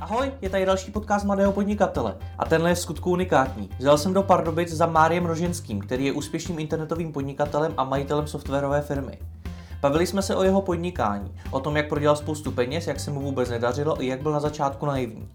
Ahoj, 0.00 0.32
je 0.42 0.50
tady 0.50 0.66
další 0.66 0.90
podcast 0.90 1.24
mladého 1.24 1.52
podnikatele 1.52 2.16
a 2.38 2.44
tenhle 2.44 2.70
je 2.70 2.76
skutku 2.76 3.10
unikátní. 3.10 3.70
Vzal 3.78 3.98
jsem 3.98 4.14
do 4.14 4.22
Pardubic 4.22 4.72
za 4.72 4.86
Máriem 4.86 5.26
Roženským, 5.26 5.80
který 5.80 6.04
je 6.06 6.12
úspěšným 6.12 6.58
internetovým 6.58 7.12
podnikatelem 7.12 7.74
a 7.76 7.84
majitelem 7.84 8.26
softwarové 8.26 8.82
firmy. 8.82 9.18
Bavili 9.80 10.06
jsme 10.06 10.22
se 10.22 10.36
o 10.36 10.42
jeho 10.42 10.62
podnikání, 10.62 11.34
o 11.50 11.60
tom, 11.60 11.76
jak 11.76 11.88
prodělal 11.88 12.16
spoustu 12.16 12.50
peněz, 12.50 12.86
jak 12.86 13.00
se 13.00 13.10
mu 13.10 13.20
vůbec 13.20 13.50
nedařilo 13.50 14.02
i 14.02 14.06
jak 14.06 14.22
byl 14.22 14.32
na 14.32 14.40
začátku 14.40 14.86
naivní. 14.86 15.28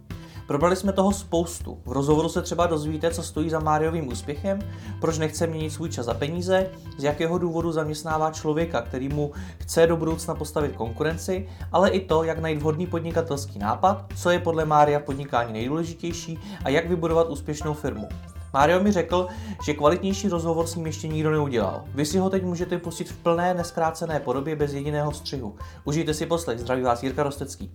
Probrali 0.50 0.76
jsme 0.76 0.94
toho 0.94 1.12
spoustu. 1.12 1.78
V 1.86 1.92
rozhovoru 1.92 2.30
se 2.30 2.42
třeba 2.42 2.68
dozvíte, 2.68 3.12
co 3.12 3.24
stojí 3.24 3.50
za 3.50 3.60
Máriovým 3.60 4.08
úspěchem, 4.08 4.60
proč 5.02 5.18
nechce 5.18 5.48
měnit 5.48 5.70
svůj 5.70 5.90
čas 5.90 6.06
za 6.06 6.14
peníze, 6.14 6.70
z 6.98 7.04
jakého 7.04 7.38
důvodu 7.38 7.72
zaměstnává 7.72 8.32
člověka, 8.32 8.82
který 8.82 9.10
mu 9.10 9.32
chce 9.58 9.88
do 9.88 9.98
budoucna 9.98 10.36
postavit 10.36 10.76
konkurenci, 10.76 11.50
ale 11.72 11.90
i 11.90 12.00
to, 12.00 12.24
jak 12.24 12.40
najít 12.40 12.62
vhodný 12.62 12.88
podnikatelský 12.88 13.60
nápad, 13.60 14.06
co 14.16 14.30
je 14.30 14.40
podle 14.40 14.66
Mária 14.66 15.00
v 15.00 15.04
podnikání 15.04 15.54
nejdůležitější 15.54 16.40
a 16.64 16.70
jak 16.70 16.90
vybudovat 16.90 17.30
úspěšnou 17.30 17.74
firmu. 17.74 18.08
Mário 18.54 18.84
mi 18.84 18.92
řekl, 18.92 19.28
že 19.66 19.74
kvalitnější 19.74 20.30
rozhovor 20.30 20.68
s 20.68 20.76
ním 20.76 20.86
ještě 20.86 21.08
nikdo 21.08 21.32
neudělal. 21.32 21.84
Vy 21.96 22.06
si 22.06 22.18
ho 22.18 22.30
teď 22.30 22.44
můžete 22.44 22.78
pustit 22.78 23.10
v 23.10 23.18
plné, 23.18 23.54
neskrácené 23.54 24.20
podobě 24.20 24.56
bez 24.56 24.74
jediného 24.74 25.12
střihu. 25.12 25.56
Užijte 25.84 26.14
si 26.14 26.26
poslech, 26.26 26.60
zdraví 26.60 26.82
vás 26.82 27.04
Jirka 27.04 27.24
Rostecký. 27.24 27.72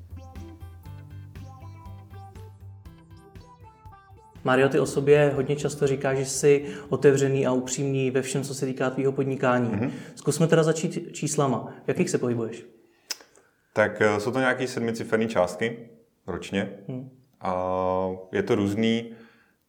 Mario, 4.45 4.69
ty 4.69 4.81
o 4.81 4.87
sobě 4.87 5.33
hodně 5.35 5.57
často 5.57 5.87
říká, 5.87 6.15
že 6.15 6.25
jsi 6.25 6.65
otevřený 6.89 7.47
a 7.47 7.53
upřímný 7.53 8.11
ve 8.11 8.23
všem, 8.23 8.43
co 8.43 8.55
se 8.55 8.67
týká 8.67 8.91
tvýho 8.91 9.13
podnikání. 9.13 9.71
Mm-hmm. 9.71 9.91
Zkusme 10.15 10.47
teda 10.47 10.63
začít 10.63 11.09
číslama. 11.13 11.73
V 11.85 11.89
jakých 11.89 12.11
se 12.11 12.19
pohybuješ? 12.19 12.67
Tak 13.73 14.01
eh, 14.01 14.21
jsou 14.21 14.31
to 14.31 14.39
nějaké 14.39 14.69
sedmiciferné 14.69 15.27
částky 15.27 15.89
ročně. 16.27 16.71
Hmm. 16.89 17.11
A 17.41 17.55
je 18.33 18.43
to 18.43 18.55
různý, 18.55 19.13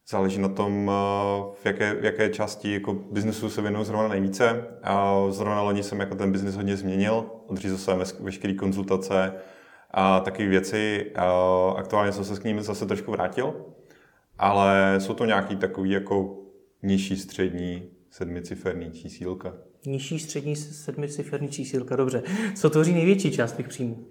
záleží 0.07 0.41
na 0.41 0.49
tom, 0.49 0.91
eh, 0.93 1.55
v 1.61 1.65
jaké, 1.65 1.93
v 1.93 2.05
jaké 2.05 2.29
části 2.29 2.73
jako 2.73 2.93
biznesu 2.93 3.49
se 3.49 3.61
věnuju 3.61 3.83
zrovna 3.83 4.07
nejvíce. 4.07 4.67
A 4.83 5.15
zrovna 5.29 5.61
loni 5.61 5.83
jsem 5.83 5.99
jako 5.99 6.15
ten 6.15 6.31
biznis 6.31 6.55
hodně 6.55 6.77
změnil, 6.77 7.25
odřízl 7.47 7.77
jsem 7.77 8.03
veškeré 8.19 8.53
konzultace 8.53 9.33
a 9.91 10.19
takové 10.19 10.47
věci. 10.47 11.11
A 11.15 11.25
aktuálně 11.77 12.11
jsem 12.11 12.25
se 12.25 12.41
k 12.41 12.43
ním 12.43 12.61
zase 12.61 12.85
trošku 12.85 13.11
vrátil 13.11 13.53
ale 14.37 14.95
jsou 14.99 15.13
to 15.13 15.25
nějaký 15.25 15.55
takový 15.55 15.91
jako 15.91 16.37
nižší 16.83 17.17
střední 17.17 17.83
sedmiciferní 18.09 18.91
čísílka. 18.91 19.53
Nižší 19.85 20.19
střední 20.19 20.55
sedmiciferní 20.55 21.49
čísílka, 21.49 21.95
dobře. 21.95 22.23
Co 22.55 22.69
tvoří 22.69 22.93
největší 22.93 23.31
část 23.31 23.51
těch 23.57 23.67
příjmů? 23.67 24.05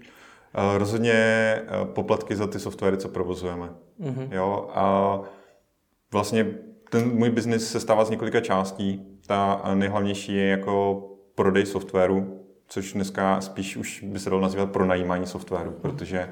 Rozhodně 0.79 1.59
poplatky 1.85 2.37
za 2.37 2.47
ty 2.47 2.59
softwary, 2.61 2.97
co 2.97 3.09
provozujeme. 3.09 3.69
Uh-huh. 4.01 4.29
Jo, 4.31 4.71
a 4.75 5.21
vlastně 6.13 6.47
ten 6.91 7.11
můj 7.11 7.31
biznis 7.31 7.71
se 7.71 7.81
stává 7.81 8.05
z 8.05 8.11
několika 8.11 8.41
částí. 8.41 9.19
Ta 9.27 9.63
nejhlavnější 9.75 10.35
je 10.35 10.47
jako 10.47 11.03
prodej 11.35 11.67
softwaru, 11.67 12.41
což 12.69 12.93
dneska 12.93 13.41
spíš 13.41 13.77
už 13.77 14.05
by 14.07 14.19
se 14.19 14.31
dalo 14.31 14.43
nazývat 14.43 14.71
pronajímání 14.71 15.27
softwaru, 15.27 15.71
uh-huh. 15.71 15.81
protože 15.81 16.29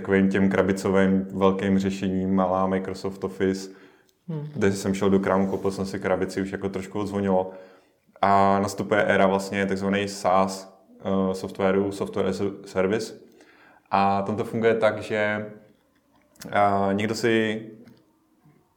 takovým 0.00 0.28
těm 0.28 0.50
krabicovým 0.50 1.26
velkým 1.32 1.78
řešením, 1.78 2.34
malá 2.34 2.66
Microsoft 2.66 3.24
Office, 3.24 3.70
hmm. 4.28 4.48
kde 4.54 4.72
jsem 4.72 4.94
šel 4.94 5.10
do 5.10 5.18
krámu, 5.18 5.46
koupil 5.46 5.70
jsem 5.70 5.86
si 5.86 6.00
krabici, 6.00 6.42
už 6.42 6.52
jako 6.52 6.68
trošku 6.68 7.00
odzvonilo. 7.00 7.50
A 8.22 8.58
nastupuje 8.62 9.02
éra 9.02 9.26
vlastně 9.26 9.66
takzvaný 9.66 10.08
SaaS 10.08 10.80
uh, 11.04 11.32
softwaru, 11.32 11.92
software 11.92 12.26
as 12.26 12.40
a 12.40 12.44
service. 12.64 13.14
A 13.90 14.22
tam 14.22 14.36
to 14.36 14.44
funguje 14.44 14.74
tak, 14.74 15.02
že 15.02 15.46
uh, 16.46 16.94
někdo 16.94 17.14
si 17.14 17.62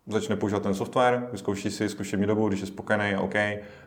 začne 0.08 0.36
používat 0.36 0.64
ten 0.64 0.74
software, 0.74 1.28
vyzkouší 1.32 1.72
si 1.72 1.90
zkušební 1.90 2.28
dobu, 2.28 2.48
když 2.48 2.62
je 2.62 2.68
spokojený, 2.68 3.16
OK, 3.16 3.36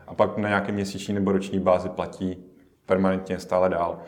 a 0.07 0.13
pak 0.15 0.37
na 0.37 0.49
nějaké 0.49 0.71
měsíční 0.71 1.13
nebo 1.13 1.31
roční 1.31 1.59
bázi 1.59 1.89
platí 1.89 2.43
permanentně 2.85 3.39
stále 3.39 3.69
dál. 3.69 3.99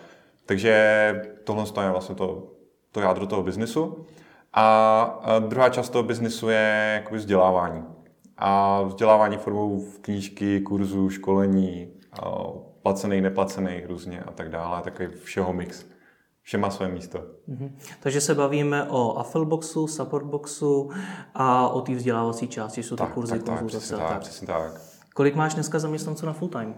Takže 0.45 1.21
tohle 1.43 1.65
je 1.83 1.89
vlastně 1.89 2.15
to 2.15 2.54
to 2.95 3.01
jádro 3.01 3.27
toho 3.27 3.43
biznisu. 3.43 4.05
A 4.53 5.39
druhá 5.39 5.69
část 5.69 5.89
toho 5.89 6.03
biznisu 6.03 6.49
je 6.49 6.93
jakoby 6.95 7.17
vzdělávání. 7.17 7.83
A 8.37 8.81
vzdělávání 8.81 9.37
formou 9.37 9.85
knížky, 10.01 10.61
kurzů, 10.61 11.09
školení, 11.09 11.89
placených, 12.81 13.21
neplacených 13.21 13.85
různě 13.87 14.19
a 14.21 14.31
tak 14.31 14.49
dále, 14.49 14.81
takový 14.81 15.07
všeho 15.23 15.53
mix. 15.53 15.85
Vše 16.41 16.57
má 16.57 16.69
své 16.69 16.87
místo. 16.87 17.19
Mm-hmm. 17.49 17.71
Takže 17.99 18.21
se 18.21 18.35
bavíme 18.35 18.83
o 18.89 19.17
Affilboxu, 19.17 19.87
Supportboxu 19.87 20.89
a 21.33 21.69
o 21.69 21.81
té 21.81 21.95
vzdělávací 21.95 22.47
části, 22.47 22.83
jsou 22.83 22.95
to 22.95 23.03
tak, 23.03 23.13
kurzy, 23.13 23.39
tak, 23.39 23.59
konzultace. 23.59 23.97
Tak, 23.97 24.09
tak, 24.09 24.19
přesně 24.19 24.47
tak. 24.47 24.81
Kolik 25.15 25.35
máš 25.35 25.53
dneska 25.53 25.79
zaměstnanců 25.79 26.25
na 26.25 26.33
full 26.33 26.49
time? 26.49 26.75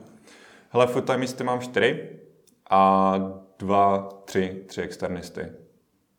Hele, 0.70 0.88
full 0.88 1.02
time 1.02 1.26
mám 1.44 1.60
čtyři 1.60 2.10
a 2.70 3.14
dva, 3.60 4.10
tři, 4.26 4.64
tři 4.68 4.82
externisty 4.82 5.67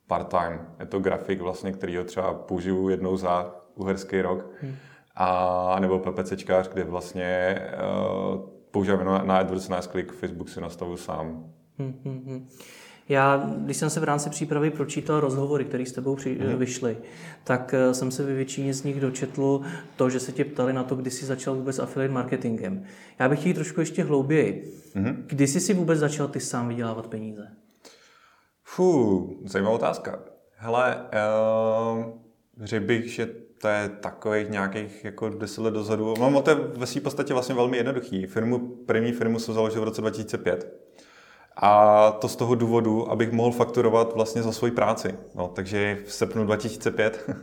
part-time. 0.08 0.60
Je 0.80 0.86
to 0.86 1.00
grafik, 1.00 1.40
vlastně, 1.40 1.72
který 1.72 1.96
ho 1.96 2.04
třeba 2.04 2.34
použiju 2.34 2.88
jednou 2.88 3.16
za 3.16 3.54
uherský 3.74 4.22
rok. 4.22 4.50
Hmm. 4.60 4.74
A 5.16 5.76
nebo 5.80 5.98
PPCčkář, 5.98 6.68
kde 6.68 6.84
vlastně 6.84 7.60
uh, 8.34 8.40
používám 8.70 9.06
na, 9.06 9.22
na 9.22 9.38
AdWords, 9.38 9.68
na 9.68 9.82
Click, 9.82 10.12
Facebook 10.12 10.48
si 10.48 10.60
nastavu 10.60 10.96
sám. 10.96 11.44
Hmm, 11.78 11.94
hmm, 12.04 12.22
hmm. 12.26 12.48
Já, 13.08 13.50
když 13.56 13.76
jsem 13.76 13.90
se 13.90 14.00
v 14.00 14.04
rámci 14.04 14.30
přípravy 14.30 14.70
pročítal 14.70 15.20
rozhovory, 15.20 15.64
které 15.64 15.86
s 15.86 15.92
tebou 15.92 16.16
při, 16.16 16.38
hmm. 16.40 16.58
vyšly, 16.58 16.96
tak 17.44 17.74
uh, 17.86 17.92
jsem 17.92 18.10
se 18.10 18.24
ve 18.24 18.34
většině 18.34 18.74
z 18.74 18.84
nich 18.84 19.00
dočetl 19.00 19.60
to, 19.96 20.10
že 20.10 20.20
se 20.20 20.32
tě 20.32 20.44
ptali 20.44 20.72
na 20.72 20.84
to, 20.84 20.96
kdy 20.96 21.10
jsi 21.10 21.26
začal 21.26 21.54
vůbec 21.54 21.78
affiliate 21.78 22.14
marketingem. 22.14 22.84
Já 23.18 23.28
bych 23.28 23.40
chtěl 23.40 23.54
trošku 23.54 23.80
ještě 23.80 24.04
hlouběji. 24.04 24.74
Hmm. 24.94 25.24
Kdy 25.26 25.46
jsi 25.46 25.60
si 25.60 25.74
vůbec 25.74 25.98
začal 25.98 26.28
ty 26.28 26.40
sám 26.40 26.68
vydělávat 26.68 27.06
peníze? 27.06 27.48
Fú, 28.68 29.40
zajímavá 29.44 29.74
otázka. 29.74 30.18
Hele, 30.56 30.96
uh, 30.96 32.04
řekl 32.62 32.86
bych, 32.86 33.08
že 33.08 33.26
to 33.60 33.68
je 33.68 33.88
takových 33.88 34.48
nějakých 34.48 35.04
jako 35.04 35.28
deset 35.28 35.64
let 35.64 35.74
dozadu. 35.74 36.14
Mám 36.20 36.42
to 36.42 36.50
je 36.50 36.56
ve 36.56 36.86
své 36.86 37.00
podstatě 37.00 37.32
vlastně 37.32 37.54
velmi 37.54 37.76
jednoduchý. 37.76 38.26
Firmu, 38.26 38.58
první 38.86 39.12
firmu 39.12 39.38
jsem 39.38 39.54
založil 39.54 39.80
v 39.80 39.84
roce 39.84 40.00
2005. 40.00 40.72
A 41.56 42.10
to 42.10 42.28
z 42.28 42.36
toho 42.36 42.54
důvodu, 42.54 43.10
abych 43.10 43.32
mohl 43.32 43.52
fakturovat 43.52 44.14
vlastně 44.14 44.42
za 44.42 44.52
svoji 44.52 44.72
práci. 44.72 45.14
No, 45.34 45.48
takže 45.48 45.98
v 46.06 46.12
srpnu 46.12 46.44
2005, 46.44 47.28
uh, 47.28 47.34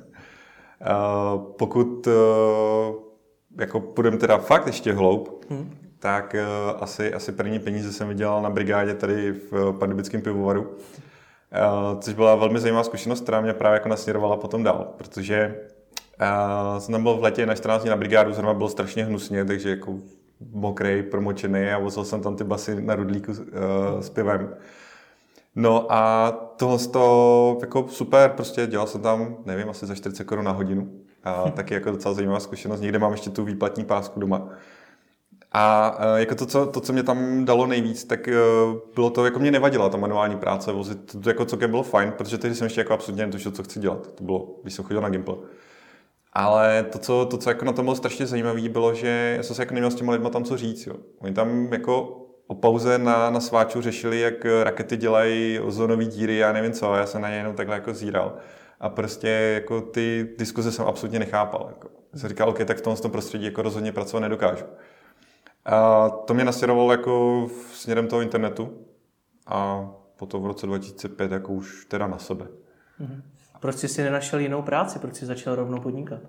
pokud 1.58 2.08
uh, 2.08 2.14
jako 3.60 3.80
půjdeme 3.80 4.18
teda 4.18 4.38
fakt 4.38 4.68
ještě 4.68 4.94
hloub, 4.94 5.46
hmm. 5.50 5.78
tak 6.00 6.36
uh, 6.36 6.84
asi, 6.84 7.14
asi 7.14 7.32
první 7.32 7.60
peníze 7.60 7.94
jsem 7.94 8.08
vydělal 8.08 8.42
na 8.42 8.50
brigádě 8.50 8.94
tady 8.94 9.32
v 9.32 9.74
Pardubickém 9.80 10.22
pivovaru. 10.22 10.76
Eh, 11.52 11.98
což 12.00 12.14
byla 12.14 12.36
velmi 12.36 12.60
zajímavá 12.60 12.84
zkušenost, 12.84 13.22
která 13.22 13.42
mě 13.42 13.54
právě 13.54 13.76
jako 13.76 13.90
nasměrovala 13.90 14.38
potom 14.38 14.64
dál, 14.64 14.94
protože 14.98 15.56
uh, 16.22 16.80
jsem 16.80 16.92
tam 16.92 17.04
byl 17.04 17.18
v 17.18 17.24
letě 17.24 17.46
na 17.46 17.56
14 17.56 17.82
dní 17.82 17.90
na 17.90 17.96
brigádu, 17.96 18.34
zrovna 18.34 18.54
bylo 18.54 18.70
strašně 18.70 19.06
hnusně, 19.06 19.46
takže 19.46 19.70
jako 19.70 19.96
mokrý, 20.52 21.04
promočený 21.04 21.70
a 21.70 21.80
vozil 21.80 22.06
jsem 22.06 22.22
tam 22.22 22.36
ty 22.36 22.44
basy 22.44 22.82
na 22.82 22.96
rudlíku 22.96 23.32
uh, 23.32 23.38
s 24.00 24.10
pivem. 24.10 24.56
No 25.56 25.92
a 25.94 26.32
tohle 26.58 26.78
to 26.78 27.58
jako 27.62 27.88
super, 27.88 28.30
prostě 28.30 28.68
dělal 28.68 28.88
jsem 28.88 29.02
tam, 29.02 29.38
nevím, 29.46 29.70
asi 29.70 29.86
za 29.86 29.96
40 29.96 30.24
korun 30.24 30.46
na 30.46 30.52
hodinu. 30.52 30.92
A 31.24 31.50
taky 31.56 31.74
jako 31.74 31.92
docela 31.92 32.14
zajímavá 32.14 32.40
zkušenost. 32.40 32.82
Někde 32.82 33.00
mám 33.00 33.12
ještě 33.12 33.30
tu 33.30 33.44
výplatní 33.44 33.86
pásku 33.86 34.20
doma. 34.20 34.50
A 35.58 35.96
e, 36.00 36.20
jako 36.20 36.36
to, 36.36 36.46
co, 36.46 36.66
to, 36.66 36.82
co 36.82 36.94
mě 36.94 37.04
tam 37.04 37.46
dalo 37.46 37.68
nejvíc, 37.68 38.04
tak 38.04 38.28
e, 38.28 38.34
bylo 38.96 39.10
to, 39.10 39.26
jako 39.26 39.40
mě 39.40 39.52
nevadila 39.52 39.90
ta 39.90 39.98
manuální 39.98 40.38
práce, 40.38 40.72
vozit, 40.72 41.22
to 41.24 41.30
jako 41.30 41.46
celkem 41.46 41.70
bylo 41.70 41.84
fajn, 41.84 42.14
protože 42.18 42.38
tehdy 42.38 42.56
jsem 42.56 42.66
ještě 42.66 42.82
jako 42.82 42.94
absolutně 42.94 43.26
netušil, 43.26 43.52
co 43.52 43.64
chci 43.64 43.80
dělat. 43.80 44.12
To 44.16 44.24
bylo, 44.24 44.60
když 44.62 44.74
jsem 44.74 44.86
chodil 44.86 45.02
na 45.02 45.10
Gimple. 45.10 45.36
Ale 46.34 46.84
to, 46.84 47.00
co, 47.00 47.26
to, 47.26 47.38
co 47.38 47.50
jako 47.50 47.66
na 47.66 47.72
tom 47.72 47.86
bylo 47.86 47.96
strašně 47.96 48.26
zajímavé, 48.26 48.70
bylo, 48.70 48.94
že 48.94 49.34
já 49.38 49.44
jsem 49.44 49.56
se 49.56 49.62
jako 49.62 49.74
neměl 49.74 49.92
s 49.92 49.96
těma 49.96 50.14
lidma 50.14 50.30
tam 50.30 50.44
co 50.44 50.58
říct. 50.58 50.88
Jo. 50.88 50.96
Oni 51.20 51.34
tam 51.34 51.74
jako 51.74 52.22
o 52.48 52.56
pauze 52.56 52.98
na, 52.98 53.30
na 53.30 53.40
sváču 53.40 53.82
řešili, 53.82 54.20
jak 54.20 54.46
rakety 54.64 54.98
dělají 54.98 55.60
ozonové 55.60 56.06
díry, 56.06 56.38
já 56.38 56.54
nevím 56.54 56.72
co, 56.72 56.96
já 56.96 57.06
jsem 57.06 57.22
na 57.22 57.30
ně 57.30 57.36
jenom 57.36 57.56
takhle 57.56 57.76
jako 57.76 57.94
zíral. 57.94 58.38
A 58.80 58.90
prostě 58.90 59.30
jako 59.30 59.82
ty 59.82 60.30
diskuze 60.38 60.72
jsem 60.72 60.86
absolutně 60.86 61.20
nechápal. 61.20 61.66
Jako. 61.70 61.90
Jsem 62.16 62.30
říkal, 62.30 62.50
OK, 62.50 62.66
tak 62.66 62.78
v 62.78 62.82
tom 62.82 63.12
prostředí 63.12 63.46
jako 63.46 63.62
rozhodně 63.62 63.92
pracovat 63.92 64.22
nedokážu. 64.22 64.66
A 65.66 66.10
to 66.10 66.34
mě 66.34 66.46
nasměrovalo 66.46 66.92
jako 66.92 67.48
směrem 67.74 68.08
toho 68.08 68.22
internetu 68.22 68.74
a 69.48 69.90
potom 70.16 70.44
v 70.44 70.46
roce 70.46 70.68
2005 70.68 71.32
jako 71.32 71.54
už 71.54 71.86
teda 71.86 72.08
na 72.08 72.18
sebe. 72.18 72.48
Mhm. 73.00 73.24
Proč 73.60 73.76
jsi 73.76 73.88
si 73.88 74.04
nenašel 74.04 74.40
jinou 74.40 74.62
práci? 74.62 75.00
Proč 75.00 75.16
jsi 75.16 75.26
začal 75.26 75.56
rovnou 75.56 75.80
podnikat? 75.80 76.20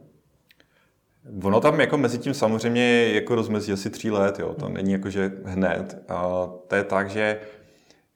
Ono 1.43 1.61
tam 1.61 1.81
jako 1.81 1.99
mezi 1.99 2.19
tím 2.19 2.35
samozřejmě 2.35 3.13
jako 3.13 3.35
rozmezí 3.35 3.73
asi 3.73 3.91
tří 3.91 4.11
let, 4.11 4.39
jo. 4.39 4.55
To 4.55 4.69
není 4.69 4.93
jako, 4.93 5.11
že 5.11 5.33
hned. 5.45 6.05
A 6.09 6.49
to 6.69 6.75
je 6.75 6.85
tak, 6.85 7.11
že 7.11 7.41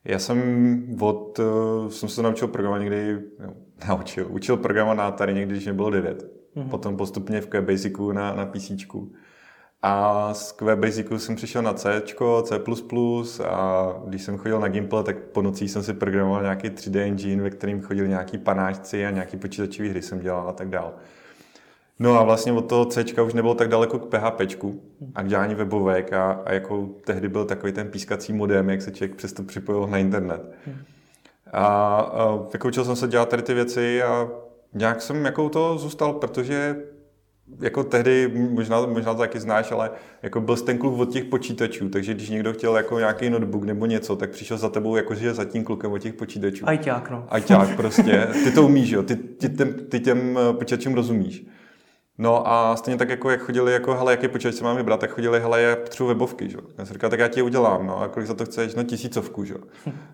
Já 0.04 0.18
jsem 0.18 0.96
od, 1.00 1.38
uh, 1.38 1.88
jsem 1.88 2.08
se 2.08 2.22
naučil 2.22 2.48
programovat 2.48 2.80
někdy, 2.80 3.18
no, 3.46 3.54
naučil, 3.88 4.26
učil 4.30 4.56
programovat 4.56 4.96
na 4.96 5.06
Atari 5.06 5.34
někdy, 5.34 5.52
když 5.54 5.64
mě 5.64 5.72
bylo 5.72 5.90
9. 5.90 6.30
Mm-hmm. 6.56 6.68
Potom 6.68 6.96
postupně 6.96 7.40
v 7.40 7.46
QBasicu 7.46 8.12
na, 8.12 8.34
na 8.34 8.46
PC. 8.46 8.70
A 9.82 10.34
z 10.34 10.52
QBasicu 10.52 11.18
jsem 11.18 11.36
přišel 11.36 11.62
na 11.62 11.72
C, 11.72 12.02
C++ 12.44 12.60
a 13.44 13.94
když 14.06 14.22
jsem 14.22 14.38
chodil 14.38 14.60
na 14.60 14.68
Gimple, 14.68 15.04
tak 15.04 15.18
po 15.18 15.42
nocí 15.42 15.68
jsem 15.68 15.82
si 15.82 15.94
programoval 15.94 16.42
nějaký 16.42 16.68
3D 16.68 17.00
engine, 17.00 17.42
ve 17.42 17.50
kterým 17.50 17.82
chodili 17.82 18.08
nějaký 18.08 18.38
panáčci 18.38 19.06
a 19.06 19.10
nějaký 19.10 19.36
počítačové 19.36 19.88
hry 19.88 20.02
jsem 20.02 20.20
dělal 20.20 20.48
a 20.48 20.52
tak 20.52 20.68
dále. 20.68 20.92
No 21.98 22.18
a 22.18 22.22
vlastně 22.22 22.52
od 22.52 22.62
toho 22.62 22.84
C 22.84 23.04
už 23.22 23.34
nebylo 23.34 23.54
tak 23.54 23.68
daleko 23.68 23.98
k 23.98 24.08
PHP 24.08 24.40
a 25.14 25.22
k 25.22 25.28
dělání 25.28 25.54
webovek 25.54 26.12
a, 26.12 26.32
a 26.32 26.52
jako 26.52 26.88
tehdy 27.04 27.28
byl 27.28 27.44
takový 27.44 27.72
ten 27.72 27.88
pískací 27.88 28.32
modem, 28.32 28.70
jak 28.70 28.82
se 28.82 28.90
člověk 28.90 29.14
přesto 29.16 29.42
připojil 29.42 29.86
na 29.86 29.98
internet. 29.98 30.52
A, 31.52 31.66
a 31.96 32.38
vyučil 32.52 32.84
jsem 32.84 32.96
se 32.96 33.08
dělat 33.08 33.28
tady 33.28 33.42
ty 33.42 33.54
věci 33.54 34.02
a 34.02 34.28
nějak 34.74 35.02
jsem 35.02 35.24
jako 35.24 35.48
to 35.48 35.78
zůstal, 35.78 36.12
protože 36.12 36.76
jako 37.60 37.84
tehdy, 37.84 38.32
možná, 38.50 38.86
možná 38.86 39.14
to 39.14 39.20
taky 39.20 39.40
znáš, 39.40 39.72
ale 39.72 39.90
jako 40.22 40.40
byl 40.40 40.56
jsi 40.56 40.64
ten 40.64 40.78
kluk 40.78 40.98
od 40.98 41.12
těch 41.12 41.24
počítačů, 41.24 41.88
takže 41.88 42.14
když 42.14 42.28
někdo 42.28 42.52
chtěl 42.52 42.76
jako 42.76 42.98
nějaký 42.98 43.30
notebook 43.30 43.64
nebo 43.64 43.86
něco, 43.86 44.16
tak 44.16 44.30
přišel 44.30 44.58
za 44.58 44.68
tebou 44.68 44.96
jakože 44.96 45.34
za 45.34 45.44
tím 45.44 45.64
klukem 45.64 45.92
od 45.92 45.98
těch 45.98 46.14
počítačů. 46.14 46.68
Ajťák, 46.68 47.10
no. 47.10 47.26
Ajťák 47.28 47.76
prostě. 47.76 48.28
Ty 48.44 48.50
to 48.50 48.62
umíš, 48.62 48.90
jo. 48.90 49.02
Ty, 49.02 49.16
ty, 49.16 49.48
těm, 49.48 49.74
ty 49.88 50.00
těm 50.00 50.38
eh, 50.38 50.52
počítačům 50.52 50.94
rozumíš. 50.94 51.46
No 52.18 52.48
a 52.48 52.76
stejně 52.76 52.98
tak, 52.98 53.08
jako 53.08 53.30
jak 53.30 53.40
chodili, 53.40 53.72
jako 53.72 53.94
hele, 53.94 54.12
jaký 54.12 54.28
počítač 54.28 54.54
se 54.54 54.64
mám 54.64 54.76
vybrat, 54.76 55.00
tak 55.00 55.10
chodili, 55.10 55.40
hele, 55.40 55.62
já 55.62 55.76
potřebuji 55.76 56.08
webovky, 56.08 56.50
že? 56.50 56.58
Já 56.78 56.84
jsem 56.84 56.94
říkal, 56.94 57.10
tak 57.10 57.20
já 57.20 57.28
ti 57.28 57.40
je 57.40 57.44
udělám, 57.44 57.86
no, 57.86 58.00
a 58.00 58.08
kolik 58.08 58.26
za 58.26 58.34
to 58.34 58.44
chceš? 58.44 58.74
No 58.74 58.84
tisícovku, 58.84 59.44
že? 59.44 59.54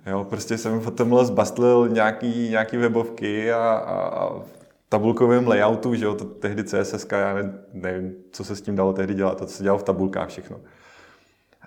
Jo, 0.07 0.25
prostě 0.25 0.59
jsem 0.59 0.81
potom 0.81 1.25
zbastlil 1.25 1.89
nějaký, 1.89 2.49
nějaký 2.49 2.77
webovky 2.77 3.53
a, 3.53 3.59
a, 3.59 4.25
a 4.25 4.41
tabulkovém 4.89 5.49
layoutu, 5.49 5.95
že 5.95 6.05
jo, 6.05 6.15
to 6.15 6.25
tehdy 6.25 6.65
CSS, 6.65 7.07
já 7.13 7.35
ne, 7.35 7.59
nevím, 7.73 8.15
co 8.33 8.45
se 8.45 8.57
s 8.57 8.61
tím 8.61 8.77
dalo 8.77 8.93
tehdy 8.93 9.15
dělat, 9.15 9.39
to 9.39 9.47
se 9.47 9.63
dělalo 9.63 9.79
v 9.79 9.83
tabulkách 9.83 10.29
všechno. 10.29 10.61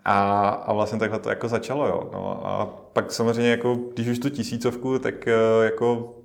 A, 0.06 0.50
a 0.50 0.74
vlastně 0.74 1.00
takhle 1.00 1.20
to 1.20 1.30
jako 1.30 1.48
začalo, 1.48 1.88
jo. 1.88 2.10
No, 2.14 2.48
a 2.48 2.66
pak 2.94 3.12
samozřejmě, 3.12 3.52
jako, 3.52 3.76
když 3.94 4.08
už 4.08 4.20
tu 4.20 4.30
tisícovku, 4.30 5.00
tak 5.00 5.28
eh, 5.28 5.34
jako 5.64 6.16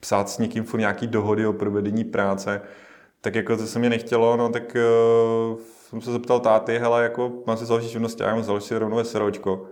psát 0.00 0.28
s 0.28 0.38
někým 0.38 0.64
furt 0.64 0.80
nějaký 0.80 1.06
dohody 1.06 1.46
o 1.46 1.52
provedení 1.52 2.04
práce, 2.04 2.62
tak 3.20 3.34
jako 3.34 3.56
to 3.56 3.66
se 3.66 3.78
mě 3.78 3.90
nechtělo, 3.90 4.36
no 4.36 4.48
tak 4.48 4.76
uh, 4.76 5.58
jsem 5.88 6.00
se 6.00 6.12
zeptal 6.12 6.40
táty, 6.40 6.78
hele, 6.78 7.02
jako 7.02 7.32
mám 7.46 7.56
si 7.56 7.64
založit 7.64 7.88
živnost, 7.88 8.20
já 8.20 8.34
mám 8.34 8.44
založit 8.44 8.78
rovnou 8.78 9.04
SROčko. 9.04 9.66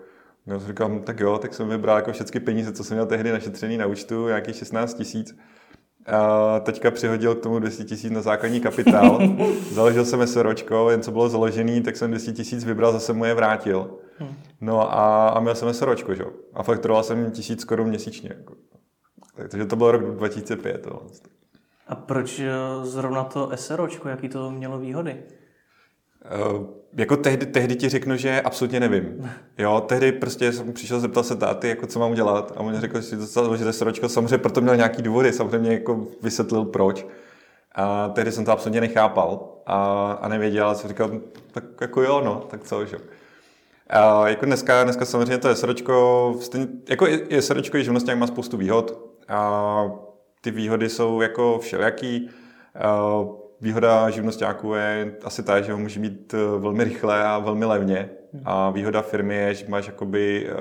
No, 0.47 0.61
jsem 0.61 0.69
říkal, 0.69 0.89
hm, 0.89 1.03
tak 1.03 1.21
jo, 1.21 1.39
tak 1.39 1.55
jsem 1.55 1.69
vybral 1.69 1.97
jako 1.97 2.13
všechny 2.13 2.41
peníze, 2.41 2.73
co 2.73 2.85
jsem 2.85 2.97
měl 2.97 3.07
tehdy 3.07 3.33
našetřený 3.33 3.77
na 3.77 3.87
účtu, 3.87 4.27
nějakých 4.27 4.57
16 4.57 4.95
tisíc. 4.95 5.37
A 6.07 6.61
teďka 6.61 6.91
přihodil 6.91 7.35
k 7.35 7.43
tomu 7.43 7.59
200 7.59 7.85
tisíc 7.85 8.11
na 8.13 8.23
základní 8.23 8.61
kapitál. 8.61 9.21
Založil 9.71 10.05
jsem 10.05 10.27
SROčko, 10.27 10.91
jen 10.91 11.03
co 11.03 11.11
bylo 11.11 11.29
založený, 11.29 11.83
tak 11.83 11.97
jsem 11.97 12.11
200 12.11 12.33
tisíc 12.33 12.65
vybral, 12.65 12.93
zase 12.93 13.13
mu 13.13 13.25
je 13.25 13.35
vrátil. 13.35 13.99
Hmm. 14.19 14.35
No 14.61 14.93
a, 14.93 15.29
a 15.29 15.41
měl 15.41 15.55
jsem 15.55 15.75
SROčko, 15.75 16.15
že? 16.15 16.25
A 16.55 16.63
faktoroval 16.63 17.03
jsem 17.03 17.31
tisíc 17.31 17.65
korun 17.65 17.89
měsíčně. 17.89 18.31
Jako. 18.37 18.55
Takže 19.49 19.67
to 19.67 19.77
byl 19.77 19.91
rok 19.91 20.03
2005. 20.17 20.83
To. 20.83 21.07
A 21.87 21.95
proč 21.95 22.41
eh, 22.41 22.51
zrovna 22.83 23.25
to 23.25 23.51
SROčko, 23.55 24.09
jaký 24.09 24.29
to 24.29 24.51
mělo 24.51 24.79
výhody? 24.79 25.23
Uh, 26.25 26.67
jako 26.97 27.17
tehdy, 27.17 27.47
tehdy 27.47 27.77
ti 27.77 27.89
řeknu, 27.89 28.17
že 28.17 28.41
absolutně 28.41 28.81
nevím. 28.81 29.31
Jo, 29.59 29.81
tehdy 29.81 30.13
prostě 30.13 30.53
jsem 30.53 30.73
přišel 30.73 31.01
zeptal 31.01 31.23
se 31.23 31.37
táty, 31.37 31.69
jako 31.69 31.87
co 31.87 31.99
mám 31.99 32.15
dělat 32.15 32.53
a 32.57 32.61
on 32.61 32.81
řekl, 32.81 33.01
že 33.01 33.65
to 33.65 33.73
SROčko, 33.73 34.09
samozřejmě 34.09 34.39
proto 34.39 34.61
měl 34.61 34.77
nějaký 34.77 35.03
důvody, 35.03 35.33
samozřejmě 35.33 35.73
jako 35.73 36.07
vysvětlil 36.23 36.65
proč. 36.65 37.07
A 37.75 38.09
tehdy 38.09 38.33
jsem 38.33 38.45
to 38.45 38.53
absolutně 38.53 38.81
nechápal 38.81 39.49
a, 39.67 40.13
a 40.13 40.29
nevěděl, 40.29 40.75
jsem 40.75 40.89
říkal, 40.89 41.11
tak 41.53 41.65
jako 41.81 42.03
jo, 42.03 42.21
no, 42.25 42.47
tak 42.51 42.65
co, 42.65 42.87
že 42.87 42.97
a 43.91 44.29
jako 44.29 44.47
dneska, 44.47 44.85
dneska 44.85 45.05
samozřejmě 45.05 45.39
to 45.39 45.55
SROčko, 45.55 46.35
stejně, 46.41 46.67
jako 46.89 47.07
SROčko 47.41 47.77
je 47.77 47.85
živnostňák 47.85 48.19
má 48.19 48.27
spoustu 48.27 48.57
výhod. 48.57 48.99
A 49.29 49.91
ty 50.41 50.51
výhody 50.51 50.89
jsou 50.89 51.21
jako 51.21 51.59
všelijaký. 51.59 52.31
Výhoda 53.61 54.11
živnostáků 54.11 54.75
je 54.75 55.15
asi 55.25 55.43
ta, 55.43 55.61
že 55.61 55.73
ho 55.73 55.79
může 55.79 56.01
mít 56.01 56.35
e, 56.35 56.37
velmi 56.59 56.85
rychle 56.85 57.25
a 57.25 57.39
velmi 57.39 57.65
levně. 57.65 58.11
A 58.45 58.71
výhoda 58.71 59.03
firmy 59.03 59.37
je, 59.37 59.55
že 59.55 59.65
máš 59.69 59.87
jakoby 59.87 60.49
e, 60.51 60.55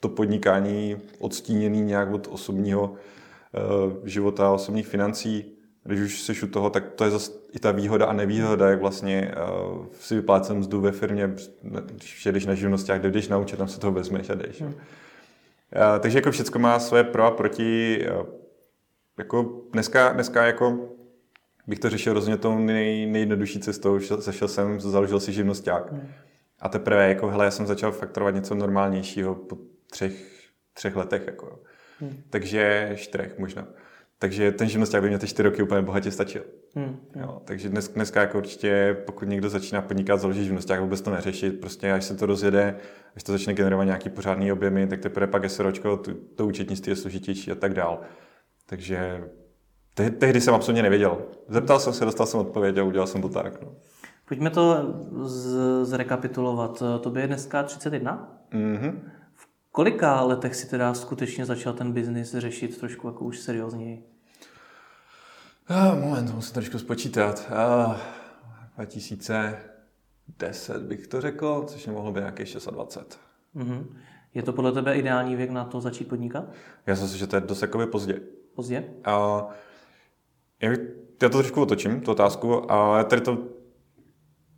to 0.00 0.08
podnikání 0.08 0.96
odstíněný 1.18 1.80
nějak 1.80 2.12
od 2.12 2.28
osobního 2.30 2.94
e, 2.94 4.08
života, 4.08 4.50
osobních 4.50 4.86
financí. 4.86 5.44
Když 5.84 6.00
už 6.00 6.20
jsi 6.20 6.42
u 6.42 6.46
toho, 6.46 6.70
tak 6.70 6.90
to 6.90 7.04
je 7.04 7.10
zase 7.10 7.32
i 7.52 7.58
ta 7.58 7.72
výhoda 7.72 8.06
a 8.06 8.12
nevýhoda, 8.12 8.70
jak 8.70 8.80
vlastně 8.80 9.34
si 10.00 10.14
vyplácím 10.14 10.56
mzdu 10.56 10.80
ve 10.80 10.92
firmě, 10.92 11.34
když 11.86 12.26
jdeš 12.26 12.46
na 12.46 12.54
živnosták, 12.54 13.00
kde 13.00 13.10
jdeš 13.10 13.28
naučit, 13.28 13.56
tam 13.56 13.68
se 13.68 13.80
toho 13.80 13.92
vezmeš 13.92 14.30
a 14.30 14.34
jdeš. 14.34 14.60
Hmm. 14.60 14.74
Takže 16.00 16.18
jako 16.18 16.30
všechno 16.30 16.60
má 16.60 16.78
své 16.78 17.04
pro 17.04 17.24
a 17.24 17.30
proti 17.30 18.04
jako 19.18 19.62
dneska, 19.72 20.12
dneska 20.12 20.46
jako 20.46 20.78
bych 21.66 21.78
to 21.78 21.90
řešil 21.90 22.12
rozhodně 22.12 22.36
tou 22.36 22.58
nej, 22.58 23.06
nejjednodušší 23.06 23.60
cestou. 23.60 23.98
Zašel 24.00 24.48
jsem, 24.48 24.80
založil 24.80 25.20
si 25.20 25.32
živnosták. 25.32 25.92
Hmm. 25.92 26.08
A 26.60 26.68
teprve, 26.68 27.08
jako, 27.08 27.28
hele, 27.28 27.44
já 27.44 27.50
jsem 27.50 27.66
začal 27.66 27.92
faktorovat 27.92 28.34
něco 28.34 28.54
normálnějšího 28.54 29.34
po 29.34 29.58
třech, 29.90 30.40
třech 30.74 30.96
letech. 30.96 31.22
Jako. 31.26 31.62
Hmm. 32.00 32.22
Takže 32.30 32.92
čtyřech 32.96 33.38
možná. 33.38 33.68
Takže 34.18 34.52
ten 34.52 34.68
živnosták 34.68 35.02
by 35.02 35.08
mě 35.08 35.18
ty 35.18 35.26
čtyři 35.26 35.48
roky 35.48 35.62
úplně 35.62 35.82
bohatě 35.82 36.10
stačil. 36.10 36.44
Hmm. 36.74 36.96
Jo, 37.20 37.42
takže 37.44 37.68
dnes, 37.68 37.88
dneska 37.88 38.20
jako 38.20 38.38
určitě, 38.38 38.96
pokud 39.06 39.28
někdo 39.28 39.48
začíná 39.48 39.82
podnikat, 39.82 40.20
založit 40.20 40.44
živnosták, 40.44 40.80
vůbec 40.80 41.00
to 41.00 41.10
neřešit. 41.10 41.60
Prostě 41.60 41.92
až 41.92 42.04
se 42.04 42.16
to 42.16 42.26
rozjede, 42.26 42.76
až 43.16 43.22
to 43.22 43.32
začne 43.32 43.54
generovat 43.54 43.86
nějaký 43.86 44.10
pořádný 44.10 44.52
objemy, 44.52 44.86
tak 44.86 45.00
teprve 45.00 45.26
pak 45.26 45.50
SROčko, 45.50 45.96
to, 45.96 46.14
to 46.34 46.46
účetnictví 46.46 46.90
je 46.90 46.96
složitější 46.96 47.50
a 47.50 47.54
tak 47.54 47.74
dál. 47.74 48.00
Takže 48.66 49.24
te- 49.94 50.10
tehdy 50.10 50.40
jsem 50.40 50.54
absolutně 50.54 50.82
nevěděl. 50.82 51.18
Zeptal 51.48 51.80
jsem 51.80 51.92
se, 51.92 52.04
dostal 52.04 52.26
jsem 52.26 52.40
odpověď 52.40 52.78
a 52.78 52.82
udělal 52.82 53.06
jsem 53.06 53.22
to 53.22 53.28
tak. 53.28 53.62
No. 53.62 53.68
Pojďme 54.28 54.50
to 54.50 54.94
z- 55.22 55.84
zrekapitulovat. 55.86 56.82
To 57.00 57.10
by 57.10 57.20
je 57.20 57.26
dneska 57.26 57.62
31? 57.62 58.38
Mm-hmm. 58.52 59.00
V 59.34 59.48
kolika 59.72 60.22
letech 60.22 60.56
si 60.56 60.70
teda 60.70 60.94
skutečně 60.94 61.46
začal 61.46 61.72
ten 61.72 61.92
biznis 61.92 62.34
řešit 62.34 62.78
trošku 62.78 63.06
jako 63.06 63.24
už 63.24 63.38
seriózněji? 63.38 64.04
Uh, 65.70 65.98
moment, 66.04 66.34
musím 66.34 66.54
trošku 66.54 66.78
spočítat. 66.78 67.50
Uh, 67.86 67.94
2010 68.76 70.82
bych 70.82 71.06
to 71.06 71.20
řekl, 71.20 71.64
což 71.66 71.86
mohlo 71.86 72.12
být 72.12 72.20
nějaký 72.20 72.44
26. 72.70 73.20
Mm-hmm. 73.56 73.86
Je 74.34 74.42
to 74.42 74.52
podle 74.52 74.72
tebe 74.72 74.94
ideální 74.94 75.36
věk 75.36 75.50
na 75.50 75.64
to 75.64 75.80
začít 75.80 76.08
podnikat? 76.08 76.44
Já 76.86 76.96
si 76.96 77.02
myslím, 77.02 77.18
že 77.18 77.26
to 77.26 77.36
je 77.36 77.40
dost 77.40 77.62
jakoby 77.62 77.86
pozdě 77.86 78.20
pozdě? 78.54 78.84
A 79.04 79.46
já, 80.62 80.70
to 81.18 81.28
trošku 81.28 81.62
otočím, 81.62 82.00
tu 82.00 82.10
otázku. 82.10 82.72
A 82.72 83.04
tady 83.04 83.22
to, 83.22 83.38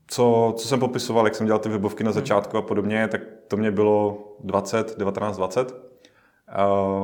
co, 0.06 0.54
co 0.56 0.68
jsem 0.68 0.80
popisoval, 0.80 1.26
jak 1.26 1.34
jsem 1.34 1.46
dělal 1.46 1.58
ty 1.58 1.68
webovky 1.68 2.04
na 2.04 2.10
hmm. 2.10 2.14
začátku 2.14 2.58
a 2.58 2.62
podobně, 2.62 3.08
tak 3.08 3.20
to 3.48 3.56
mě 3.56 3.70
bylo 3.70 4.18
20, 4.40 4.98
19, 4.98 5.36
20, 5.36 5.74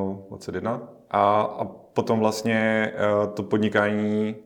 uh, 0.08 0.28
21. 0.28 0.82
A, 1.10 1.40
a 1.40 1.64
potom 1.64 2.18
vlastně 2.18 2.92
uh, 3.22 3.32
to 3.34 3.42
podnikání, 3.42 4.36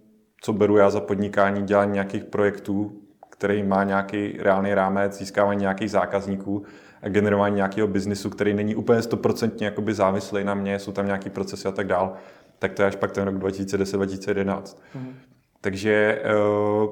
co 0.40 0.52
beru 0.52 0.76
já 0.76 0.90
za 0.90 1.00
podnikání, 1.00 1.62
dělání 1.62 1.92
nějakých 1.92 2.25
projektů, 2.25 3.00
který 3.30 3.62
má 3.62 3.84
nějaký 3.84 4.37
reálný 4.38 4.75
rámec, 4.75 5.18
získávání 5.18 5.61
nějakých 5.61 5.90
zákazníků 5.90 6.62
a 7.02 7.08
generování 7.08 7.56
nějakého 7.56 7.88
biznisu, 7.88 8.30
který 8.30 8.54
není 8.54 8.75
úplně 8.75 9.02
stoprocentně 9.02 9.73
závislý 9.90 10.44
na 10.44 10.54
mě, 10.54 10.78
jsou 10.78 10.92
tam 10.92 11.06
nějaký 11.06 11.30
procesy 11.30 11.68
a 11.68 11.73
tak 11.73 11.87
dál, 11.87 12.12
tak 12.58 12.73
to 12.73 12.82
je 12.82 12.88
až 12.88 12.96
pak 12.96 13.12
ten 13.12 13.25
rok 13.25 13.34
2010-2011. 13.34 14.76
Mm. 14.94 15.14
Takže 15.61 16.23
uh, 16.25 16.88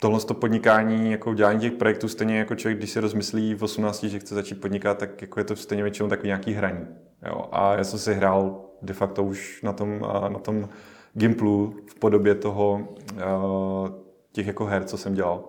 tohle 0.00 0.20
to 0.20 0.34
podnikání, 0.34 1.12
jako 1.12 1.34
dělání 1.34 1.60
těch 1.60 1.72
projektů, 1.72 2.08
stejně 2.08 2.38
jako 2.38 2.54
člověk, 2.54 2.78
když 2.78 2.90
si 2.90 3.00
rozmyslí 3.00 3.54
v 3.54 3.62
18, 3.62 4.04
že 4.04 4.18
chce 4.18 4.34
začít 4.34 4.60
podnikat, 4.60 4.98
tak 4.98 5.22
jako 5.22 5.40
je 5.40 5.44
to 5.44 5.56
stejně 5.56 5.82
většinou 5.82 6.08
takový 6.08 6.26
nějaký 6.26 6.52
hraní. 6.52 6.86
Jo? 7.26 7.48
A 7.52 7.76
já 7.76 7.84
jsem 7.84 7.98
si 7.98 8.14
hrál 8.14 8.60
de 8.82 8.94
facto 8.94 9.24
už 9.24 9.62
na 9.62 9.72
tom, 9.72 10.00
na 10.28 10.38
tom 10.38 10.68
Gimplu 11.14 11.76
v 11.86 11.94
podobě 11.94 12.34
toho, 12.34 12.88
uh, 13.14 13.88
těch 14.32 14.46
jako 14.46 14.64
her, 14.64 14.84
co 14.84 14.98
jsem 14.98 15.14
dělal. 15.14 15.44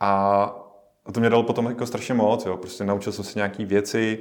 A 0.00 0.62
to 1.12 1.20
mě 1.20 1.30
dalo 1.30 1.42
potom 1.42 1.66
jako 1.66 1.86
strašně 1.86 2.14
moc, 2.14 2.46
jo. 2.46 2.56
prostě 2.56 2.84
naučil 2.84 3.12
jsem 3.12 3.24
se 3.24 3.38
nějaké 3.38 3.64
věci, 3.64 4.18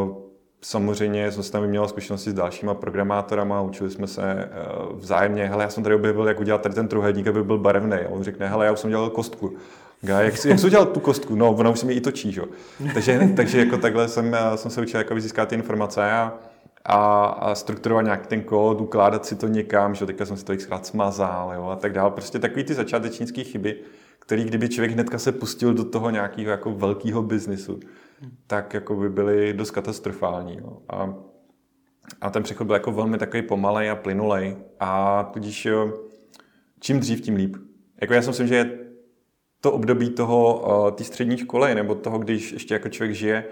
uh, 0.00 0.23
samozřejmě 0.64 1.32
jsem 1.32 1.42
se 1.42 1.52
tam 1.52 1.62
vyměnil 1.62 1.88
zkušenosti 1.88 2.30
s 2.30 2.34
dalšíma 2.34 2.74
programátorama, 2.74 3.60
učili 3.60 3.90
jsme 3.90 4.06
se 4.06 4.50
uh, 4.90 4.98
vzájemně, 4.98 5.46
hele, 5.46 5.64
já 5.64 5.70
jsem 5.70 5.82
tady 5.82 5.94
objevil, 5.94 6.28
jak 6.28 6.40
udělat 6.40 6.62
tady 6.62 6.74
ten 6.74 6.88
trůhelník, 6.88 7.26
aby 7.26 7.44
byl 7.44 7.58
barevný. 7.58 7.96
A 7.96 8.08
on 8.08 8.22
řekne, 8.22 8.48
hele, 8.48 8.66
já 8.66 8.72
už 8.72 8.78
jsem 8.78 8.90
dělal 8.90 9.10
kostku. 9.10 9.56
jak, 10.02 10.44
jak 10.44 10.58
jsi 10.58 10.66
udělal 10.66 10.86
tu 10.86 11.00
kostku? 11.00 11.34
No, 11.34 11.50
ona 11.50 11.70
už 11.70 11.78
se 11.78 11.86
mi 11.86 11.92
i 11.92 12.00
točí, 12.00 12.32
že? 12.32 12.42
Takže, 12.94 13.20
takže 13.36 13.58
jako 13.58 13.78
takhle 13.78 14.08
jsem, 14.08 14.36
jsem 14.54 14.70
se 14.70 14.80
učil 14.80 15.00
jako 15.00 15.20
získat 15.20 15.48
ty 15.48 15.54
informace 15.54 16.12
a, 16.12 16.34
a, 16.84 17.24
a 17.24 17.54
strukturovat 17.54 18.04
nějaký 18.04 18.26
ten 18.26 18.42
kód, 18.42 18.80
ukládat 18.80 19.26
si 19.26 19.36
to 19.36 19.48
někam, 19.48 19.94
že 19.94 20.06
teďka 20.06 20.26
jsem 20.26 20.36
si 20.36 20.44
to 20.44 20.56
xkrát 20.56 20.86
smazal 20.86 21.52
jo, 21.54 21.66
a 21.66 21.76
tak 21.76 21.92
dále. 21.92 22.10
Prostě 22.10 22.38
takový 22.38 22.64
ty 22.64 22.74
začátečnické 22.74 23.44
chyby, 23.44 23.76
který 24.18 24.44
kdyby 24.44 24.68
člověk 24.68 24.92
hnedka 24.92 25.18
se 25.18 25.32
pustil 25.32 25.74
do 25.74 25.84
toho 25.84 26.10
nějakého 26.10 26.50
jako 26.50 26.70
velkého 26.70 27.22
biznisu, 27.22 27.80
tak 28.46 28.74
jako 28.74 28.94
by 28.94 29.08
byly 29.08 29.52
dost 29.52 29.70
katastrofální. 29.70 30.56
Jo. 30.56 30.78
A, 30.88 31.14
a 32.20 32.30
ten 32.30 32.42
přechod 32.42 32.64
byl 32.64 32.74
jako 32.74 32.92
velmi 32.92 33.18
takový 33.18 33.42
pomalej 33.42 33.90
a 33.90 33.96
plynulej 33.96 34.56
a 34.80 35.22
tudíž 35.32 35.68
čím 36.80 37.00
dřív, 37.00 37.20
tím 37.20 37.36
líp. 37.36 37.56
Jako 38.00 38.14
já 38.14 38.22
si 38.22 38.28
myslím, 38.28 38.46
že 38.46 38.54
je 38.54 38.78
to 39.60 39.72
období 39.72 40.10
toho, 40.10 40.60
uh, 40.60 40.90
té 40.90 41.04
střední 41.04 41.36
školy, 41.36 41.74
nebo 41.74 41.94
toho, 41.94 42.18
když 42.18 42.52
ještě 42.52 42.74
jako 42.74 42.88
člověk 42.88 43.14
žije 43.14 43.44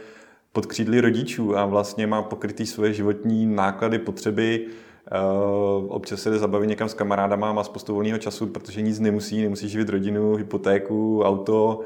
pod 0.53 0.67
křídly 0.67 1.01
rodičů 1.01 1.57
a 1.59 1.67
vlastně 1.67 2.07
má 2.07 2.23
pokrytý 2.23 2.67
svoje 2.67 2.93
životní 2.93 3.47
náklady, 3.47 3.99
potřeby, 3.99 4.67
uh, 4.67 5.95
občas 5.95 6.23
se 6.23 6.31
jde 6.31 6.39
zabavit 6.39 6.69
někam 6.69 6.89
s 6.89 6.95
kamarádama, 6.95 7.53
má 7.53 7.65
spoustu 7.65 7.95
volného 7.95 8.19
času, 8.19 8.47
protože 8.47 8.83
nic 8.83 9.01
nemusí, 9.01 9.43
nemusí 9.43 9.69
živit 9.69 9.89
rodinu, 9.89 10.35
hypotéku, 10.35 11.23
auto, 11.23 11.81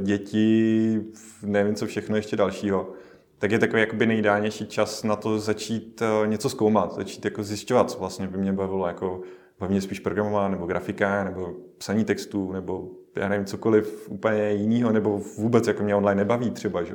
děti, 0.00 1.00
nevím 1.42 1.74
co 1.74 1.86
všechno 1.86 2.16
ještě 2.16 2.36
dalšího. 2.36 2.92
Tak 3.38 3.50
je 3.50 3.58
takový 3.58 3.80
jakoby 3.80 4.06
nejideálnější 4.06 4.66
čas 4.66 5.02
na 5.02 5.16
to 5.16 5.38
začít 5.38 6.02
uh, 6.02 6.26
něco 6.26 6.48
zkoumat, 6.48 6.94
začít 6.94 7.24
jako 7.24 7.42
zjišťovat, 7.42 7.90
co 7.90 7.98
vlastně 7.98 8.26
by 8.26 8.38
mě 8.38 8.52
bavilo, 8.52 8.86
jako 8.86 9.20
baví 9.60 9.72
mě 9.72 9.80
spíš 9.80 10.00
programování, 10.00 10.52
nebo 10.52 10.66
grafika, 10.66 11.24
nebo 11.24 11.54
psaní 11.78 12.04
textů, 12.04 12.52
nebo 12.52 12.90
já 13.16 13.28
nevím, 13.28 13.46
cokoliv 13.46 14.08
úplně 14.10 14.50
jiného, 14.50 14.92
nebo 14.92 15.18
vůbec 15.38 15.66
jako 15.66 15.82
mě 15.82 15.94
online 15.94 16.14
nebaví 16.14 16.50
třeba, 16.50 16.82
že? 16.82 16.94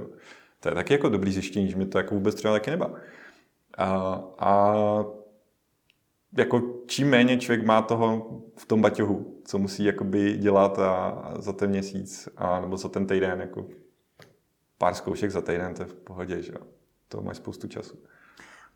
To 0.59 0.69
je 0.69 0.75
taky 0.75 0.93
jako 0.93 1.09
dobrý 1.09 1.31
zjištění, 1.31 1.67
že 1.69 1.75
mě 1.75 1.85
to 1.85 1.97
jako 1.97 2.15
vůbec 2.15 2.35
třeba 2.35 2.53
taky 2.53 2.71
nebaví. 2.71 2.93
A, 3.77 4.23
a 4.39 4.75
jako 6.37 6.61
čím 6.85 7.09
méně 7.09 7.37
člověk 7.37 7.65
má 7.65 7.81
toho 7.81 8.29
v 8.57 8.65
tom 8.65 8.81
baťohu, 8.81 9.41
co 9.45 9.57
musí 9.57 9.83
jakoby 9.83 10.37
dělat 10.37 10.79
a, 10.79 11.23
za 11.39 11.53
ten 11.53 11.69
měsíc, 11.69 12.29
a, 12.37 12.61
nebo 12.61 12.77
za 12.77 12.89
ten 12.89 13.07
týden, 13.07 13.41
jako 13.41 13.65
pár 14.77 14.93
zkoušek 14.93 15.31
za 15.31 15.41
týden, 15.41 15.73
to 15.73 15.81
je 15.81 15.87
v 15.87 15.93
pohodě, 15.93 16.41
že 16.41 16.53
To 17.07 17.21
máš 17.21 17.37
spoustu 17.37 17.67
času. 17.67 17.97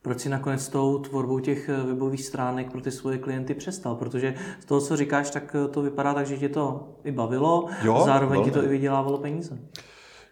Proč 0.02 0.20
si 0.20 0.30
nakonec 0.30 0.62
s 0.62 0.70
tou 0.70 1.00
tvorbou 1.00 1.40
těch 1.40 1.70
eh, 1.70 1.84
webových 1.84 2.26
stránek 2.26 2.72
pro 2.72 2.82
ty 2.82 2.92
svoje 2.92 3.18
klienty 3.18 3.54
přestal? 3.54 3.96
Protože 3.96 4.36
z 4.60 4.66
toho, 4.66 4.82
co 4.82 4.98
říkáš, 4.98 5.30
tak 5.30 5.56
eh, 5.56 5.68
to 5.68 5.82
vypadá 5.82 6.14
tak, 6.14 6.28
že 6.28 6.38
tě 6.38 6.50
to 6.50 6.96
i 7.04 7.12
bavilo, 7.12 7.68
jo, 7.84 8.02
zároveň 8.06 8.38
velmi. 8.38 8.52
ti 8.52 8.60
to 8.60 8.64
i 8.64 8.68
vydělávalo 8.68 9.18
peníze. 9.18 9.60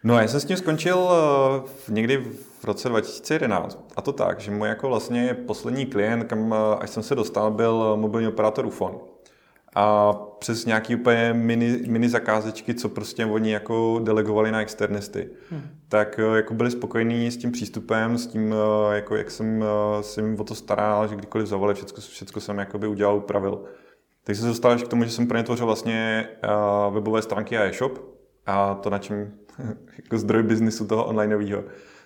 No 0.04 0.20
já 0.20 0.28
jsem 0.28 0.40
s 0.40 0.46
tím 0.46 0.58
skončil 0.58 1.10
eh, 1.12 1.92
někdy 1.92 2.18
v 2.60 2.66
roce 2.66 2.90
2011. 2.90 3.80
A 3.96 4.02
to 4.02 4.14
tak, 4.14 4.40
že 4.40 4.52
můj 4.52 4.68
jako 4.68 4.88
vlastně 4.88 5.34
poslední 5.34 5.86
klient, 5.86 6.24
kam 6.24 6.56
až 6.80 6.90
jsem 6.90 7.04
se 7.04 7.16
dostal, 7.16 7.52
byl 7.52 7.98
mobilní 7.98 8.28
operátor 8.28 8.66
UFON 8.66 9.02
a 9.76 10.14
přes 10.14 10.66
nějaký 10.66 10.96
úplně 10.96 11.34
mini, 11.34 11.80
mini 11.88 12.10
zakázečky, 12.10 12.74
co 12.74 12.90
prostě 12.90 13.26
oni 13.26 13.52
jako 13.52 14.00
delegovali 14.04 14.52
na 14.52 14.62
externisty, 14.62 15.30
hmm. 15.52 15.62
tak 15.88 16.20
eh, 16.20 16.36
jako 16.36 16.54
byli 16.54 16.72
spokojení 16.72 17.32
s 17.32 17.38
tím 17.38 17.52
přístupem, 17.52 18.18
s 18.18 18.28
tím, 18.28 18.54
eh, 18.54 18.96
jako 18.96 19.16
jak 19.16 19.32
jsem 19.32 19.64
eh, 19.64 20.04
se 20.04 20.22
jim 20.22 20.40
o 20.40 20.44
to 20.44 20.56
staral, 20.56 21.08
že 21.08 21.16
kdykoliv 21.16 21.48
zavolali, 21.48 21.76
všechno, 21.76 22.02
všechno 22.02 22.42
jsem 22.42 22.60
jakoby 22.60 22.88
udělal, 22.88 23.18
upravil. 23.18 23.64
Takže 24.24 24.42
se 24.42 24.48
dostal 24.48 24.72
až 24.72 24.84
k 24.84 24.88
tomu, 24.88 25.04
že 25.04 25.12
jsem 25.12 25.28
pro 25.28 25.38
ně 25.38 25.44
tvořil 25.44 25.66
vlastně 25.66 26.28
webové 26.90 27.22
stránky 27.22 27.58
a 27.58 27.64
e-shop 27.64 28.00
a 28.46 28.76
to 28.76 28.90
na 28.90 28.98
čem 28.98 29.32
jako 30.04 30.18
zdroj 30.18 30.44
biznisu 30.44 30.88
toho 30.88 31.06
onlineového, 31.06 31.64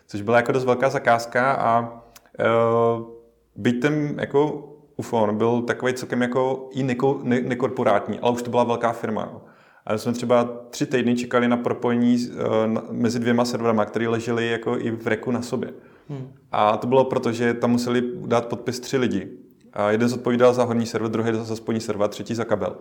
což 0.08 0.22
byla 0.22 0.38
jako 0.38 0.51
dost 0.51 0.66
velká 0.66 0.89
zakázka 0.89 1.51
a 1.51 1.80
uh, 1.82 3.08
byť 3.56 3.82
ten 3.82 4.16
jako 4.20 4.74
UFON 4.98 5.38
byl 5.38 5.62
takový 5.62 5.94
celkem 5.94 6.22
jako 6.22 6.70
i 6.72 6.84
neko, 6.84 7.20
ne, 7.24 7.42
nekorporátní, 7.42 8.20
ale 8.20 8.32
už 8.32 8.42
to 8.42 8.50
byla 8.50 8.63
velká 8.63 8.94
firma. 8.94 9.30
Jo. 9.32 9.42
A 9.86 9.98
jsme 9.98 10.13
třeba 10.13 10.44
tři 10.70 10.86
týdny 10.86 11.16
čekali 11.16 11.48
na 11.48 11.58
propojení 11.58 12.18
uh, 12.27 12.92
mezi 12.92 13.20
dvěma 13.20 13.46
serverama, 13.46 13.86
které 13.86 14.08
ležely 14.08 14.50
jako 14.50 14.77
i 14.77 14.92
v 14.92 15.08
reku 15.08 15.32
na 15.32 15.42
sobě. 15.42 15.74
Hmm. 16.10 16.34
A 16.51 16.77
to 16.77 16.88
bylo 16.88 17.06
proto, 17.06 17.32
že 17.32 17.54
tam 17.54 17.72
museli 17.72 18.04
dát 18.25 18.46
podpis 18.46 18.80
tři 18.80 18.98
lidi. 18.98 19.30
A 19.74 19.92
jeden 19.92 20.10
zodpovídal 20.10 20.54
za 20.54 20.63
horní 20.63 20.86
server, 20.86 21.12
druhý 21.12 21.32
za 21.34 21.56
spodní 21.56 21.82
server, 21.82 22.10
třetí 22.10 22.36
za 22.36 22.46
kabel. 22.46 22.75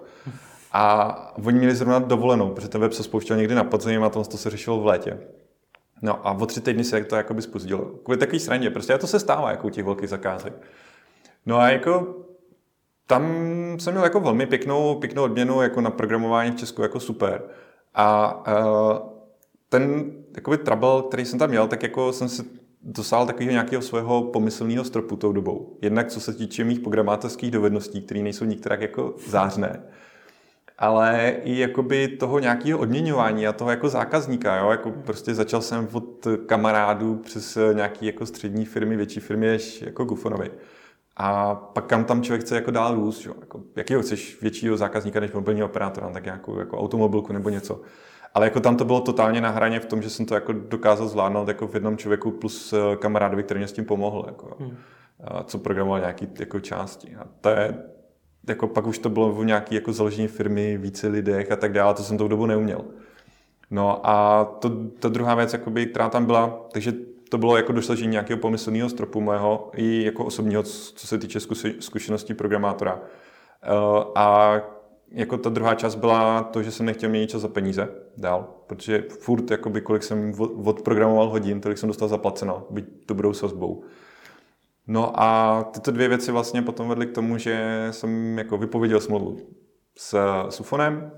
A 0.79 1.33
oni 1.47 1.59
měli 1.59 1.75
zrovna 1.75 1.99
dovolenou, 1.99 2.51
protože 2.51 2.69
ten 2.69 2.81
web 2.81 2.93
se 2.93 3.03
spouštěl 3.03 3.37
někdy 3.37 3.55
na 3.55 3.65
podzim 3.65 4.05
a 4.05 4.11
to 4.11 4.25
se 4.25 4.51
řešilo 4.51 4.81
v 4.81 4.87
létě. 4.87 5.19
No 6.03 6.27
a 6.27 6.33
o 6.33 6.47
tři 6.47 6.61
týdny 6.61 6.85
se 6.85 7.05
to 7.05 7.17
jakoby 7.17 7.43
spustilo. 7.43 7.85
Kvůli 7.85 8.19
takový 8.19 8.41
srandě, 8.41 8.71
prostě 8.71 8.99
to 8.99 9.07
se 9.07 9.21
stává 9.21 9.51
jako 9.51 9.67
u 9.67 9.71
těch 9.71 9.85
velkých 9.85 10.09
zakázek. 10.09 10.53
No 11.47 11.59
a 11.59 11.69
jako 11.69 12.17
tam 13.07 13.23
jsem 13.79 13.93
měl 13.93 14.05
jako 14.05 14.21
velmi 14.21 14.47
pěknou, 14.47 14.95
pěknou 14.95 15.23
odměnu 15.23 15.63
jako 15.63 15.81
na 15.81 15.91
programování 15.91 16.53
v 16.53 16.57
Česku 16.57 16.83
jako 16.83 17.01
super. 17.01 17.43
A 17.95 18.37
uh, 18.49 18.99
ten 19.69 20.13
jakoby 20.37 20.59
trouble, 20.59 21.03
který 21.09 21.25
jsem 21.25 21.39
tam 21.39 21.51
měl, 21.51 21.69
tak 21.69 21.83
jako 21.83 22.13
jsem 22.13 22.29
si 22.29 22.43
dosáhl 22.83 23.27
takového 23.27 23.53
nějakého 23.53 23.83
svého 23.83 24.23
pomyslného 24.23 24.85
stropu 24.85 25.17
tou 25.17 25.33
dobou. 25.33 25.79
Jednak 25.83 26.09
co 26.09 26.21
se 26.21 26.33
týče 26.33 26.65
mých 26.65 26.81
programátorských 26.81 27.51
dovedností, 27.51 28.03
které 28.03 28.23
nejsou 28.23 28.45
nikterak 28.45 28.81
jako 28.81 29.15
zářné, 29.29 29.83
ale 30.79 31.35
i 31.45 31.59
jakoby 31.59 32.09
toho 32.09 32.39
nějakého 32.39 32.79
odměňování 32.79 33.47
a 33.47 33.53
toho 33.53 33.71
jako 33.71 33.89
zákazníka. 33.89 34.57
Jo? 34.57 34.71
Jako 34.71 34.91
prostě 34.91 35.35
začal 35.35 35.61
jsem 35.61 35.89
od 35.93 36.27
kamarádů 36.47 37.17
přes 37.17 37.59
nějaký 37.73 38.07
jako 38.07 38.27
střední 38.27 38.65
firmy, 38.65 38.97
větší 38.97 39.21
firmy, 39.21 39.47
než 39.47 39.83
jako 39.83 40.05
Gufonovi. 40.05 40.51
A 41.17 41.55
pak 41.55 41.87
kam 41.87 42.05
tam 42.05 42.23
člověk 42.23 42.43
chce 42.43 42.55
jako 42.55 42.71
dál 42.71 42.95
růst, 42.95 43.27
jo? 43.27 43.35
Jako, 43.41 43.61
jakýho 43.77 44.03
chceš 44.03 44.41
většího 44.43 44.77
zákazníka 44.77 45.21
než 45.21 45.33
mobilní 45.33 45.63
operátora, 45.63 46.09
tak 46.09 46.25
nějakou 46.25 46.59
jako 46.59 46.79
automobilku 46.79 47.33
nebo 47.33 47.49
něco. 47.49 47.81
Ale 48.35 48.47
jako 48.47 48.61
tam 48.61 48.77
to 48.77 48.85
bylo 48.85 49.01
totálně 49.01 49.41
na 49.41 49.51
hraně 49.51 49.81
v 49.81 49.87
tom, 49.87 50.03
že 50.03 50.11
jsem 50.11 50.27
to 50.27 50.35
jako 50.35 50.53
dokázal 50.53 51.09
zvládnout 51.09 51.49
jako 51.49 51.67
v 51.67 51.75
jednom 51.75 51.97
člověku 51.97 52.31
plus 52.31 52.73
eh, 52.73 52.97
kamarádovi, 52.97 53.43
který 53.43 53.59
mě 53.59 53.69
s 53.69 53.73
tím 53.73 53.85
pomohl, 53.85 54.25
jako, 54.27 54.57
hmm. 54.61 54.77
co 55.45 55.59
programoval 55.59 56.01
nějaký 56.01 56.29
jako 56.39 56.61
části. 56.61 57.17
A 57.17 57.25
to 57.41 57.49
je, 57.49 57.75
jako 58.47 58.67
pak 58.67 58.87
už 58.87 58.99
to 58.99 59.11
bylo 59.11 59.33
v 59.33 59.45
nějaký 59.45 59.75
jako 59.75 59.93
založení 59.93 60.29
firmy, 60.29 60.79
více 60.79 61.09
lidech 61.09 61.53
a 61.53 61.57
tak 61.57 61.73
dále, 61.73 61.95
to 61.95 62.03
jsem 62.03 62.19
tou 62.19 62.29
dobu 62.29 62.47
neuměl. 62.47 62.85
No 63.71 64.01
a 64.09 64.45
to, 64.45 64.71
ta 64.99 65.09
druhá 65.09 65.35
věc, 65.35 65.53
jakoby, 65.53 65.87
která 65.87 66.09
tam 66.09 66.25
byla, 66.25 66.67
takže 66.73 66.93
to 67.29 67.39
bylo 67.39 67.57
jako 67.57 67.73
dosažení 67.73 68.13
nějakého 68.13 68.39
pomyslného 68.41 68.89
stropu 68.89 69.21
mého 69.21 69.71
i 69.75 70.05
jako 70.05 70.25
osobního, 70.25 70.63
co 70.63 71.07
se 71.07 71.19
týče 71.19 71.41
zkušeností 71.81 72.35
programátora. 72.35 73.01
Eh, 73.63 74.05
a 74.15 74.61
jako 75.11 75.39
ta 75.39 75.51
druhá 75.51 75.75
část 75.75 75.95
byla 75.95 76.43
to, 76.43 76.63
že 76.63 76.71
jsem 76.71 76.87
nechtěl 76.87 77.11
měnit 77.11 77.31
čas 77.31 77.43
za 77.43 77.49
peníze 77.49 77.89
dál, 78.17 78.55
protože 78.67 79.05
furt, 79.21 79.51
jakoby, 79.51 79.81
kolik 79.81 80.03
jsem 80.03 80.33
odprogramoval 80.65 81.29
hodin, 81.29 81.61
tolik 81.61 81.79
jsem 81.79 81.87
dostal 81.89 82.09
zaplaceno, 82.09 82.67
byť 82.71 82.85
dobrou 83.09 83.33
sazbou. 83.33 83.83
No 84.87 85.23
a 85.23 85.63
tyto 85.63 85.91
dvě 85.91 86.09
věci 86.09 86.33
vlastně 86.33 86.63
potom 86.63 86.89
vedly 86.89 87.07
k 87.07 87.15
tomu, 87.15 87.39
že 87.39 87.87
jsem 87.91 88.39
jako 88.39 88.59
vypověděl 88.59 89.01
smlouvu 89.01 89.39
s, 89.99 90.19
s 90.49 90.61
Ufonem, 90.61 91.11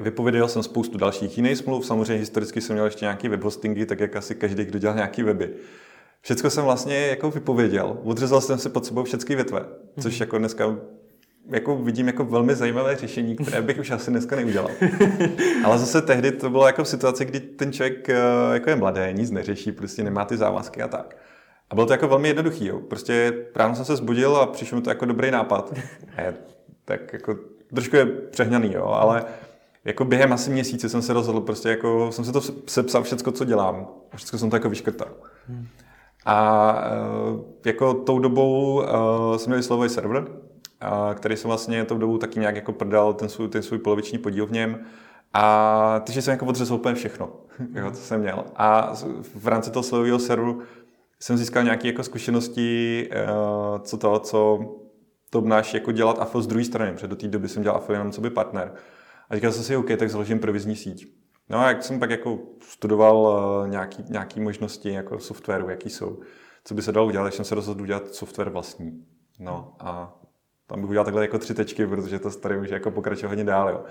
Vypověděl 0.00 0.48
jsem 0.48 0.62
spoustu 0.62 0.98
dalších 0.98 1.36
jiných 1.36 1.58
smluv, 1.58 1.86
samozřejmě 1.86 2.14
historicky 2.14 2.60
jsem 2.60 2.74
měl 2.74 2.84
ještě 2.84 3.04
nějaký 3.04 3.28
webhostingy, 3.28 3.86
tak 3.86 4.00
jak 4.00 4.16
asi 4.16 4.34
každý, 4.34 4.64
kdo 4.64 4.78
dělal 4.78 4.96
nějaký 4.96 5.22
weby. 5.22 5.54
Všechno 6.20 6.50
jsem 6.50 6.64
vlastně 6.64 6.96
jako 6.96 7.30
vypověděl, 7.30 7.98
odřezal 8.04 8.40
jsem 8.40 8.58
si 8.58 8.68
pod 8.68 8.86
sebou 8.86 9.04
všechny 9.04 9.34
větve, 9.34 9.64
což 10.00 10.20
jako 10.20 10.38
dneska 10.38 10.76
jako 11.50 11.76
vidím 11.76 12.06
jako 12.06 12.24
velmi 12.24 12.54
zajímavé 12.54 12.96
řešení, 12.96 13.36
které 13.36 13.62
bych 13.62 13.78
už 13.78 13.90
asi 13.90 14.10
dneska 14.10 14.36
neudělal. 14.36 14.70
Ale 15.64 15.78
zase 15.78 16.02
tehdy 16.02 16.32
to 16.32 16.50
bylo 16.50 16.66
jako 16.66 16.84
v 16.84 16.88
situaci, 16.88 17.24
kdy 17.24 17.40
ten 17.40 17.72
člověk 17.72 18.08
eh, 18.08 18.16
jako 18.52 18.70
je 18.70 18.76
mladý, 18.76 19.00
nic 19.12 19.30
neřeší, 19.30 19.72
prostě 19.72 20.02
nemá 20.02 20.24
ty 20.24 20.36
závazky 20.36 20.82
a 20.82 20.88
tak. 20.88 21.16
A 21.72 21.74
bylo 21.74 21.86
to 21.86 21.92
jako 21.92 22.08
velmi 22.08 22.28
jednoduchý. 22.28 22.66
Jo. 22.66 22.78
Prostě 22.78 23.34
ráno 23.54 23.74
jsem 23.74 23.84
se 23.84 23.96
zbudil 23.96 24.36
a 24.36 24.46
přišel 24.46 24.78
mi 24.78 24.82
to 24.82 24.90
jako 24.90 25.04
dobrý 25.04 25.30
nápad. 25.30 25.72
Je, 26.18 26.34
tak 26.84 27.12
jako 27.12 27.36
trošku 27.74 27.96
je 27.96 28.06
přehnaný, 28.06 28.72
jo, 28.72 28.86
ale 28.86 29.24
jako 29.84 30.04
během 30.04 30.32
asi 30.32 30.50
měsíce 30.50 30.88
jsem 30.88 31.02
se 31.02 31.12
rozhodl, 31.12 31.40
prostě 31.40 31.68
jako 31.68 32.12
jsem 32.12 32.24
se 32.24 32.32
to 32.32 32.40
sepsal 32.66 33.02
všechno, 33.02 33.32
co 33.32 33.44
dělám. 33.44 33.86
A 34.12 34.16
všechno 34.16 34.38
jsem 34.38 34.50
to 34.50 34.56
jako 34.56 34.68
vyškrtal. 34.68 35.08
Hmm. 35.48 35.66
A 36.26 36.72
uh, 37.32 37.40
jako 37.66 37.94
tou 37.94 38.18
dobou 38.18 38.74
uh, 38.74 39.36
jsem 39.36 39.50
měl 39.50 39.58
vyslovový 39.58 39.88
server, 39.88 40.22
uh, 40.22 41.14
který 41.14 41.36
jsem 41.36 41.48
vlastně 41.48 41.84
tou 41.84 41.98
dobou 41.98 42.18
taky 42.18 42.40
nějak 42.40 42.56
jako 42.56 42.72
prodal 42.72 43.14
ten 43.14 43.28
svůj, 43.28 43.48
ten 43.48 43.62
svůj 43.62 43.78
poloviční 43.78 44.18
podíl 44.18 44.46
v 44.46 44.52
něm. 44.52 44.78
A 45.34 46.00
takže 46.06 46.22
jsem 46.22 46.32
jako 46.32 46.46
odřezl 46.46 46.74
úplně 46.74 46.94
všechno, 46.94 47.30
jo, 47.74 47.90
co 47.90 48.02
jsem 48.02 48.20
měl. 48.20 48.44
A 48.56 48.92
v 49.34 49.48
rámci 49.48 49.70
toho 49.70 49.82
slovového 49.82 50.18
serveru 50.18 50.62
jsem 51.22 51.36
získal 51.36 51.62
nějaké 51.62 51.88
jako 51.88 52.02
zkušenosti, 52.02 53.08
uh, 53.12 53.78
co 53.82 53.96
to, 53.96 54.18
co 54.18 54.58
to 55.30 55.38
obnáší 55.38 55.76
jako 55.76 55.92
dělat 55.92 56.18
AFO 56.18 56.42
z 56.42 56.46
druhé 56.46 56.64
strany, 56.64 56.92
protože 56.92 57.06
do 57.06 57.16
té 57.16 57.28
doby 57.28 57.48
jsem 57.48 57.62
dělal 57.62 57.76
AFO 57.76 57.92
jenom 57.92 58.12
co 58.12 58.20
by 58.20 58.30
partner. 58.30 58.74
A 59.30 59.34
říkal 59.34 59.52
jsem 59.52 59.64
si, 59.64 59.76
OK, 59.76 59.86
tak 59.98 60.10
založím 60.10 60.38
provizní 60.38 60.76
síť. 60.76 61.14
No 61.48 61.58
a 61.58 61.68
jak 61.68 61.82
jsem 61.82 62.00
pak 62.00 62.10
jako 62.10 62.38
studoval 62.60 63.16
uh, 63.16 63.68
nějaký, 63.68 64.04
nějaký 64.08 64.40
možnosti 64.40 64.92
jako 64.92 65.18
softwaru, 65.18 65.70
jaký 65.70 65.90
jsou, 65.90 66.20
co 66.64 66.74
by 66.74 66.82
se 66.82 66.92
dalo 66.92 67.06
udělat, 67.06 67.24
tak 67.24 67.34
jsem 67.34 67.44
se 67.44 67.54
rozhodl 67.54 67.82
udělat 67.82 68.14
software 68.14 68.50
vlastní. 68.50 69.04
No 69.38 69.74
a 69.80 70.20
tam 70.66 70.80
bych 70.80 70.90
udělal 70.90 71.04
takhle 71.04 71.22
jako 71.22 71.38
tři 71.38 71.54
tečky, 71.54 71.86
protože 71.86 72.18
to 72.18 72.30
tady 72.30 72.58
už 72.58 72.70
jako 72.70 72.90
pokračuje 72.90 73.28
hodně 73.28 73.44
dál. 73.44 73.68
Jo. 73.68 73.84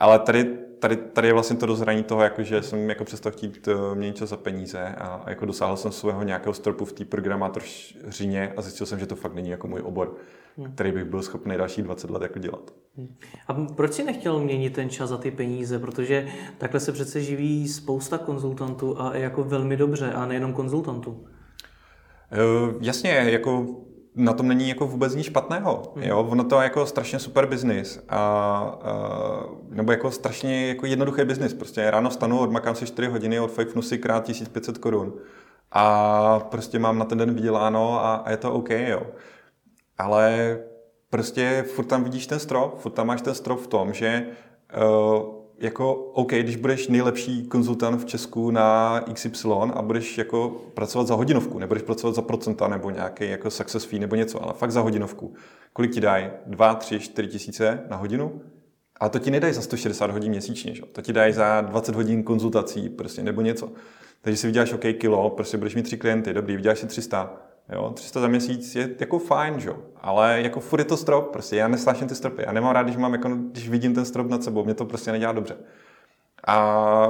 Ale 0.00 0.18
tady, 0.18 0.44
tady, 0.78 0.96
tady 0.96 1.28
je 1.28 1.32
vlastně 1.32 1.56
to 1.56 1.66
dozraní 1.66 2.02
toho, 2.02 2.22
jako, 2.22 2.42
že 2.42 2.62
jsem 2.62 2.88
jako 2.88 3.04
přestal 3.04 3.32
chtít 3.32 3.68
uh, 3.68 3.94
měnit 3.94 4.16
čas 4.16 4.28
za 4.28 4.36
peníze 4.36 4.80
a, 4.80 5.06
a 5.06 5.30
jako 5.30 5.46
dosáhl 5.46 5.76
jsem 5.76 5.92
svého 5.92 6.22
nějakého 6.22 6.54
stropu 6.54 6.84
v 6.84 6.92
té 6.92 7.04
programátorřině 7.04 8.52
a 8.56 8.62
zjistil 8.62 8.86
jsem, 8.86 8.98
že 8.98 9.06
to 9.06 9.16
fakt 9.16 9.34
není 9.34 9.50
jako 9.50 9.68
můj 9.68 9.80
obor, 9.84 10.16
hmm. 10.56 10.72
který 10.72 10.92
bych 10.92 11.04
byl 11.04 11.22
schopný 11.22 11.56
další 11.56 11.82
20 11.82 12.10
let 12.10 12.22
jako 12.22 12.38
dělat. 12.38 12.70
Hmm. 12.96 13.16
A 13.48 13.54
proč 13.54 13.92
si 13.92 14.04
nechtěl 14.04 14.40
měnit 14.40 14.72
ten 14.72 14.90
čas 14.90 15.10
za 15.10 15.16
ty 15.16 15.30
peníze? 15.30 15.78
Protože 15.78 16.28
takhle 16.58 16.80
se 16.80 16.92
přece 16.92 17.20
živí 17.20 17.68
spousta 17.68 18.18
konzultantů 18.18 19.00
a 19.00 19.16
jako 19.16 19.44
velmi 19.44 19.76
dobře 19.76 20.12
a 20.12 20.26
nejenom 20.26 20.52
konzultantů. 20.52 21.10
Uh, 21.10 22.74
jasně, 22.80 23.10
jako 23.10 23.66
na 24.14 24.32
tom 24.32 24.48
není 24.48 24.68
jako 24.68 24.86
vůbec 24.86 25.14
nic 25.14 25.26
špatného. 25.26 25.92
Mm. 25.96 26.02
Jo? 26.02 26.26
Ono 26.30 26.44
to 26.44 26.60
je 26.60 26.64
jako 26.64 26.86
strašně 26.86 27.18
super 27.18 27.46
biznis. 27.46 28.04
A, 28.08 28.18
a, 28.18 29.44
nebo 29.68 29.92
jako 29.92 30.10
strašně 30.10 30.68
jako 30.68 30.86
jednoduchý 30.86 31.24
biznis. 31.24 31.54
Prostě 31.54 31.90
ráno 31.90 32.10
stanu, 32.10 32.38
odmakám 32.38 32.74
si 32.74 32.86
4 32.86 33.08
hodiny, 33.08 33.40
odfajfnu 33.40 33.82
si 33.82 33.98
krát 33.98 34.24
1500 34.24 34.78
korun. 34.78 35.12
A 35.72 36.40
prostě 36.40 36.78
mám 36.78 36.98
na 36.98 37.04
ten 37.04 37.18
den 37.18 37.34
vyděláno 37.34 38.04
a, 38.04 38.14
a 38.14 38.30
je 38.30 38.36
to 38.36 38.52
OK, 38.52 38.70
jo. 38.70 39.02
Ale 39.98 40.58
prostě 41.10 41.64
furt 41.74 41.84
tam 41.84 42.04
vidíš 42.04 42.26
ten 42.26 42.38
strop, 42.38 42.78
furt 42.78 42.92
tam 42.92 43.06
máš 43.06 43.22
ten 43.22 43.34
strop 43.34 43.60
v 43.60 43.66
tom, 43.66 43.92
že 43.92 44.26
uh, 44.76 45.39
jako 45.60 45.94
OK, 45.94 46.32
když 46.32 46.56
budeš 46.56 46.88
nejlepší 46.88 47.46
konzultant 47.46 48.00
v 48.00 48.04
Česku 48.04 48.50
na 48.50 49.00
XY 49.12 49.48
a 49.74 49.82
budeš 49.82 50.18
jako 50.18 50.62
pracovat 50.74 51.06
za 51.06 51.14
hodinovku, 51.14 51.58
nebudeš 51.58 51.82
pracovat 51.82 52.14
za 52.14 52.22
procenta 52.22 52.68
nebo 52.68 52.90
nějaký 52.90 53.30
jako 53.30 53.50
success 53.50 53.84
fee 53.84 54.00
nebo 54.00 54.16
něco, 54.16 54.42
ale 54.42 54.52
fakt 54.54 54.72
za 54.72 54.80
hodinovku. 54.80 55.34
Kolik 55.72 55.92
ti 55.92 56.00
dají? 56.00 56.30
2, 56.46 56.74
3, 56.74 57.00
4 57.00 57.28
tisíce 57.28 57.82
na 57.90 57.96
hodinu? 57.96 58.40
A 59.00 59.08
to 59.08 59.18
ti 59.18 59.30
nedají 59.30 59.54
za 59.54 59.62
160 59.62 60.10
hodin 60.10 60.30
měsíčně, 60.30 60.74
že? 60.74 60.82
to 60.92 61.02
ti 61.02 61.12
dají 61.12 61.32
za 61.32 61.60
20 61.60 61.94
hodin 61.94 62.22
konzultací 62.22 62.88
prostě, 62.88 63.22
nebo 63.22 63.40
něco. 63.40 63.72
Takže 64.20 64.36
si 64.36 64.46
vyděláš 64.46 64.72
OK 64.72 64.84
kilo, 64.98 65.30
prostě 65.30 65.56
budeš 65.56 65.74
mít 65.74 65.82
tři 65.82 65.96
klienty, 65.96 66.34
dobrý, 66.34 66.56
vyděláš 66.56 66.78
si 66.78 66.86
300, 66.86 67.49
Jo, 67.72 67.90
300 67.94 68.20
za 68.20 68.28
měsíc 68.28 68.74
je 68.74 68.90
jako 69.00 69.18
fajn, 69.18 69.60
že? 69.60 69.70
ale 69.96 70.42
jako 70.42 70.60
furt 70.60 70.78
je 70.78 70.84
to 70.84 70.96
strop, 70.96 71.32
prostě 71.32 71.56
já 71.56 71.68
nesnáším 71.68 72.08
ty 72.08 72.14
stropy. 72.14 72.42
Já 72.46 72.52
nemám 72.52 72.74
rád, 72.74 72.82
když, 72.82 72.96
mám, 72.96 73.12
jako, 73.12 73.28
když 73.28 73.68
vidím 73.68 73.94
ten 73.94 74.04
strop 74.04 74.28
nad 74.28 74.44
sebou, 74.44 74.64
mě 74.64 74.74
to 74.74 74.84
prostě 74.84 75.12
nedělá 75.12 75.32
dobře. 75.32 75.56
A 76.46 77.08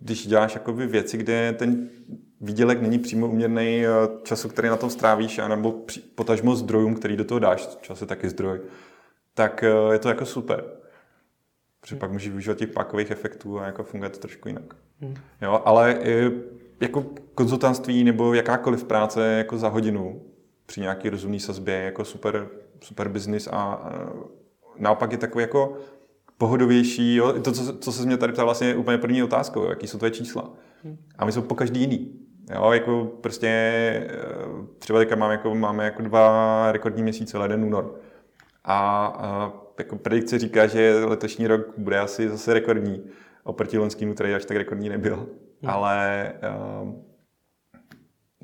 když 0.00 0.26
děláš 0.26 0.54
jako 0.54 0.72
věci, 0.72 1.16
kde 1.16 1.52
ten 1.52 1.88
výdělek 2.40 2.82
není 2.82 2.98
přímo 2.98 3.28
uměrný 3.28 3.86
eh, 3.86 3.88
času, 4.22 4.48
který 4.48 4.68
na 4.68 4.76
tom 4.76 4.90
strávíš, 4.90 5.38
anebo 5.38 5.84
potažmo 6.14 6.56
zdrojům, 6.56 6.94
který 6.94 7.16
do 7.16 7.24
toho 7.24 7.38
dáš, 7.38 7.68
čas 7.80 8.00
je 8.00 8.06
taky 8.06 8.28
zdroj, 8.28 8.60
tak 9.34 9.62
eh, 9.62 9.92
je 9.92 9.98
to 9.98 10.08
jako 10.08 10.26
super. 10.26 10.64
Protože 11.80 11.94
hmm. 11.94 12.00
pak 12.00 12.12
můžeš 12.12 12.28
využívat 12.28 12.58
těch 12.58 12.68
pákových 12.68 13.10
efektů 13.10 13.60
a 13.60 13.66
jako 13.66 13.84
funguje 13.84 14.10
to 14.10 14.18
trošku 14.18 14.48
jinak. 14.48 14.74
Hmm. 15.00 15.14
Jo, 15.42 15.62
ale 15.64 15.98
jako 16.80 17.04
konzultantství 17.34 18.04
nebo 18.04 18.34
jakákoliv 18.34 18.84
práce 18.84 19.26
jako 19.26 19.58
za 19.58 19.68
hodinu 19.68 20.22
při 20.66 20.80
nějaký 20.80 21.08
rozumný 21.08 21.40
sazbě 21.40 21.74
jako 21.74 22.04
super, 22.04 22.48
super 22.80 23.08
business 23.08 23.46
a, 23.46 23.50
a 23.52 24.12
naopak 24.78 25.12
je 25.12 25.18
takový 25.18 25.42
jako 25.42 25.76
pohodovější. 26.38 27.14
Jo? 27.14 27.32
To, 27.32 27.52
co, 27.52 27.78
co 27.78 27.92
se 27.92 28.06
mě 28.06 28.16
tady 28.16 28.32
ptal, 28.32 28.46
vlastně 28.46 28.68
je 28.68 28.76
úplně 28.76 28.98
první 28.98 29.22
otázkou, 29.22 29.62
jo? 29.62 29.70
jaký 29.70 29.86
jsou 29.86 29.98
tvoje 29.98 30.10
čísla. 30.10 30.50
A 31.18 31.24
my 31.24 31.32
jsou 31.32 31.42
po 31.42 31.54
každý 31.54 31.80
jiný. 31.80 32.12
Jo, 32.54 32.70
jako 32.72 33.04
prostě 33.20 33.48
eh, 33.48 34.16
třeba 34.78 34.98
teďka 34.98 35.16
máme 35.16 35.34
jako, 35.34 35.54
máme 35.54 35.84
jako 35.84 36.02
dva 36.02 36.72
rekordní 36.72 37.02
měsíce, 37.02 37.38
leden, 37.38 37.64
únor. 37.64 38.00
A, 38.64 39.06
a 39.06 39.52
jako 39.78 39.96
predikce 39.96 40.38
říká, 40.38 40.66
že 40.66 41.04
letošní 41.04 41.46
rok 41.46 41.60
bude 41.76 41.98
asi 41.98 42.28
zase 42.28 42.54
rekordní 42.54 43.04
oproti 43.44 43.78
loňskému, 43.78 44.14
který 44.14 44.34
až 44.34 44.44
tak 44.44 44.56
rekordní 44.56 44.88
nebyl. 44.88 45.26
Hmm. 45.62 45.70
Ale 45.70 46.32
uh, 46.82 46.94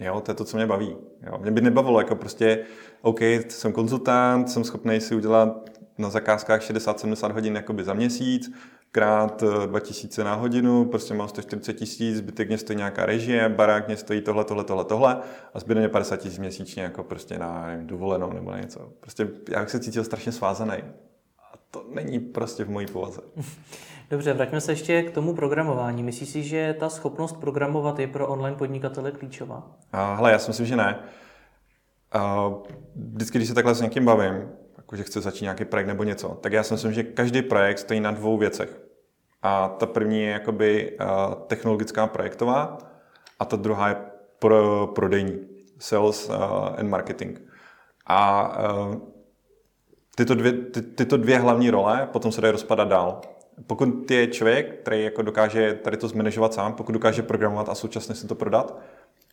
jo, 0.00 0.20
to 0.20 0.30
je 0.30 0.34
to, 0.34 0.44
co 0.44 0.56
mě 0.56 0.66
baví. 0.66 0.96
Jo. 1.26 1.38
Mě 1.38 1.50
by 1.50 1.60
nebavilo, 1.60 2.00
jako 2.00 2.16
prostě, 2.16 2.64
OK, 3.02 3.20
jsem 3.48 3.72
konzultant, 3.72 4.50
jsem 4.50 4.64
schopný 4.64 5.00
si 5.00 5.14
udělat 5.14 5.70
na 5.98 6.10
zakázkách 6.10 6.60
60-70 6.60 7.32
hodin 7.32 7.56
jakoby 7.56 7.84
za 7.84 7.94
měsíc, 7.94 8.52
krát 8.94 9.44
2000 9.66 10.20
eh, 10.20 10.24
na 10.24 10.34
hodinu, 10.34 10.84
prostě 10.84 11.14
mám 11.14 11.28
140 11.28 11.72
tisíc, 11.72 12.16
zbytek 12.16 12.48
mě 12.48 12.58
stojí 12.58 12.76
nějaká 12.76 13.06
režie, 13.06 13.48
barák 13.48 13.86
mě 13.86 13.96
stojí 13.96 14.20
tohle, 14.20 14.44
tohle, 14.44 14.64
tohle, 14.64 14.84
tohle 14.84 15.20
a 15.54 15.60
zbyde 15.60 15.80
mě 15.80 15.88
50 15.88 16.16
tisíc 16.16 16.38
měsíčně 16.38 16.82
jako 16.82 17.02
prostě 17.02 17.38
na 17.38 17.66
nevím, 17.66 17.86
dovolenou 17.86 18.32
nebo 18.32 18.50
na 18.50 18.60
něco. 18.60 18.92
Prostě 19.00 19.28
já 19.50 19.60
bych 19.60 19.70
se 19.70 19.80
cítil 19.80 20.04
strašně 20.04 20.32
svázaný. 20.32 20.72
A 21.38 21.56
to 21.70 21.86
není 21.94 22.20
prostě 22.20 22.64
v 22.64 22.70
mojí 22.70 22.86
povaze. 22.86 23.20
Dobře, 24.10 24.32
vraťme 24.32 24.60
se 24.60 24.72
ještě 24.72 25.02
k 25.02 25.10
tomu 25.10 25.34
programování. 25.34 26.02
Myslíš 26.02 26.28
si, 26.28 26.42
že 26.42 26.76
ta 26.80 26.88
schopnost 26.88 27.36
programovat 27.36 27.98
je 27.98 28.06
pro 28.06 28.28
online 28.28 28.56
podnikatele 28.56 29.12
klíčová? 29.12 29.70
A, 29.92 30.14
hele, 30.14 30.32
já 30.32 30.38
si 30.38 30.50
myslím, 30.50 30.66
že 30.66 30.76
ne. 30.76 30.98
A, 32.12 32.50
vždycky, 32.96 33.38
když 33.38 33.48
se 33.48 33.54
takhle 33.54 33.74
s 33.74 33.80
někým 33.80 34.04
bavím, 34.04 34.48
jako 34.76 34.96
že 34.96 35.02
chce 35.02 35.20
začít 35.20 35.42
nějaký 35.42 35.64
projekt 35.64 35.86
nebo 35.86 36.04
něco, 36.04 36.28
tak 36.28 36.52
já 36.52 36.62
si 36.62 36.74
myslím, 36.74 36.92
že 36.92 37.02
každý 37.02 37.42
projekt 37.42 37.78
stojí 37.78 38.00
na 38.00 38.10
dvou 38.10 38.38
věcech. 38.38 38.80
A 39.42 39.68
ta 39.68 39.86
první 39.86 40.22
je 40.22 40.30
jakoby 40.30 40.98
technologická 41.46 42.06
projektová 42.06 42.78
a 43.38 43.44
ta 43.44 43.56
druhá 43.56 43.88
je 43.88 43.96
pro, 44.38 44.86
prodejní, 44.86 45.38
sales 45.78 46.30
and 46.78 46.88
marketing. 46.88 47.38
A 48.06 48.52
tyto, 50.16 50.34
dvě, 50.34 50.52
ty, 50.52 50.82
tyto 50.82 51.16
dvě 51.16 51.38
hlavní 51.38 51.70
role 51.70 52.08
potom 52.12 52.32
se 52.32 52.40
dají 52.40 52.52
rozpadat 52.52 52.88
dál 52.88 53.20
pokud 53.66 54.10
je 54.10 54.26
člověk, 54.26 54.80
který 54.80 55.04
jako 55.04 55.22
dokáže 55.22 55.74
tady 55.74 55.96
to 55.96 56.08
zmanežovat 56.08 56.54
sám, 56.54 56.72
pokud 56.72 56.92
dokáže 56.92 57.22
programovat 57.22 57.68
a 57.68 57.74
současně 57.74 58.14
si 58.14 58.26
to 58.26 58.34
prodat, 58.34 58.78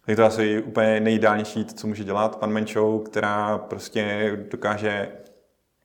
tak 0.06 0.16
to 0.16 0.26
asi 0.26 0.64
úplně 0.64 1.00
nejideálnější, 1.00 1.66
co 1.66 1.88
může 1.88 2.04
dělat 2.04 2.36
pan 2.36 2.52
Menšou, 2.52 3.00
která 3.00 3.58
prostě 3.58 4.32
dokáže 4.52 5.12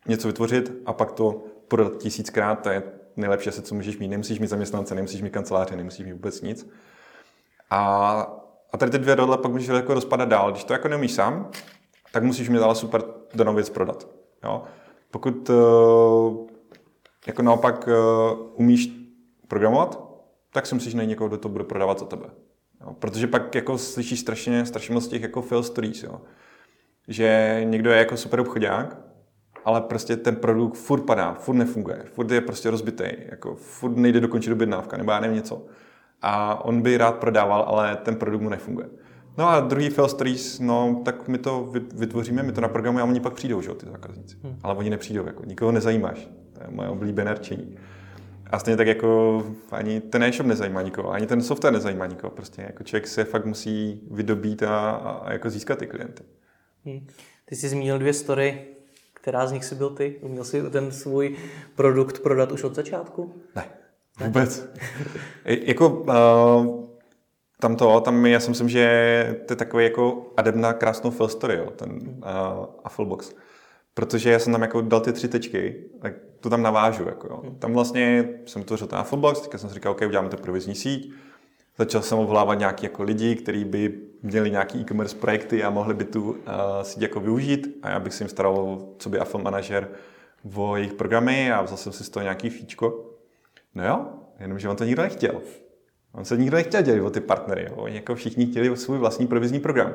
něco 0.07 0.29
vytvořit 0.29 0.73
a 0.87 0.93
pak 0.93 1.13
to 1.13 1.45
prodat 1.69 1.97
tisíckrát, 1.99 2.63
to 2.63 2.69
je 2.69 2.83
nejlepší 3.17 3.49
asi, 3.49 3.63
co 3.63 3.75
můžeš 3.75 3.99
mít. 3.99 4.09
Nemusíš 4.09 4.39
mít 4.39 4.47
zaměstnance, 4.47 4.95
nemusíš 4.95 5.23
mít 5.23 5.33
kanceláře, 5.33 5.77
nemusíš 5.77 6.07
mít 6.07 6.13
vůbec 6.13 6.43
nic. 6.43 6.71
A, 7.71 7.81
a 8.73 8.79
tady 8.79 8.91
ty 8.91 8.99
dvě 8.99 9.15
role 9.15 9.39
pak 9.39 9.53
můžeš 9.53 9.69
jako 9.69 9.95
rozpadat 9.95 10.29
dál. 10.29 10.51
Když 10.53 10.65
to 10.65 10.73
jako 10.73 10.89
neumíš 10.89 11.13
sám, 11.13 11.51
tak 12.13 12.23
musíš 12.23 12.49
mít 12.49 12.59
ale 12.59 12.75
super 12.75 13.03
danou 13.35 13.55
věc 13.55 13.71
prodat. 13.71 14.09
Jo? 14.45 14.63
Pokud 15.11 15.49
uh, 15.49 16.47
jako 17.27 17.43
naopak 17.43 17.89
uh, 17.89 18.39
umíš 18.55 18.91
programovat, 19.49 20.07
tak 20.53 20.67
si 20.67 20.75
myslíš, 20.75 20.93
že 20.93 20.97
najít 20.97 21.09
někoho, 21.09 21.29
kdo 21.29 21.39
to 21.39 21.49
bude 21.49 21.65
prodávat 21.65 21.99
za 21.99 22.07
tebe. 22.07 22.27
Jo? 22.81 22.95
Protože 22.99 23.27
pak 23.27 23.55
jako 23.55 23.79
slyšíš 23.79 24.21
strašně, 24.21 24.67
strašně 24.67 24.95
moc 24.95 25.09
těch 25.09 25.23
jako 25.23 25.43
fail 25.43 25.63
stories, 25.63 26.03
jo? 26.03 26.21
že 27.09 27.61
někdo 27.65 27.91
je 27.91 27.99
jako 27.99 28.17
super 28.17 28.41
obchodák, 28.41 28.99
ale 29.65 29.81
prostě 29.81 30.17
ten 30.17 30.37
produkt 30.37 30.77
furt 30.77 31.03
padá, 31.03 31.35
furt 31.35 31.55
nefunguje, 31.55 32.03
furt 32.13 32.31
je 32.31 32.41
prostě 32.41 32.71
rozbitý, 32.71 33.05
jako 33.31 33.55
furt 33.55 33.97
nejde 33.97 34.21
dokončit 34.21 34.53
objednávka, 34.53 34.97
nebo 34.97 35.11
já 35.13 35.21
nevím 35.21 35.37
něco. 35.37 35.67
A 36.23 36.65
on 36.65 36.83
by 36.83 36.97
rád 36.97 37.15
prodával, 37.15 37.63
ale 37.63 37.97
ten 37.97 38.17
produkt 38.17 38.43
mu 38.43 38.49
nefunguje. 38.49 38.89
No 39.39 39.49
a 39.49 39.61
druhý 39.61 39.91
fail 39.91 40.09
stories, 40.09 40.61
no 40.61 41.03
tak 41.05 41.29
my 41.29 41.39
to 41.39 41.73
vytvoříme, 41.95 42.43
my 42.43 42.53
to 42.53 42.61
naprogramujeme 42.61 43.09
a 43.09 43.11
oni 43.11 43.21
pak 43.21 43.33
přijdou, 43.33 43.61
že 43.61 43.75
ty 43.75 43.87
zákazníci. 43.87 44.37
Hmm. 44.43 44.59
Ale 44.63 44.75
oni 44.75 44.91
nepřijdou, 44.91 45.27
jako 45.27 45.45
nikoho 45.45 45.73
nezajímáš. 45.73 46.29
To 46.59 46.65
je 46.65 46.71
moje 46.71 46.89
oblíbené 46.89 47.35
rčení. 47.35 47.79
A 48.51 48.59
stejně 48.59 48.77
tak 48.77 48.87
jako 48.87 49.43
ani 49.71 50.01
ten 50.01 50.23
e-shop 50.23 50.47
nezajímá 50.47 50.83
nikoho, 50.83 51.11
ani 51.11 51.27
ten 51.27 51.43
software 51.43 51.73
nezajímá 51.73 52.07
nikoho. 52.07 52.31
Prostě 52.31 52.63
jako 52.63 52.83
člověk 52.83 53.07
se 53.07 53.25
fakt 53.25 53.45
musí 53.45 54.03
vydobít 54.11 54.63
a, 54.63 54.91
a 54.91 55.33
jako 55.33 55.51
získat 55.51 55.79
ty 55.79 55.87
klienty. 55.87 56.23
Hmm. 56.85 57.07
Ty 57.45 57.57
jsi 57.57 57.69
zmínil 57.69 57.99
dvě 57.99 58.13
story, 58.13 58.67
která 59.15 59.47
z 59.47 59.53
nich 59.53 59.65
jsi 59.65 59.75
byl 59.75 59.91
ty? 59.91 60.17
Uměl 60.21 60.45
jsi 60.45 60.63
ten 60.71 60.93
svůj 60.93 61.37
produkt 61.75 62.19
prodat 62.19 62.53
už 62.53 62.65
od 62.65 62.75
začátku? 62.75 63.43
Ne, 63.57 63.65
vůbec. 64.25 64.69
jako 65.45 65.89
uh, 65.89 66.87
tam 67.61 67.77
to, 67.77 68.01
tam 68.01 68.27
já 68.27 68.41
si 68.41 68.49
myslím, 68.49 68.69
že 68.69 69.37
to 69.47 69.53
je 69.53 69.57
takový 69.57 69.85
jako 69.85 70.33
adept 70.37 70.59
na 70.59 70.73
krásnou 70.73 71.11
fill 71.11 71.29
story, 71.29 71.57
jo, 71.57 71.71
ten 71.71 71.91
uh, 71.91 72.67
Afflebox. 72.85 73.33
Protože 73.95 74.31
já 74.31 74.39
jsem 74.39 74.53
tam 74.53 74.63
jako 74.63 74.81
dal 74.81 75.01
ty 75.01 75.13
tři 75.13 75.29
tečky, 75.29 75.85
tak 76.01 76.15
to 76.41 76.51
tam 76.51 76.63
navážu. 76.63 77.05
Jako, 77.05 77.27
jo. 77.27 77.55
Tam 77.59 77.73
vlastně 77.73 78.29
jsem 78.47 78.63
to 78.63 78.77
ten 78.77 78.99
Afflebox, 78.99 79.41
teďka 79.41 79.59
jsem 79.59 79.69
si 79.69 79.75
říkal, 79.75 79.93
OK, 79.93 80.01
uděláme 80.07 80.29
to 80.29 80.37
provizní 80.37 80.75
síť. 80.75 81.13
Začal 81.79 82.03
jsem 82.03 82.19
obvolávat 82.19 82.59
nějaký 82.59 82.87
jako 82.87 83.03
lidi, 83.03 83.37
kteří 83.37 83.65
by 83.65 84.01
měli 84.23 84.51
nějaký 84.51 84.81
e-commerce 84.81 85.17
projekty 85.17 85.65
a 85.65 85.71
mohli 85.71 85.95
by 85.95 86.05
tu 86.05 86.31
uh, 86.31 86.37
síť 86.83 87.03
jako 87.03 87.21
využít 87.21 87.79
a 87.83 87.91
já 87.91 88.01
bych 88.01 88.15
si 88.15 88.23
jim 88.23 88.29
staral, 88.29 88.79
co 88.99 89.09
by 89.09 89.19
Affle 89.19 89.43
Manager 89.43 89.89
o 90.55 90.77
jejich 90.77 90.93
programy 90.93 91.53
a 91.53 91.63
vzal 91.63 91.77
jsem 91.77 91.93
si 91.93 92.05
z 92.05 92.09
toho 92.09 92.23
nějaký 92.23 92.51
fíčko. 92.51 93.11
No 93.75 93.87
jo, 93.87 94.07
jenomže 94.41 94.69
on 94.69 94.77
to 94.77 94.85
nikdo 94.85 95.03
nechtěl. 95.03 95.41
On 96.13 96.25
se 96.25 96.37
nikdo 96.37 96.57
nechtěl 96.57 96.83
dělit 96.83 97.01
o 97.01 97.11
ty 97.11 97.21
partnery. 97.21 97.67
Jo. 97.71 97.77
Oni 97.77 97.95
jako 97.95 98.15
všichni 98.15 98.47
chtěli 98.47 98.77
svůj 98.77 98.99
vlastní 98.99 99.27
provizní 99.27 99.61
program. 99.61 99.93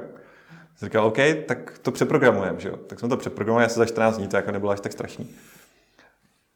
Jsem 0.75 0.85
říkal, 0.85 1.05
OK, 1.05 1.17
tak 1.45 1.79
to 1.81 1.91
přeprogramujeme, 1.91 2.59
že 2.59 2.69
jo. 2.69 2.77
Tak 2.77 2.99
jsme 2.99 3.09
to 3.09 3.17
přeprogramovali 3.17 3.65
asi 3.65 3.79
za 3.79 3.85
14 3.85 4.17
dní, 4.17 4.27
to 4.27 4.35
jako 4.35 4.51
nebylo 4.51 4.71
až 4.71 4.79
tak 4.79 4.91
strašný. 4.91 5.29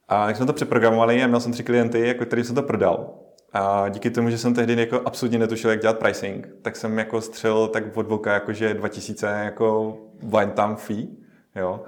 A 0.08 0.28
jak 0.28 0.38
jsme 0.38 0.46
to 0.46 0.54
přeprogramovali 0.54 1.24
a 1.24 1.28
měl 1.28 1.40
jsem 1.40 1.52
tři 1.52 1.64
klienty, 1.64 2.08
jako 2.08 2.26
který 2.26 2.44
jsem 2.44 2.56
to 2.56 2.64
prodal. 2.64 3.14
A 3.54 3.90
díky 3.90 4.10
tomu, 4.10 4.30
že 4.30 4.38
jsem 4.38 4.54
tehdy 4.54 4.80
jako 4.80 5.02
absolutně 5.06 5.40
netušil, 5.40 5.70
jak 5.70 5.82
dělat 5.82 6.00
pricing, 6.00 6.50
tak 6.62 6.76
jsem 6.76 7.00
jako 7.00 7.22
střel 7.22 7.68
tak 7.68 7.98
od 7.98 8.06
boka, 8.06 8.34
jakože 8.34 8.74
2000 8.74 9.28
jako 9.28 9.98
one 10.32 10.52
time 10.52 10.76
fee, 10.76 11.08
jo. 11.56 11.84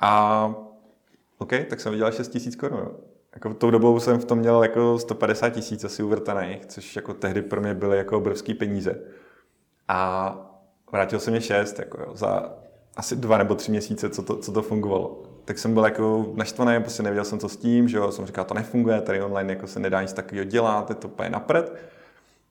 A 0.00 0.54
OK, 1.38 1.52
tak 1.68 1.80
jsem 1.80 1.92
vydělal 1.92 2.12
6 2.12 2.34
000 2.34 2.46
korun, 2.60 2.96
Jako 3.34 3.54
tou 3.54 3.70
dobou 3.70 4.00
jsem 4.00 4.18
v 4.18 4.24
tom 4.24 4.38
měl 4.38 4.62
jako 4.62 4.98
150 4.98 5.50
tisíc 5.50 5.84
asi 5.84 6.02
uvrtaných, 6.02 6.66
což 6.66 6.96
jako 6.96 7.14
tehdy 7.14 7.42
pro 7.42 7.60
mě 7.60 7.74
byly 7.74 7.96
jako 7.96 8.18
obrovský 8.18 8.54
peníze. 8.54 9.00
A 9.88 10.36
vrátil 10.92 11.20
jsem 11.20 11.34
je 11.34 11.40
6, 11.40 11.78
jako 11.78 12.00
jo, 12.00 12.16
za 12.16 12.58
asi 12.96 13.16
dva 13.16 13.38
nebo 13.38 13.54
tři 13.54 13.70
měsíce, 13.70 14.10
co 14.10 14.22
to, 14.22 14.36
co 14.36 14.52
to 14.52 14.62
fungovalo. 14.62 15.22
Tak 15.46 15.58
jsem 15.58 15.74
byl 15.74 15.84
jako 15.84 16.32
naštvaný, 16.34 16.80
prostě 16.80 17.02
nevěděl 17.02 17.24
jsem, 17.24 17.38
co 17.38 17.48
s 17.48 17.56
tím, 17.56 17.88
že 17.88 17.96
jo, 17.96 18.12
jsem 18.12 18.26
říkal, 18.26 18.44
to 18.44 18.54
nefunguje, 18.54 19.00
tady 19.00 19.22
online 19.22 19.52
jako 19.52 19.66
se 19.66 19.80
nedá 19.80 20.02
nic 20.02 20.12
takového 20.12 20.44
dělat, 20.44 20.90
je 20.90 20.96
to 20.96 21.08
úplně 21.08 21.30
napřed. 21.30 21.76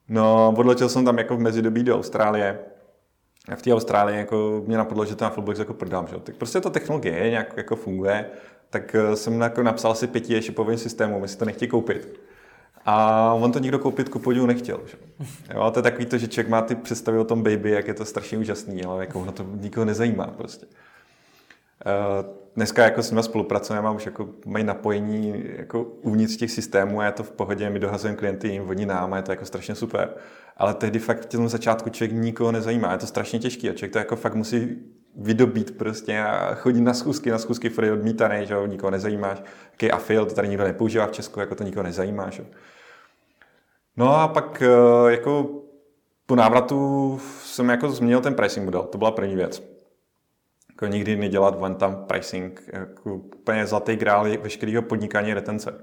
No, 0.10 0.54
odletěl 0.58 0.90
jsem 0.90 1.06
tam 1.06 1.18
jako 1.18 1.38
v 1.38 1.40
mezidobí 1.40 1.84
do 1.84 1.96
Austrálie, 1.96 2.60
a 3.48 3.56
v 3.56 3.62
té 3.62 3.74
Austrálii 3.74 4.18
jako 4.18 4.64
mě 4.68 4.78
napadlo, 4.78 5.06
že 5.06 5.16
to 5.16 5.24
na 5.24 5.30
Fullbox 5.30 5.60
jako 5.60 5.74
prodám, 5.74 6.08
že? 6.08 6.16
Tak 6.24 6.36
prostě 6.36 6.62
ta 6.62 6.70
technologie 6.70 7.30
nějak 7.30 7.58
jako 7.58 7.76
funguje, 7.76 8.26
tak 8.70 8.96
eh, 8.96 9.16
jsem 9.16 9.42
jako 9.42 9.64
napsal 9.64 9.92
asi 9.92 10.08
pěti 10.08 10.38
e-shopovým 10.38 10.78
systémům, 10.78 11.22
jestli 11.24 11.38
to 11.38 11.46
nechtějí 11.46 11.70
koupit. 11.70 12.20
A 12.86 13.34
on 13.34 13.52
to 13.52 13.60
nikdo 13.60 13.80
koupit 13.80 14.10
ku 14.10 14.20
podivu 14.20 14.46
nechtěl. 14.46 14.80
Že? 14.86 14.98
Jo, 15.54 15.72
to 15.72 15.80
je 15.80 15.84
takový 15.84 16.06
to, 16.06 16.18
že 16.18 16.28
člověk 16.28 16.50
má 16.50 16.62
ty 16.62 16.76
představy 16.76 17.18
o 17.18 17.24
tom 17.24 17.44
baby, 17.44 17.72
jak 17.72 17.88
je 17.88 17.94
to 17.94 18.06
strašně 18.06 18.38
úžasný, 18.38 18.86
ale 18.86 19.04
jako 19.04 19.20
ono 19.20 19.32
to 19.32 19.46
nikoho 19.56 19.86
nezajímá 19.86 20.28
prostě. 20.28 20.66
Uh, 21.86 22.26
dneska 22.56 22.84
jako 22.84 23.04
s 23.04 23.12
nimi 23.12 23.24
spolupracujeme 23.24 23.88
a 23.88 23.92
už 23.92 24.06
jako 24.06 24.30
mají 24.46 24.66
napojení 24.66 25.44
jako 25.58 25.84
uvnitř 25.84 26.36
těch 26.38 26.52
systémů 26.52 27.00
a 27.00 27.06
je 27.06 27.12
to 27.12 27.24
v 27.24 27.32
pohodě, 27.32 27.70
my 27.70 27.80
dohazujeme 27.80 28.18
klienty, 28.18 28.48
jim 28.48 28.70
oni 28.70 28.86
nám 28.86 29.14
a 29.14 29.18
je 29.18 29.24
to 29.24 29.32
jako 29.32 29.46
strašně 29.46 29.76
super. 29.76 30.14
Ale 30.58 30.74
tehdy 30.74 31.00
fakt 31.00 31.22
v 31.22 31.26
tom 31.26 31.50
začátku 31.50 31.90
člověk 31.90 32.22
nikoho 32.22 32.52
nezajímá, 32.52 32.92
je 32.92 32.98
to 32.98 33.08
strašně 33.08 33.40
těžké 33.40 33.70
a 33.70 33.74
člověk 33.74 33.94
to 33.94 34.00
jako 34.00 34.16
fakt 34.16 34.36
musí 34.36 34.78
vydobít 35.16 35.78
prostě 35.78 36.20
a 36.20 36.56
chodit 36.56 36.82
na 36.82 36.94
schůzky, 36.94 37.32
na 37.32 37.38
schůzky 37.38 37.70
furt 37.70 37.92
odmítaný, 37.92 38.46
že 38.46 38.56
nikoho 38.68 38.92
nezajímáš. 38.92 39.44
Jaký 39.72 39.92
afil, 39.92 40.26
to 40.26 40.36
tady 40.36 40.48
nikdo 40.48 40.64
nepoužívá 40.64 41.08
v 41.08 41.12
Česku, 41.12 41.40
jako 41.40 41.56
to 41.56 41.64
nikoho 41.64 41.84
nezajímá, 41.84 42.30
že? 42.30 42.46
No 43.98 44.16
a 44.16 44.28
pak 44.28 44.62
eh, 44.62 45.12
jako 45.12 45.50
po 46.26 46.36
návratu 46.36 47.20
jsem 47.44 47.70
jako 47.70 47.90
změnil 47.90 48.22
ten 48.22 48.34
pricing 48.34 48.66
model, 48.66 48.84
to 48.84 48.98
byla 48.98 49.12
první 49.12 49.36
věc. 49.36 49.75
Jako 50.76 50.88
nikdy 50.88 51.16
nedělat 51.16 51.56
one 51.60 51.76
time 51.76 51.96
pricing, 52.08 52.64
jako 52.74 53.16
úplně 53.16 53.68
zlatý 53.68 53.96
grál 53.96 54.28
veškerého 54.42 54.82
podnikání 54.82 55.34
retence. 55.34 55.74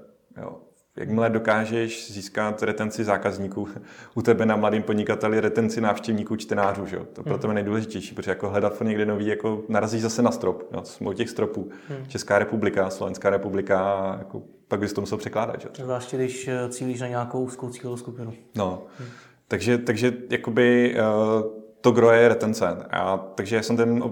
Jo. 0.41 0.57
Jakmile 0.95 1.29
dokážeš 1.29 2.11
získat 2.11 2.63
retenci 2.63 3.03
zákazníků, 3.03 3.67
u 4.15 4.21
tebe 4.21 4.45
na 4.45 4.55
mladým 4.55 4.83
podnikateli 4.83 5.39
retenci 5.39 5.81
návštěvníků, 5.81 6.35
čtenářů, 6.35 6.85
že? 6.85 6.99
to 7.13 7.23
pro 7.23 7.37
tebe 7.37 7.51
je 7.51 7.55
nejdůležitější, 7.55 8.15
protože 8.15 8.31
jako 8.31 8.49
hledat 8.49 8.81
někde 8.81 9.05
nový, 9.05 9.25
jako 9.25 9.63
narazíš 9.69 10.01
zase 10.01 10.21
na 10.21 10.31
strop, 10.31 10.63
jo? 10.73 10.81
jsme 10.83 11.13
těch 11.13 11.29
stropů. 11.29 11.69
Hmm. 11.89 12.05
Česká 12.07 12.39
republika, 12.39 12.89
Slovenská 12.89 13.29
republika, 13.29 14.15
jako, 14.19 14.41
pak 14.67 14.79
bys 14.79 14.93
to 14.93 15.01
musel 15.01 15.17
překládat. 15.17 15.61
Že? 15.61 15.69
Zvláště, 15.83 16.17
když 16.17 16.47
eh, 16.47 16.69
cílíš 16.69 17.01
na 17.01 17.07
nějakou 17.07 17.43
úzkou 17.43 17.69
cílovou 17.69 17.97
skupinu. 17.97 18.33
No, 18.55 18.83
hmm. 18.99 19.07
takže, 19.47 19.77
takže 19.77 20.13
jakoby 20.29 20.95
uh, 20.95 21.43
to 21.81 21.91
gro 21.91 22.11
je 22.11 22.27
retence. 22.27 22.67
A, 22.67 23.17
takže 23.17 23.55
já 23.55 23.61
jsem 23.61 23.77
ten 23.77 24.03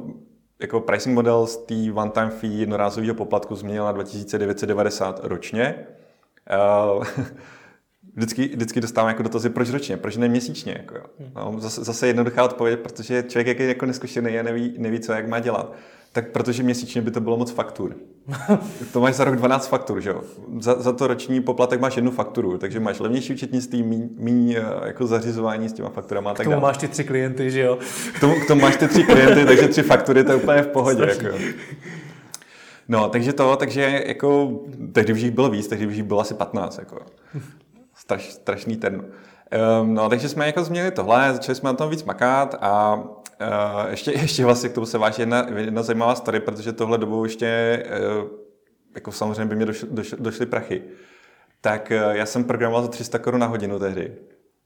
jako 0.62 0.80
pricing 0.80 1.16
model 1.16 1.48
z 1.48 1.58
té 1.58 1.76
one-time 1.94 2.30
fee 2.30 2.60
jednorázového 2.60 3.16
poplatku 3.16 3.56
změnil 3.56 3.86
na 3.86 3.92
2990 3.92 5.20
ročně 5.24 5.88
Uh, 6.98 7.06
vždycky, 8.14 8.48
vždycky 8.48 8.82
dostávám 8.82 9.08
jako 9.10 9.24
dotazy, 9.24 9.50
proč 9.50 9.70
ročně, 9.70 9.98
proč 9.98 10.18
ne 10.18 10.28
měsíčně. 10.28 10.74
Jako 10.78 10.96
jo. 10.96 11.04
Hmm. 11.20 11.32
No, 11.36 11.60
zase, 11.60 11.84
zase 11.84 12.08
jednoduchá 12.08 12.44
odpověď, 12.44 12.80
protože 12.80 13.24
člověk 13.24 13.48
jak 13.48 13.60
je 13.60 13.68
jako 13.68 13.86
neskušený 13.86 14.40
a 14.40 14.44
neví, 14.44 14.76
neví, 14.78 15.00
co 15.00 15.14
jak 15.14 15.28
má 15.28 15.40
dělat. 15.40 15.74
Tak 16.14 16.32
protože 16.32 16.64
měsíčně 16.64 17.02
by 17.02 17.12
to 17.12 17.22
bylo 17.22 17.38
moc 17.38 17.52
faktur. 17.52 17.96
to 18.94 19.02
máš 19.02 19.16
za 19.16 19.24
rok 19.24 19.36
12 19.36 19.68
faktur, 19.68 20.02
že 20.02 20.10
jo? 20.10 20.22
Za, 20.60 20.82
za 20.82 20.94
to 20.94 21.08
roční 21.08 21.42
poplatek 21.42 21.80
máš 21.80 21.96
jednu 21.96 22.12
fakturu, 22.12 22.58
takže 22.58 22.80
máš 22.80 23.00
levnější 23.00 23.34
účetnictví, 23.34 23.84
míň, 23.84 24.10
míň 24.18 24.52
eh, 24.52 24.64
jako 24.86 25.08
zařizování 25.08 25.70
s 25.70 25.74
těma 25.74 25.90
fakturama 25.90 26.32
a 26.32 26.34
tak 26.34 26.48
dále. 26.50 26.62
máš 26.62 26.78
ty 26.78 26.88
tři 26.88 27.04
klienty, 27.04 27.52
že 27.52 27.62
jo? 27.62 27.78
K 28.16 28.20
tomu, 28.20 28.36
k 28.40 28.48
tomu 28.48 28.62
máš 28.62 28.76
ty 28.76 28.88
tři 28.88 29.04
klienty, 29.04 29.46
takže 29.46 29.68
tři 29.68 29.84
faktury, 29.84 30.24
to 30.24 30.32
je 30.32 30.38
úplně 30.38 30.62
v 30.62 30.68
pohodě. 30.68 31.04
Jako. 31.04 31.38
No, 32.88 33.10
takže 33.10 33.34
to, 33.34 33.56
takže 33.56 34.04
jako, 34.08 34.60
tehdy 34.92 35.14
už 35.14 35.22
jich 35.22 35.32
bylo 35.32 35.50
víc, 35.50 35.68
tehdy 35.68 35.88
už 35.88 35.96
jich 35.96 36.04
bylo 36.04 36.20
asi 36.20 36.34
15, 36.34 36.80
jako. 36.80 37.00
Straš, 37.96 38.32
strašný 38.34 38.78
ten. 38.78 39.06
Um, 39.82 39.94
no, 39.94 40.10
takže 40.10 40.30
jsme 40.30 40.46
jako 40.46 40.64
změnili 40.64 40.92
tohle, 40.92 41.34
začali 41.34 41.56
jsme 41.56 41.70
na 41.70 41.74
tom 41.74 41.90
víc 41.90 42.04
makat 42.04 42.56
a 42.62 43.04
uh, 43.42 43.90
ještě, 43.92 44.12
ještě 44.12 44.46
vlastně 44.46 44.70
k 44.70 44.74
tomu 44.74 44.86
se 44.86 44.98
váží 44.98 45.22
jedna, 45.22 45.48
jedna 45.58 45.84
zajímavá 45.84 46.16
story, 46.16 46.40
protože 46.40 46.74
tohle 46.74 46.98
dobou 46.98 47.24
ještě, 47.24 47.84
uh, 48.22 48.28
jako 48.96 49.12
samozřejmě 49.12 49.46
by 49.46 49.56
mě 49.56 49.66
došly, 49.66 49.88
došly, 49.92 50.18
došly 50.22 50.46
prachy. 50.46 50.84
Tak 51.62 51.92
uh, 51.96 52.12
já 52.12 52.26
jsem 52.26 52.44
programoval 52.44 52.82
za 52.82 52.88
300 52.88 53.20
korun 53.20 53.42
na 53.42 53.48
hodinu 53.48 53.80
tehdy. 53.80 54.16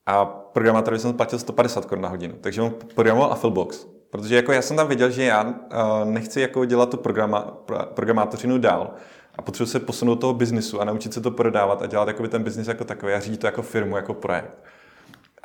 A 0.06 0.26
programátorovi 0.26 1.00
jsem 1.00 1.14
platil 1.14 1.40
150 1.40 1.86
korun 1.86 2.02
na 2.02 2.10
hodinu. 2.10 2.36
Takže 2.42 2.62
on 2.62 2.76
programoval 2.96 3.32
Affilbox. 3.32 3.88
Protože 4.10 4.36
jako 4.36 4.52
já 4.52 4.62
jsem 4.62 4.78
tam 4.78 4.88
viděl, 4.88 5.10
že 5.10 5.24
já 5.24 5.56
nechci 6.04 6.42
jako 6.42 6.66
dělat 6.66 6.90
tu 6.90 6.98
programa, 6.98 7.58
programátořinu 7.94 8.58
dál 8.58 8.94
a 9.36 9.42
potřebuji 9.42 9.68
se 9.68 9.80
posunout 9.80 10.16
do 10.16 10.22
toho 10.22 10.34
biznisu 10.34 10.82
a 10.82 10.86
naučit 10.86 11.14
se 11.14 11.22
to 11.22 11.32
prodávat 11.32 11.82
a 11.82 11.86
dělat 11.86 12.08
jakoby 12.08 12.30
ten 12.30 12.44
biznis 12.44 12.68
jako 12.68 12.84
takový 12.84 13.14
a 13.14 13.20
řídit 13.20 13.40
to 13.40 13.48
jako 13.48 13.62
firmu, 13.62 13.96
jako 13.96 14.14
projekt. 14.14 14.58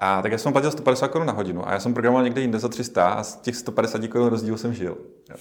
A 0.01 0.23
tak 0.23 0.33
já 0.33 0.39
jsem 0.39 0.53
platil 0.53 0.71
150 0.71 1.09
korun 1.09 1.27
na 1.27 1.33
hodinu 1.33 1.69
a 1.69 1.73
já 1.73 1.81
jsem 1.81 1.95
programoval 1.95 2.25
někde 2.25 2.41
jinde 2.41 2.59
za 2.59 2.69
300 2.69 3.09
a 3.09 3.23
z 3.23 3.37
těch 3.37 3.57
150 3.57 4.09
korun 4.09 4.29
rozdíl 4.29 4.59
jsem 4.59 4.75
žil. 4.75 4.99
Jo. 5.31 5.37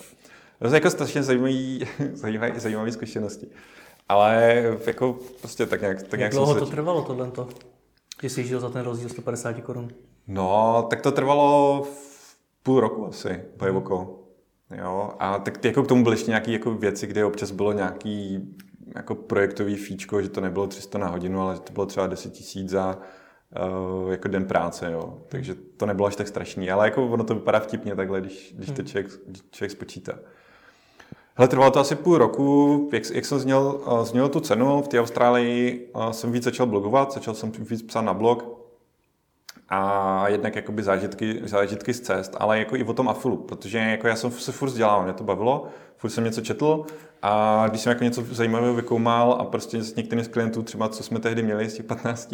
To 0.60 0.68
je 0.68 0.74
jako 0.74 0.90
strašně 0.90 1.24
zajímavý, 1.24 1.88
zajímavý, 2.14 2.60
zajímavý 2.60 2.92
zkušenosti. 2.92 3.48
Ale 4.10 4.64
jako 4.88 5.18
prostě 5.42 5.66
tak 5.66 5.82
nějak, 5.82 6.04
tak 6.04 6.20
nějak 6.20 6.34
Jak 6.34 6.34
dlouho 6.34 6.56
to 6.56 6.66
trvalo 6.66 7.02
tohle? 7.02 7.32
Že 8.22 8.30
jsi 8.30 8.44
žil 8.44 8.60
za 8.60 8.70
ten 8.70 8.82
rozdíl 8.82 9.10
150 9.10 9.62
korun? 9.62 9.90
No, 10.28 10.88
tak 10.90 11.02
to 11.02 11.12
trvalo 11.12 11.84
půl 12.64 12.80
roku 12.80 13.08
asi, 13.08 13.42
Pajvoko. 13.58 14.20
Jo, 14.78 15.12
a 15.20 15.40
tak 15.40 15.66
jako 15.66 15.84
k 15.84 15.88
tomu 15.88 16.04
byly 16.04 16.14
ještě 16.14 16.32
nějaké 16.32 16.52
jako 16.52 16.74
věci, 16.74 17.08
kde 17.08 17.26
občas 17.26 17.52
bylo 17.52 17.72
nějaký 17.72 18.48
jako 18.96 19.16
projektový 19.16 19.76
fíčko, 19.76 20.22
že 20.22 20.30
to 20.30 20.42
nebylo 20.42 20.68
300 20.68 20.98
na 20.98 21.08
hodinu, 21.08 21.42
ale 21.42 21.56
že 21.56 21.62
to 21.62 21.74
bylo 21.74 21.86
třeba 21.86 22.08
10 22.08 22.34
tisíc 22.34 22.70
za 22.70 22.98
uh, 24.04 24.12
jako 24.12 24.28
den 24.28 24.46
práce, 24.46 24.92
jo. 24.92 25.18
Takže 25.28 25.56
to 25.78 25.86
nebylo 25.86 26.08
až 26.08 26.16
tak 26.16 26.28
strašný, 26.28 26.72
ale 26.72 26.88
jako 26.88 27.08
ono 27.08 27.24
to 27.24 27.36
vypadá 27.36 27.60
vtipně 27.60 27.96
takhle, 27.96 28.22
když, 28.22 28.54
když 28.58 28.70
to 28.70 28.82
hmm. 28.82 28.86
člověk, 28.86 29.08
člověk 29.52 29.72
spočítá. 29.72 30.14
Hele, 31.36 31.48
trvalo 31.48 31.72
to 31.72 31.80
asi 31.80 31.96
půl 31.96 32.18
roku, 32.18 32.90
jak, 32.94 33.04
jak 33.10 33.26
jsem 33.26 33.40
zněl, 33.40 33.82
uh, 33.86 34.04
zněl 34.04 34.30
tu 34.30 34.40
cenu 34.40 34.82
v 34.82 34.88
té 34.88 35.00
Austrálii, 35.00 35.92
uh, 35.96 36.10
jsem 36.10 36.32
víc 36.32 36.44
začal 36.44 36.66
blogovat, 36.66 37.14
začal 37.14 37.34
jsem 37.34 37.52
víc 37.52 37.82
psát 37.82 38.02
na 38.02 38.14
blog, 38.14 38.59
a 39.70 40.28
jednak 40.28 40.56
jakoby 40.56 40.84
zážitky, 40.84 41.42
zážitky 41.44 41.94
z 41.94 42.02
cest, 42.02 42.36
ale 42.40 42.60
jako 42.60 42.76
i 42.76 42.84
o 42.84 42.94
tom 42.94 43.10
afilu, 43.10 43.38
protože 43.38 43.78
jako 43.78 44.08
já 44.08 44.16
jsem 44.16 44.32
se 44.32 44.52
furt 44.52 44.70
vzdělával, 44.70 45.04
mě 45.04 45.14
to 45.14 45.24
bavilo, 45.24 45.68
furt 45.98 46.10
jsem 46.10 46.24
něco 46.24 46.42
četl 46.42 46.86
a 47.22 47.66
když 47.70 47.82
jsem 47.82 47.90
jako 47.90 48.04
něco 48.04 48.24
zajímavého 48.32 48.74
vykoumal 48.74 49.34
a 49.34 49.46
prostě 49.46 49.84
s 49.84 49.96
některým 49.96 50.26
z 50.26 50.28
klientů, 50.28 50.64
třeba 50.64 50.90
co 50.90 51.04
jsme 51.04 51.20
tehdy 51.20 51.44
měli 51.44 51.70
z 51.70 51.74
těch 51.74 51.86
15, 51.86 52.34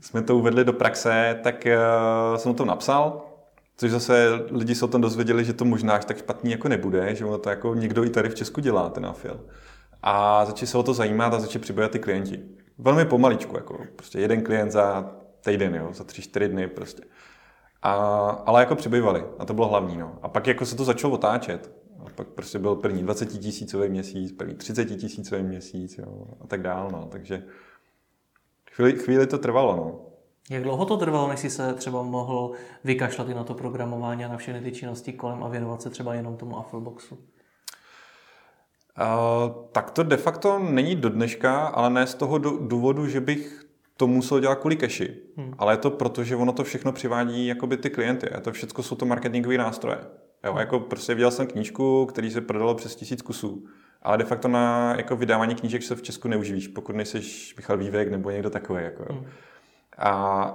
jsme 0.00 0.22
to 0.22 0.36
uvedli 0.36 0.64
do 0.64 0.72
praxe, 0.72 1.38
tak 1.42 1.66
uh, 1.66 2.36
jsem 2.36 2.50
o 2.52 2.54
tom 2.54 2.68
napsal, 2.68 3.26
což 3.76 3.90
zase 3.90 4.28
lidi 4.50 4.74
se 4.74 4.84
o 4.84 4.88
tom 4.88 5.00
dozvěděli, 5.00 5.44
že 5.44 5.52
to 5.52 5.64
možná 5.64 5.94
až 5.94 6.04
tak 6.04 6.18
špatný 6.18 6.50
jako 6.50 6.68
nebude, 6.68 7.14
že 7.14 7.24
ono 7.24 7.38
to 7.38 7.50
jako 7.50 7.74
někdo 7.74 8.04
i 8.04 8.10
tady 8.10 8.28
v 8.28 8.34
Česku 8.34 8.60
dělá, 8.60 8.90
ten 8.90 9.06
afil. 9.06 9.40
A 10.02 10.44
začali 10.44 10.66
se 10.66 10.78
o 10.78 10.82
to 10.82 10.94
zajímat 10.94 11.34
a 11.34 11.40
začali 11.40 11.62
přibývat 11.62 11.90
ty 11.90 11.98
klienti. 11.98 12.40
Velmi 12.78 13.04
pomaličku, 13.04 13.56
jako 13.56 13.78
prostě 13.96 14.18
jeden 14.18 14.42
klient 14.42 14.70
za 14.70 15.12
týden, 15.44 15.74
jo, 15.74 15.88
za 15.92 16.04
tři, 16.04 16.22
čtyři 16.22 16.48
dny 16.48 16.68
prostě. 16.68 17.02
A, 17.82 17.92
ale 18.46 18.60
jako 18.60 18.74
přibývali 18.74 19.24
a 19.38 19.44
to 19.44 19.54
bylo 19.54 19.68
hlavní. 19.68 19.96
No. 19.96 20.18
A 20.22 20.28
pak 20.28 20.46
jako 20.46 20.66
se 20.66 20.76
to 20.76 20.84
začalo 20.84 21.14
otáčet. 21.14 21.72
A 21.98 22.04
pak 22.14 22.26
prostě 22.26 22.58
byl 22.58 22.74
první 22.74 23.02
20 23.02 23.26
tisícový 23.26 23.88
měsíc, 23.88 24.32
první 24.32 24.54
30 24.54 24.84
tisícový 24.84 25.42
měsíc 25.42 25.98
jo, 25.98 26.24
a 26.40 26.46
tak 26.46 26.62
dál. 26.62 26.88
No. 26.92 27.08
Takže 27.10 27.44
chvíli, 28.72 28.92
chvíli 28.92 29.26
to 29.26 29.38
trvalo. 29.38 29.76
No. 29.76 30.00
Jak 30.50 30.62
dlouho 30.62 30.86
to 30.86 30.96
trvalo, 30.96 31.28
než 31.28 31.40
jsi 31.40 31.50
se 31.50 31.74
třeba 31.74 32.02
mohl 32.02 32.52
vykašlat 32.84 33.28
i 33.28 33.34
na 33.34 33.44
to 33.44 33.54
programování 33.54 34.24
a 34.24 34.28
na 34.28 34.36
všechny 34.36 34.60
ty 34.60 34.72
činnosti 34.72 35.12
kolem 35.12 35.44
a 35.44 35.48
věnovat 35.48 35.82
se 35.82 35.90
třeba 35.90 36.14
jenom 36.14 36.36
tomu 36.36 36.58
Affleboxu? 36.58 37.14
Uh, 37.14 37.20
tak 39.72 39.90
to 39.90 40.02
de 40.02 40.16
facto 40.16 40.58
není 40.58 40.96
do 40.96 41.08
dneška, 41.08 41.66
ale 41.66 41.90
ne 41.90 42.06
z 42.06 42.14
toho 42.14 42.38
důvodu, 42.38 43.06
že 43.06 43.20
bych 43.20 43.61
to 44.02 44.06
musel 44.06 44.40
dělat 44.40 44.54
kvůli 44.58 44.76
cashi, 44.76 45.16
hmm. 45.36 45.54
ale 45.58 45.72
je 45.72 45.76
to 45.76 45.90
proto, 45.90 46.24
že 46.24 46.36
ono 46.36 46.52
to 46.52 46.64
všechno 46.64 46.92
přivádí 46.92 47.46
jakoby 47.46 47.76
ty 47.76 47.90
klienty 47.90 48.28
a 48.28 48.40
to 48.40 48.52
všechno 48.52 48.82
jsou 48.82 48.96
to 48.96 49.06
marketingové 49.06 49.58
nástroje. 49.58 49.98
Jo, 50.44 50.50
hmm. 50.50 50.60
jako 50.60 50.80
prostě 50.80 51.14
viděl 51.14 51.30
jsem 51.30 51.46
knížku, 51.46 52.06
který 52.06 52.30
se 52.30 52.40
prodalo 52.40 52.74
přes 52.74 52.96
tisíc 52.96 53.22
kusů, 53.22 53.66
ale 54.02 54.18
de 54.18 54.24
facto 54.24 54.48
na 54.48 54.94
jako 54.96 55.16
vydávání 55.16 55.54
knížek 55.54 55.82
se 55.82 55.94
v 55.94 56.02
Česku 56.02 56.28
neuživíš, 56.28 56.68
pokud 56.68 56.96
nejsi 56.96 57.20
Michal 57.56 57.76
Vývek 57.76 58.10
nebo 58.10 58.30
někdo 58.30 58.50
takový. 58.50 58.82
Jako, 58.82 59.02
jo. 59.02 59.14
Hmm. 59.14 59.26
A, 59.98 60.10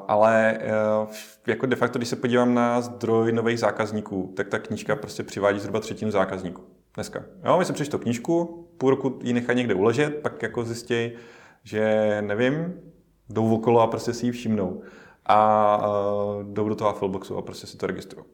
ale 0.07 0.57
eh, 0.61 1.07
jako 1.47 1.65
de 1.65 1.75
facto, 1.75 1.99
když 1.99 2.09
se 2.09 2.15
podívám 2.15 2.53
na 2.53 2.81
zdroj 2.81 3.31
nových 3.31 3.59
zákazníků, 3.59 4.33
tak 4.35 4.47
ta 4.47 4.59
knížka 4.59 4.95
prostě 4.95 5.23
přivádí 5.23 5.59
zhruba 5.59 5.79
třetinu 5.79 6.11
zákazníků 6.11 6.61
dneska. 6.93 7.23
Jo, 7.45 7.57
my 7.57 7.65
si 7.65 7.73
přečtou 7.73 7.97
knížku, 7.97 8.67
půl 8.77 8.89
roku 8.89 9.19
ji 9.23 9.33
nechají 9.33 9.57
někde 9.57 9.73
uležet, 9.73 10.15
pak 10.15 10.43
jako 10.43 10.63
zjistí, 10.63 11.11
že 11.63 12.17
nevím, 12.21 12.73
jdou 13.29 13.55
okolo 13.55 13.81
a 13.81 13.87
prostě 13.87 14.13
si 14.13 14.25
ji 14.25 14.31
všimnou. 14.31 14.81
A 15.25 15.77
uh, 15.77 16.43
jdou 16.43 16.69
do 16.69 16.75
toho 16.75 16.89
Affleboxu 16.89 17.37
a 17.37 17.41
prostě 17.41 17.67
si 17.67 17.77
to 17.77 17.87
registrují. 17.87 18.25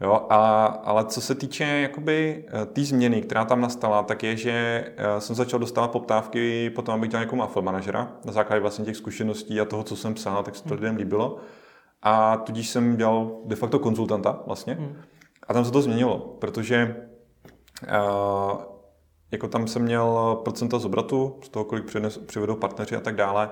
Jo, 0.00 0.26
a, 0.30 0.64
ale 0.64 1.04
co 1.04 1.20
se 1.20 1.34
týče 1.34 1.64
jakoby 1.64 2.44
eh, 2.48 2.66
té 2.66 2.72
tý 2.72 2.84
změny, 2.84 3.22
která 3.22 3.44
tam 3.44 3.60
nastala, 3.60 4.02
tak 4.02 4.22
je, 4.22 4.36
že 4.36 4.84
uh, 4.98 5.18
jsem 5.18 5.36
začal 5.36 5.60
dostávat 5.60 5.90
poptávky 5.90 6.70
potom, 6.70 6.94
abych 6.94 7.10
dělal 7.10 7.24
nějakou 7.24 7.42
Affle 7.42 7.62
manažera 7.62 8.12
na 8.24 8.32
základě 8.32 8.60
vlastně 8.60 8.84
těch 8.84 8.96
zkušeností 8.96 9.60
a 9.60 9.64
toho, 9.64 9.82
co 9.82 9.96
jsem 9.96 10.14
psal, 10.14 10.42
tak 10.42 10.56
se 10.56 10.64
to 10.64 10.74
lidem 10.74 10.96
líbilo. 10.96 11.38
A 12.02 12.36
tudíž 12.36 12.68
jsem 12.68 12.96
dělal 12.96 13.30
de 13.44 13.56
facto 13.56 13.78
konzultanta 13.78 14.40
vlastně. 14.46 14.74
Hmm. 14.74 14.96
A 15.48 15.52
tam 15.52 15.64
se 15.64 15.70
to 15.70 15.82
změnilo, 15.82 16.36
protože 16.38 16.96
uh, 17.82 18.60
jako 19.30 19.48
tam 19.48 19.66
jsem 19.66 19.82
měl 19.82 20.40
procenta 20.44 20.78
z 20.78 20.84
obratu, 20.84 21.38
z 21.42 21.48
toho, 21.48 21.64
kolik 21.64 21.84
přivedou 22.26 22.56
partneři 22.56 22.96
a 22.96 23.00
tak 23.00 23.16
dále 23.16 23.50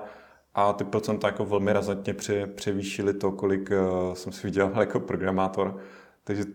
a 0.53 0.73
ty 0.73 0.83
procenta 0.83 1.27
jako 1.27 1.45
velmi 1.45 1.73
razantně 1.73 2.13
pře, 2.13 2.47
převýšily 2.47 3.13
to, 3.13 3.31
kolik 3.31 3.69
uh, 3.71 4.13
jsem 4.13 4.31
si 4.33 4.47
vydělal 4.47 4.71
jako 4.79 4.99
programátor. 4.99 5.77
Takže 6.23 6.45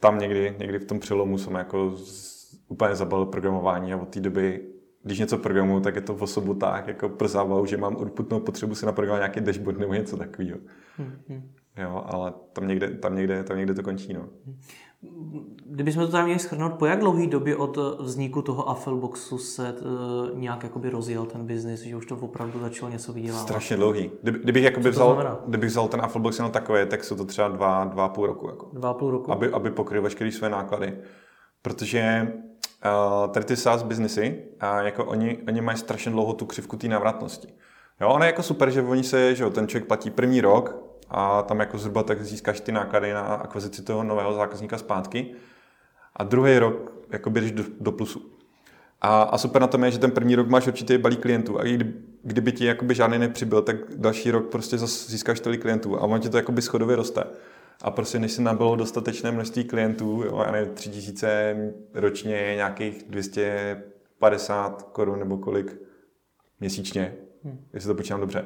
tam 0.00 0.18
někdy, 0.18 0.56
někdy 0.58 0.78
v 0.78 0.84
tom 0.84 1.00
přelomu 1.00 1.38
jsem 1.38 1.54
jako 1.54 1.90
z, 1.96 2.38
úplně 2.68 2.94
zabalil 2.94 3.26
programování 3.26 3.92
a 3.92 3.96
od 3.96 4.08
té 4.08 4.20
doby, 4.20 4.68
když 5.02 5.18
něco 5.18 5.38
programuju, 5.38 5.80
tak 5.80 5.94
je 5.94 6.00
to 6.00 6.14
v 6.14 6.22
osobu 6.22 6.54
tak 6.54 6.88
jako 6.88 7.08
pro 7.08 7.66
že 7.66 7.76
mám 7.76 7.96
urputnou 7.96 8.40
potřebu 8.40 8.74
si 8.74 8.86
naprogramovat 8.86 9.20
nějaký 9.20 9.40
dashboard 9.40 9.78
nebo 9.78 9.94
něco 9.94 10.16
takového. 10.16 10.58
Hmm. 10.96 11.50
Jo, 11.76 12.04
ale 12.06 12.32
tam 12.52 12.68
někde, 12.68 12.90
tam 12.90 13.16
někde, 13.16 13.44
tam 13.44 13.56
někde 13.56 13.74
to 13.74 13.82
končí. 13.82 14.12
No. 14.12 14.28
Kdybychom 15.66 16.06
to 16.06 16.12
tam 16.12 16.24
měli 16.24 16.38
schrnout, 16.38 16.72
po 16.72 16.86
jak 16.86 17.00
dlouhý 17.00 17.26
době 17.26 17.56
od 17.56 17.78
vzniku 18.00 18.42
toho 18.42 18.68
Affelboxu 18.68 19.38
se 19.38 19.72
uh, 19.72 20.38
nějak 20.38 20.62
jakoby 20.62 20.90
rozjel 20.90 21.26
ten 21.26 21.46
biznis, 21.46 21.80
že 21.80 21.96
už 21.96 22.06
to 22.06 22.16
opravdu 22.16 22.60
začalo 22.60 22.92
něco 22.92 23.12
vydělávat? 23.12 23.42
Strašně 23.42 23.76
dlouhý. 23.76 24.10
Kdyby, 24.22 24.38
kdybych, 24.38 24.64
jakoby 24.64 24.90
vzal, 24.90 25.40
kdybych 25.46 25.70
vzal 25.70 25.88
ten 25.88 26.00
Affelbox 26.00 26.38
jenom 26.38 26.52
takové, 26.52 26.86
tak 26.86 27.04
jsou 27.04 27.16
to 27.16 27.24
třeba 27.24 27.48
dva, 27.48 27.84
dva 27.84 28.08
půl 28.08 28.26
roku. 28.26 28.48
Jako. 28.48 28.70
Dva 28.72 28.94
půl 28.94 29.10
roku. 29.10 29.32
Aby, 29.32 29.52
aby 29.52 29.70
pokryl 29.70 30.02
veškeré 30.02 30.32
své 30.32 30.48
náklady. 30.48 30.98
Protože 31.62 32.32
uh, 32.84 33.32
tady 33.32 33.46
ty 33.46 33.56
SaaS 33.56 33.82
biznesy, 33.82 34.44
uh, 34.62 34.84
jako 34.84 35.04
oni, 35.04 35.38
oni 35.48 35.60
mají 35.60 35.78
strašně 35.78 36.12
dlouho 36.12 36.32
tu 36.32 36.46
křivku 36.46 36.76
té 36.76 36.88
návratnosti. 36.88 37.48
Jo, 38.00 38.08
ono 38.08 38.24
je 38.24 38.26
jako 38.26 38.42
super, 38.42 38.70
že 38.70 38.82
oni 38.82 39.04
se, 39.04 39.34
že 39.34 39.42
jo, 39.42 39.50
ten 39.50 39.68
člověk 39.68 39.88
platí 39.88 40.10
první 40.10 40.40
rok, 40.40 40.88
a 41.10 41.42
tam 41.42 41.60
jako 41.60 41.78
zhruba 41.78 42.02
tak 42.02 42.24
získáš 42.24 42.60
ty 42.60 42.72
náklady 42.72 43.12
na 43.12 43.20
akvizici 43.20 43.82
toho 43.82 44.04
nového 44.04 44.34
zákazníka 44.34 44.78
zpátky. 44.78 45.34
A 46.16 46.24
druhý 46.24 46.58
rok 46.58 46.92
jako 47.10 47.30
běžíš 47.30 47.52
do, 47.52 47.64
do 47.80 47.92
plusu. 47.92 48.32
A, 49.00 49.22
a 49.22 49.38
super 49.38 49.62
na 49.62 49.66
tom 49.66 49.84
je, 49.84 49.90
že 49.90 49.98
ten 49.98 50.10
první 50.10 50.34
rok 50.34 50.48
máš 50.48 50.66
určitý 50.66 50.98
balík 50.98 51.20
klientů 51.20 51.60
a 51.60 51.66
i 51.66 51.74
kdy, 51.74 51.94
kdyby 52.22 52.52
ti 52.52 52.64
jakoby 52.64 52.94
žádný 52.94 53.18
nepřibyl, 53.18 53.62
tak 53.62 53.76
další 53.96 54.30
rok 54.30 54.48
prostě 54.48 54.78
zase 54.78 55.10
získáš 55.10 55.40
tolik 55.40 55.60
klientů 55.62 55.96
a 55.96 56.02
on 56.02 56.20
ti 56.20 56.28
to 56.28 56.36
jakoby 56.36 56.62
schodově 56.62 56.96
roste. 56.96 57.24
A 57.82 57.90
prostě 57.90 58.18
než 58.18 58.32
se 58.32 58.42
nabilo 58.42 58.76
dostatečné 58.76 59.32
množství 59.32 59.64
klientů, 59.64 60.22
jo, 60.26 60.42
já 60.46 60.52
nevím, 60.52 60.74
3000 60.74 61.56
ročně, 61.94 62.52
nějakých 62.56 63.04
250 63.08 64.82
korun 64.82 65.18
nebo 65.18 65.38
kolik 65.38 65.76
měsíčně, 66.60 67.14
hmm. 67.44 67.58
jestli 67.72 67.88
to 67.88 67.94
počítám 67.94 68.20
dobře 68.20 68.44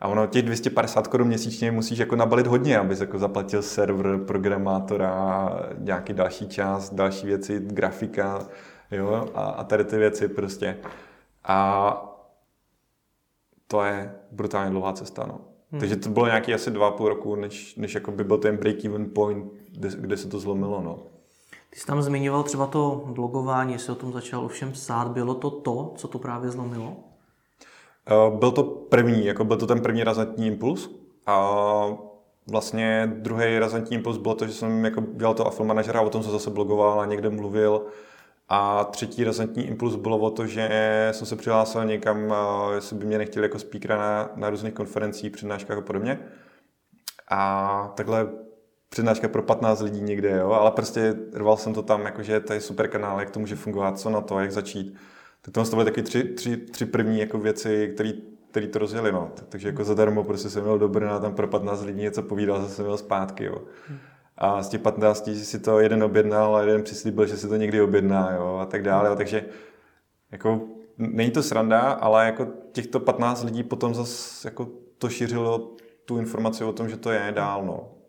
a 0.00 0.08
ono 0.08 0.26
těch 0.26 0.42
250 0.42 1.08
korun 1.08 1.26
měsíčně 1.26 1.72
musíš 1.72 1.98
jako 1.98 2.16
nabalit 2.16 2.46
hodně, 2.46 2.78
abys 2.78 3.00
jako 3.00 3.18
zaplatil 3.18 3.62
server, 3.62 4.18
programátora, 4.18 5.50
nějaký 5.78 6.12
další 6.12 6.48
čas, 6.48 6.94
další 6.94 7.26
věci, 7.26 7.60
grafika, 7.60 8.46
jo, 8.90 9.28
a, 9.34 9.42
a 9.42 9.64
tady 9.64 9.84
ty 9.84 9.96
věci 9.96 10.28
prostě. 10.28 10.78
A 11.44 12.06
to 13.66 13.82
je 13.82 14.14
brutálně 14.32 14.70
dlouhá 14.70 14.92
cesta, 14.92 15.26
no. 15.26 15.40
Hmm. 15.70 15.80
Takže 15.80 15.96
to 15.96 16.08
bylo 16.08 16.26
nějaký 16.26 16.54
asi 16.54 16.70
dva 16.70 16.90
půl 16.90 17.08
roku, 17.08 17.36
než, 17.36 17.76
než 17.76 17.94
jako 17.94 18.10
by 18.10 18.24
byl 18.24 18.38
ten 18.38 18.56
break-even 18.56 19.08
point, 19.12 19.52
kde, 19.70 19.88
kde 19.96 20.16
se 20.16 20.28
to 20.28 20.38
zlomilo, 20.38 20.82
no. 20.82 20.98
Ty 21.70 21.80
jsi 21.80 21.86
tam 21.86 22.02
zmiňoval 22.02 22.42
třeba 22.42 22.66
to 22.66 23.04
blogování, 23.06 23.72
jestli 23.72 23.92
o 23.92 23.96
tom 23.96 24.12
začal 24.12 24.44
ovšem 24.44 24.72
psát, 24.72 25.08
bylo 25.08 25.34
to 25.34 25.50
to, 25.50 25.92
co 25.96 26.08
to 26.08 26.18
právě 26.18 26.50
zlomilo? 26.50 26.96
Eh, 28.10 28.36
byl 28.36 28.50
to 28.50 28.62
první, 28.64 29.26
jako 29.26 29.44
byl 29.44 29.56
to 29.56 29.66
ten 29.66 29.80
první 29.80 30.04
razantní 30.04 30.46
impuls 30.46 30.90
a 31.26 31.86
vlastně 32.50 33.12
druhý 33.14 33.58
razantní 33.58 33.96
impuls 33.96 34.16
bylo 34.16 34.34
to, 34.34 34.46
že 34.46 34.52
jsem 34.52 34.84
jako 34.84 35.02
dělal 35.14 35.34
to 35.34 35.46
Affle 35.46 35.66
manažera, 35.66 36.00
o 36.00 36.10
tom 36.10 36.22
jsem 36.22 36.32
zase 36.32 36.50
blogoval 36.50 37.00
a 37.00 37.06
někde 37.06 37.30
mluvil. 37.30 37.86
A 38.48 38.84
třetí 38.84 39.24
razantní 39.24 39.66
impuls 39.66 39.96
bylo 39.96 40.18
o 40.18 40.30
to, 40.30 40.46
že 40.46 40.68
jsem 41.12 41.26
se 41.26 41.36
přihlásil 41.36 41.84
někam, 41.84 42.32
eh, 42.32 42.74
jestli 42.74 42.96
by 42.96 43.06
mě 43.06 43.18
nechtěli 43.18 43.44
jako 43.46 43.58
speakera 43.58 43.96
na, 43.98 44.30
na 44.36 44.50
různých 44.50 44.74
konferencích, 44.74 45.32
přednáškách 45.32 45.78
a 45.78 45.80
podobně. 45.80 46.18
A 47.28 47.92
takhle 47.96 48.28
přednáška 48.88 49.28
pro 49.28 49.42
15 49.42 49.80
lidí 49.80 50.00
někde, 50.00 50.30
jo, 50.30 50.50
ale 50.50 50.70
prostě 50.70 51.14
rval 51.34 51.56
jsem 51.56 51.74
to 51.74 51.82
tam, 51.82 52.04
jakože 52.04 52.40
to 52.40 52.52
je 52.52 52.60
super 52.60 52.88
kanál, 52.88 53.20
jak 53.20 53.30
to 53.30 53.40
může 53.40 53.56
fungovat, 53.56 53.98
co 53.98 54.10
na 54.10 54.20
to, 54.20 54.40
jak 54.40 54.52
začít. 54.52 54.96
Tak 55.42 55.54
to 55.54 55.76
byly 55.76 55.84
taky 55.84 56.02
tři, 56.02 56.24
tři, 56.24 56.56
tři 56.56 56.86
první 56.86 57.18
jako 57.18 57.38
věci, 57.38 57.90
které 57.94 58.12
který 58.50 58.68
to 58.68 58.78
rozjeli, 58.78 59.12
no. 59.12 59.32
Takže 59.48 59.68
jako 59.68 59.84
zadarmo 59.84 60.24
prostě 60.24 60.50
jsem 60.50 60.62
měl 60.62 60.78
do 60.78 60.88
Brna, 60.88 61.18
tam 61.18 61.34
pro 61.34 61.48
15 61.48 61.82
lidí 61.82 62.00
něco 62.00 62.22
povídal, 62.22 62.62
zase 62.62 62.74
jsem 62.74 62.84
měl 62.84 62.96
zpátky, 62.96 63.44
jo. 63.44 63.62
A 64.36 64.62
z 64.62 64.68
těch 64.68 64.80
15 64.80 65.30
si 65.42 65.58
to 65.58 65.80
jeden 65.80 66.02
objednal 66.02 66.56
a 66.56 66.60
jeden 66.60 66.82
přislíbil, 66.82 67.26
že 67.26 67.36
si 67.36 67.48
to 67.48 67.56
někdy 67.56 67.80
objedná, 67.80 68.32
jo, 68.32 68.58
a 68.62 68.66
tak 68.66 68.82
dále. 68.82 69.16
Takže 69.16 69.44
jako 70.32 70.68
není 70.98 71.30
to 71.30 71.42
sranda, 71.42 71.80
ale 71.80 72.26
jako 72.26 72.46
těchto 72.72 73.00
15 73.00 73.44
lidí 73.44 73.62
potom 73.62 73.94
zase 73.94 74.48
jako 74.48 74.68
to 74.98 75.08
šířilo 75.08 75.76
tu 76.04 76.18
informaci 76.18 76.64
o 76.64 76.72
tom, 76.72 76.88
že 76.88 76.96
to 76.96 77.10
je 77.10 77.32
dál, 77.34 77.64
no. 77.64 77.99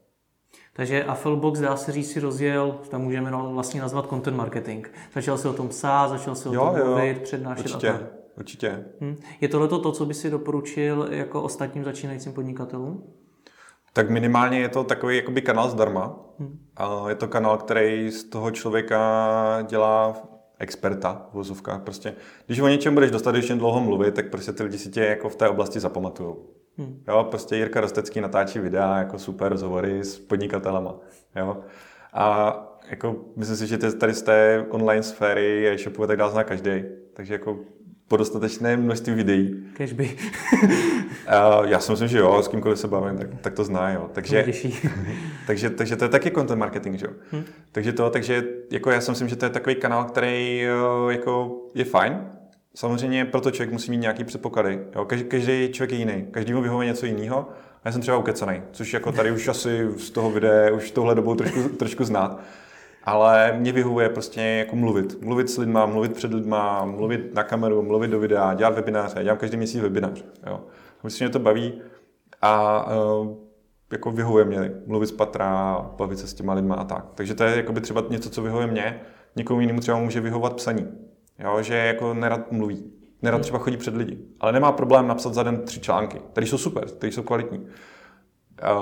Takže 0.73 1.03
Affilbox, 1.03 1.59
dá 1.59 1.75
se 1.75 1.91
říct, 1.91 2.11
si 2.11 2.19
rozjel, 2.19 2.79
tam 2.89 3.01
můžeme 3.01 3.31
vlastně 3.31 3.81
nazvat 3.81 4.09
content 4.09 4.37
marketing. 4.37 4.87
Začal 5.13 5.37
se 5.37 5.49
o 5.49 5.53
tom 5.53 5.69
psát, 5.69 6.07
začal 6.07 6.35
se 6.35 6.49
o 6.49 6.53
jo, 6.53 6.73
tom 6.77 6.87
mluvit, 6.87 7.21
přednášet 7.21 7.65
určitě, 7.65 7.89
a 7.89 7.93
tak. 7.93 8.01
Určitě. 8.37 8.85
Hm. 9.01 9.15
Je 9.41 9.47
tohle 9.47 9.67
to, 9.67 9.91
co 9.91 10.05
by 10.05 10.13
si 10.13 10.29
doporučil 10.29 11.07
jako 11.11 11.41
ostatním 11.41 11.83
začínajícím 11.83 12.33
podnikatelům? 12.33 13.03
Tak 13.93 14.09
minimálně 14.09 14.59
je 14.59 14.69
to 14.69 14.83
takový 14.83 15.15
jakoby 15.15 15.41
kanál 15.41 15.69
zdarma. 15.69 16.19
Hmm. 16.39 16.59
A 16.77 17.09
je 17.09 17.15
to 17.15 17.27
kanál, 17.27 17.57
který 17.57 18.11
z 18.11 18.23
toho 18.23 18.51
člověka 18.51 19.61
dělá 19.69 20.21
experta 20.59 21.27
v 21.31 21.33
vozovkách. 21.33 21.81
Prostě, 21.81 22.15
když 22.45 22.59
o 22.59 22.67
něčem 22.67 22.93
budeš 22.93 23.11
dostatečně 23.11 23.55
dlouho 23.55 23.79
mluvit, 23.79 24.15
tak 24.15 24.29
prostě 24.29 24.53
ty 24.53 24.63
lidi 24.63 24.77
si 24.77 24.89
tě 24.89 25.01
jako 25.01 25.29
v 25.29 25.35
té 25.35 25.49
oblasti 25.49 25.79
zapamatují. 25.79 26.35
Hmm. 26.77 27.03
Jo, 27.07 27.27
prostě 27.29 27.55
Jirka 27.55 27.81
Rostecký 27.81 28.21
natáčí 28.21 28.59
videa 28.59 28.97
jako 28.97 29.19
super 29.19 29.51
rozhovory 29.51 30.03
s 30.03 30.19
podnikatelema. 30.19 30.95
Jo. 31.35 31.57
A 32.13 32.57
jako 32.89 33.15
myslím 33.35 33.57
si, 33.57 33.67
že 33.67 33.77
tady 33.77 34.13
z 34.13 34.21
té 34.21 34.65
online 34.69 35.03
sféry 35.03 35.69
a 35.69 35.73
e-shopu 35.73 36.07
tak 36.07 36.17
dál 36.17 36.31
zná 36.31 36.43
každý. 36.43 36.83
Takže 37.13 37.33
jako 37.33 37.59
po 38.07 38.17
dostatečné 38.17 38.77
množství 38.77 39.13
videí. 39.13 39.63
Kežby. 39.73 40.17
já 41.65 41.79
si 41.79 41.91
myslím, 41.91 42.07
že 42.07 42.17
jo, 42.17 42.43
s 42.43 42.47
kýmkoliv 42.47 42.79
se 42.79 42.87
bavím, 42.87 43.17
tak, 43.17 43.27
tak 43.41 43.53
to 43.53 43.63
zná, 43.63 43.89
jo. 43.91 44.09
Takže, 44.13 44.45
takže, 45.47 45.69
takže 45.69 45.95
to 45.95 46.05
je 46.05 46.09
taky 46.09 46.31
content 46.31 46.59
marketing, 46.59 46.99
že 46.99 47.05
jo. 47.05 47.13
Hmm. 47.31 47.43
Takže 47.71 47.93
to, 47.93 48.09
takže 48.09 48.43
jako 48.71 48.91
já 48.91 49.01
si 49.01 49.11
myslím, 49.11 49.29
že 49.29 49.35
to 49.35 49.45
je 49.45 49.49
takový 49.49 49.75
kanál, 49.75 50.03
který 50.03 50.67
jako 51.09 51.61
je 51.73 51.85
fajn, 51.85 52.31
Samozřejmě 52.75 53.25
proto 53.25 53.51
člověk 53.51 53.71
musí 53.71 53.91
mít 53.91 53.97
nějaký 53.97 54.23
předpoklady. 54.23 54.79
Jo? 54.95 55.05
Každý, 55.05 55.25
každý 55.25 55.69
člověk 55.71 55.91
je 55.91 55.97
jiný, 55.97 56.27
každý 56.31 56.53
mu 56.53 56.61
vyhovuje 56.61 56.87
něco 56.87 57.05
jiného. 57.05 57.49
A 57.83 57.87
já 57.87 57.91
jsem 57.91 58.01
třeba 58.01 58.17
ukecaný, 58.17 58.61
což 58.71 58.93
jako 58.93 59.11
tady 59.11 59.31
už 59.31 59.47
asi 59.47 59.87
z 59.97 60.09
toho 60.09 60.31
videa 60.31 60.71
už 60.71 60.91
tohle 60.91 61.15
dobou 61.15 61.35
trošku, 61.35 61.69
trošku 61.69 62.03
znát. 62.03 62.39
Ale 63.03 63.53
mě 63.59 63.71
vyhovuje 63.71 64.09
prostě 64.09 64.41
jako 64.41 64.75
mluvit. 64.75 65.21
Mluvit 65.21 65.49
s 65.49 65.57
lidma, 65.57 65.85
mluvit 65.85 66.13
před 66.13 66.33
lidma, 66.33 66.85
mluvit 66.85 67.33
na 67.33 67.43
kameru, 67.43 67.81
mluvit 67.81 68.07
do 68.07 68.19
videa, 68.19 68.53
dělat 68.53 68.75
webináře. 68.75 69.13
Já 69.17 69.23
dělám 69.23 69.37
každý 69.37 69.57
měsíc 69.57 69.81
webinář. 69.81 70.23
Jo. 70.47 70.63
Myslím, 71.03 71.27
že 71.27 71.31
to 71.31 71.39
baví 71.39 71.81
a 72.41 72.85
uh, 73.21 73.37
jako 73.91 74.11
vyhovuje 74.11 74.45
mě 74.45 74.71
mluvit 74.87 75.07
z 75.07 75.11
patra, 75.11 75.77
bavit 75.97 76.19
se 76.19 76.27
s 76.27 76.33
těma 76.33 76.53
lidma 76.53 76.75
a 76.75 76.83
tak. 76.83 77.05
Takže 77.15 77.35
to 77.35 77.43
je 77.43 77.55
jako 77.55 77.73
by 77.73 77.81
třeba 77.81 78.03
něco, 78.09 78.29
co 78.29 78.41
vyhovuje 78.41 78.67
mě. 78.67 79.01
Někomu 79.35 79.61
jinému 79.61 79.79
třeba 79.79 79.97
může 79.97 80.21
vyhovat 80.21 80.53
psaní. 80.53 80.87
Jo, 81.43 81.61
že 81.61 81.75
jako 81.75 82.13
nerad 82.13 82.51
mluví. 82.51 82.91
Nerad 83.21 83.41
třeba 83.41 83.59
chodí 83.59 83.77
před 83.77 83.95
lidi, 83.95 84.17
ale 84.39 84.51
nemá 84.51 84.71
problém 84.71 85.07
napsat 85.07 85.33
za 85.33 85.43
den 85.43 85.61
tři 85.61 85.79
články, 85.79 86.21
které 86.31 86.47
jsou 86.47 86.57
super, 86.57 86.85
které 86.85 87.13
jsou 87.13 87.23
kvalitní. 87.23 87.67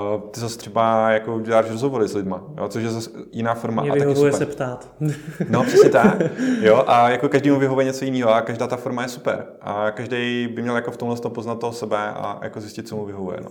Uh, 0.06 0.30
ty 0.30 0.40
zase 0.40 0.58
třeba 0.58 1.10
jako 1.10 1.40
děláš 1.40 1.70
rozhovory 1.70 2.08
s 2.08 2.14
lidma, 2.14 2.44
jo, 2.58 2.68
což 2.68 2.82
je 2.82 2.90
zase 2.90 3.10
jiná 3.32 3.54
forma. 3.54 3.82
Mě 3.82 3.90
a 3.90 3.96
taky 3.96 4.16
super. 4.16 4.32
se 4.32 4.46
ptát. 4.46 4.88
No, 5.48 5.64
přesně 5.64 5.90
tak. 5.90 6.22
Jo, 6.60 6.84
a 6.86 7.08
jako 7.08 7.28
každému 7.28 7.58
vyhovuje 7.58 7.86
něco 7.86 8.04
jiného 8.04 8.34
a 8.34 8.40
každá 8.40 8.66
ta 8.66 8.76
forma 8.76 9.02
je 9.02 9.08
super. 9.08 9.46
A 9.60 9.90
každý 9.90 10.48
by 10.54 10.62
měl 10.62 10.76
jako 10.76 10.90
v 10.90 10.96
tomhle 10.96 11.16
poznat 11.28 11.60
toho 11.60 11.72
sebe 11.72 11.98
a 11.98 12.40
jako 12.42 12.60
zjistit, 12.60 12.88
co 12.88 12.96
mu 12.96 13.04
vyhovuje. 13.04 13.38
No. 13.44 13.50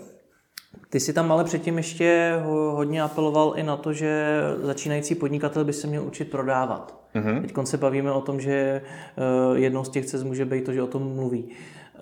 Ty 0.90 1.00
si 1.00 1.14
tam 1.14 1.32
ale 1.32 1.44
předtím 1.44 1.78
ještě 1.78 2.40
ho- 2.44 2.72
hodně 2.72 3.02
apeloval 3.02 3.54
i 3.56 3.64
na 3.64 3.78
to, 3.78 3.94
že 3.94 4.42
začínající 4.62 5.16
podnikatel 5.16 5.66
by 5.66 5.74
se 5.74 5.88
měl 5.88 6.04
učit 6.04 6.32
prodávat. 6.32 7.00
Mm-hmm. 7.16 7.42
Teď 7.42 7.54
se 7.64 7.78
bavíme 7.78 8.12
o 8.12 8.22
tom, 8.22 8.40
že 8.40 8.52
eh, 8.82 9.60
jednou 9.60 9.84
z 9.84 9.90
těch 9.90 10.06
cest 10.06 10.24
může 10.24 10.46
být 10.46 10.66
to, 10.66 10.74
že 10.74 10.82
o 10.84 10.88
tom 10.88 11.16
mluví. 11.16 11.50
Eh, 11.96 12.00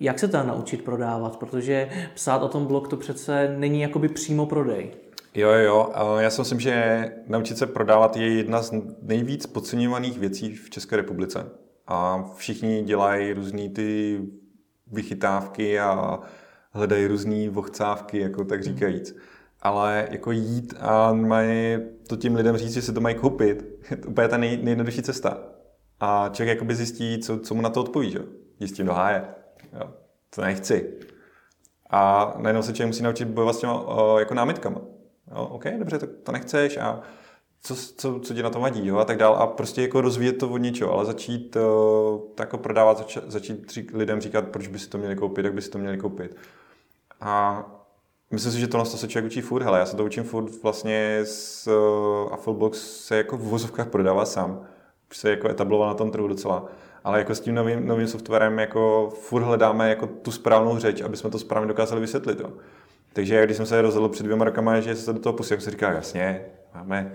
Jak 0.00 0.18
se 0.18 0.28
teda 0.28 0.42
naučit 0.42 0.84
prodávat? 0.84 1.36
Protože 1.36 1.88
psát 2.14 2.42
o 2.42 2.48
tom 2.48 2.66
blog 2.66 2.88
to 2.88 2.96
přece 2.96 3.54
není 3.58 3.80
jakoby 3.80 4.08
přímo 4.08 4.46
prodej. 4.46 4.90
Jo, 5.34 5.50
jo, 5.50 5.92
Já 6.18 6.30
si 6.30 6.40
myslím, 6.40 6.60
že 6.60 7.04
naučit 7.26 7.58
se 7.58 7.66
prodávat 7.66 8.16
je 8.16 8.36
jedna 8.36 8.62
z 8.62 8.72
nejvíc 9.02 9.46
podceňovaných 9.46 10.18
věcí 10.18 10.54
v 10.54 10.70
České 10.70 10.96
republice. 10.96 11.46
A 11.86 12.24
všichni 12.36 12.82
dělají 12.82 13.32
různé 13.32 13.68
ty 13.68 14.20
vychytávky 14.92 15.80
a 15.80 16.20
hledají 16.76 17.06
různé 17.06 17.48
vochcávky, 17.48 18.18
jako 18.18 18.44
tak 18.44 18.62
říkajíc. 18.62 19.16
Ale 19.62 20.08
jako 20.10 20.32
jít 20.32 20.74
a 20.80 21.12
mají 21.12 21.78
to 22.08 22.16
tím 22.16 22.34
lidem 22.34 22.56
říct, 22.56 22.72
že 22.72 22.82
si 22.82 22.92
to 22.92 23.00
mají 23.00 23.14
koupit, 23.14 23.64
je 23.90 23.96
to 23.96 24.08
úplně 24.08 24.28
ta 24.28 24.36
nej, 24.36 24.56
nejjednodušší 24.56 25.02
cesta. 25.02 25.38
A 26.00 26.30
člověk 26.32 26.56
jakoby 26.56 26.74
zjistí, 26.74 27.18
co, 27.18 27.38
co 27.38 27.54
mu 27.54 27.62
na 27.62 27.70
to 27.70 27.80
odpoví, 27.80 28.10
že? 28.10 28.18
Jistí 28.60 28.82
do 28.82 28.92
háje. 28.92 29.24
Jo. 29.72 29.90
To 30.34 30.42
nechci. 30.42 30.92
A 31.90 32.34
najednou 32.38 32.62
se 32.62 32.72
člověk 32.72 32.86
musí 32.86 33.02
naučit 33.02 33.28
bojovat 33.28 33.56
s 33.56 33.58
těma 33.58 33.74
o, 33.74 34.18
jako 34.18 34.34
námitkama. 34.34 34.80
Jo, 35.30 35.44
OK, 35.44 35.64
dobře, 35.78 35.98
tak 35.98 36.10
to 36.22 36.32
nechceš 36.32 36.76
a 36.76 37.02
co, 37.62 37.76
co, 37.96 38.20
co 38.20 38.34
ti 38.34 38.42
na 38.42 38.50
to 38.50 38.60
vadí, 38.60 38.86
jo, 38.86 38.96
a 38.96 39.04
tak 39.04 39.18
dál. 39.18 39.34
A 39.34 39.46
prostě 39.46 39.82
jako 39.82 40.00
rozvíjet 40.00 40.38
to 40.38 40.48
od 40.48 40.58
něčeho, 40.58 40.92
ale 40.92 41.04
začít 41.04 41.56
uh, 41.56 41.62
to 42.34 42.42
jako 42.42 42.58
prodávat, 42.58 42.98
zač, 42.98 43.18
začít 43.26 43.66
tři, 43.66 43.86
lidem 43.92 44.20
říkat, 44.20 44.48
proč 44.48 44.66
by 44.68 44.78
si 44.78 44.88
to 44.88 44.98
měli 44.98 45.16
koupit, 45.16 45.44
jak 45.44 45.54
by 45.54 45.62
si 45.62 45.70
to 45.70 45.78
měli 45.78 45.98
koupit. 45.98 46.36
A 47.20 47.64
myslím 48.30 48.52
si, 48.52 48.60
že 48.60 48.68
to 48.68 48.84
se 48.84 49.08
člověk 49.08 49.32
učí 49.32 49.40
furt, 49.40 49.62
hele, 49.62 49.78
já 49.78 49.86
se 49.86 49.96
to 49.96 50.04
učím 50.04 50.24
furt 50.24 50.62
vlastně 50.62 51.20
s 51.24 51.66
uh, 51.66 52.32
Afflebox 52.32 52.78
se 53.06 53.16
jako 53.16 53.36
v 53.36 53.40
vozovkách 53.40 53.88
prodává 53.88 54.24
sám. 54.24 54.66
Už 55.10 55.16
se 55.16 55.30
jako 55.30 55.48
etabloval 55.48 55.88
na 55.88 55.94
tom 55.94 56.10
trhu 56.10 56.28
docela. 56.28 56.68
Ale 57.04 57.18
jako 57.18 57.34
s 57.34 57.40
tím 57.40 57.54
novým, 57.54 57.86
novým 57.86 58.08
softwarem 58.08 58.58
jako 58.58 59.12
furt 59.20 59.42
hledáme 59.42 59.88
jako 59.88 60.06
tu 60.06 60.30
správnou 60.30 60.78
řeč, 60.78 61.00
aby 61.00 61.16
jsme 61.16 61.30
to 61.30 61.38
správně 61.38 61.68
dokázali 61.68 62.00
vysvětlit. 62.00 62.40
Jo. 62.40 62.52
Takže 63.12 63.44
když 63.44 63.56
jsem 63.56 63.66
se 63.66 63.82
rozhodl 63.82 64.08
před 64.08 64.22
dvěma 64.22 64.44
rokama, 64.44 64.80
že 64.80 64.96
se 64.96 65.12
do 65.12 65.18
toho 65.18 65.32
pustím, 65.32 65.60
se 65.60 65.70
říká, 65.70 65.92
jasně, 65.92 66.44
máme 66.74 67.12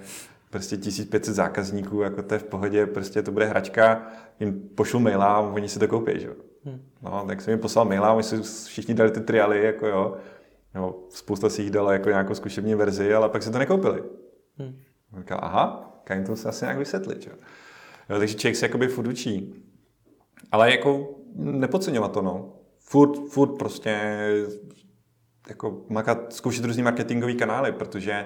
prostě 0.50 0.78
1500 0.78 1.36
zákazníků, 1.36 2.02
jako 2.02 2.24
to 2.24 2.34
je 2.34 2.40
v 2.40 2.44
pohodě, 2.44 2.86
prostě 2.86 3.22
to 3.22 3.32
bude 3.32 3.46
hračka, 3.46 4.08
jim 4.40 4.70
pošlu 4.76 5.00
maila 5.00 5.26
a 5.26 5.40
oni 5.40 5.70
si 5.70 5.80
to 5.80 5.88
koupí, 5.88 6.12
že? 6.16 6.30
Jo. 6.66 6.74
No, 7.02 7.24
tak 7.28 7.42
jsem 7.42 7.52
jim 7.52 7.60
poslal 7.60 7.86
maila, 7.86 8.14
oni 8.14 8.24
si 8.24 8.42
všichni 8.68 8.94
dali 8.94 9.12
ty 9.12 9.22
triály, 9.22 9.64
jako 9.64 9.88
jo. 9.88 10.18
jo 10.76 10.96
spousta 11.10 11.50
si 11.50 11.62
jich 11.62 11.72
dala 11.72 11.94
jako 11.94 12.10
nějakou 12.10 12.34
zkušební 12.34 12.76
verzi, 12.76 13.14
ale 13.14 13.30
pak 13.30 13.44
si 13.44 13.52
to 13.52 13.58
nekoupili. 13.58 14.04
Hmm. 14.58 14.80
Říkal, 15.18 15.40
aha, 15.42 15.92
kan 16.04 16.18
jim 16.18 16.26
to 16.26 16.36
se 16.36 16.50
asi 16.50 16.66
nějak 16.66 16.78
vysvětlit, 16.78 17.28
jo. 17.28 17.34
jo 18.10 18.20
takže 18.20 18.36
člověk 18.36 18.56
se 18.56 18.66
jakoby 18.66 18.88
furt 18.88 19.08
učí. 19.08 19.66
Ale 20.52 20.72
jako 20.72 21.16
nepodceňovat 21.36 22.12
to, 22.12 22.22
no. 22.22 22.54
Furt, 22.80 23.30
furt 23.30 23.58
prostě 23.58 24.00
jako 25.50 25.86
makat, 25.90 26.34
zkoušet 26.34 26.66
různý 26.66 26.84
marketingový 26.84 27.36
kanály, 27.36 27.72
protože 27.72 28.26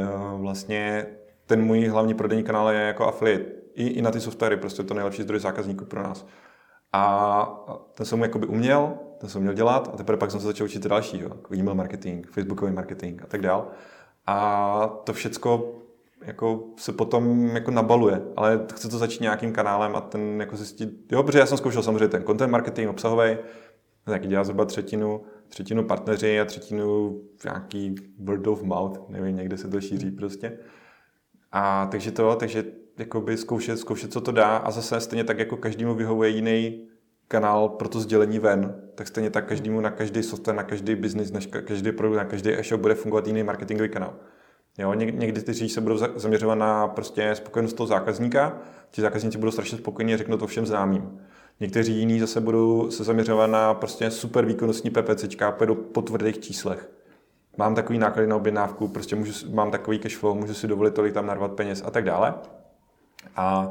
uh, 0.00 0.40
vlastně 0.40 1.06
ten 1.46 1.62
můj 1.62 1.86
hlavní 1.86 2.14
prodejní 2.14 2.44
kanál 2.44 2.70
je 2.70 2.80
jako 2.80 3.04
affiliate. 3.04 3.44
I, 3.74 3.86
I 3.86 4.02
na 4.02 4.10
ty 4.10 4.20
softwary, 4.20 4.56
prostě 4.56 4.82
to 4.82 4.94
nejlepší 4.94 5.22
zdroj 5.22 5.40
zákazníků 5.40 5.84
pro 5.84 6.02
nás. 6.02 6.26
A 6.92 7.66
ten 7.94 8.06
jsem 8.06 8.22
jakoby 8.22 8.46
uměl, 8.46 8.94
ten 9.18 9.30
jsem 9.30 9.42
měl 9.42 9.54
dělat 9.54 9.90
a 9.94 9.96
teprve 9.96 10.18
pak 10.18 10.30
jsem 10.30 10.40
se 10.40 10.46
začal 10.46 10.64
učit 10.64 10.86
další, 10.86 11.20
jako 11.20 11.54
e-mail 11.54 11.74
marketing, 11.74 12.26
facebookový 12.26 12.72
marketing 12.72 13.22
a 13.22 13.26
tak 13.26 13.42
dál. 13.42 13.68
A 14.26 15.00
to 15.04 15.12
všecko 15.12 15.72
jako 16.20 16.64
se 16.76 16.92
potom 16.92 17.46
jako 17.46 17.70
nabaluje, 17.70 18.22
ale 18.36 18.66
chce 18.74 18.88
to 18.88 18.98
začít 18.98 19.20
nějakým 19.20 19.52
kanálem 19.52 19.96
a 19.96 20.00
ten 20.00 20.40
jako 20.40 20.56
zjistit, 20.56 21.12
jo, 21.12 21.22
protože 21.22 21.38
já 21.38 21.46
jsem 21.46 21.58
zkoušel 21.58 21.82
samozřejmě 21.82 22.08
ten 22.08 22.24
content 22.24 22.50
marketing 22.50 22.90
obsahový, 22.90 23.36
taky 24.04 24.28
dělá 24.28 24.44
zhruba 24.44 24.64
třetinu, 24.64 25.22
třetinu 25.48 25.84
partneři 25.84 26.40
a 26.40 26.44
třetinu 26.44 27.16
nějaký 27.44 27.94
word 28.18 28.46
of 28.46 28.62
mouth, 28.62 29.08
nevím, 29.08 29.36
někde 29.36 29.56
se 29.56 29.68
to 29.68 29.80
šíří 29.80 30.10
prostě. 30.10 30.58
A 31.52 31.86
takže 31.90 32.10
to, 32.10 32.36
takže 32.36 32.64
jakoby 32.98 33.36
zkoušet, 33.36 33.78
zkoušet, 33.78 34.12
co 34.12 34.20
to 34.20 34.32
dá 34.32 34.56
a 34.56 34.70
zase 34.70 35.00
stejně 35.00 35.24
tak, 35.24 35.38
jako 35.38 35.56
každému 35.56 35.94
vyhovuje 35.94 36.30
jiný 36.30 36.86
kanál 37.28 37.68
pro 37.68 37.88
to 37.88 38.00
sdělení 38.00 38.38
ven, 38.38 38.82
tak 38.94 39.08
stejně 39.08 39.30
tak 39.30 39.48
každému 39.48 39.80
na 39.80 39.90
každý 39.90 40.22
software, 40.22 40.56
na 40.56 40.62
každý 40.62 40.94
business, 40.94 41.30
na 41.30 41.40
každý 41.64 41.92
produkt, 41.92 42.16
na 42.16 42.24
každý 42.24 42.50
e-shop 42.50 42.80
bude 42.80 42.94
fungovat 42.94 43.26
jiný 43.26 43.42
marketingový 43.42 43.88
kanál. 43.88 44.14
Jo, 44.78 44.94
někdy 44.94 45.42
ty 45.42 45.52
říct 45.52 45.74
se 45.74 45.80
budou 45.80 45.98
zaměřovat 46.16 46.54
na 46.54 46.88
prostě 46.88 47.34
spokojenost 47.34 47.76
toho 47.76 47.86
zákazníka, 47.86 48.58
ti 48.90 49.02
zákazníci 49.02 49.38
budou 49.38 49.50
strašně 49.50 49.78
spokojení 49.78 50.16
řeknou 50.16 50.36
to 50.36 50.46
všem 50.46 50.66
známým. 50.66 51.18
Někteří 51.60 51.98
jiní 51.98 52.20
zase 52.20 52.40
budou 52.40 52.90
se 52.90 53.04
zaměřovat 53.04 53.46
na 53.46 53.74
prostě 53.74 54.10
super 54.10 54.44
výkonnostní 54.44 54.90
PPCčka 54.90 55.56
po 55.92 56.02
tvrdých 56.02 56.38
číslech. 56.38 56.90
Mám 57.56 57.74
takový 57.74 57.98
náklady 57.98 58.28
na 58.28 58.36
objednávku, 58.36 58.88
prostě 58.88 59.16
můžu, 59.16 59.54
mám 59.54 59.70
takový 59.70 59.98
cash 59.98 60.16
flow, 60.16 60.34
můžu 60.34 60.54
si 60.54 60.66
dovolit 60.66 60.94
tolik 60.94 61.14
tam 61.14 61.26
narvat 61.26 61.52
peněz 61.52 61.82
a 61.86 61.90
tak 61.90 62.04
dále. 62.04 62.34
A 63.36 63.70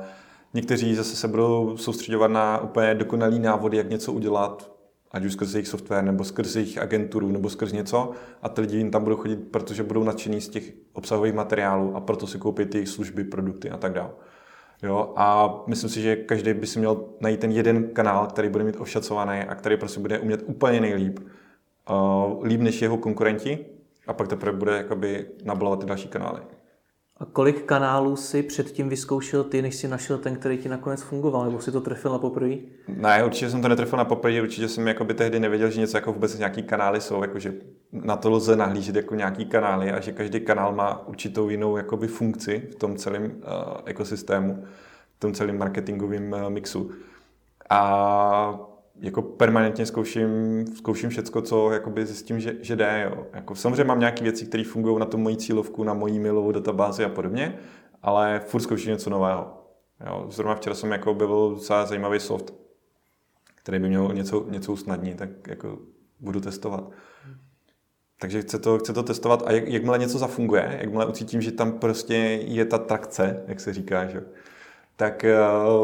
někteří 0.53 0.95
zase 0.95 1.15
se 1.15 1.27
budou 1.27 1.77
soustředovat 1.77 2.31
na 2.31 2.61
úplně 2.61 2.95
dokonalý 2.95 3.39
návody, 3.39 3.77
jak 3.77 3.89
něco 3.89 4.13
udělat, 4.13 4.71
ať 5.11 5.25
už 5.25 5.33
skrze 5.33 5.57
jejich 5.57 5.67
software, 5.67 6.03
nebo 6.03 6.23
skrze 6.23 6.59
jejich 6.59 6.77
agenturu, 6.77 7.27
nebo 7.31 7.49
skrze 7.49 7.75
něco. 7.75 8.11
A 8.41 8.49
ty 8.49 8.61
lidi 8.61 8.77
jim 8.77 8.91
tam 8.91 9.03
budou 9.03 9.15
chodit, 9.15 9.39
protože 9.51 9.83
budou 9.83 10.03
nadšení 10.03 10.41
z 10.41 10.49
těch 10.49 10.73
obsahových 10.93 11.33
materiálů 11.33 11.95
a 11.95 11.99
proto 11.99 12.27
si 12.27 12.37
koupit 12.37 12.75
jejich 12.75 12.89
služby, 12.89 13.23
produkty 13.23 13.69
a 13.69 13.77
tak 13.77 13.93
dále. 13.93 14.09
Jo, 14.83 15.13
a 15.15 15.55
myslím 15.67 15.89
si, 15.89 16.01
že 16.01 16.15
každý 16.15 16.53
by 16.53 16.67
si 16.67 16.79
měl 16.79 17.05
najít 17.21 17.39
ten 17.39 17.51
jeden 17.51 17.89
kanál, 17.89 18.27
který 18.27 18.49
bude 18.49 18.63
mít 18.63 18.75
ošacovaný 18.79 19.39
a 19.39 19.55
který 19.55 19.77
prostě 19.77 19.99
bude 19.99 20.19
umět 20.19 20.43
úplně 20.45 20.81
nejlíp. 20.81 21.19
Uh, 21.89 22.45
líp 22.45 22.61
než 22.61 22.81
jeho 22.81 22.97
konkurenti 22.97 23.65
a 24.07 24.13
pak 24.13 24.27
teprve 24.27 24.57
bude 24.57 24.77
jakoby 24.77 25.25
nabalovat 25.43 25.79
ty 25.79 25.85
další 25.85 26.07
kanály. 26.07 26.41
A 27.19 27.25
kolik 27.25 27.65
kanálů 27.65 28.15
si 28.15 28.43
předtím 28.43 28.89
vyzkoušel 28.89 29.43
ty, 29.43 29.62
než 29.62 29.75
si 29.75 29.88
našel 29.88 30.17
ten, 30.17 30.36
který 30.36 30.58
ti 30.58 30.69
nakonec 30.69 31.01
fungoval, 31.01 31.45
nebo 31.45 31.62
si 31.62 31.71
to 31.71 31.82
trefil 31.82 32.12
na 32.12 32.17
poprvé? 32.17 32.56
Ne, 32.88 33.23
určitě 33.23 33.49
jsem 33.49 33.62
to 33.62 33.67
netrefil 33.67 33.97
na 33.97 34.06
poprvé, 34.06 34.41
určitě 34.41 34.67
jsem 34.67 34.88
jakoby 34.88 35.13
tehdy 35.13 35.39
nevěděl, 35.39 35.69
že 35.69 35.80
něco 35.80 35.97
jako 35.97 36.13
vůbec 36.13 36.38
nějaký 36.38 36.63
kanály 36.63 37.01
jsou, 37.01 37.21
jakože 37.21 37.54
na 37.91 38.15
to 38.15 38.30
lze 38.30 38.56
nahlížet 38.56 38.95
jako 38.95 39.15
nějaký 39.15 39.45
kanály 39.45 39.91
a 39.91 39.99
že 39.99 40.12
každý 40.12 40.39
kanál 40.39 40.75
má 40.75 41.08
určitou 41.08 41.49
jinou 41.49 41.78
jakoby 41.78 42.08
funkci 42.08 42.67
v 42.71 42.75
tom 42.75 42.95
celém 42.95 43.23
uh, 43.25 43.32
ekosystému, 43.86 44.65
v 45.17 45.19
tom 45.19 45.34
celém 45.34 45.58
marketingovém 45.58 46.34
uh, 46.34 46.49
mixu. 46.49 46.91
A 47.69 48.74
jako 48.99 49.21
permanentně 49.21 49.86
zkouším, 49.86 50.29
zkouším 50.75 51.10
všecko, 51.10 51.41
co 51.41 51.71
jakoby 51.71 52.05
zjistím, 52.05 52.39
že, 52.39 52.55
že 52.62 52.75
jde. 52.75 53.10
Jo. 53.12 53.27
Jako, 53.34 53.55
samozřejmě 53.55 53.84
mám 53.84 53.99
nějaké 53.99 54.23
věci, 54.23 54.45
které 54.45 54.63
fungují 54.63 54.99
na 54.99 55.05
tu 55.05 55.17
moji 55.17 55.36
cílovku, 55.36 55.84
na 55.84 55.93
moji 55.93 56.19
mailovou 56.19 56.51
databázi 56.51 57.05
a 57.05 57.10
podobně, 57.10 57.60
ale 58.01 58.41
furt 58.45 58.62
zkouším 58.62 58.91
něco 58.91 59.10
nového. 59.10 59.67
Jo. 60.05 60.25
Zrovna 60.29 60.55
včera 60.55 60.75
jsem 60.75 60.91
jako 60.91 61.12
objevil 61.12 61.49
docela 61.49 61.86
zajímavý 61.86 62.19
soft, 62.19 62.53
který 63.55 63.79
by 63.79 63.88
měl 63.88 64.13
něco, 64.13 64.45
něco 64.49 64.73
usnadnit, 64.73 65.17
tak 65.17 65.29
jako 65.47 65.77
budu 66.19 66.39
testovat. 66.39 66.89
Takže 68.19 68.41
chce 68.41 68.60
to, 68.60 68.79
chce 68.79 68.93
to 68.93 69.04
testovat 69.04 69.43
a 69.46 69.52
jak, 69.52 69.67
jakmile 69.67 69.98
něco 69.98 70.17
zafunguje, 70.17 70.77
jakmile 70.81 71.06
ucítím, 71.06 71.41
že 71.41 71.52
tam 71.52 71.71
prostě 71.71 72.15
je 72.46 72.65
ta 72.65 72.77
trakce, 72.77 73.43
jak 73.48 73.60
se 73.60 73.73
říká, 73.73 74.06
že? 74.06 74.23
tak 74.96 75.25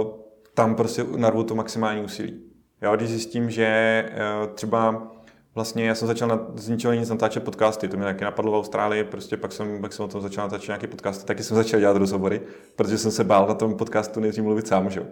uh, 0.01 0.07
tam 0.53 0.76
prostě 0.76 1.03
narvu 1.03 1.43
to 1.43 1.55
maximální 1.55 2.03
úsilí. 2.03 2.51
Jo, 2.82 2.95
když 2.95 3.09
zjistím, 3.09 3.49
že 3.49 4.05
uh, 4.11 4.53
třeba 4.53 5.07
vlastně 5.55 5.86
já 5.86 5.95
jsem 5.95 6.07
začal 6.07 6.27
na, 6.27 6.47
z 6.55 6.69
ničeho 6.69 6.93
nic 6.93 7.09
natáčet 7.09 7.43
podcasty, 7.43 7.88
to 7.88 7.97
mě 7.97 8.05
taky 8.05 8.23
napadlo 8.23 8.51
v 8.51 8.55
Austrálii, 8.55 9.03
prostě 9.03 9.38
pak 9.38 9.51
jsem, 9.51 9.82
pak 9.82 9.93
jsem 9.93 10.05
o 10.05 10.07
tom 10.07 10.21
začal 10.21 10.45
natáčet 10.45 10.67
nějaké 10.67 10.88
podcasty, 10.88 11.25
taky 11.25 11.43
jsem 11.43 11.57
začal 11.57 11.79
dělat 11.79 11.97
rozhovory, 11.97 12.41
protože 12.75 12.97
jsem 12.97 13.11
se 13.11 13.23
bál 13.23 13.47
na 13.47 13.53
tom 13.53 13.75
podcastu 13.75 14.19
nejdřív 14.19 14.43
mluvit 14.43 14.67
sám, 14.67 14.89
že? 14.89 15.05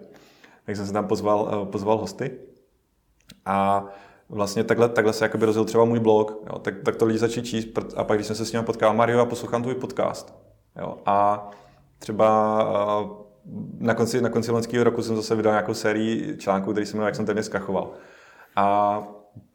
Tak 0.66 0.76
jsem 0.76 0.86
se 0.86 0.92
tam 0.92 1.06
pozval, 1.06 1.60
uh, 1.62 1.68
pozval 1.68 1.98
hosty 1.98 2.38
a 3.44 3.86
vlastně 4.28 4.64
takhle, 4.64 4.88
takhle 4.88 5.12
se 5.12 5.24
jakoby 5.24 5.46
rozjel 5.46 5.64
třeba 5.64 5.84
můj 5.84 6.00
blog, 6.00 6.42
jo, 6.52 6.58
tak, 6.58 6.74
tak 6.84 6.96
to 6.96 7.04
lidi 7.04 7.18
začali 7.18 7.46
číst 7.46 7.68
a 7.96 8.04
pak 8.04 8.18
když 8.18 8.26
jsem 8.26 8.36
se 8.36 8.46
s 8.46 8.52
ním 8.52 8.64
potkal, 8.64 8.94
Mario, 8.94 9.18
já 9.18 9.24
poslouchám 9.24 9.62
tvůj 9.62 9.74
podcast. 9.74 10.34
Jo, 10.78 10.98
a 11.06 11.50
třeba 11.98 13.00
uh, 13.00 13.29
na 13.78 13.94
konci, 13.94 14.20
na 14.20 14.28
konci 14.28 14.50
loňského 14.50 14.84
roku 14.84 15.02
jsem 15.02 15.16
zase 15.16 15.34
vydal 15.34 15.52
nějakou 15.52 15.74
sérii 15.74 16.36
článků, 16.36 16.72
který 16.72 16.86
se 16.86 16.96
jmenuje 16.96 17.08
Jak 17.08 17.16
jsem 17.16 17.26
tady 17.26 17.42
zkrachoval. 17.42 17.92
A 18.56 18.98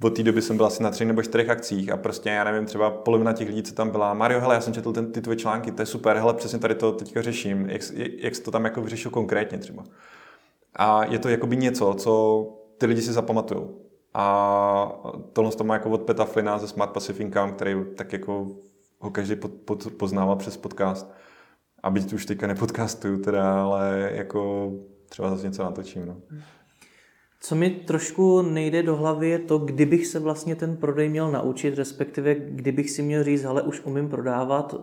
od 0.04 0.16
té 0.16 0.24
doby 0.24 0.42
jsem 0.42 0.58
byl 0.58 0.66
asi 0.66 0.84
na 0.84 0.90
třech 0.92 1.08
nebo 1.08 1.24
čtyřech 1.24 1.50
akcích 1.50 1.92
a 1.92 1.98
prostě, 1.98 2.30
já 2.30 2.44
nevím, 2.44 2.66
třeba 2.66 2.90
polovina 2.92 3.34
těch 3.34 3.48
lidí, 3.48 3.64
co 3.64 3.76
tam 3.76 3.90
byla, 3.90 4.14
Mario, 4.14 4.42
hele, 4.42 4.56
já 4.56 4.62
jsem 4.62 4.74
četl 4.74 4.94
ten, 4.94 5.12
ty 5.12 5.22
tvoje 5.22 5.38
články, 5.38 5.72
to 5.72 5.82
je 5.82 5.86
super, 5.86 6.18
hele, 6.18 6.34
přesně 6.34 6.60
tady 6.60 6.76
to 6.76 6.92
teďka 6.92 7.22
řeším, 7.22 7.70
jak, 7.70 7.82
jak 8.18 8.36
jsi 8.36 8.44
to 8.44 8.52
tam 8.52 8.66
jako 8.66 8.82
vyřešil 8.82 9.12
konkrétně 9.12 9.58
třeba. 9.58 9.84
A 10.76 11.06
je 11.06 11.20
to 11.20 11.30
jakoby 11.30 11.58
něco, 11.58 11.94
co 11.94 12.46
ty 12.78 12.86
lidi 12.86 13.02
si 13.02 13.14
zapamatují. 13.14 13.68
A 14.14 15.02
tohle 15.34 15.52
to 15.52 15.64
má 15.64 15.74
jako 15.74 15.90
od 15.90 16.02
Peta 16.02 16.26
Flina 16.26 16.58
ze 16.58 16.68
Smart 16.68 16.92
Passive 16.92 17.20
Income, 17.20 17.52
který 17.52 17.76
tak 17.96 18.14
jako 18.14 18.48
ho 19.00 19.12
každý 19.12 19.36
pod, 19.36 19.52
pod, 19.52 19.88
poznává 19.98 20.36
přes 20.36 20.58
podcast. 20.58 21.12
A 21.86 21.90
byť 21.90 22.14
už 22.14 22.26
teďka 22.26 22.48
nepodcastuju 22.48 23.22
teda, 23.22 23.62
ale 23.62 24.10
jako 24.14 24.72
třeba 25.10 25.30
zase 25.30 25.48
něco 25.48 25.64
natočím. 25.64 26.06
No. 26.06 26.18
Co 27.42 27.56
mi 27.56 27.70
trošku 27.70 28.42
nejde 28.42 28.84
do 28.84 28.96
hlavy 28.96 29.30
je 29.30 29.40
to, 29.40 29.58
kdybych 29.58 30.08
se 30.08 30.20
vlastně 30.20 30.56
ten 30.56 30.78
prodej 30.78 31.10
měl 31.10 31.32
naučit, 31.32 31.78
respektive 31.78 32.36
kdybych 32.36 32.90
si 32.90 33.02
měl 33.02 33.24
říct, 33.24 33.46
ale 33.46 33.62
už 33.62 33.82
umím 33.86 34.10
prodávat, 34.10 34.76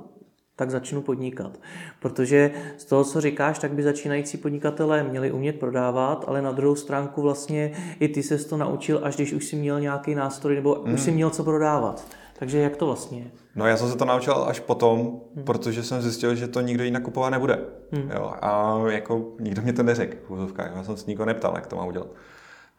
tak 0.56 0.70
začnu 0.70 1.02
podnikat. 1.02 1.60
Protože 2.00 2.50
z 2.76 2.84
toho, 2.84 3.04
co 3.04 3.20
říkáš, 3.20 3.58
tak 3.58 3.72
by 3.72 3.82
začínající 3.82 4.38
podnikatelé 4.38 5.02
měli 5.02 5.32
umět 5.32 5.58
prodávat, 5.58 6.24
ale 6.28 6.42
na 6.42 6.52
druhou 6.52 6.74
stránku 6.74 7.22
vlastně 7.22 7.72
i 8.00 8.08
ty 8.08 8.22
se 8.22 8.38
to 8.38 8.56
naučil, 8.56 9.00
až 9.02 9.16
když 9.16 9.32
už 9.32 9.44
si 9.44 9.56
měl 9.56 9.80
nějaký 9.80 10.14
nástroj 10.14 10.54
nebo 10.54 10.82
mm. 10.86 10.94
už 10.94 11.00
si 11.00 11.10
hmm. 11.10 11.14
měl 11.14 11.30
co 11.30 11.44
prodávat. 11.44 12.06
Takže 12.38 12.58
jak 12.58 12.76
to 12.76 12.86
vlastně 12.86 13.18
je? 13.18 13.41
No 13.56 13.66
já 13.66 13.76
jsem 13.76 13.90
se 13.90 13.96
to 13.96 14.04
naučil 14.04 14.44
až 14.48 14.60
potom, 14.60 15.20
hmm. 15.36 15.44
protože 15.44 15.82
jsem 15.82 16.02
zjistil, 16.02 16.34
že 16.34 16.48
to 16.48 16.60
nikdo 16.60 16.84
jinak 16.84 17.02
kupovat 17.02 17.30
nebude. 17.30 17.58
Hmm. 17.92 18.10
Jo, 18.10 18.32
a 18.42 18.78
jako 18.88 19.32
nikdo 19.40 19.62
mě 19.62 19.72
to 19.72 19.82
neřekl 19.82 20.48
Já 20.74 20.84
jsem 20.84 20.96
se 20.96 21.10
nikoho 21.10 21.26
neptal, 21.26 21.52
jak 21.54 21.66
to 21.66 21.76
mám 21.76 21.88
udělat. 21.88 22.08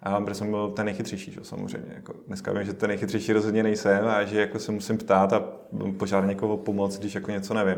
A 0.03 0.21
protože 0.21 0.35
jsem 0.35 0.49
byl 0.49 0.71
ten 0.71 0.85
nejchytřejší, 0.85 1.31
že, 1.31 1.39
samozřejmě. 1.43 1.91
Jako 1.95 2.13
dneska 2.27 2.53
vím, 2.53 2.63
že 2.63 2.73
ten 2.73 2.87
nejchytřejší 2.87 3.33
rozhodně 3.33 3.63
nejsem 3.63 4.07
a 4.07 4.23
že 4.23 4.39
jako 4.39 4.59
se 4.59 4.71
musím 4.71 4.97
ptát 4.97 5.33
a 5.33 5.43
požádat 5.97 6.29
někoho 6.29 6.53
o 6.53 6.57
pomoc, 6.57 6.99
když 6.99 7.15
jako 7.15 7.31
něco 7.31 7.53
nevím. 7.53 7.77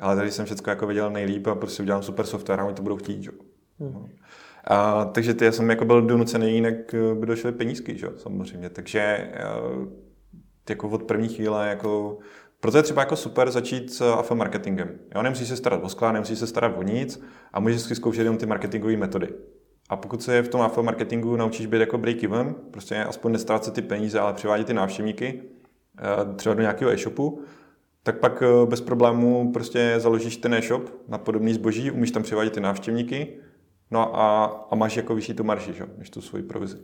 Ale 0.00 0.16
tady 0.16 0.30
jsem 0.30 0.46
všechno 0.46 0.70
jako 0.70 0.86
viděl 0.86 1.10
nejlíp 1.10 1.46
a 1.46 1.54
prostě 1.54 1.82
udělám 1.82 2.02
super 2.02 2.26
software 2.26 2.60
a 2.60 2.64
oni 2.64 2.74
to 2.74 2.82
budou 2.82 2.96
chtít. 2.96 3.22
Že? 3.22 3.30
Hmm. 3.80 4.08
A, 4.64 5.04
takže 5.04 5.34
ty, 5.34 5.44
já 5.44 5.52
jsem 5.52 5.70
jako 5.70 5.84
byl 5.84 6.02
donucený, 6.02 6.54
jinak 6.54 6.94
by 7.14 7.26
došly 7.26 7.52
penízky, 7.52 7.98
že? 7.98 8.08
samozřejmě. 8.16 8.70
Takže 8.70 9.00
eh, 9.00 10.09
jako 10.70 10.88
od 10.88 11.02
první 11.02 11.28
chvíle 11.28 11.68
jako 11.68 12.18
proto 12.60 12.76
je 12.76 12.82
třeba 12.82 13.02
jako 13.02 13.16
super 13.16 13.50
začít 13.50 13.92
s 13.92 14.00
AFA 14.00 14.34
marketingem. 14.34 14.98
Jo, 15.14 15.22
nemusíš 15.22 15.48
se 15.48 15.56
starat 15.56 15.84
o 15.84 15.88
sklad, 15.88 16.12
nemusíš 16.12 16.38
se 16.38 16.46
starat 16.46 16.72
o 16.76 16.82
nic 16.82 17.22
a 17.52 17.60
můžeš 17.60 17.82
si 17.82 17.94
zkoušet 17.94 18.22
jenom 18.22 18.36
ty 18.36 18.46
marketingové 18.46 18.96
metody. 18.96 19.28
A 19.88 19.96
pokud 19.96 20.22
se 20.22 20.42
v 20.42 20.48
tom 20.48 20.60
AFA 20.60 20.82
marketingu 20.82 21.36
naučíš 21.36 21.66
být 21.66 21.80
jako 21.80 21.98
break-even, 21.98 22.54
prostě 22.70 23.04
aspoň 23.04 23.32
nestrácet 23.32 23.74
ty 23.74 23.82
peníze, 23.82 24.20
ale 24.20 24.32
přivádět 24.32 24.66
ty 24.66 24.74
návštěvníky, 24.74 25.42
eh, 25.98 26.34
třeba 26.34 26.54
do 26.54 26.60
nějakého 26.60 26.90
e-shopu, 26.90 27.42
tak 28.02 28.18
pak 28.18 28.42
eh, 28.42 28.66
bez 28.66 28.80
problémů 28.80 29.52
prostě 29.52 29.94
založíš 29.98 30.36
ten 30.36 30.54
e-shop 30.54 30.90
na 31.08 31.18
podobný 31.18 31.54
zboží, 31.54 31.90
umíš 31.90 32.10
tam 32.10 32.22
přivádět 32.22 32.52
ty 32.52 32.60
návštěvníky, 32.60 33.36
no 33.90 34.16
a, 34.16 34.44
a 34.70 34.74
máš 34.74 34.96
jako 34.96 35.14
vyšší 35.14 35.34
tu 35.34 35.44
marži, 35.44 35.72
že? 35.72 35.86
než 35.98 36.10
tu 36.10 36.20
svoji 36.20 36.44
provizi. 36.44 36.76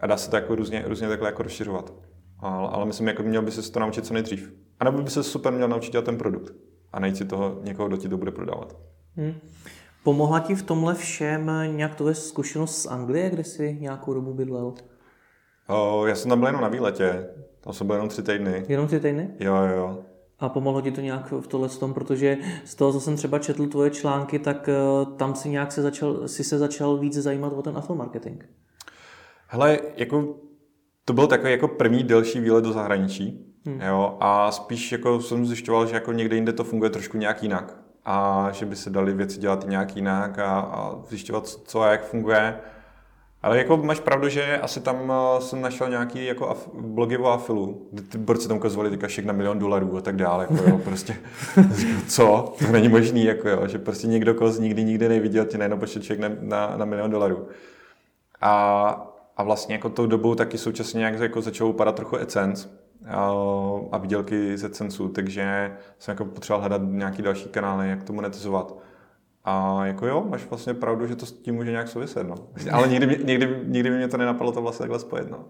A 0.00 0.06
dá 0.06 0.16
se 0.16 0.30
to 0.30 0.36
jako 0.36 0.54
různě, 0.54 0.84
různě 0.86 1.08
takhle 1.08 1.28
jako 1.28 1.42
rozšiřovat. 1.42 1.92
Ale, 2.38 2.68
ale 2.68 2.86
myslím, 2.86 3.08
jako 3.08 3.22
měl 3.22 3.42
by 3.42 3.50
se 3.50 3.72
to 3.72 3.80
naučit 3.80 4.06
co 4.06 4.14
nejdřív. 4.14 4.52
A 4.80 4.84
nebo 4.84 5.02
by 5.02 5.10
se 5.10 5.22
super 5.22 5.52
měl 5.52 5.68
naučit 5.68 5.92
dělat 5.92 6.04
ten 6.04 6.18
produkt 6.18 6.54
a 6.92 7.00
najít 7.00 7.16
si 7.16 7.24
toho 7.24 7.58
někoho, 7.62 7.88
kdo 7.88 7.96
ti 7.96 8.08
to 8.08 8.16
bude 8.16 8.30
prodávat. 8.30 8.76
Hmm. 9.16 9.34
Pomohla 10.04 10.40
ti 10.40 10.54
v 10.54 10.62
tomhle 10.62 10.94
všem 10.94 11.50
nějak 11.66 11.94
tvoje 11.94 12.14
zkušenost 12.14 12.82
z 12.82 12.86
Anglie, 12.86 13.30
kde 13.30 13.44
jsi 13.44 13.76
nějakou 13.80 14.14
dobu 14.14 14.34
bydlel? 14.34 14.74
O, 15.68 16.06
já 16.06 16.14
jsem 16.14 16.28
tam 16.28 16.38
byl 16.38 16.48
jenom 16.48 16.62
na 16.62 16.68
výletě. 16.68 17.28
Tam 17.60 17.72
jsem 17.72 17.86
byl 17.86 17.96
jenom 17.96 18.08
tři 18.08 18.22
týdny. 18.22 18.64
Jenom 18.68 18.86
tři 18.86 19.00
týdny? 19.00 19.30
Jo, 19.40 19.54
jo. 19.56 19.98
A 20.38 20.48
pomohlo 20.48 20.80
ti 20.80 20.90
to 20.90 21.00
nějak 21.00 21.32
v 21.32 21.46
tohle 21.46 21.68
tom, 21.68 21.94
protože 21.94 22.38
z 22.64 22.74
toho, 22.74 22.92
co 22.92 23.00
jsem 23.00 23.16
třeba 23.16 23.38
četl 23.38 23.66
tvoje 23.66 23.90
články, 23.90 24.38
tak 24.38 24.68
uh, 24.68 25.16
tam 25.16 25.34
si 25.34 25.48
nějak 25.48 25.72
se 25.72 25.82
začal, 25.82 26.28
si 26.28 26.44
se 26.44 26.58
začal 26.58 26.96
víc 26.96 27.14
zajímat 27.14 27.52
o 27.52 27.62
ten 27.62 27.76
affiliate 27.76 27.98
marketing. 27.98 28.44
Hele, 29.46 29.78
jako 29.96 30.34
to 31.04 31.12
byl 31.12 31.26
takový 31.26 31.50
jako 31.50 31.68
první 31.68 32.02
delší 32.02 32.40
výlet 32.40 32.64
do 32.64 32.72
zahraničí. 32.72 33.54
Hmm. 33.66 33.80
Jo, 33.80 34.16
a 34.20 34.50
spíš 34.50 34.92
jako 34.92 35.20
jsem 35.20 35.46
zjišťoval, 35.46 35.86
že 35.86 35.94
jako 35.94 36.12
někde 36.12 36.36
jinde 36.36 36.52
to 36.52 36.64
funguje 36.64 36.90
trošku 36.90 37.16
nějak 37.16 37.42
jinak. 37.42 37.76
A 38.04 38.48
že 38.52 38.66
by 38.66 38.76
se 38.76 38.90
dali 38.90 39.12
věci 39.12 39.40
dělat 39.40 39.64
nějak 39.68 39.96
jinak 39.96 40.38
a, 40.38 40.60
a 40.60 40.96
zjišťovat, 41.08 41.46
co 41.46 41.80
a 41.80 41.90
jak 41.90 42.06
funguje. 42.06 42.60
Ale 43.44 43.58
jako 43.58 43.76
máš 43.76 44.00
pravdu, 44.00 44.28
že 44.28 44.58
asi 44.58 44.80
tam 44.80 45.12
eh, 45.12 45.40
jsem 45.40 45.60
našel 45.60 45.90
nějaký 45.90 46.26
jako 46.26 46.48
af, 46.48 46.68
blogy 46.74 47.18
o 47.18 47.26
afilu, 47.26 47.88
ty 48.08 48.18
borci 48.18 48.48
tam 48.48 48.56
ukazovali 48.56 48.90
teďka 48.90 49.08
šek 49.08 49.24
na 49.24 49.32
milion 49.32 49.58
dolarů 49.58 49.96
a 49.96 50.00
tak 50.00 50.16
dále, 50.16 50.44
jako 50.50 50.70
jo, 50.70 50.78
prostě, 50.78 51.16
co? 52.08 52.54
To 52.58 52.72
není 52.72 52.88
možný, 52.88 53.24
jako 53.24 53.48
jo, 53.48 53.66
že 53.66 53.78
prostě 53.78 54.06
někdo 54.06 54.34
koz 54.34 54.58
nikdy 54.58 54.84
nikdy 54.84 55.08
neviděl, 55.08 55.44
ti 55.44 55.58
najednou 55.58 55.78
pošle 55.78 56.02
šek 56.02 56.18
na, 56.18 56.28
na, 56.40 56.76
na 56.76 56.84
milion 56.84 57.10
dolarů. 57.10 57.48
A 58.40 59.13
a 59.36 59.42
vlastně 59.42 59.74
jako 59.74 59.88
tou 59.88 60.06
dobou 60.06 60.34
taky 60.34 60.58
současně 60.58 60.98
nějak 60.98 61.20
jako 61.20 61.40
začalo 61.40 61.70
upadat 61.70 61.96
trochu 61.96 62.16
Essence 62.16 62.68
a 63.92 63.98
výdělky 63.98 64.58
z 64.58 64.64
AdSense, 64.64 65.02
takže 65.14 65.76
jsem 65.98 66.12
jako 66.12 66.24
potřeboval 66.24 66.60
hledat 66.60 66.82
nějaký 66.84 67.22
další 67.22 67.48
kanály, 67.48 67.88
jak 67.88 68.02
to 68.02 68.12
monetizovat. 68.12 68.74
A 69.46 69.86
jako 69.86 70.06
jo, 70.06 70.26
máš 70.30 70.46
vlastně 70.50 70.74
pravdu, 70.74 71.06
že 71.06 71.16
to 71.16 71.26
s 71.26 71.32
tím 71.32 71.54
může 71.54 71.70
nějak 71.70 71.88
souviset, 71.88 72.28
no. 72.28 72.34
Ale 72.72 72.88
nikdy, 72.88 73.06
nikdy, 73.24 73.60
nikdy 73.64 73.90
by 73.90 73.96
mě 73.96 74.08
to 74.08 74.16
nenapadlo 74.16 74.52
to 74.52 74.62
vlastně 74.62 74.82
takhle 74.82 74.98
spojit, 74.98 75.30
no. 75.30 75.44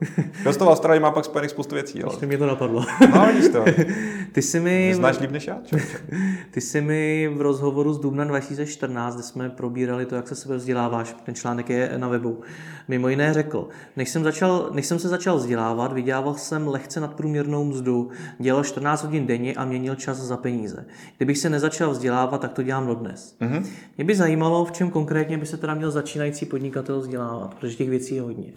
Dost 0.45 0.61
v 0.61 0.69
Austrálii 0.69 1.01
má 1.01 1.11
pak 1.11 1.25
spojených 1.25 1.51
spoustu 1.51 1.75
věcí, 1.75 2.03
ale... 2.03 2.13
Ještě 2.13 2.27
mě 2.27 2.39
to 2.39 2.47
napadlo. 2.47 2.85
No, 3.15 3.27
vidíš 3.27 3.49
to. 3.49 3.65
Ty 4.33 4.43
jsi 4.43 4.61
mi... 4.61 4.95
Znáš 4.95 5.19
líp 5.21 5.31
než 5.31 5.47
já, 5.47 5.59
Ty 6.51 6.61
jsi 6.61 6.81
mi 6.81 7.29
v 7.35 7.41
rozhovoru 7.41 7.93
z 7.93 8.01
dubna 8.01 8.25
2014, 8.25 9.15
kde 9.15 9.23
jsme 9.23 9.51
probírali 9.51 10.07
to, 10.07 10.15
jak 10.15 10.29
se 10.29 10.35
sebe 10.35 10.57
vzděláváš, 10.57 11.17
ten 11.25 11.35
článek 11.35 11.71
je 11.71 11.93
na 11.97 12.09
webu, 12.09 12.41
mimo 12.89 13.09
jiné 13.09 13.33
řekl, 13.33 13.69
než 13.97 14.09
jsem, 14.09 14.25
začal, 14.25 14.71
než 14.73 14.87
jsem 14.87 14.99
se 14.99 15.09
začal 15.09 15.37
vzdělávat, 15.37 15.93
vydělával 15.93 16.35
jsem 16.35 16.69
lehce 16.69 17.01
nadprůměrnou 17.01 17.65
mzdu, 17.65 18.11
dělal 18.39 18.65
14 18.65 19.05
hodin 19.05 19.27
denně 19.27 19.55
a 19.55 19.65
měnil 19.65 19.95
čas 19.95 20.19
za 20.19 20.37
peníze. 20.37 20.87
Kdybych 21.17 21.39
se 21.39 21.51
nezačal 21.51 21.91
vzdělávat, 21.91 22.41
tak 22.41 22.53
to 22.53 22.63
dělám 22.63 22.87
dodnes. 22.87 23.37
Mm-hmm. 23.41 23.65
Mě 23.97 24.05
by 24.05 24.15
zajímalo, 24.15 24.65
v 24.65 24.73
čem 24.73 24.91
konkrétně 24.91 25.39
by 25.39 25.47
se 25.47 25.57
teda 25.57 25.75
měl 25.75 25.91
začínající 25.91 26.47
podnikatel 26.47 27.01
vzdělávat, 27.01 27.55
protože 27.55 27.77
těch 27.77 27.91
věcí 27.91 28.15
je 28.15 28.23
hodně. 28.23 28.53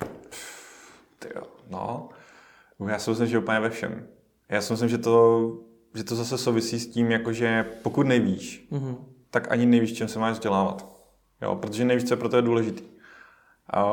Tyjo, 1.20 1.44
no, 1.70 2.10
já 2.88 3.00
si 3.00 3.10
myslím, 3.10 3.28
že 3.28 3.38
úplně 3.38 3.60
ve 3.60 3.70
všem. 3.70 4.08
Já 4.50 4.62
si 4.62 4.74
myslím, 4.74 4.90
že 4.90 4.98
to, 4.98 5.52
že 5.96 6.04
to 6.04 6.16
zase 6.16 6.38
souvisí 6.38 6.80
s 6.80 6.88
tím, 6.88 7.12
jakože 7.12 7.66
pokud 7.82 8.08
nevíš, 8.08 8.68
mm-hmm. 8.72 8.96
tak 9.32 9.52
ani 9.52 9.66
nevíš, 9.66 9.94
čem 9.94 10.08
se 10.08 10.20
máš 10.20 10.34
vzdělávat. 10.34 10.98
Jo, 11.42 11.56
protože 11.56 11.86
nevíš, 11.86 12.04
co 12.04 12.14
je 12.14 12.18
pro 12.18 12.30
to 12.30 12.42
důležitý. 12.42 12.84
A 13.70 13.84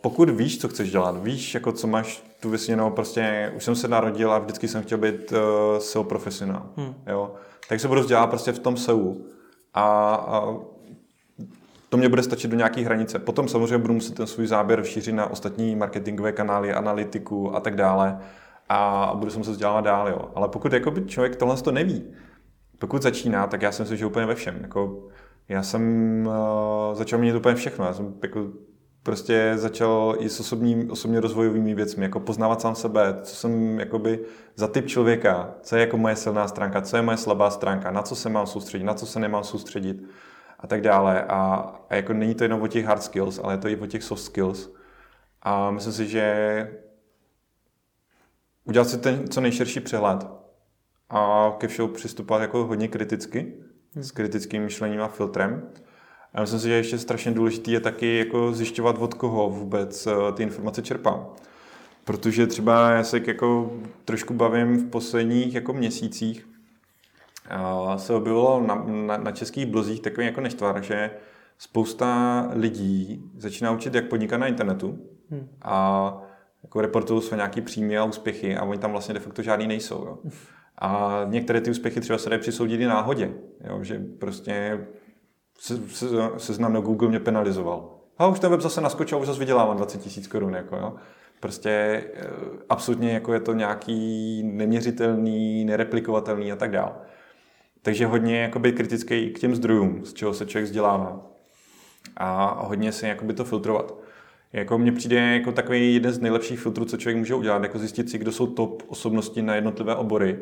pokud 0.00 0.30
víš, 0.30 0.60
co 0.60 0.68
chceš 0.68 0.90
dělat, 0.90 1.22
víš, 1.22 1.54
jako 1.54 1.72
co 1.72 1.86
máš 1.86 2.22
tu 2.40 2.50
vysněnou, 2.50 2.90
prostě 2.90 3.52
už 3.56 3.64
jsem 3.64 3.74
se 3.74 3.88
narodil 3.88 4.32
a 4.32 4.38
vždycky 4.38 4.68
jsem 4.68 4.82
chtěl 4.82 4.98
být 4.98 5.32
uh, 5.32 5.38
SEO 5.78 6.04
profesionál, 6.04 6.68
hmm. 6.76 6.94
jo, 7.06 7.34
tak 7.68 7.80
se 7.80 7.88
budu 7.88 8.00
vzdělávat 8.00 8.26
prostě 8.26 8.52
v 8.52 8.58
tom 8.58 8.76
SEO. 8.76 9.14
A, 9.76 10.14
a 10.14 10.54
to 11.88 11.96
mě 11.96 12.08
bude 12.08 12.22
stačit 12.22 12.50
do 12.50 12.56
nějaké 12.56 12.80
hranice. 12.80 13.18
Potom 13.18 13.48
samozřejmě 13.48 13.78
budu 13.78 13.94
muset 13.94 14.14
ten 14.14 14.26
svůj 14.26 14.46
záběr 14.46 14.84
šířit 14.84 15.14
na 15.14 15.26
ostatní 15.26 15.76
marketingové 15.76 16.32
kanály, 16.32 16.72
analytiku 16.72 17.56
a 17.56 17.60
tak 17.60 17.76
dále 17.76 18.18
a 18.68 19.12
budu 19.14 19.30
se 19.30 19.38
muset 19.38 19.50
vzdělávat 19.50 19.80
dál. 19.80 20.08
Jo. 20.08 20.30
Ale 20.34 20.48
pokud 20.48 20.72
jako 20.72 20.90
by 20.90 21.04
člověk 21.04 21.36
tohle 21.36 21.56
to 21.56 21.72
neví, 21.72 22.04
pokud 22.78 23.02
začíná, 23.02 23.46
tak 23.46 23.62
já 23.62 23.72
si 23.72 23.82
myslím, 23.82 23.98
že 23.98 24.06
úplně 24.06 24.26
ve 24.26 24.34
všem. 24.34 24.58
Jako, 24.62 25.08
já 25.48 25.62
jsem 25.62 25.82
uh, 26.26 26.94
začal 26.94 27.18
mít 27.18 27.34
úplně 27.34 27.54
všechno. 27.54 27.84
Já 27.84 27.92
jsem 27.92 28.14
jako, 28.22 28.46
prostě 29.06 29.52
začal 29.56 30.16
i 30.18 30.28
s 30.28 30.40
osobním, 30.40 30.90
osobně 30.90 31.20
rozvojovými 31.20 31.74
věcmi, 31.74 32.04
jako 32.04 32.20
poznávat 32.20 32.60
sám 32.60 32.74
sebe, 32.74 33.18
co 33.22 33.34
jsem 33.34 33.80
jakoby 33.80 34.20
za 34.56 34.68
typ 34.68 34.86
člověka, 34.86 35.54
co 35.62 35.76
je 35.76 35.80
jako 35.80 35.98
moje 35.98 36.16
silná 36.16 36.48
stránka, 36.48 36.80
co 36.80 36.96
je 36.96 37.02
moje 37.02 37.16
slabá 37.16 37.50
stránka, 37.50 37.90
na 37.90 38.02
co 38.02 38.16
se 38.16 38.28
mám 38.28 38.46
soustředit, 38.46 38.84
na 38.84 38.94
co 38.94 39.06
se 39.06 39.20
nemám 39.20 39.44
soustředit 39.44 40.02
a 40.60 40.66
tak 40.66 40.80
dále. 40.80 41.24
A, 41.24 41.36
a 41.90 41.94
jako 41.94 42.12
není 42.12 42.34
to 42.34 42.44
jenom 42.44 42.62
o 42.62 42.66
těch 42.66 42.84
hard 42.84 43.02
skills, 43.02 43.40
ale 43.42 43.54
je 43.54 43.58
to 43.58 43.68
i 43.68 43.76
o 43.76 43.86
těch 43.86 44.02
soft 44.02 44.22
skills. 44.22 44.70
A 45.42 45.70
myslím 45.70 45.92
si, 45.92 46.06
že 46.06 46.26
udělat 48.64 48.88
si 48.88 48.98
ten 48.98 49.28
co 49.28 49.40
nejširší 49.40 49.80
přehled 49.80 50.26
a 51.10 51.52
ke 51.58 51.68
všemu 51.68 51.88
přistupovat 51.88 52.42
jako 52.42 52.64
hodně 52.64 52.88
kriticky, 52.88 53.54
hmm. 53.94 54.04
s 54.04 54.10
kritickým 54.10 54.62
myšlením 54.62 55.02
a 55.02 55.08
filtrem. 55.08 55.70
A 56.36 56.40
myslím 56.40 56.60
si, 56.60 56.68
že 56.68 56.74
ještě 56.74 56.98
strašně 56.98 57.32
důležité 57.32 57.70
je 57.70 57.80
taky 57.80 58.18
jako 58.18 58.52
zjišťovat, 58.52 58.96
od 58.98 59.14
koho 59.14 59.50
vůbec 59.50 60.06
eh, 60.06 60.32
ty 60.34 60.42
informace 60.42 60.82
čerpám. 60.82 61.26
Protože 62.04 62.46
třeba 62.46 62.90
já 62.90 63.04
se 63.04 63.20
jako 63.26 63.72
trošku 64.04 64.34
bavím 64.34 64.76
v 64.76 64.90
posledních 64.90 65.54
jako 65.54 65.72
měsících, 65.72 66.48
se 67.96 68.14
objevilo 68.14 68.62
na, 68.66 68.84
na, 68.86 69.16
na 69.16 69.32
českých 69.32 69.66
blozích 69.66 70.00
takový 70.00 70.26
jako 70.26 70.40
neštvar, 70.40 70.82
že 70.82 71.10
spousta 71.58 72.50
lidí 72.52 73.22
začíná 73.36 73.70
učit, 73.70 73.94
jak 73.94 74.08
podnikat 74.08 74.40
na 74.40 74.46
internetu 74.46 74.98
hmm. 75.30 75.48
a 75.62 76.18
jako 76.62 76.80
reportují 76.80 77.22
své 77.22 77.36
nějaké 77.36 77.60
příjmy 77.60 77.98
a 77.98 78.04
úspěchy 78.04 78.56
a 78.56 78.64
oni 78.64 78.78
tam 78.78 78.90
vlastně 78.90 79.14
de 79.14 79.20
facto 79.20 79.42
žádný 79.42 79.66
nejsou. 79.66 80.06
Jo. 80.06 80.18
A 80.78 81.20
některé 81.24 81.60
ty 81.60 81.70
úspěchy 81.70 82.00
třeba 82.00 82.18
se 82.18 82.30
dají 82.30 82.40
přisoudit 82.40 82.80
i 82.80 82.86
náhodě, 82.86 83.32
jo, 83.68 83.82
že 83.82 84.02
prostě 84.18 84.86
se, 85.58 85.76
se, 85.88 86.06
seznam 86.36 86.72
na 86.72 86.80
Google 86.80 87.08
mě 87.08 87.20
penalizoval. 87.20 87.88
A 88.18 88.26
už 88.26 88.40
ten 88.40 88.50
web 88.50 88.60
zase 88.60 88.80
naskočil, 88.80 89.18
už 89.18 89.26
zase 89.26 89.38
vydělávám 89.38 89.76
20 89.76 90.00
tisíc 90.00 90.26
korun. 90.26 90.54
Jako, 90.54 90.76
jo. 90.76 90.94
Prostě 91.40 91.70
eh, 92.14 92.26
absolutně 92.68 93.12
jako 93.12 93.32
je 93.32 93.40
to 93.40 93.52
nějaký 93.52 94.42
neměřitelný, 94.42 95.64
nereplikovatelný 95.64 96.52
a 96.52 96.56
tak 96.56 96.70
dále. 96.70 96.92
Takže 97.82 98.06
hodně 98.06 98.40
jakoby, 98.40 98.72
kritický 98.72 99.30
k 99.30 99.38
těm 99.38 99.54
zdrojům, 99.54 100.04
z 100.04 100.12
čeho 100.12 100.34
se 100.34 100.46
člověk 100.46 100.64
vzdělává. 100.64 101.26
A 102.16 102.60
hodně 102.66 102.92
si 102.92 103.06
jakoby, 103.06 103.34
to 103.34 103.44
filtrovat. 103.44 103.94
Jako 104.52 104.78
mně 104.78 104.92
přijde 104.92 105.20
jako 105.34 105.52
takový 105.52 105.94
jeden 105.94 106.12
z 106.12 106.20
nejlepších 106.20 106.60
filtrů, 106.60 106.84
co 106.84 106.96
člověk 106.96 107.16
může 107.16 107.34
udělat, 107.34 107.62
jako 107.62 107.78
zjistit 107.78 108.10
si, 108.10 108.18
kdo 108.18 108.32
jsou 108.32 108.46
top 108.46 108.82
osobnosti 108.86 109.42
na 109.42 109.54
jednotlivé 109.54 109.96
obory 109.96 110.38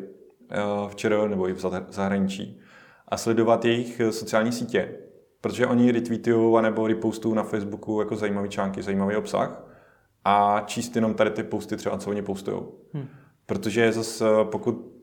eh, 0.51 0.55
včera 0.89 1.27
nebo 1.27 1.49
i 1.49 1.53
v 1.53 1.59
zahraničí 1.89 2.61
a 3.07 3.17
sledovat 3.17 3.65
jejich 3.65 4.01
sociální 4.09 4.51
sítě, 4.51 4.95
protože 5.41 5.67
oni 5.67 5.91
retweetují 5.91 6.63
nebo 6.63 6.87
repostují 6.87 7.35
na 7.35 7.43
Facebooku 7.43 7.99
jako 7.99 8.15
zajímavý 8.15 8.49
články, 8.49 8.81
zajímavý 8.81 9.15
obsah 9.15 9.67
a 10.23 10.63
číst 10.65 10.95
jenom 10.95 11.13
tady 11.13 11.29
ty 11.29 11.43
posty 11.43 11.77
třeba, 11.77 11.97
co 11.97 12.09
oni 12.09 12.21
postují. 12.21 12.61
Hmm. 12.93 13.07
Protože 13.45 13.91
zase 13.91 14.25
pokud 14.43 14.95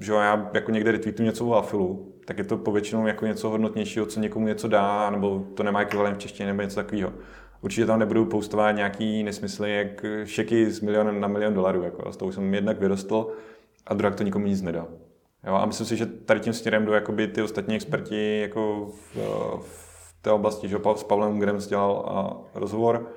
že 0.00 0.12
já 0.12 0.50
jako 0.54 0.70
někde 0.70 0.92
retweetuju 0.92 1.26
něco 1.26 1.46
o 1.46 1.54
afilu, 1.54 2.14
tak 2.24 2.38
je 2.38 2.44
to 2.44 2.56
povětšinou 2.56 3.06
jako 3.06 3.26
něco 3.26 3.48
hodnotnějšího, 3.48 4.06
co 4.06 4.20
někomu 4.20 4.46
něco 4.46 4.68
dá, 4.68 5.10
nebo 5.10 5.46
to 5.54 5.62
nemá 5.62 5.80
ekvivalent 5.80 6.16
v 6.16 6.20
češtině, 6.20 6.46
nebo 6.46 6.62
něco 6.62 6.76
takového. 6.76 7.12
Určitě 7.60 7.86
tam 7.86 7.98
nebudu 7.98 8.24
postovat 8.24 8.72
nějaký 8.72 9.22
nesmysly, 9.22 9.76
jak 9.76 10.04
šeky 10.24 10.70
z 10.70 10.80
milionem 10.80 11.20
na 11.20 11.28
milion 11.28 11.54
dolarů. 11.54 11.82
Jako. 11.82 12.12
Z 12.12 12.16
toho 12.16 12.32
jsem 12.32 12.54
jednak 12.54 12.80
vyrostl 12.80 13.26
a 13.86 13.94
druhá 13.94 14.14
to 14.14 14.22
nikomu 14.22 14.46
nic 14.46 14.62
nedá. 14.62 14.86
Jo, 15.46 15.54
a 15.54 15.66
myslím 15.66 15.86
si, 15.86 15.96
že 15.96 16.06
tady 16.06 16.40
tím 16.40 16.52
směrem 16.52 16.84
jdou 16.84 16.92
jakoby 16.92 17.28
ty 17.28 17.42
ostatní 17.42 17.74
experti 17.74 18.40
jako 18.40 18.90
v, 18.90 19.16
v 19.60 20.14
té 20.22 20.30
oblasti, 20.30 20.68
že 20.68 20.78
s 20.96 21.04
Pavlem 21.04 21.38
Grem 21.38 21.58
dělal 21.58 22.44
rozhovor 22.54 23.12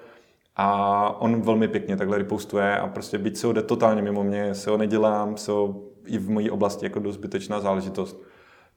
a 0.56 1.22
on 1.22 1.42
velmi 1.42 1.68
pěkně 1.68 1.98
takhle 1.98 2.18
repostuje 2.18 2.80
a 2.80 2.88
prostě 2.88 3.18
byť 3.18 3.38
se 3.38 3.48
ho 3.48 3.54
jde 3.54 3.62
totálně 3.62 4.02
mimo 4.02 4.24
mě, 4.24 4.56
se 4.56 4.70
ho 4.70 4.78
nedělám, 4.78 5.38
se 5.38 5.52
ho 5.52 5.82
i 6.06 6.18
v 6.18 6.30
mojí 6.30 6.50
oblasti 6.50 6.86
jako 6.86 7.00
dost 7.00 7.16
zbytečná 7.16 7.60
záležitost, 7.60 8.24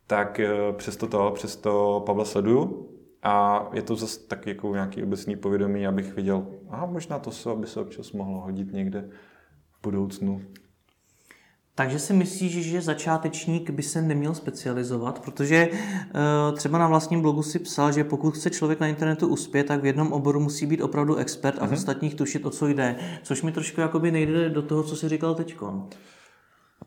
tak 0.07 0.41
eh, 0.41 0.73
přesto 0.73 1.07
to, 1.07 1.31
přesto 1.35 2.03
Pavla 2.07 2.25
sleduju 2.25 2.89
a 3.23 3.67
je 3.73 3.83
to 3.83 3.97
zase 3.97 4.21
tak 4.21 4.47
jako 4.47 4.75
nějaký 4.75 5.03
obecný 5.03 5.37
povědomí, 5.37 5.87
abych 5.87 6.15
viděl, 6.15 6.47
a 6.69 6.87
možná 6.87 7.19
to 7.19 7.31
se, 7.31 7.51
aby 7.51 7.67
se 7.67 7.81
občas 7.81 8.13
mohlo 8.13 8.41
hodit 8.41 8.73
někde 8.73 9.09
v 9.71 9.83
budoucnu. 9.83 10.41
Takže 11.79 11.99
si 11.99 12.12
myslíš, 12.12 12.53
že 12.53 12.81
začátečník 12.81 13.70
by 13.70 13.83
se 13.83 14.03
neměl 14.03 14.35
specializovat, 14.35 15.18
protože 15.18 15.68
uh, 15.70 16.57
třeba 16.57 16.79
na 16.79 16.89
vlastním 16.89 17.22
blogu 17.22 17.43
si 17.43 17.59
psal, 17.59 17.93
že 17.93 18.05
pokud 18.05 18.31
chce 18.31 18.51
člověk 18.51 18.81
na 18.81 18.87
internetu 18.87 19.29
uspět, 19.29 19.64
tak 19.64 19.83
v 19.83 19.87
jednom 19.87 20.12
oboru 20.12 20.41
musí 20.41 20.66
být 20.66 20.81
opravdu 20.81 21.16
expert 21.16 21.59
a 21.61 21.66
v 21.66 21.70
uh-huh. 21.70 21.74
ostatních 21.74 22.14
tušit, 22.14 22.47
o 22.47 22.51
co 22.51 22.68
jde. 22.68 22.97
Což 23.22 23.43
mi 23.43 23.53
trošku 23.53 23.81
jakoby 23.81 24.11
nejde 24.11 24.49
do 24.49 24.62
toho, 24.62 24.83
co 24.83 24.97
jsi 24.97 25.09
říkal 25.09 25.35
teď. 25.35 25.57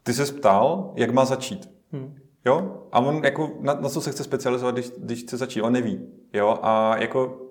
Ty 0.03 0.13
se 0.13 0.33
ptal, 0.33 0.93
jak 0.95 1.11
má 1.11 1.25
začít. 1.25 1.69
Hmm. 1.91 2.15
Jo? 2.45 2.87
A 2.91 2.99
on 2.99 3.21
jako, 3.23 3.51
na, 3.59 3.73
na 3.73 3.89
co 3.89 4.01
se 4.01 4.11
chce 4.11 4.23
specializovat, 4.23 4.75
když, 4.75 4.91
když 4.97 5.21
chce 5.23 5.37
začít? 5.37 5.61
On 5.61 5.73
neví. 5.73 5.99
Jo? 6.33 6.59
A 6.61 6.97
jako 6.97 7.50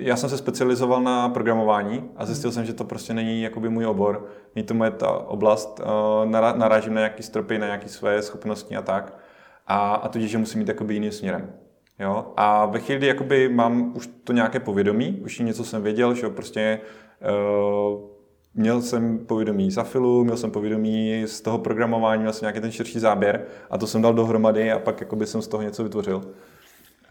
já 0.00 0.16
jsem 0.16 0.28
se 0.28 0.38
specializoval 0.38 1.02
na 1.02 1.28
programování 1.28 2.10
a 2.16 2.26
zjistil 2.26 2.52
jsem, 2.52 2.64
že 2.64 2.72
to 2.72 2.84
prostě 2.84 3.14
není 3.14 3.42
jakoby 3.42 3.68
můj 3.68 3.86
obor. 3.86 4.26
Není 4.54 4.66
to 4.66 4.74
moje 4.74 4.90
ta 4.90 5.10
oblast, 5.10 5.80
uh, 5.80 6.30
narážím 6.30 6.94
na 6.94 7.00
nějaký 7.00 7.22
stropy, 7.22 7.58
na 7.58 7.66
nějaké 7.66 7.88
své 7.88 8.22
schopnosti 8.22 8.76
a 8.76 8.82
tak. 8.82 9.18
A, 9.66 9.94
a 9.94 10.08
tudíž, 10.08 10.30
že 10.30 10.38
musím 10.38 10.58
mít 10.58 10.68
jakoby 10.68 10.94
jiným 10.94 11.12
směrem. 11.12 11.52
Jo? 11.98 12.32
A 12.36 12.66
ve 12.66 12.80
chvíli, 12.80 12.98
kdy 12.98 13.06
jakoby 13.06 13.48
mám 13.48 13.92
už 13.96 14.10
to 14.24 14.32
nějaké 14.32 14.60
povědomí, 14.60 15.20
už 15.24 15.38
něco 15.38 15.64
jsem 15.64 15.82
věděl, 15.82 16.14
že 16.14 16.28
prostě 16.28 16.80
uh, 17.92 18.00
měl 18.54 18.82
jsem 18.82 19.18
povědomí 19.18 19.70
z 19.70 19.78
Afilu, 19.78 20.24
měl 20.24 20.36
jsem 20.36 20.50
povědomí 20.50 21.24
z 21.26 21.40
toho 21.40 21.58
programování, 21.58 22.20
měl 22.20 22.32
jsem 22.32 22.46
nějaký 22.46 22.60
ten 22.60 22.72
širší 22.72 22.98
záběr 22.98 23.44
a 23.70 23.78
to 23.78 23.86
jsem 23.86 24.02
dal 24.02 24.14
dohromady 24.14 24.72
a 24.72 24.78
pak 24.78 25.00
jakoby 25.00 25.26
jsem 25.26 25.42
z 25.42 25.48
toho 25.48 25.62
něco 25.62 25.84
vytvořil. 25.84 26.22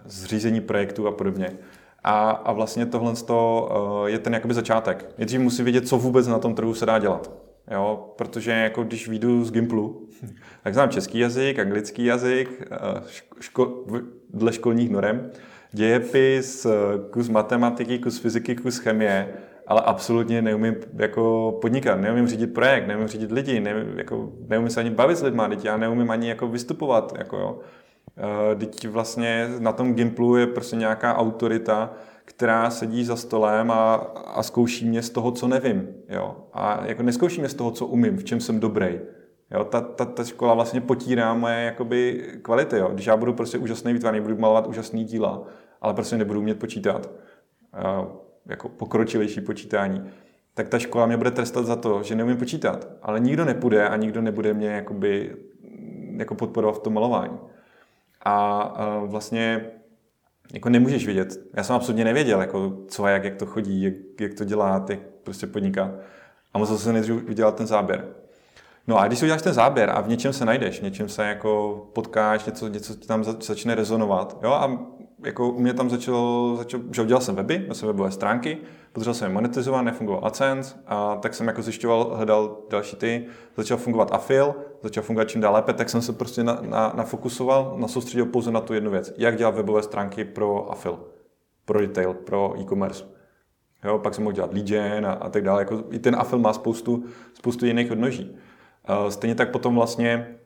Zřízení 0.06 0.62
projektu 0.62 1.08
a 1.08 1.12
podobně. 1.12 1.58
A, 2.10 2.30
a 2.30 2.51
vlastně 2.51 2.86
tohle 2.86 3.14
uh, 3.30 4.05
je 4.05 4.20
ten 4.20 4.34
jakoby 4.34 4.53
začátek. 4.53 5.05
Nejdřív 5.18 5.39
musí 5.39 5.64
vědět, 5.64 5.88
co 5.88 5.97
vůbec 5.97 6.28
na 6.28 6.39
tom 6.39 6.55
trhu 6.55 6.74
se 6.74 6.86
dá 6.86 6.99
dělat. 6.99 7.32
Jo, 7.72 8.14
protože 8.16 8.51
jako 8.51 8.84
když 8.84 9.08
vyjdu 9.08 9.45
z 9.45 9.51
Gimplu, 9.51 10.08
tak 10.64 10.74
znám 10.74 10.89
český 10.89 11.20
jazyk, 11.20 11.60
anglický 11.60 12.05
jazyk, 12.05 12.68
eh, 12.72 13.01
ško, 13.39 13.84
dle 14.34 14.53
školních 14.53 14.89
norem, 14.89 15.32
dějepis, 15.72 16.66
eh, 16.66 16.70
kus 17.12 17.30
matematiky, 17.30 17.99
kus 17.99 18.20
fyziky, 18.20 18.55
kus 18.55 18.78
chemie, 18.78 19.34
ale 19.68 19.82
absolutně 19.82 20.41
neumím 20.41 20.76
jako 20.93 21.51
podnikat, 21.62 21.95
neumím 21.95 22.28
řídit 22.28 22.53
projekt, 22.53 22.88
neumím 22.88 23.08
řídit 23.08 23.32
lidi, 23.32 23.60
neumím, 23.60 23.99
jako, 23.99 24.32
neumím 24.47 24.70
se 24.70 24.80
ani 24.80 24.89
bavit 24.89 25.18
s 25.18 25.24
lidmi, 25.24 25.43
já 25.64 25.78
neumím 25.78 26.12
ani 26.12 26.30
jako 26.30 26.47
vystupovat. 26.47 27.14
Jako, 27.18 27.38
jo. 27.38 27.60
Teď 28.57 28.88
vlastně 28.88 29.47
na 29.59 29.72
tom 29.72 29.93
Gimplu 29.93 30.36
je 30.36 30.47
prostě 30.47 30.76
nějaká 30.76 31.18
autorita, 31.18 31.93
která 32.26 32.70
sedí 32.70 33.05
za 33.05 33.15
stolem 33.15 33.72
a, 33.72 33.95
a 34.26 34.43
zkouší 34.43 34.89
mě 34.89 35.01
z 35.01 35.09
toho, 35.09 35.32
co 35.32 35.47
nevím. 35.47 35.88
Jo? 36.09 36.38
A 36.53 36.86
jako 36.86 37.03
neskouší 37.03 37.39
mě 37.39 37.49
z 37.49 37.53
toho, 37.53 37.72
co 37.72 37.86
umím, 37.86 38.18
v 38.18 38.24
čem 38.24 38.39
jsem 38.39 38.59
dobrý. 38.59 38.99
Jo? 39.51 39.63
Ta, 39.63 39.82
ta, 39.82 40.05
ta 40.05 40.24
škola 40.24 40.53
vlastně 40.53 40.82
potírá 40.82 41.34
moje 41.34 41.63
jakoby, 41.63 42.24
kvality. 42.41 42.78
Jo? 42.78 42.89
Když 42.93 43.05
já 43.05 43.18
budu 43.18 43.34
prostě 43.34 43.57
úžasný 43.57 43.93
výtvarný, 43.93 44.22
budu 44.22 44.38
malovat 44.38 44.68
úžasný 44.68 45.03
díla, 45.03 45.43
ale 45.82 45.93
prostě 45.93 46.18
nebudu 46.18 46.39
umět 46.39 46.59
počítat, 46.59 47.09
jako 48.45 48.70
pokročilejší 48.70 49.41
počítání, 49.41 50.03
tak 50.53 50.70
ta 50.70 50.80
škola 50.80 51.05
mě 51.05 51.18
bude 51.18 51.32
trestat 51.32 51.65
za 51.65 51.76
to, 51.76 52.03
že 52.03 52.15
neumím 52.15 52.38
počítat. 52.38 52.88
Ale 53.01 53.20
nikdo 53.20 53.45
nepůjde 53.45 53.88
a 53.88 53.95
nikdo 53.95 54.22
nebude 54.22 54.53
mě 54.53 54.68
jakoby, 54.70 55.36
jako 56.18 56.36
podporovat 56.36 56.76
v 56.76 56.80
tom 56.80 56.93
malování 56.93 57.39
a 58.26 58.74
vlastně 59.05 59.65
jako 60.53 60.70
nemůžeš 60.70 61.07
vidět. 61.07 61.38
Já 61.53 61.63
jsem 61.63 61.76
absolutně 61.76 62.05
nevěděl, 62.05 62.41
jako 62.41 62.74
co 62.88 63.03
a 63.03 63.09
jak, 63.09 63.24
jak 63.24 63.36
to 63.36 63.45
chodí, 63.45 63.82
jak, 63.82 63.93
jak 64.22 64.34
to 64.34 64.43
dělá, 64.43 64.86
jak 64.89 64.99
prostě 65.24 65.47
podniká. 65.47 65.91
A 66.53 66.57
musel 66.57 66.78
jsem 66.78 66.93
nejdřív 66.93 67.15
vydělat 67.15 67.55
ten 67.55 67.68
záběr. 67.68 68.05
No 68.88 68.97
a 68.97 69.07
když 69.07 69.20
si 69.20 69.26
uděláš 69.26 69.41
ten 69.41 69.53
záběr 69.53 69.89
a 69.89 70.01
v 70.01 70.07
něčem 70.07 70.34
se 70.34 70.45
najdeš, 70.45 70.82
něčem 70.82 71.09
se 71.09 71.26
jako 71.26 71.82
potkáš, 71.93 72.45
něco, 72.45 72.68
něco 72.68 72.95
ti 72.95 73.07
tam 73.07 73.24
začne 73.24 73.76
rezonovat, 73.76 74.38
jo, 74.43 74.51
a 74.51 74.80
jako 75.26 75.49
u 75.49 75.59
mě 75.59 75.74
tam 75.74 75.89
začalo, 75.89 76.55
začal, 76.57 76.82
že 76.91 77.01
udělal 77.01 77.22
jsem 77.22 77.36
weby, 77.36 77.59
měl 77.59 77.74
jsem 77.76 77.88
webové 77.88 78.11
stránky, 78.11 78.57
potřeboval 78.93 79.13
jsem 79.15 79.28
je 79.28 79.34
monetizovat, 79.34 79.86
nefungoval 79.86 80.26
AdSense, 80.26 80.76
a 80.88 81.15
tak 81.15 81.34
jsem 81.34 81.47
jako 81.47 81.61
zjišťoval, 81.61 82.15
hledal 82.15 82.57
další 82.70 82.95
ty, 82.95 83.26
začal 83.57 83.78
fungovat 83.78 84.11
Afil, 84.11 84.55
začal 84.84 85.03
fungovat 85.03 85.30
čím 85.30 85.41
dál 85.41 85.53
lépe, 85.53 85.74
tak 85.74 85.89
jsem 85.89 86.01
se 86.01 86.13
prostě 86.13 86.43
na, 86.43 86.59
na, 86.61 86.93
nafokusoval, 86.95 87.76
nasoustředil 87.78 88.26
pouze 88.26 88.51
na 88.51 88.61
tu 88.61 88.74
jednu 88.74 88.91
věc, 88.91 89.13
jak 89.18 89.38
dělat 89.38 89.55
webové 89.55 89.84
stránky 89.84 90.26
pro 90.26 90.72
Afil, 90.72 90.99
pro 91.65 91.80
retail, 91.80 92.13
pro 92.13 92.53
e-commerce. 92.59 93.05
Jo, 93.84 93.99
pak 93.99 94.15
jsem 94.15 94.24
mohl 94.24 94.36
dělat 94.36 94.53
lead 94.53 94.68
gen 94.68 95.05
a, 95.05 95.11
a 95.11 95.30
tak 95.30 95.43
dále. 95.43 95.61
Jako, 95.61 95.84
I 95.91 95.99
ten 95.99 96.15
Afil 96.20 96.39
má 96.39 96.53
spoustu, 96.53 97.03
spoustu 97.34 97.65
jiných 97.65 97.91
odnoží. 97.91 98.38
Uh, 98.89 99.09
stejně 99.09 99.36
tak 99.36 99.51
potom 99.51 99.76
vlastně 99.76 100.37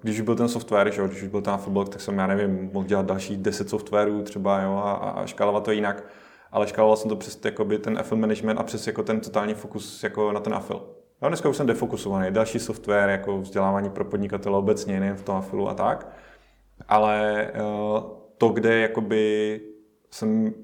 když 0.00 0.20
byl 0.20 0.36
ten 0.36 0.48
software, 0.48 0.92
že, 0.92 1.08
když 1.08 1.22
byl 1.22 1.42
ten 1.42 1.52
Affleblog, 1.52 1.88
tak 1.88 2.00
jsem, 2.00 2.18
já 2.18 2.26
nevím, 2.26 2.70
mohl 2.72 2.86
dělat 2.86 3.06
další 3.06 3.36
10 3.36 3.70
softwarů 3.70 4.22
třeba 4.22 4.60
jo, 4.60 4.76
a, 4.76 4.92
a 4.92 5.26
škálovat 5.26 5.64
to 5.64 5.70
jinak. 5.70 6.04
Ale 6.52 6.66
škáloval 6.66 6.96
jsem 6.96 7.08
to 7.08 7.16
přes 7.16 7.38
jakoby, 7.44 7.78
ten 7.78 7.98
Affle 7.98 8.18
management 8.18 8.58
a 8.58 8.62
přes 8.62 8.86
jako 8.86 9.02
ten 9.02 9.20
totální 9.20 9.54
fokus 9.54 10.02
jako 10.02 10.32
na 10.32 10.40
ten 10.40 10.54
Affle. 10.54 10.76
Já 11.22 11.28
dneska 11.28 11.48
už 11.48 11.56
jsem 11.56 11.66
defokusovaný. 11.66 12.30
Další 12.30 12.58
software, 12.58 13.10
jako 13.10 13.38
vzdělávání 13.40 13.90
pro 13.90 14.04
podnikatele 14.04 14.58
obecně, 14.58 15.00
nejen 15.00 15.16
v 15.16 15.22
tom 15.22 15.36
Affilu 15.36 15.68
a 15.68 15.74
tak. 15.74 16.08
Ale 16.88 17.46
uh, 17.54 18.00
to, 18.38 18.48
kde 18.48 18.80
jakoby 18.80 19.60
jsem 20.10 20.54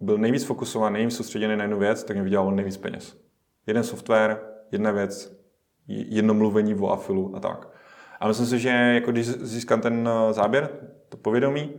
byl 0.00 0.18
nejvíc 0.18 0.44
fokusovaný, 0.44 0.92
nejvíc 0.92 1.16
soustředěný 1.16 1.56
na 1.56 1.64
jednu 1.64 1.78
věc, 1.78 2.04
tak 2.04 2.16
mi 2.16 2.22
vydělalo 2.22 2.50
nejvíc 2.50 2.76
peněz. 2.76 3.16
Jeden 3.66 3.84
software, 3.84 4.40
jedna 4.72 4.90
věc, 4.90 5.42
jedno 5.86 6.34
mluvení 6.34 6.74
o 6.74 6.88
Affilu 6.88 7.36
a 7.36 7.40
tak. 7.40 7.71
A 8.22 8.28
myslím 8.28 8.46
si, 8.46 8.58
že 8.58 8.68
jako 8.68 9.10
když 9.10 9.26
získám 9.26 9.80
ten 9.80 10.08
eh, 10.08 10.32
záběr, 10.32 10.68
to 11.08 11.16
povědomí, 11.16 11.70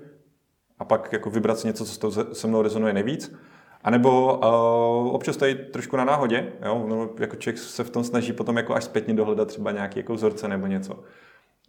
a 0.79 0.85
pak 0.85 1.13
jako 1.13 1.29
vybrat 1.29 1.59
si 1.59 1.67
něco, 1.67 1.85
co 1.85 2.35
se 2.35 2.47
mnou 2.47 2.61
rezonuje 2.61 2.93
nejvíc, 2.93 3.35
a 3.83 3.89
nebo 3.89 4.37
uh, 4.37 5.15
občas 5.15 5.37
tady 5.37 5.55
trošku 5.55 5.97
na 5.97 6.05
náhodě, 6.05 6.53
jo? 6.65 6.85
No, 6.87 7.09
jako 7.19 7.35
člověk 7.35 7.57
se 7.57 7.83
v 7.83 7.89
tom 7.89 8.03
snaží 8.03 8.33
potom 8.33 8.57
jako 8.57 8.75
až 8.75 8.83
zpětně 8.83 9.13
dohledat 9.13 9.47
třeba 9.47 9.71
nějaký 9.71 9.99
jako 9.99 10.13
vzorce 10.13 10.47
nebo 10.47 10.67
něco. 10.67 11.03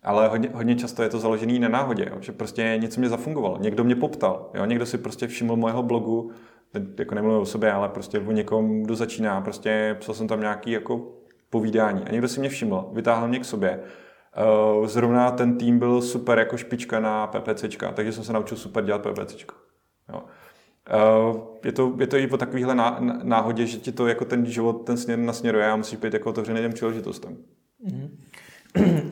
Ale 0.03 0.29
hodně, 0.29 0.51
hodně 0.55 0.77
často 0.77 1.03
je 1.03 1.09
to 1.09 1.19
založené 1.19 1.59
na 1.59 1.69
náhodě, 1.69 2.07
jo? 2.11 2.17
že 2.21 2.33
prostě 2.33 2.79
něco 2.81 3.01
mě 3.01 3.09
zafungovalo, 3.09 3.59
někdo 3.61 3.85
mě 3.85 3.97
poptal, 3.97 4.51
jo? 4.55 4.65
někdo 4.65 4.87
si 4.87 4.99
prostě 4.99 5.27
všiml 5.27 5.57
mojeho 5.57 5.83
blogu, 5.83 6.31
jako 6.99 7.15
nemluvím 7.15 7.41
o 7.41 7.47
sobě, 7.47 7.73
ale 7.73 7.89
prostě 7.89 8.19
o 8.19 8.33
někom, 8.33 8.83
kdo 8.83 8.97
začíná, 8.97 9.41
prostě 9.41 9.97
psal 10.01 10.15
jsem 10.15 10.29
tam 10.29 10.41
nějaký 10.41 10.71
jako 10.71 11.13
povídání 11.51 12.03
a 12.05 12.13
někdo 12.13 12.29
si 12.29 12.41
mě 12.41 12.49
všiml, 12.49 12.91
vytáhl 12.93 13.29
mě 13.29 13.39
k 13.39 13.45
sobě. 13.45 13.81
Uh, 14.79 14.87
zrovna 14.87 15.31
ten 15.31 15.59
tým 15.59 15.79
byl 15.79 16.03
super 16.03 16.39
jako 16.39 16.57
špička 16.57 17.01
na 17.01 17.27
PPCčka, 17.27 17.93
takže 17.93 18.13
jsem 18.13 18.25
se 18.25 18.33
naučil 18.33 18.57
super 18.57 18.85
dělat 18.85 19.03
PPCčko. 19.03 19.55
Jo. 20.13 20.23
Uh, 21.31 21.37
je, 21.65 21.73
to, 21.73 21.95
je 21.99 22.07
to 22.07 22.17
i 22.17 22.27
po 22.27 22.37
takovéhle 22.37 22.75
náhodě, 23.23 23.67
že 23.67 23.79
ti 23.79 23.93
to 23.93 24.07
jako 24.07 24.25
ten 24.25 24.47
život, 24.47 24.73
ten 24.73 24.97
směr 24.97 25.19
nasměruje 25.19 25.71
a 25.71 25.77
musíš 25.77 25.99
být 25.99 26.15
jako 26.15 26.31
otevřený 26.31 26.61
těm 26.61 26.73
příležitostem. 26.73 27.37
Mm-hmm. 27.87 28.11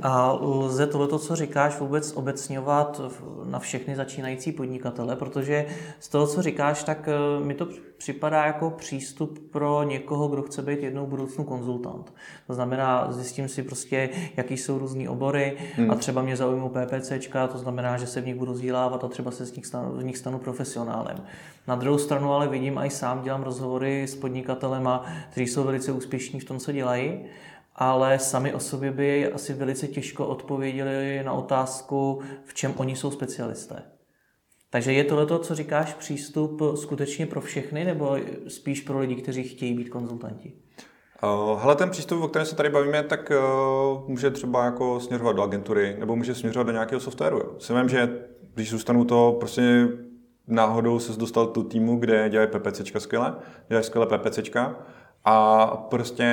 A 0.02 0.32
lze 0.40 0.86
tohleto, 0.86 1.18
co 1.18 1.36
říkáš, 1.36 1.80
vůbec 1.80 2.12
obecňovat 2.12 3.00
na 3.44 3.58
všechny 3.58 3.96
začínající 3.96 4.52
podnikatele, 4.52 5.16
protože 5.16 5.66
z 6.00 6.08
toho, 6.08 6.26
co 6.26 6.42
říkáš, 6.42 6.84
tak 6.84 7.08
eh, 7.08 7.44
mi 7.44 7.54
to 7.54 7.68
připadá 7.96 8.46
jako 8.46 8.70
přístup 8.70 9.38
pro 9.50 9.82
někoho, 9.82 10.28
kdo 10.28 10.42
chce 10.42 10.62
být 10.62 10.82
jednou 10.82 11.06
budoucnu 11.06 11.44
konzultant. 11.44 12.14
To 12.46 12.54
znamená, 12.54 13.12
zjistím 13.12 13.48
si 13.48 13.62
prostě, 13.62 14.08
jaký 14.36 14.56
jsou 14.56 14.78
různý 14.78 15.08
obory 15.08 15.56
hmm. 15.76 15.90
a 15.90 15.94
třeba 15.94 16.22
mě 16.22 16.36
zaujmou 16.36 16.68
PPCčka, 16.68 17.46
to 17.46 17.58
znamená, 17.58 17.96
že 17.96 18.06
se 18.06 18.20
v 18.20 18.26
nich 18.26 18.36
budu 18.36 18.52
vzdělávat 18.52 19.04
a 19.04 19.08
třeba 19.08 19.30
se 19.30 19.46
z 19.46 19.56
nich 19.56 19.66
stanu, 19.66 20.00
z 20.00 20.04
nich 20.04 20.18
stanu 20.18 20.38
profesionálem. 20.38 21.16
Na 21.66 21.74
druhou 21.74 21.98
stranu 21.98 22.32
ale 22.32 22.48
vidím, 22.48 22.78
a 22.78 22.84
i 22.84 22.90
sám 22.90 23.22
dělám 23.22 23.42
rozhovory 23.42 24.02
s 24.02 24.14
podnikatelema, 24.14 25.04
kteří 25.30 25.46
jsou 25.46 25.64
velice 25.64 25.92
úspěšní 25.92 26.40
v 26.40 26.44
tom, 26.44 26.58
co 26.58 26.72
dělají 26.72 27.20
ale 27.91 28.18
sami 28.18 28.55
o 28.55 28.61
sobě 28.61 28.91
by 28.91 29.33
asi 29.33 29.55
velice 29.55 29.89
těžko 29.89 30.26
odpověděli 30.26 31.22
na 31.24 31.33
otázku, 31.33 32.20
v 32.45 32.55
čem 32.55 32.74
oni 32.76 32.97
jsou 32.97 33.11
specialisté. 33.11 33.83
Takže 34.70 34.93
je 34.93 35.05
tohle 35.05 35.26
to, 35.26 35.39
co 35.39 35.55
říkáš, 35.55 35.95
přístup 35.95 36.62
skutečně 36.74 37.26
pro 37.26 37.41
všechny, 37.41 37.85
nebo 37.85 38.16
spíš 38.49 38.80
pro 38.80 38.99
lidi, 38.99 39.14
kteří 39.14 39.43
chtějí 39.43 39.74
být 39.74 39.89
konzultanti? 39.89 40.53
Uh, 41.22 41.61
hele, 41.61 41.76
ten 41.76 41.91
přístup, 41.91 42.22
o 42.22 42.28
kterém 42.28 42.47
se 42.47 42.57
tady 42.57 42.68
bavíme, 42.68 43.03
tak 43.03 43.30
uh, 43.30 44.09
může 44.09 44.30
třeba 44.30 44.64
jako 44.64 45.01
směřovat 45.01 45.37
do 45.37 45.43
agentury, 45.43 45.97
nebo 45.99 46.16
může 46.16 46.35
směřovat 46.35 46.66
do 46.66 46.72
nějakého 46.72 47.01
softwaru. 47.01 47.57
Si 47.59 47.74
vím, 47.74 47.89
že 47.89 48.09
když 48.55 48.70
zůstanu 48.70 49.05
to, 49.05 49.37
prostě 49.41 49.89
náhodou 50.47 50.99
se 50.99 51.20
dostal 51.20 51.47
do 51.47 51.62
týmu, 51.62 51.97
kde 51.97 52.28
dělají 52.28 52.51
PPCčka 52.51 53.01
skvěle, 53.01 53.35
dělají 53.68 53.85
skvěle 53.85 54.07
PPCčka 54.07 54.76
a 55.24 55.66
prostě 55.66 56.28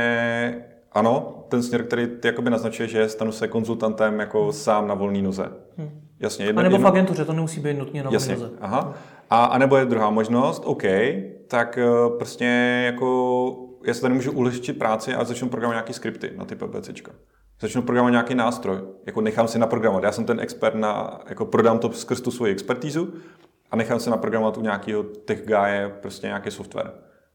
ano, 0.92 1.44
ten 1.50 1.64
směr, 1.64 1.84
který 1.84 2.08
ty 2.08 2.28
jakoby 2.28 2.50
naznačuje, 2.50 2.88
že 2.88 3.10
stanu 3.10 3.32
se 3.32 3.48
konzultantem 3.48 4.20
jako 4.20 4.54
sám 4.54 4.88
na 4.88 4.94
volné 4.94 5.22
noze. 5.22 5.52
Hmm. 5.78 6.02
Jasně. 6.20 6.46
Jedno, 6.46 6.60
a 6.60 6.64
nebo 6.64 6.76
jedno... 6.76 6.90
v 6.90 6.92
agentuře, 6.92 7.26
to 7.26 7.34
nemusí 7.34 7.62
být 7.62 7.78
nutně 7.78 8.04
na 8.04 8.10
volné 8.10 8.34
noze. 8.34 8.50
Aha. 8.62 8.94
A, 9.30 9.46
a 9.46 9.58
nebo 9.58 9.78
je 9.78 9.86
druhá 9.86 10.10
možnost, 10.10 10.64
OK, 10.66 10.84
tak 11.48 11.78
eh, 11.78 11.88
prostě 12.18 12.46
jako 12.86 13.70
já 13.86 13.94
se 13.94 14.02
tady 14.02 14.14
můžu 14.14 14.32
ulehčit 14.32 14.80
práci 14.80 15.14
a 15.14 15.24
začnu 15.24 15.50
programovat 15.50 15.76
nějaký 15.76 15.94
skripty 15.94 16.32
na 16.38 16.46
ty 16.46 16.56
PPCčka. 16.56 17.12
Začnu 17.62 17.82
programovat 17.82 18.12
nějaký 18.12 18.36
nástroj, 18.36 18.78
jako 19.06 19.22
nechám 19.22 19.48
si 19.48 19.60
naprogramovat. 19.60 20.04
Já 20.04 20.12
jsem 20.12 20.26
ten 20.26 20.40
expert 20.40 20.76
na, 20.76 21.20
jako 21.30 21.46
prodám 21.46 21.80
to 21.80 21.92
skrz 21.92 22.22
tu 22.22 22.32
svoji 22.32 22.52
expertízu 22.52 23.14
a 23.72 23.76
nechám 23.76 24.00
si 24.00 24.10
naprogramovat 24.10 24.58
u 24.58 24.62
nějakého 24.62 25.04
tech 25.04 25.46
guy 25.46 25.92
prostě 26.02 26.28
nějaký 26.28 26.52
software. 26.52 26.92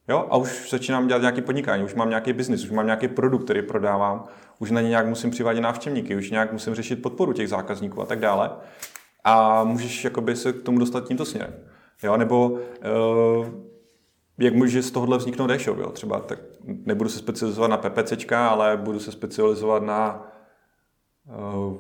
Jo? 0.09 0.27
A 0.31 0.37
už 0.37 0.71
začínám 0.71 1.07
dělat 1.07 1.21
nějaký 1.21 1.43
podnikání, 1.43 1.85
už 1.85 1.95
mám 1.95 2.09
nějaký 2.09 2.33
biznis, 2.33 2.65
už 2.65 2.71
mám 2.71 2.87
nějaký 2.87 3.09
produkt, 3.09 3.45
který 3.45 3.63
prodávám, 3.63 4.25
už 4.59 4.71
na 4.71 4.81
ně 4.81 4.89
nějak 4.89 5.07
musím 5.07 5.31
přivádět 5.31 5.63
návštěvníky, 5.63 6.17
už 6.17 6.31
nějak 6.31 6.53
musím 6.53 6.75
řešit 6.75 7.03
podporu 7.03 7.33
těch 7.33 7.49
zákazníků 7.49 8.03
a 8.03 8.07
tak 8.07 8.21
dále. 8.21 8.51
A 9.25 9.65
můžeš 9.65 10.05
jakoby 10.05 10.37
se 10.37 10.53
k 10.53 10.63
tomu 10.63 10.79
dostat 10.79 11.09
tímto 11.09 11.25
směrem. 11.25 11.55
Jo? 12.03 12.17
Nebo 12.17 12.49
uh, 12.49 13.47
jak 14.39 14.55
může 14.55 14.83
z 14.83 14.91
tohohle 14.91 15.19
vzniknout 15.19 15.51
e-shop, 15.51 15.79
jo? 15.79 15.91
třeba 15.91 16.21
tak 16.21 16.39
nebudu 16.65 17.11
se 17.11 17.19
specializovat 17.19 17.71
na 17.71 17.77
PPCčka, 17.77 18.49
ale 18.49 18.77
budu 18.77 19.01
se 19.01 19.13
specializovat 19.13 19.83
na 19.83 20.33
uh, 21.65 21.77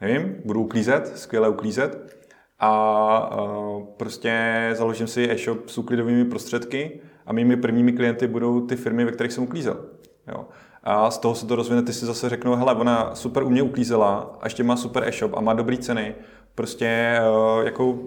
nevím, 0.00 0.36
budu 0.44 0.60
uklízet, 0.60 1.18
skvěle 1.18 1.48
uklízet 1.48 2.16
a 2.58 3.40
uh, 3.40 3.84
prostě 3.84 4.70
založím 4.74 5.06
si 5.06 5.30
e-shop 5.30 5.68
s 5.68 5.78
uklidovými 5.78 6.24
prostředky, 6.24 7.00
a 7.26 7.32
mými 7.32 7.56
prvními 7.56 7.92
klienty 7.92 8.26
budou 8.26 8.66
ty 8.66 8.76
firmy, 8.76 9.04
ve 9.04 9.12
kterých 9.12 9.32
jsem 9.32 9.44
uklízel. 9.44 9.84
Jo. 10.28 10.46
A 10.84 11.10
z 11.10 11.18
toho 11.18 11.34
se 11.34 11.46
to 11.46 11.56
rozvine, 11.56 11.82
ty 11.82 11.92
si 11.92 12.06
zase 12.06 12.28
řeknou, 12.28 12.54
hele, 12.54 12.74
ona 12.74 13.14
super 13.14 13.42
u 13.42 13.50
mě 13.50 13.62
uklízela 13.62 14.38
a 14.40 14.46
ještě 14.46 14.64
má 14.64 14.76
super 14.76 15.04
e-shop 15.04 15.34
a 15.36 15.40
má 15.40 15.54
dobré 15.54 15.76
ceny. 15.76 16.14
Prostě 16.54 16.86
eh, 16.86 17.64
jako 17.64 17.98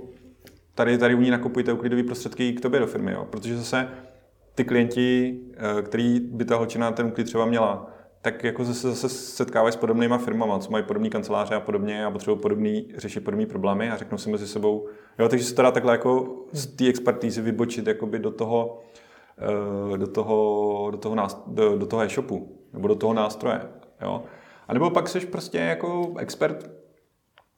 tady, 0.76 0.98
tady 0.98 1.16
u 1.16 1.22
ní 1.22 1.30
nakupujte 1.30 1.74
uklidové 1.74 2.04
prostředky 2.04 2.54
k 2.54 2.62
tobě 2.62 2.80
do 2.80 2.88
firmy, 2.88 3.12
jo. 3.12 3.28
protože 3.30 3.58
zase 3.58 3.88
ty 4.56 4.64
klienti, 4.64 5.40
eh, 5.58 5.82
který 5.82 6.20
by 6.20 6.46
ta 6.46 6.56
holčina 6.56 6.92
ten 6.92 7.06
uklid 7.06 7.24
třeba 7.24 7.46
měla, 7.46 7.92
tak 8.22 8.44
jako 8.44 8.66
zase, 8.66 8.90
zase 8.90 9.10
setkávají 9.10 9.74
s 9.74 9.76
podobnýma 9.76 10.18
firmama, 10.18 10.60
co 10.60 10.72
mají 10.72 10.84
podobné 10.84 11.10
kanceláře 11.10 11.56
a 11.56 11.60
podobně 11.60 12.06
a 12.06 12.12
potřebují 12.12 12.42
podobný, 12.42 12.88
řešit 12.98 13.20
podobné 13.20 13.46
problémy 13.46 13.92
a 13.92 13.98
řeknou 13.98 14.18
si 14.18 14.30
mezi 14.30 14.48
sebou, 14.48 14.88
jo, 15.20 15.30
takže 15.30 15.46
se 15.46 15.56
to 15.56 15.62
dá 15.62 15.72
takhle 15.72 15.94
jako 15.94 16.36
z 16.52 16.68
té 16.68 16.88
expertízy 16.88 17.42
vybočit 17.42 17.88
jakoby 17.88 18.20
do 18.20 18.32
toho, 18.32 18.84
do 19.98 20.08
toho, 20.08 20.88
do 20.92 20.98
toho, 20.98 21.16
do, 21.48 21.78
do 21.78 21.86
toho 21.86 22.02
e-shopu 22.02 22.60
nebo 22.74 22.88
do 22.88 22.96
toho 22.96 23.14
nástroje. 23.14 23.62
Jo? 24.02 24.24
A 24.68 24.74
nebo 24.74 24.90
pak 24.90 25.10
jsi 25.10 25.20
prostě 25.20 25.58
jako 25.58 26.14
expert, 26.18 26.72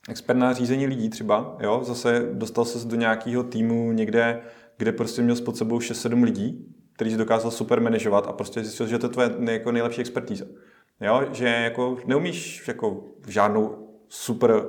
expert 0.08 0.36
na 0.36 0.52
řízení 0.52 0.86
lidí 0.86 1.10
třeba, 1.10 1.56
jo? 1.60 1.80
zase 1.82 2.28
dostal 2.32 2.64
se 2.64 2.88
do 2.88 2.96
nějakého 2.96 3.42
týmu 3.42 3.92
někde, 3.92 4.40
kde 4.76 4.92
prostě 4.92 5.22
měl 5.22 5.36
pod 5.36 5.56
sebou 5.56 5.78
6-7 5.78 6.24
lidí, 6.24 6.74
který 6.92 7.10
si 7.10 7.16
dokázal 7.16 7.50
super 7.50 7.80
manažovat 7.80 8.26
a 8.26 8.32
prostě 8.32 8.60
zjistil, 8.60 8.86
že 8.86 8.98
to 8.98 9.06
je 9.06 9.10
tvoje 9.10 9.30
jako 9.50 9.72
nejlepší 9.72 10.00
expertíza. 10.00 10.44
Jo? 11.00 11.22
Že 11.32 11.48
jako 11.48 11.96
neumíš 12.06 12.68
jako 12.68 13.04
žádnou 13.26 13.88
super 14.08 14.64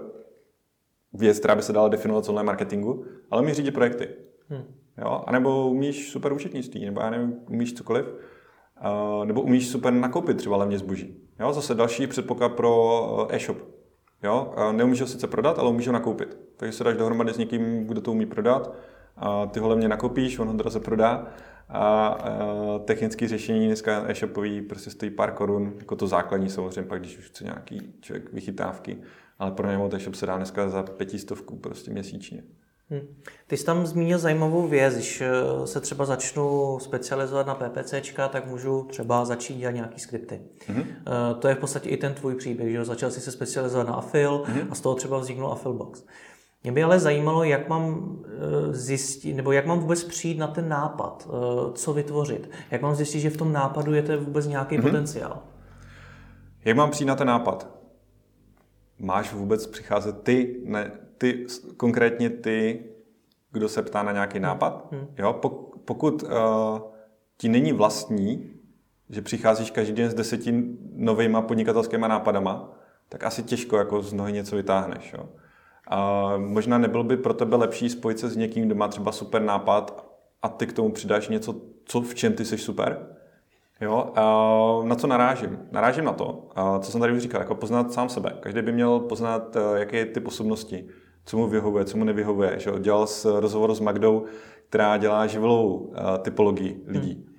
věc, 1.14 1.40
která 1.40 1.56
by 1.56 1.62
se 1.62 1.74
dala 1.74 1.88
definovat 1.88 2.26
co 2.26 2.44
marketingu, 2.44 3.06
ale 3.32 3.42
umíš 3.42 3.56
řídit 3.56 3.72
projekty. 3.72 4.10
Hmm. 4.50 4.79
Jo? 5.02 5.24
A 5.28 5.32
nebo 5.32 5.70
umíš 5.70 6.10
super 6.10 6.34
účetnictví, 6.34 6.86
nebo 6.86 7.02
já 7.02 7.10
nevím, 7.10 7.36
umíš 7.50 7.74
cokoliv. 7.74 8.06
Uh, 8.06 9.26
nebo 9.26 9.42
umíš 9.42 9.68
super 9.68 9.94
nakoupit 9.94 10.38
třeba 10.38 10.58
levně 10.58 10.78
zboží. 10.78 11.16
Jo? 11.40 11.54
Zase 11.54 11.76
další 11.76 12.08
předpoklad 12.08 12.54
pro 12.54 13.28
eh, 13.32 13.36
e-shop. 13.36 13.58
Jo? 14.24 14.54
Uh, 14.58 14.74
neumíš 14.74 15.02
ho 15.02 15.08
sice 15.08 15.28
prodat, 15.28 15.60
ale 15.60 15.70
umíš 15.70 15.88
ho 15.88 15.94
nakoupit. 15.94 16.38
Takže 16.58 16.78
se 16.78 16.84
dáš 16.84 16.98
dohromady 16.98 17.34
s 17.34 17.38
někým, 17.38 17.88
kdo 17.88 18.02
to 18.02 18.12
umí 18.12 18.26
prodat. 18.26 18.74
A 19.18 19.46
ty 19.46 19.60
ho 19.60 19.68
levně 19.68 19.88
nakoupíš, 19.88 20.40
on 20.40 20.48
ho 20.48 20.54
draze 20.54 20.80
prodá. 20.80 21.28
A 21.70 22.18
technické 22.86 23.28
řešení 23.28 23.68
dneska 23.68 24.04
e-shopový 24.08 24.62
prostě 24.62 24.90
stojí 24.90 25.12
pár 25.12 25.32
korun, 25.32 25.74
jako 25.78 25.96
to 25.96 26.08
základní 26.08 26.50
samozřejmě, 26.50 26.84
pak 26.84 27.00
když 27.00 27.18
už 27.18 27.26
chce 27.26 27.44
nějaký 27.44 27.94
člověk 28.02 28.34
vychytávky. 28.34 28.98
Ale 29.40 29.52
pro 29.52 29.68
něj 29.68 29.78
e-shop 29.94 30.16
se 30.16 30.26
dá 30.26 30.38
dneska 30.38 30.70
za 30.70 30.84
pětistovku 30.84 31.56
prostě 31.56 31.92
měsíčně. 31.92 32.44
Hmm. 32.92 33.02
Ty 33.48 33.58
jsi 33.58 33.66
tam 33.66 33.86
zmínil 33.86 34.18
zajímavou 34.18 34.68
věc, 34.68 34.94
když 34.94 35.22
eh, 35.22 35.68
se 35.68 35.82
třeba 35.82 36.06
začnu 36.06 36.78
specializovat 36.82 37.48
na 37.48 37.56
PPCčka, 37.56 38.28
tak 38.28 38.48
můžu 38.48 38.84
třeba 38.84 39.26
začít 39.26 39.58
dělat 39.58 39.72
nějaký 39.72 40.00
skripty. 40.00 40.42
Hmm. 40.68 40.84
To 41.40 41.48
je 41.48 41.56
v 41.56 41.58
podstatě 41.58 41.90
i 41.90 41.98
ten 41.98 42.14
tvůj 42.14 42.36
příběh, 42.36 42.72
že 42.72 42.86
začal 42.86 43.12
jsi 43.12 43.22
se 43.22 43.32
specializovat 43.32 43.88
na 43.88 43.94
Afil 43.94 44.44
hmm. 44.46 44.68
a 44.70 44.76
z 44.76 44.82
toho 44.82 44.96
třeba 44.96 45.18
vzniknul 45.18 45.52
Afilbox. 45.52 46.04
Mě 46.64 46.72
by 46.72 46.84
ale 46.84 47.00
zajímalo, 47.00 47.44
jak 47.44 47.70
mám 47.70 48.16
eh, 48.26 48.74
zjistit, 48.74 49.34
nebo 49.34 49.52
jak 49.52 49.66
mám 49.66 49.80
vůbec 49.80 50.04
přijít 50.04 50.38
na 50.38 50.48
ten 50.48 50.70
nápad, 50.70 51.30
co 51.74 51.94
vytvořit. 51.94 52.50
Jak 52.72 52.82
mám 52.82 52.96
zjistit, 52.96 53.20
že 53.20 53.30
v 53.30 53.38
tom 53.38 53.54
nápadu 53.54 53.94
je 53.94 54.04
to 54.04 54.22
vůbec 54.22 54.48
nějaký 54.48 54.76
hmm. 54.76 54.84
potenciál. 54.84 55.44
Jak 56.66 56.78
mám 56.78 56.92
přijít 56.92 57.08
na 57.08 57.16
ten 57.16 57.28
nápad? 57.28 57.68
Máš 59.00 59.34
vůbec 59.34 59.68
přicházet 59.68 60.24
ty, 60.24 60.62
ne, 60.66 60.92
ty, 61.20 61.46
konkrétně 61.78 62.30
ty, 62.30 62.86
kdo 63.52 63.70
se 63.70 63.82
ptá 63.82 64.04
na 64.04 64.12
nějaký 64.12 64.38
hmm. 64.38 64.44
nápad, 64.44 64.88
hmm. 64.92 65.08
jo, 65.18 65.34
pokud 65.86 66.24
uh, 66.24 66.30
ti 67.38 67.50
není 67.50 67.74
vlastní, 67.74 68.52
že 69.10 69.22
přicházíš 69.22 69.72
každý 69.72 69.94
den 69.94 70.10
s 70.10 70.14
deseti 70.14 70.64
novýma 70.94 71.42
podnikatelskými 71.42 72.08
nápadama, 72.08 72.72
tak 73.10 73.24
asi 73.24 73.44
těžko 73.44 73.78
jako 73.78 74.02
z 74.02 74.14
nohy 74.14 74.34
něco 74.34 74.56
vytáhneš. 74.56 75.14
Jo. 75.14 75.30
A 75.88 76.30
možná 76.38 76.78
nebyl 76.78 77.04
by 77.04 77.18
pro 77.18 77.34
tebe 77.34 77.56
lepší 77.56 77.90
spojit 77.90 78.20
se 78.20 78.30
s 78.30 78.36
někým, 78.36 78.66
kdo 78.66 78.76
má 78.76 78.88
třeba 78.88 79.12
super 79.12 79.42
nápad 79.42 80.10
a 80.42 80.50
ty 80.50 80.68
k 80.68 80.74
tomu 80.74 80.92
přidáš 80.92 81.28
něco, 81.30 81.56
co 81.86 82.02
v 82.02 82.16
čem 82.16 82.34
ty 82.34 82.46
jsi 82.46 82.58
super. 82.58 83.08
Jo, 83.82 84.12
a 84.16 84.24
na 84.86 84.96
co 84.96 85.08
narážím? 85.08 85.60
Narážím 85.72 86.06
na 86.06 86.14
to, 86.14 86.50
co 86.80 86.92
jsem 86.92 87.02
tady 87.02 87.14
už 87.14 87.22
říkal, 87.22 87.42
jako 87.42 87.56
poznat 87.56 87.94
sám 87.94 88.10
sebe. 88.10 88.38
Každý 88.40 88.62
by 88.62 88.72
měl 88.72 89.00
poznat, 89.00 89.56
eh, 89.56 89.80
jaký 89.80 89.98
je 89.98 90.06
typ 90.06 90.28
osobnosti, 90.28 90.88
co 91.26 91.38
mu 91.38 91.48
vyhovuje, 91.48 91.86
co 91.86 91.98
mu 91.98 92.04
nevyhovuje. 92.04 92.60
Že? 92.60 92.72
Dělal 92.80 93.08
s 93.08 93.40
rozhovor 93.40 93.76
s 93.76 93.80
Magdou, 93.80 94.26
která 94.70 94.98
dělá 94.98 95.28
živelou 95.28 95.74
uh, 95.74 96.18
typologii 96.22 96.84
lidí. 96.88 97.14
Hmm. 97.14 97.30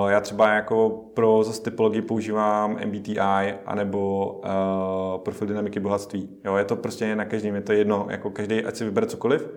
Uh, 0.00 0.08
já 0.08 0.20
třeba 0.20 0.52
jako 0.52 1.04
pro 1.14 1.44
zase 1.44 1.62
typologii 1.62 2.02
používám 2.02 2.76
MBTI 2.86 3.20
anebo 3.66 4.32
uh, 4.44 5.20
profil 5.20 5.46
dynamiky 5.46 5.80
bohatství. 5.80 6.28
Jo, 6.44 6.56
je 6.56 6.64
to 6.64 6.76
prostě 6.76 7.16
na 7.16 7.24
každém, 7.24 7.54
je 7.54 7.60
to 7.60 7.72
jedno, 7.72 8.06
jako 8.10 8.30
každý, 8.30 8.64
ať 8.64 8.76
si 8.76 8.84
vybere 8.84 9.06
cokoliv, 9.06 9.48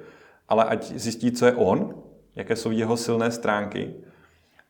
ale 0.50 0.66
ať 0.66 0.92
zjistí, 0.92 1.32
co 1.32 1.46
je 1.46 1.52
on, 1.52 1.96
jaké 2.36 2.56
jsou 2.56 2.72
jeho 2.72 2.98
silné 2.98 3.32
stránky. 3.32 3.94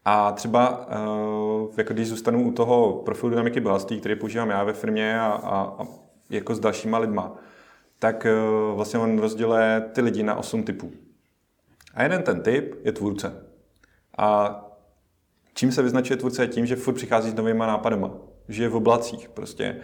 A 0.06 0.32
třeba, 0.32 0.88
uh, 0.88 1.72
jako 1.78 1.94
když 1.94 2.08
zůstanu 2.08 2.48
u 2.48 2.52
toho 2.52 3.02
profilu 3.06 3.30
dynamiky 3.30 3.60
bohatství, 3.60 4.00
který 4.00 4.16
používám 4.16 4.50
já 4.50 4.64
ve 4.64 4.74
firmě 4.74 5.20
a, 5.20 5.26
a, 5.26 5.62
a 5.62 5.88
jako 6.30 6.56
s 6.56 6.60
dalšíma 6.60 6.98
lidma, 6.98 7.36
tak 8.04 8.26
uh, 8.26 8.76
vlastně 8.76 9.00
on 9.00 9.20
rozděluje 9.20 9.84
ty 9.94 10.02
lidi 10.02 10.24
na 10.24 10.36
osm 10.36 10.64
typů. 10.64 10.92
A 11.94 12.04
jeden 12.04 12.24
ten 12.24 12.42
typ 12.42 12.76
je 12.86 12.92
tvůrce. 12.92 13.46
A 14.18 14.60
čím 15.54 15.72
se 15.72 15.82
vyznačuje 15.82 16.18
tvůrce 16.18 16.48
tím, 16.48 16.66
že 16.66 16.76
furt 16.76 16.94
přichází 16.94 17.32
s 17.32 17.34
novýma 17.34 17.68
nápadama, 17.68 18.12
že 18.50 18.64
je 18.64 18.70
v 18.70 18.76
oblacích, 18.76 19.30
prostě 19.30 19.78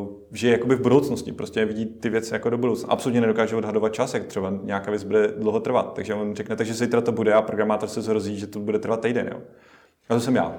uh, 0.00 0.08
že 0.32 0.48
je 0.48 0.52
jakoby 0.52 0.74
v 0.74 0.80
budoucnosti, 0.80 1.32
prostě 1.32 1.64
vidí 1.64 1.86
ty 1.86 2.08
věci 2.10 2.34
jako 2.34 2.50
do 2.50 2.58
budoucna. 2.58 2.88
Absolutně 2.90 3.20
nedokáže 3.20 3.56
odhadovat 3.56 3.94
čas, 3.94 4.14
jak 4.14 4.26
třeba 4.26 4.52
nějaká 4.62 4.90
věc 4.90 5.04
bude 5.04 5.28
dlouho 5.28 5.60
trvat. 5.60 5.94
Takže 5.94 6.14
on 6.14 6.34
řekne, 6.34 6.56
takže 6.56 6.74
zítra 6.74 7.00
to 7.00 7.12
bude 7.12 7.34
a 7.34 7.42
programátor 7.42 7.88
se 7.88 8.02
zhrozí, 8.02 8.38
že 8.38 8.46
to 8.46 8.60
bude 8.60 8.78
trvat 8.78 9.00
týden. 9.00 9.28
Jo? 9.32 9.40
A 10.08 10.14
to 10.14 10.20
jsem 10.20 10.36
já. 10.36 10.56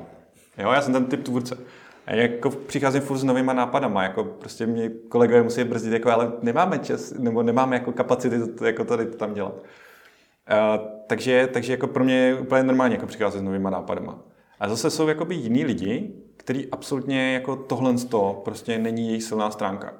Jo, 0.57 0.71
já 0.71 0.81
jsem 0.81 0.93
ten 0.93 1.05
typ 1.05 1.23
tvůrce. 1.23 1.57
A 2.05 2.15
jako 2.15 2.49
přicházím 2.49 3.01
furt 3.01 3.17
s 3.17 3.23
novýma 3.23 3.53
nápadama, 3.53 4.03
jako 4.03 4.23
prostě 4.23 4.65
mě 4.65 4.89
kolegové 4.89 5.43
musí 5.43 5.63
brzdit, 5.63 5.93
jako, 5.93 6.11
ale 6.11 6.31
nemáme 6.41 6.79
čas, 6.79 7.13
nebo 7.13 7.43
nemáme 7.43 7.75
jako 7.75 7.91
kapacity 7.91 8.47
to, 8.47 8.65
jako 8.65 8.83
tady 8.85 9.05
to 9.05 9.17
tam 9.17 9.33
dělat. 9.33 9.53
Uh, 9.53 10.85
takže, 11.07 11.49
takže 11.53 11.73
jako 11.73 11.87
pro 11.87 12.03
mě 12.03 12.17
je 12.17 12.39
úplně 12.39 12.63
normálně 12.63 12.95
jako 12.95 13.07
přicházet 13.07 13.39
s 13.39 13.41
novýma 13.41 13.69
nápadama. 13.69 14.19
A 14.59 14.69
zase 14.69 14.89
jsou 14.89 15.07
jakoby 15.07 15.35
jiní 15.35 15.65
lidi, 15.65 16.13
který 16.37 16.71
absolutně 16.71 17.33
jako 17.33 17.55
tohle 17.55 17.93
to 17.93 18.41
prostě 18.45 18.77
není 18.77 19.09
její 19.09 19.21
silná 19.21 19.51
stránka. 19.51 19.93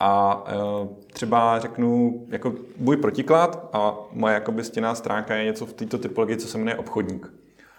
A 0.00 0.44
uh, 0.82 0.88
třeba 1.12 1.58
řeknu 1.58 2.20
jako 2.28 2.54
můj 2.76 2.96
protiklad 2.96 3.68
a 3.72 3.94
moje 4.12 4.34
jakoby 4.34 4.64
stěná 4.64 4.94
stránka 4.94 5.34
je 5.34 5.44
něco 5.44 5.66
v 5.66 5.72
této 5.72 5.98
typologii, 5.98 6.36
co 6.36 6.48
se 6.48 6.58
jmenuje 6.58 6.76
obchodník. 6.76 7.32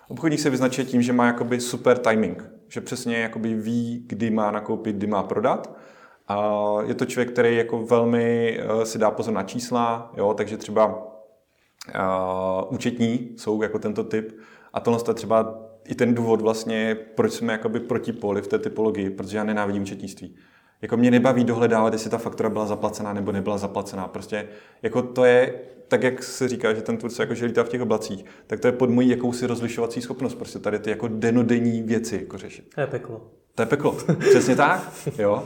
Obchodník 0.07 0.39
se 0.39 0.49
vyznačuje 0.49 0.85
tím, 0.85 1.01
že 1.01 1.13
má 1.13 1.27
jakoby 1.27 1.59
super 1.59 1.97
timing, 1.97 2.43
že 2.67 2.81
přesně 2.81 3.17
jakoby 3.17 3.53
ví, 3.53 4.03
kdy 4.07 4.29
má 4.29 4.51
nakoupit, 4.51 4.95
kdy 4.95 5.07
má 5.07 5.23
prodat. 5.23 5.77
A 6.27 6.61
je 6.85 6.93
to 6.93 7.05
člověk, 7.05 7.31
který 7.31 7.55
jako 7.55 7.81
velmi 7.81 8.57
uh, 8.59 8.83
si 8.83 8.97
dá 8.97 9.11
pozor 9.11 9.33
na 9.33 9.43
čísla, 9.43 10.11
jo, 10.17 10.33
takže 10.33 10.57
třeba 10.57 10.85
uh, 10.87 12.73
účetní 12.73 13.29
jsou 13.37 13.61
jako 13.61 13.79
tento 13.79 14.03
typ. 14.03 14.39
A 14.73 14.79
tohle 14.79 14.99
je 15.07 15.13
třeba 15.13 15.59
i 15.87 15.95
ten 15.95 16.15
důvod 16.15 16.41
vlastně, 16.41 16.95
proč 17.15 17.33
jsme 17.33 17.53
jakoby 17.53 17.79
proti 17.79 18.13
poli 18.13 18.41
v 18.41 18.47
té 18.47 18.59
typologii, 18.59 19.09
protože 19.09 19.37
já 19.37 19.43
nenávidím 19.43 19.81
účetnictví. 19.81 20.35
Jako 20.81 20.97
mě 20.97 21.11
nebaví 21.11 21.43
dohledávat, 21.43 21.93
jestli 21.93 22.09
ta 22.09 22.17
faktura 22.17 22.49
byla 22.49 22.65
zaplacená 22.65 23.13
nebo 23.13 23.31
nebyla 23.31 23.57
zaplacená. 23.57 24.07
Prostě 24.07 24.47
jako 24.81 25.01
to 25.01 25.25
je, 25.25 25.53
tak 25.87 26.03
jak 26.03 26.23
se 26.23 26.47
říká, 26.47 26.73
že 26.73 26.81
ten 26.81 26.97
tvůrce 26.97 27.23
jako 27.23 27.35
že 27.35 27.45
lítá 27.45 27.63
v 27.63 27.69
těch 27.69 27.81
oblacích, 27.81 28.25
tak 28.47 28.59
to 28.59 28.67
je 28.67 28.71
pod 28.71 28.89
mojí 28.89 29.09
jakousi 29.09 29.47
rozlišovací 29.47 30.01
schopnost. 30.01 30.35
Prostě 30.35 30.59
tady 30.59 30.79
ty 30.79 30.89
jako 30.89 31.07
denodenní 31.07 31.81
věci 31.81 32.15
jako 32.15 32.37
řešit. 32.37 32.69
To 32.75 32.81
je 32.81 32.87
peklo. 32.87 33.21
To 33.55 33.61
je 33.61 33.65
peklo. 33.65 33.97
Přesně 34.19 34.55
tak, 34.55 34.91
jo. 35.17 35.43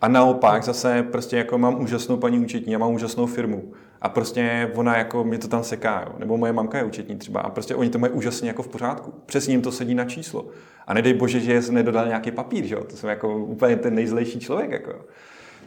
A 0.00 0.08
naopak 0.08 0.64
zase 0.64 1.02
prostě 1.02 1.36
jako 1.36 1.58
mám 1.58 1.82
úžasnou 1.82 2.16
paní 2.16 2.38
účetní, 2.38 2.72
já 2.72 2.78
mám 2.78 2.94
úžasnou 2.94 3.26
firmu 3.26 3.72
a 4.02 4.08
prostě 4.08 4.70
ona 4.74 4.98
jako 4.98 5.24
mě 5.24 5.38
to 5.38 5.48
tam 5.48 5.64
seká, 5.64 6.04
jo. 6.06 6.14
nebo 6.18 6.36
moje 6.36 6.52
mamka 6.52 6.78
je 6.78 6.84
účetní 6.84 7.16
třeba 7.16 7.40
a 7.40 7.50
prostě 7.50 7.74
oni 7.74 7.90
to 7.90 7.98
mají 7.98 8.12
úžasně 8.12 8.48
jako 8.48 8.62
v 8.62 8.68
pořádku. 8.68 9.14
Přesně 9.26 9.54
jim 9.54 9.62
to 9.62 9.72
sedí 9.72 9.94
na 9.94 10.04
číslo. 10.04 10.46
A 10.86 10.94
nedej 10.94 11.14
bože, 11.14 11.40
že 11.40 11.62
jsem 11.62 11.74
nedodal 11.74 12.06
nějaký 12.06 12.30
papír, 12.30 12.64
že 12.64 12.74
jo. 12.74 12.84
To 12.84 12.96
jsem 12.96 13.10
jako 13.10 13.38
úplně 13.38 13.76
ten 13.76 13.94
nejzlejší 13.94 14.40
člověk, 14.40 14.70
jako. 14.70 14.94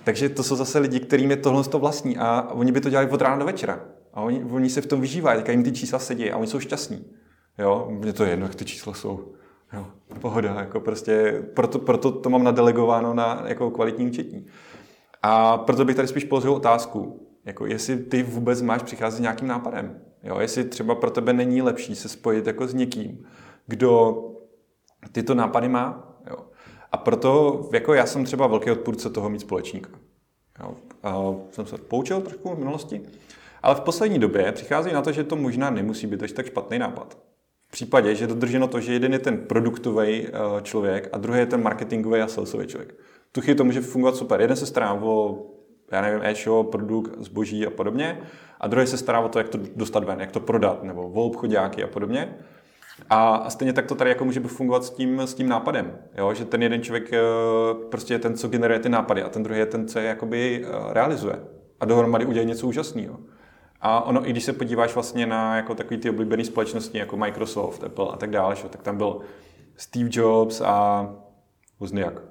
Takže 0.03 0.29
to 0.29 0.43
jsou 0.43 0.55
zase 0.55 0.79
lidi, 0.79 0.99
kterým 0.99 1.31
je 1.31 1.38
tohle 1.38 1.63
to 1.63 1.79
vlastní 1.79 2.17
a 2.17 2.47
oni 2.51 2.71
by 2.71 2.81
to 2.81 2.89
dělali 2.89 3.09
od 3.09 3.21
rána 3.21 3.38
do 3.38 3.45
večera. 3.45 3.79
A 4.13 4.21
oni, 4.21 4.43
oni 4.43 4.69
se 4.69 4.81
v 4.81 4.86
tom 4.86 5.01
vyžívají, 5.01 5.43
tak 5.43 5.49
jim 5.49 5.63
ty 5.63 5.71
čísla 5.71 5.99
sedí 5.99 6.31
a 6.31 6.38
oni 6.38 6.47
jsou 6.47 6.59
šťastní. 6.59 7.05
Jo, 7.57 7.88
mně 7.89 8.13
to 8.13 8.23
je 8.23 8.29
jedno, 8.29 8.45
jak 8.45 8.55
ty 8.55 8.65
čísla 8.65 8.93
jsou. 8.93 9.33
Jo, 9.73 9.86
pohoda, 10.21 10.55
jako 10.59 10.79
prostě, 10.79 11.43
proto, 11.53 11.79
proto 11.79 12.11
to 12.11 12.29
mám 12.29 12.43
nadelegováno 12.43 13.13
na 13.13 13.43
jako 13.47 13.71
kvalitní 13.71 14.07
účetní. 14.07 14.45
A 15.23 15.57
proto 15.57 15.86
bych 15.86 15.95
tady 15.95 16.07
spíš 16.07 16.23
položil 16.23 16.53
otázku, 16.53 17.24
jako 17.45 17.65
jestli 17.65 17.97
ty 17.97 18.23
vůbec 18.23 18.61
máš 18.61 18.83
přicházet 18.83 19.17
s 19.17 19.19
nějakým 19.19 19.47
nápadem. 19.47 20.01
Jo, 20.23 20.39
jestli 20.39 20.63
třeba 20.63 20.95
pro 20.95 21.09
tebe 21.09 21.33
není 21.33 21.61
lepší 21.61 21.95
se 21.95 22.09
spojit 22.09 22.47
jako 22.47 22.67
s 22.67 22.73
někým, 22.73 23.25
kdo 23.67 24.21
tyto 25.11 25.35
nápady 25.35 25.67
má. 25.69 26.15
Jo. 26.29 26.37
A 26.91 26.97
proto 26.97 27.61
jako 27.73 27.93
já 27.93 28.05
jsem 28.05 28.25
třeba 28.25 28.47
velký 28.47 28.71
odpůrce 28.71 29.09
toho 29.09 29.29
mít 29.29 29.41
společníka. 29.41 29.89
Jo. 30.59 30.75
A 31.03 31.35
jsem 31.51 31.65
se 31.65 31.77
poučil 31.77 32.21
trošku 32.21 32.55
v 32.55 32.59
minulosti. 32.59 33.01
Ale 33.63 33.75
v 33.75 33.79
poslední 33.79 34.19
době 34.19 34.51
přichází 34.51 34.93
na 34.93 35.01
to, 35.01 35.11
že 35.11 35.23
to 35.23 35.35
možná 35.35 35.69
nemusí 35.69 36.07
být 36.07 36.23
až 36.23 36.31
tak 36.31 36.45
špatný 36.45 36.79
nápad 36.79 37.17
případě, 37.75 38.15
že 38.15 38.27
dodrženo 38.27 38.67
to, 38.67 38.79
že 38.79 38.93
jeden 38.93 39.13
je 39.13 39.19
ten 39.19 39.37
produktový 39.37 40.27
eh, 40.27 40.31
člověk 40.61 41.09
a 41.11 41.17
druhý 41.17 41.39
je 41.39 41.45
ten 41.45 41.63
marketingový 41.63 42.21
a 42.21 42.27
salesový 42.27 42.67
člověk. 42.67 42.95
Tu 43.31 43.41
chvíli 43.41 43.57
to 43.57 43.63
může 43.63 43.81
fungovat 43.81 44.15
super. 44.15 44.41
Jeden 44.41 44.57
se 44.57 44.65
stará 44.65 44.93
o, 44.93 45.43
já 45.91 46.01
nevím, 46.01 46.21
e-shop, 46.23 46.71
produkt, 46.71 47.11
zboží 47.19 47.67
a 47.67 47.69
podobně, 47.69 48.19
a 48.59 48.67
druhý 48.67 48.88
se 48.88 48.97
stará 48.97 49.19
o 49.19 49.29
to, 49.29 49.39
jak 49.39 49.49
to 49.49 49.59
dostat 49.75 50.03
ven, 50.03 50.19
jak 50.19 50.31
to 50.31 50.39
prodat, 50.39 50.83
nebo 50.83 51.01
o 51.01 51.25
obchodáky 51.25 51.83
a 51.83 51.88
podobně. 51.88 52.36
A 53.09 53.49
stejně 53.49 53.73
tak 53.73 53.86
to 53.86 53.95
tady 53.95 54.09
jako 54.09 54.25
může 54.25 54.39
fungovat 54.39 54.83
s 54.83 54.89
tím, 54.89 55.19
s 55.19 55.33
tím 55.33 55.49
nápadem, 55.49 55.97
jo? 56.17 56.33
že 56.33 56.45
ten 56.45 56.63
jeden 56.63 56.81
člověk 56.81 57.13
eh, 57.13 57.19
prostě 57.89 58.13
je 58.13 58.19
ten, 58.19 58.38
co 58.38 58.47
generuje 58.47 58.79
ty 58.79 58.89
nápady 58.89 59.23
a 59.23 59.29
ten 59.29 59.43
druhý 59.43 59.59
je 59.59 59.65
ten, 59.65 59.88
co 59.88 59.99
je 59.99 60.05
jakoby 60.05 60.65
eh, 60.65 60.93
realizuje. 60.93 61.39
A 61.79 61.86
dohromady 61.86 62.25
udělají 62.25 62.47
něco 62.47 62.67
úžasného. 62.67 63.19
A 63.81 64.01
ono, 64.01 64.27
i 64.27 64.31
když 64.31 64.43
se 64.43 64.53
podíváš 64.53 64.93
vlastně 64.93 65.25
na 65.25 65.55
jako 65.55 65.75
takový 65.75 65.99
ty 65.99 66.09
oblíbené 66.09 66.45
společnosti, 66.45 66.97
jako 66.97 67.17
Microsoft, 67.17 67.83
Apple 67.83 68.07
a 68.13 68.17
tak 68.17 68.29
dále, 68.29 68.55
že, 68.55 68.69
tak 68.69 68.81
tam 68.81 68.97
byl 68.97 69.19
Steve 69.77 70.09
Jobs 70.11 70.61
a 70.61 71.09
Wozniak. 71.79 72.21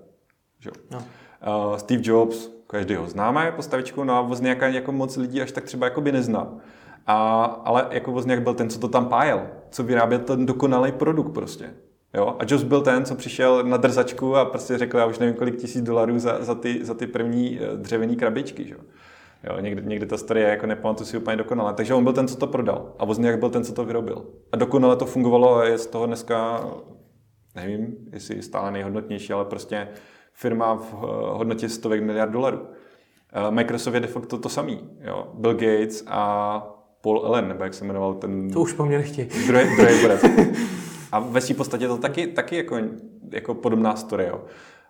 Že? 0.59 0.71
No. 0.91 0.99
Uh, 0.99 1.77
Steve 1.77 2.03
Jobs, 2.05 2.51
každý 2.75 2.95
ho 2.95 3.07
známe 3.07 3.53
postavičku, 3.57 4.05
no 4.05 4.15
a 4.15 4.23
Wozniaka 4.23 4.69
jako 4.69 4.93
moc 4.93 5.17
lidí 5.17 5.43
až 5.43 5.53
tak 5.53 5.65
třeba 5.65 5.91
by 6.01 6.13
nezná. 6.13 6.55
A, 7.07 7.45
ale 7.45 7.87
jako 7.91 8.13
Wozniak 8.13 8.43
byl 8.43 8.55
ten, 8.55 8.71
co 8.71 8.79
to 8.79 8.89
tam 8.89 9.07
pájel, 9.07 9.47
co 9.71 9.83
vyráběl 9.83 10.19
ten 10.19 10.47
dokonalý 10.47 10.93
produkt 10.93 11.33
prostě. 11.35 11.71
Jo? 12.15 12.37
A 12.39 12.45
Jobs 12.49 12.63
byl 12.63 12.81
ten, 12.81 13.05
co 13.05 13.15
přišel 13.15 13.63
na 13.63 13.77
drzačku 13.77 14.37
a 14.37 14.45
prostě 14.45 14.79
řekl, 14.79 14.99
já 14.99 15.07
už 15.07 15.19
nevím, 15.19 15.35
kolik 15.35 15.57
tisíc 15.57 15.83
dolarů 15.83 16.19
za, 16.19 16.45
za, 16.45 16.55
ty, 16.55 16.85
za 16.85 16.95
ty 16.95 17.07
první 17.07 17.61
eh, 17.61 17.77
dřevěné 17.77 18.17
krabičky. 18.17 18.65
Že? 18.65 18.75
Jo, 19.45 19.61
někdy, 19.61 19.83
někdy 19.87 20.07
ta 20.07 20.17
story 20.17 20.41
jako 20.41 20.67
nepamatuji 20.67 21.07
si 21.07 21.19
úplně 21.19 21.37
dokonale. 21.37 21.75
Takže 21.75 21.95
on 21.95 22.05
byl 22.05 22.13
ten, 22.13 22.29
co 22.29 22.37
to 22.37 22.47
prodal. 22.47 22.93
A 22.99 23.05
Wozniak 23.05 23.39
byl 23.39 23.51
ten, 23.51 23.65
co 23.65 23.73
to 23.73 23.85
vyrobil. 23.85 24.27
A 24.53 24.57
dokonale 24.57 24.97
to 24.97 25.07
fungovalo 25.07 25.57
a 25.57 25.65
je 25.65 25.79
z 25.79 25.87
toho 25.87 26.07
dneska, 26.07 26.67
nevím, 27.55 27.97
jestli 28.13 28.43
stále 28.43 28.71
nejhodnotnější, 28.71 29.33
ale 29.33 29.45
prostě 29.45 29.89
firma 30.35 30.75
v 30.75 30.95
eh, 30.95 31.07
hodnotě 31.37 31.69
stovek 31.69 32.03
miliard 32.03 32.33
dolarů. 32.33 32.61
Eh, 33.33 33.51
Microsoft 33.51 33.95
je 33.95 34.01
de 34.01 34.07
facto 34.07 34.39
to 34.39 34.49
samý. 34.49 34.81
Jo. 35.01 35.29
Bill 35.35 35.55
Gates 35.55 36.05
a 36.07 36.71
Paul 37.01 37.23
Allen, 37.27 37.49
nebo 37.49 37.65
jak 37.65 37.75
se 37.75 37.85
jmenoval 37.85 38.15
ten... 38.15 38.51
To 38.51 38.61
už 38.61 38.73
po 38.73 38.87
mně 38.87 38.99
nechtějí. 38.99 39.29
Druhý, 39.47 39.65
druhý 39.77 40.19
A 41.13 41.19
ve 41.19 41.41
své 41.41 41.55
podstatě 41.55 41.89
to 41.89 41.97
taky, 41.97 42.27
taky 42.27 42.57
jako, 42.57 42.79
jako 43.31 43.55
podobná 43.55 43.97
story. 43.97 44.27
Jo. 44.27 44.41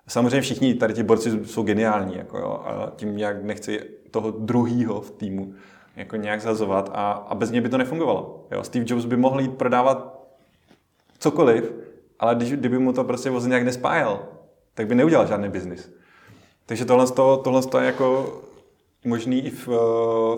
Samozřejmě 0.09 0.41
všichni 0.41 0.75
tady 0.75 0.95
ti 0.95 1.03
borci 1.03 1.45
jsou 1.45 1.63
geniální, 1.63 2.17
jako 2.17 2.39
jo, 2.39 2.63
a 2.65 2.93
tím 2.97 3.17
nějak 3.17 3.45
nechci 3.45 3.81
toho 4.11 4.31
druhého 4.31 5.01
v 5.01 5.11
týmu 5.11 5.55
jako 5.97 6.17
nějak 6.17 6.41
zazovat 6.41 6.91
a, 6.95 7.13
a 7.13 7.35
bez 7.35 7.51
něj 7.51 7.61
by 7.61 7.69
to 7.69 7.79
nefungovalo. 7.79 8.47
Jo. 8.51 8.65
Steve 8.65 8.85
Jobs 8.89 9.05
by 9.05 9.17
mohl 9.17 9.41
jít 9.41 9.55
prodávat 9.55 10.27
cokoliv, 11.19 11.73
ale 12.19 12.35
když, 12.35 12.53
kdyby 12.53 12.79
mu 12.79 12.93
to 12.93 13.05
prostě 13.05 13.31
voz 13.31 13.47
nějak 13.47 13.63
nespájel, 13.63 14.21
tak 14.75 14.87
by 14.87 14.95
neudělal 14.95 15.27
žádný 15.27 15.49
biznis. 15.49 15.95
Takže 16.67 16.85
tohle, 16.85 17.07
to, 17.07 17.37
tohle 17.45 17.63
to 17.63 17.79
je 17.79 17.87
jako 17.87 18.41
možný 19.05 19.47
i 19.47 19.51
v, 19.51 19.67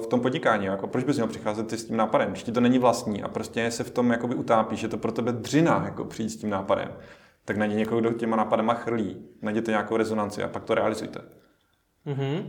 v 0.02 0.06
tom 0.10 0.20
podnikání. 0.20 0.66
Jako 0.66 0.86
proč 0.86 1.04
bys 1.04 1.16
měl 1.16 1.28
přicházet 1.28 1.72
s 1.72 1.84
tím 1.84 1.96
nápadem, 1.96 2.30
když 2.30 2.42
ti 2.42 2.52
to 2.52 2.60
není 2.60 2.78
vlastní 2.78 3.22
a 3.22 3.28
prostě 3.28 3.70
se 3.70 3.84
v 3.84 3.90
tom 3.90 4.10
jakoby 4.10 4.34
utápíš, 4.34 4.80
že 4.80 4.88
to 4.88 4.98
pro 4.98 5.12
tebe 5.12 5.32
dřina 5.32 5.82
jako 5.84 6.04
přijít 6.04 6.30
s 6.30 6.36
tím 6.36 6.50
nápadem 6.50 6.88
tak 7.46 7.56
najdi 7.56 7.74
někoho, 7.74 8.00
kdo 8.00 8.12
těma 8.12 8.36
nápadama 8.36 8.74
chrlí, 8.74 9.16
najděte 9.42 9.70
nějakou 9.70 9.96
rezonanci 9.96 10.42
a 10.42 10.48
pak 10.48 10.64
to 10.64 10.74
realizujte. 10.74 11.20
Mm-hmm. 12.06 12.44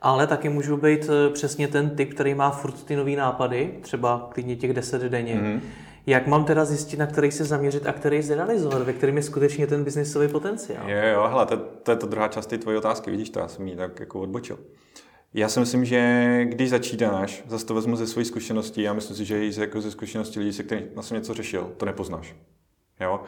Ale 0.00 0.26
taky 0.26 0.48
můžu 0.48 0.76
být 0.76 1.10
eh, 1.10 1.30
přesně 1.32 1.68
ten 1.68 1.90
typ, 1.90 2.14
který 2.14 2.34
má 2.34 2.50
furt 2.50 2.84
ty 2.84 2.96
nové 2.96 3.10
nápady, 3.10 3.78
třeba 3.80 4.28
klidně 4.32 4.56
těch 4.56 4.72
10 4.72 5.02
denně. 5.02 5.34
Mm-hmm. 5.34 5.60
Jak 6.06 6.26
mám 6.26 6.44
teda 6.44 6.64
zjistit, 6.64 6.96
na 6.96 7.06
který 7.06 7.30
se 7.30 7.44
zaměřit 7.44 7.86
a 7.86 7.92
který 7.92 8.22
zrealizovat, 8.22 8.82
ve 8.82 8.92
kterým 8.92 9.16
je 9.16 9.22
skutečně 9.22 9.66
ten 9.66 9.84
biznisový 9.84 10.28
potenciál? 10.28 10.90
Jo, 10.90 10.98
jo, 11.14 11.26
hele, 11.28 11.46
to, 11.46 11.56
to 11.56 11.90
je 11.90 11.96
to 11.96 12.06
druhá 12.06 12.28
část 12.28 12.46
té 12.46 12.58
tvoje 12.58 12.78
otázky, 12.78 13.10
vidíš 13.10 13.30
to, 13.30 13.38
já 13.38 13.48
jsem 13.48 13.68
ji 13.68 13.76
tak 13.76 14.00
jako 14.00 14.20
odbočil. 14.20 14.58
Já 15.34 15.48
si 15.48 15.60
myslím, 15.60 15.84
že 15.84 16.40
když 16.44 16.70
začínáš, 16.70 17.44
zase 17.46 17.66
to 17.66 17.74
vezmu 17.74 17.96
ze 17.96 18.06
své 18.06 18.24
zkušenosti, 18.24 18.82
já 18.82 18.92
myslím 18.92 19.16
si, 19.16 19.24
že 19.24 19.44
i 19.46 19.60
jako 19.60 19.80
ze 19.80 19.90
zkušenosti 19.90 20.38
lidí, 20.38 20.52
se 20.52 20.62
kterými 20.62 20.90
jsem 21.00 21.16
něco 21.16 21.34
řešil, 21.34 21.72
to 21.76 21.86
nepoznáš. 21.86 22.36
Jo? 23.00 23.20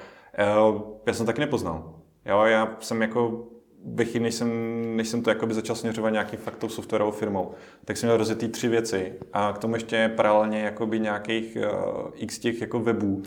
Uh, 0.66 0.82
já 1.06 1.12
jsem 1.14 1.26
taky 1.26 1.40
nepoznal. 1.40 1.94
Jo? 2.26 2.42
Já 2.42 2.76
jsem 2.80 3.02
jako 3.02 3.46
ve 3.84 4.04
chvíli, 4.04 4.22
než 4.22 4.34
jsem, 4.34 4.50
než 4.96 5.08
jsem 5.08 5.22
to 5.22 5.30
jakoby 5.30 5.54
začal 5.54 5.76
směřovat 5.76 6.10
nějaký 6.10 6.36
fakt 6.36 6.56
tou 6.56 6.68
softwarovou 6.68 7.12
firmou, 7.12 7.54
tak 7.84 7.96
jsem 7.96 8.06
měl 8.06 8.16
rozjetý 8.16 8.48
tři 8.48 8.68
věci 8.68 9.14
a 9.32 9.52
k 9.52 9.58
tomu 9.58 9.74
ještě 9.74 10.12
paralelně 10.16 10.60
jakoby 10.60 11.00
nějakých 11.00 11.56
uh, 11.56 12.10
x 12.14 12.38
těch 12.38 12.60
jako 12.60 12.80
webů, 12.80 13.22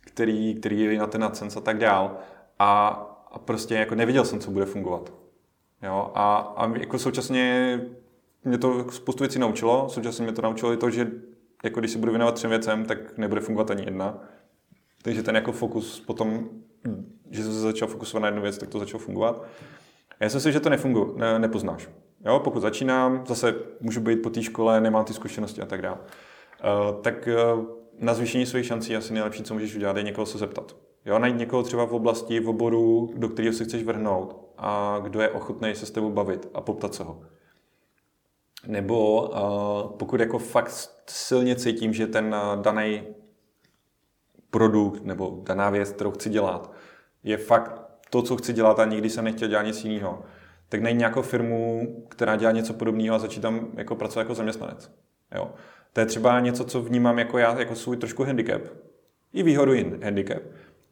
který, 0.00 0.54
který 0.54 0.80
jeli 0.80 0.98
na 0.98 1.06
ten 1.06 1.24
AdSense 1.24 1.58
a 1.58 1.62
tak 1.62 1.78
dál. 1.78 2.18
A, 2.58 2.88
a 3.32 3.38
prostě 3.38 3.74
jako 3.74 3.94
neviděl 3.94 4.24
jsem, 4.24 4.40
co 4.40 4.50
bude 4.50 4.64
fungovat. 4.64 5.12
Jo? 5.82 6.10
A, 6.14 6.36
a 6.36 6.76
jako 6.78 6.98
současně 6.98 7.80
mě 8.44 8.58
to 8.58 8.90
spoustu 8.90 9.24
věcí 9.24 9.38
naučilo, 9.38 9.88
současně 9.88 10.24
mě 10.24 10.32
to 10.32 10.42
naučilo 10.42 10.72
i 10.72 10.76
to, 10.76 10.90
že 10.90 11.10
jako 11.64 11.80
když 11.80 11.92
se 11.92 11.98
budu 11.98 12.12
věnovat 12.12 12.34
třem 12.34 12.50
věcem, 12.50 12.84
tak 12.84 13.18
nebude 13.18 13.40
fungovat 13.40 13.70
ani 13.70 13.84
jedna. 13.84 14.18
Takže 15.02 15.22
ten 15.22 15.34
jako 15.34 15.52
fokus 15.52 16.00
potom, 16.00 16.48
že 17.30 17.42
jsem 17.42 17.52
se 17.52 17.60
začal 17.60 17.88
fokusovat 17.88 18.22
na 18.22 18.28
jednu 18.28 18.42
věc, 18.42 18.58
tak 18.58 18.68
to 18.68 18.78
začalo 18.78 18.98
fungovat. 18.98 19.46
Já 20.24 20.30
si 20.30 20.36
myslím, 20.36 20.52
že 20.52 20.60
to 20.60 20.70
nefunguje, 20.70 21.06
ne, 21.16 21.38
nepoznáš. 21.38 21.88
Jo, 22.26 22.40
pokud 22.44 22.60
začínám, 22.60 23.24
zase 23.26 23.54
můžu 23.80 24.00
být 24.00 24.16
po 24.16 24.30
té 24.30 24.42
škole, 24.42 24.80
nemám 24.80 25.04
ty 25.04 25.12
zkušenosti 25.12 25.60
a 25.60 25.66
tak 25.66 25.82
dále. 25.82 25.98
Uh, 25.98 27.00
tak 27.00 27.28
uh, 27.54 27.64
na 27.98 28.14
zvýšení 28.14 28.46
svých 28.46 28.66
šancí 28.66 28.96
asi 28.96 29.12
nejlepší, 29.12 29.42
co 29.42 29.54
můžeš 29.54 29.74
udělat, 29.74 29.96
je 29.96 30.02
někoho 30.02 30.26
se 30.26 30.38
zeptat. 30.38 30.76
Jo, 31.04 31.18
najít 31.18 31.36
někoho 31.36 31.62
třeba 31.62 31.84
v 31.84 31.92
oblasti, 31.92 32.40
v 32.40 32.48
oboru, 32.48 33.12
do 33.16 33.28
kterého 33.28 33.54
se 33.54 33.64
chceš 33.64 33.84
vrhnout 33.84 34.52
a 34.58 35.00
kdo 35.02 35.20
je 35.20 35.28
ochotný 35.28 35.74
se 35.74 35.86
s 35.86 35.90
tebou 35.90 36.10
bavit 36.10 36.48
a 36.54 36.60
poptat 36.60 36.94
se 36.94 37.04
ho. 37.04 37.22
Nebo 38.66 39.22
uh, 39.22 39.96
pokud 39.96 40.20
jako 40.20 40.38
fakt 40.38 40.90
silně 41.06 41.56
cítím, 41.56 41.92
že 41.92 42.06
ten 42.06 42.34
uh, 42.34 42.62
daný 42.62 43.02
produkt 44.50 45.04
nebo 45.04 45.40
daná 45.42 45.70
věc, 45.70 45.92
kterou 45.92 46.10
chci 46.10 46.30
dělat, 46.30 46.72
je 47.22 47.36
fakt 47.36 47.83
to, 48.14 48.22
co 48.22 48.36
chci 48.36 48.52
dělat 48.52 48.78
a 48.78 48.84
nikdy 48.84 49.10
jsem 49.10 49.24
nechtěl 49.24 49.48
dělat 49.48 49.62
nic 49.62 49.84
jiného, 49.84 50.22
tak 50.68 50.80
najít 50.80 50.98
nějakou 50.98 51.22
firmu, 51.22 51.86
která 52.08 52.36
dělá 52.36 52.52
něco 52.52 52.74
podobného 52.74 53.16
a 53.16 53.18
začít 53.18 53.40
tam 53.40 53.68
jako 53.76 53.96
pracovat 53.96 54.22
jako 54.22 54.34
zaměstnanec. 54.34 54.90
Jo. 55.34 55.50
To 55.92 56.00
je 56.00 56.06
třeba 56.06 56.40
něco, 56.40 56.64
co 56.64 56.82
vnímám 56.82 57.18
jako 57.18 57.38
já, 57.38 57.58
jako 57.58 57.74
svůj 57.74 57.96
trošku 57.96 58.24
handicap. 58.24 58.62
I 59.32 59.42
výhodu 59.42 59.72
jin 59.72 60.00
handicap. 60.04 60.42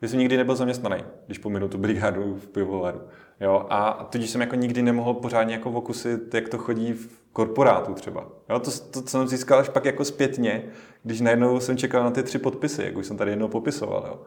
Že 0.02 0.08
jsem 0.08 0.18
nikdy 0.18 0.36
nebyl 0.36 0.56
zaměstnaný, 0.56 1.04
když 1.26 1.38
pominu 1.38 1.68
tu 1.68 1.78
brigádu 1.78 2.34
v 2.36 2.48
pivovaru. 2.48 3.00
Jo, 3.40 3.66
a 3.70 4.08
tudíž 4.10 4.30
jsem 4.30 4.40
jako 4.40 4.56
nikdy 4.56 4.82
nemohl 4.82 5.14
pořádně 5.14 5.54
jako 5.54 5.70
okusit, 5.70 6.34
jak 6.34 6.48
to 6.48 6.58
chodí 6.58 6.92
v 6.92 7.22
korporátu 7.32 7.94
třeba. 7.94 8.26
Jo, 8.50 8.58
to, 8.58 8.70
to, 8.70 9.02
to 9.02 9.08
jsem 9.08 9.28
získal 9.28 9.58
až 9.58 9.68
pak 9.68 9.84
jako 9.84 10.04
zpětně, 10.04 10.64
když 11.02 11.20
najednou 11.20 11.60
jsem 11.60 11.76
čekal 11.76 12.04
na 12.04 12.10
ty 12.10 12.22
tři 12.22 12.38
podpisy, 12.38 12.82
jak 12.82 12.96
už 12.96 13.06
jsem 13.06 13.16
tady 13.16 13.30
jednou 13.30 13.48
popisoval. 13.48 14.04
Jo. 14.06 14.20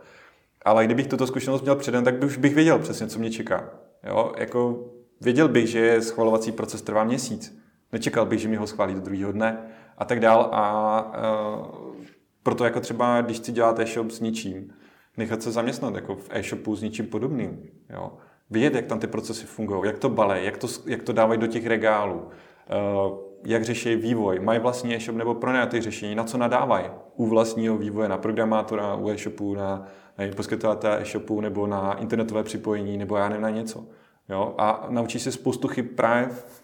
Ale 0.66 0.86
kdybych 0.86 1.08
tuto 1.08 1.28
zkušenost 1.28 1.62
měl 1.62 1.76
předem, 1.76 2.04
tak 2.04 2.24
už 2.24 2.38
bych 2.38 2.56
věděl 2.56 2.80
přesně, 2.80 3.08
co 3.08 3.20
mě 3.20 3.32
čeká. 3.32 3.70
Jo, 4.04 4.34
jako 4.38 4.86
věděl 5.22 5.48
bych, 5.48 5.68
že 5.68 6.02
schvalovací 6.02 6.52
proces 6.52 6.82
trvá 6.82 7.04
měsíc. 7.04 7.60
Nečekal 7.92 8.26
bych, 8.26 8.40
že 8.40 8.48
mi 8.48 8.56
ho 8.56 8.68
schválí 8.68 8.94
do 8.94 9.00
druhého 9.00 9.32
dne 9.32 9.58
a 9.98 10.06
tak 10.06 10.20
dál. 10.20 10.50
A 10.52 11.14
uh, 11.60 11.96
proto 12.44 12.64
jako 12.64 12.80
třeba, 12.80 13.22
když 13.22 13.38
chci 13.38 13.52
dělat 13.52 13.80
e-shop 13.80 14.12
s 14.12 14.20
ničím, 14.20 14.74
nechat 15.18 15.42
se 15.42 15.52
zaměstnat 15.52 15.96
jako 15.96 16.16
v 16.16 16.28
e-shopu 16.30 16.76
s 16.76 16.82
ničím 16.82 17.08
podobným. 17.08 17.70
Jo. 17.90 18.14
Vidět, 18.50 18.76
jak 18.76 18.86
tam 18.86 19.00
ty 19.00 19.08
procesy 19.08 19.46
fungují, 19.46 19.82
jak 19.86 20.00
to 20.00 20.10
balej, 20.10 20.46
jak 20.46 20.58
to, 20.58 20.68
jak 20.86 21.04
to 21.04 21.14
dávají 21.14 21.40
do 21.40 21.48
těch 21.48 21.68
regálů, 21.68 22.16
uh, 22.16 23.18
jak 23.46 23.64
řeší 23.64 23.96
vývoj, 23.96 24.40
mají 24.40 24.60
vlastní 24.60 24.96
e-shop 24.96 25.18
nebo 25.18 25.36
pronajatý 25.36 25.82
řešení, 25.82 26.16
na 26.16 26.24
co 26.24 26.38
nadávají 26.38 26.86
u 27.16 27.26
vlastního 27.26 27.78
vývoje, 27.78 28.10
na 28.10 28.18
programátora, 28.18 28.96
u 28.96 29.10
e-shopu, 29.10 29.56
na 29.56 29.88
poskytovatele 30.36 31.02
e-shopu 31.02 31.42
nebo 31.42 31.68
na 31.68 31.94
internetové 31.94 32.44
připojení 32.44 32.98
nebo 32.98 33.18
já 33.18 33.30
nevím 33.30 33.42
na 33.42 33.50
něco. 33.50 33.86
Jo? 34.30 34.56
A 34.58 34.88
naučí 34.90 35.20
se 35.20 35.32
spoustu 35.32 35.68
chyb 35.68 35.86
právě 35.96 36.28
v 36.30 36.64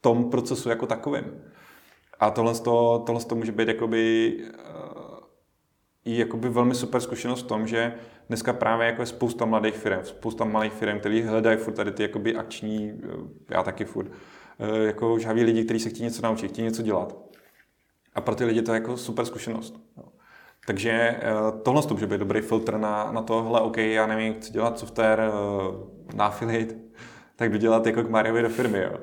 tom 0.00 0.30
procesu 0.30 0.68
jako 0.68 0.86
takovém. 0.86 1.42
A 2.20 2.30
tohle, 2.30 2.54
to, 2.54 3.02
tohle 3.06 3.24
to 3.24 3.34
může 3.34 3.52
být 3.52 3.68
jakoby, 3.68 4.34
uh, 4.38 5.18
i 6.04 6.18
jakoby 6.18 6.48
velmi 6.48 6.74
super 6.74 7.00
zkušenost 7.00 7.42
v 7.42 7.46
tom, 7.46 7.66
že 7.66 7.94
dneska 8.28 8.52
právě 8.52 8.86
jako 8.86 9.02
je 9.02 9.06
spousta 9.06 9.44
mladých 9.44 9.74
firm, 9.74 10.04
spousta 10.04 10.44
malých 10.44 10.72
firm, 10.72 11.00
který 11.00 11.22
hledají 11.22 11.56
furt 11.56 11.74
tady 11.74 11.92
ty 11.92 12.02
jakoby 12.02 12.36
akční, 12.36 13.00
eh, 13.04 13.08
já 13.50 13.62
taky 13.62 13.84
furt, 13.84 14.06
uh, 14.06 14.76
jako 14.76 15.18
žhaví 15.18 15.42
lidi, 15.42 15.64
kteří 15.64 15.80
se 15.80 15.88
chtějí 15.88 16.04
něco 16.04 16.22
naučit, 16.22 16.48
chtějí 16.48 16.64
něco 16.64 16.82
dělat. 16.82 17.16
A 18.14 18.20
pro 18.20 18.34
ty 18.34 18.44
lidi 18.44 18.62
to 18.62 18.72
je 18.72 18.80
jako 18.80 18.96
super 18.96 19.24
zkušenost. 19.24 19.80
Takže 20.66 21.20
tohle 21.62 21.82
to 21.82 21.94
může 21.94 22.06
být 22.06 22.18
dobrý 22.18 22.40
filtr 22.40 22.78
na, 22.78 23.12
na 23.12 23.22
tohle, 23.22 23.60
OK, 23.60 23.76
já 23.76 24.06
nevím, 24.06 24.34
chci 24.34 24.52
dělat 24.52 24.78
software 24.78 25.30
na 26.14 26.26
affiliate, 26.26 26.74
tak 27.36 27.52
jdu 27.52 27.58
dělat 27.58 27.86
jako 27.86 28.02
k 28.02 28.10
Mariovi 28.10 28.42
do 28.42 28.48
firmy. 28.48 28.82
Jo. 28.82 28.98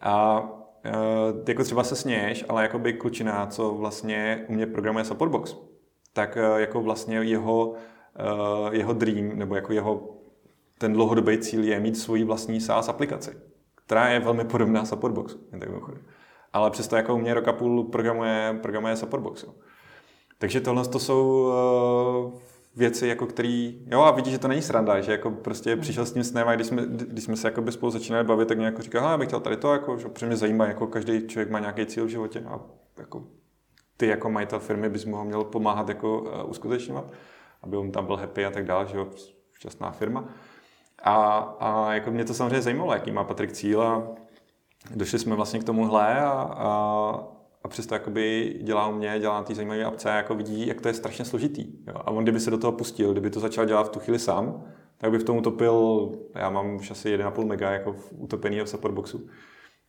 A 0.00 0.40
uh, 0.40 1.48
jako 1.48 1.64
třeba 1.64 1.84
se 1.84 1.96
sněješ, 1.96 2.44
ale 2.48 2.62
jako 2.62 2.78
by 2.78 2.92
klučina, 2.92 3.46
co 3.46 3.74
vlastně 3.74 4.44
u 4.48 4.52
mě 4.52 4.66
programuje 4.66 5.04
Supportbox, 5.04 5.56
tak 6.12 6.38
jako 6.56 6.80
vlastně 6.80 7.16
jeho, 7.16 7.74
jeho 8.70 8.92
dream, 8.92 9.38
nebo 9.38 9.54
jako 9.54 9.72
jeho 9.72 10.16
ten 10.78 10.92
dlouhodobý 10.92 11.38
cíl 11.38 11.64
je 11.64 11.80
mít 11.80 11.98
svoji 11.98 12.24
vlastní 12.24 12.60
SaaS 12.60 12.88
aplikaci, 12.88 13.30
která 13.74 14.08
je 14.08 14.20
velmi 14.20 14.44
podobná 14.44 14.84
Supportboxu. 14.84 15.38
Tak 15.50 15.68
ale 16.52 16.70
přesto 16.70 16.96
jako 16.96 17.14
u 17.14 17.18
mě 17.18 17.34
roka 17.34 17.52
půl 17.52 17.84
programuje, 17.84 18.58
programuje 18.62 18.96
Supportbox. 18.96 19.42
Jo. 19.42 19.54
Takže 20.40 20.60
tohle 20.60 20.84
to 20.84 20.98
jsou 20.98 21.52
uh, 22.32 22.40
věci, 22.76 23.06
jako 23.06 23.26
který, 23.26 23.82
jo 23.86 24.00
a 24.00 24.10
vidíš, 24.10 24.32
že 24.32 24.38
to 24.38 24.48
není 24.48 24.62
sranda, 24.62 25.00
že 25.00 25.12
jako 25.12 25.30
prostě 25.30 25.72
hmm. 25.72 25.80
přišel 25.80 26.06
s 26.06 26.12
tím 26.12 26.24
snem 26.24 26.48
a 26.48 26.54
když 26.54 26.66
jsme, 26.66 26.82
když 26.86 27.24
jsme 27.24 27.36
se 27.36 27.48
jako 27.48 27.62
by 27.62 27.72
spolu 27.72 27.92
začínali 27.92 28.24
bavit, 28.24 28.48
tak 28.48 28.56
mě 28.56 28.66
jako 28.66 28.82
říkal, 28.82 29.10
já 29.10 29.18
bych 29.18 29.28
chtěl 29.28 29.40
tady 29.40 29.56
to, 29.56 29.72
jako, 29.72 29.98
že 29.98 30.26
mě 30.26 30.36
zajímá, 30.36 30.66
jako 30.66 30.86
každý 30.86 31.26
člověk 31.26 31.50
má 31.50 31.58
nějaký 31.58 31.86
cíl 31.86 32.04
v 32.04 32.08
životě 32.08 32.44
a 32.46 32.60
jako 32.98 33.24
ty 33.96 34.06
jako 34.06 34.30
majitel 34.30 34.58
firmy 34.58 34.88
bys 34.88 35.04
mu 35.04 35.16
ho 35.16 35.24
měl 35.24 35.44
pomáhat 35.44 35.88
jako 35.88 36.20
uh, 36.20 36.50
uskutečňovat, 36.50 37.12
aby 37.62 37.76
on 37.76 37.92
tam 37.92 38.06
byl 38.06 38.16
happy 38.16 38.46
a 38.46 38.50
tak 38.50 38.64
dále, 38.64 38.86
že 38.86 38.96
jo, 38.96 39.06
šťastná 39.52 39.90
firma. 39.90 40.24
A, 41.02 41.36
a 41.60 41.94
jako 41.94 42.10
mě 42.10 42.24
to 42.24 42.34
samozřejmě 42.34 42.62
zajímalo, 42.62 42.92
jaký 42.92 43.12
má 43.12 43.24
Patrik 43.24 43.52
cíl 43.52 43.82
a 43.82 44.02
došli 44.94 45.18
jsme 45.18 45.36
vlastně 45.36 45.60
k 45.60 45.64
tomuhle 45.64 46.20
a, 46.20 46.30
a 46.56 47.39
a 47.62 47.68
přesto 47.68 47.94
jakoby 47.94 48.54
dělá 48.62 48.88
u 48.88 48.92
mě, 48.92 49.16
dělá 49.20 49.34
na 49.34 49.44
té 49.44 49.54
zajímavé 49.54 49.84
apce 49.84 50.10
a 50.10 50.16
jako 50.16 50.34
vidí, 50.34 50.66
jak 50.66 50.80
to 50.80 50.88
je 50.88 50.94
strašně 50.94 51.24
složitý. 51.24 51.66
Jo. 51.86 51.94
A 51.96 52.10
on 52.10 52.22
kdyby 52.22 52.40
se 52.40 52.50
do 52.50 52.58
toho 52.58 52.72
pustil, 52.72 53.12
kdyby 53.12 53.30
to 53.30 53.40
začal 53.40 53.64
dělat 53.64 53.86
v 53.86 53.90
tu 53.90 53.98
chvíli 53.98 54.18
sám, 54.18 54.64
tak 54.98 55.10
by 55.10 55.18
v 55.18 55.24
tom 55.24 55.36
utopil, 55.36 56.08
já 56.34 56.50
mám 56.50 56.74
už 56.74 56.90
asi 56.90 57.16
1,5 57.16 57.46
mega 57.46 57.70
jako 57.70 57.92
v 57.92 58.12
utopený 58.12 58.60
v 58.60 58.66
supportboxu, 58.66 59.26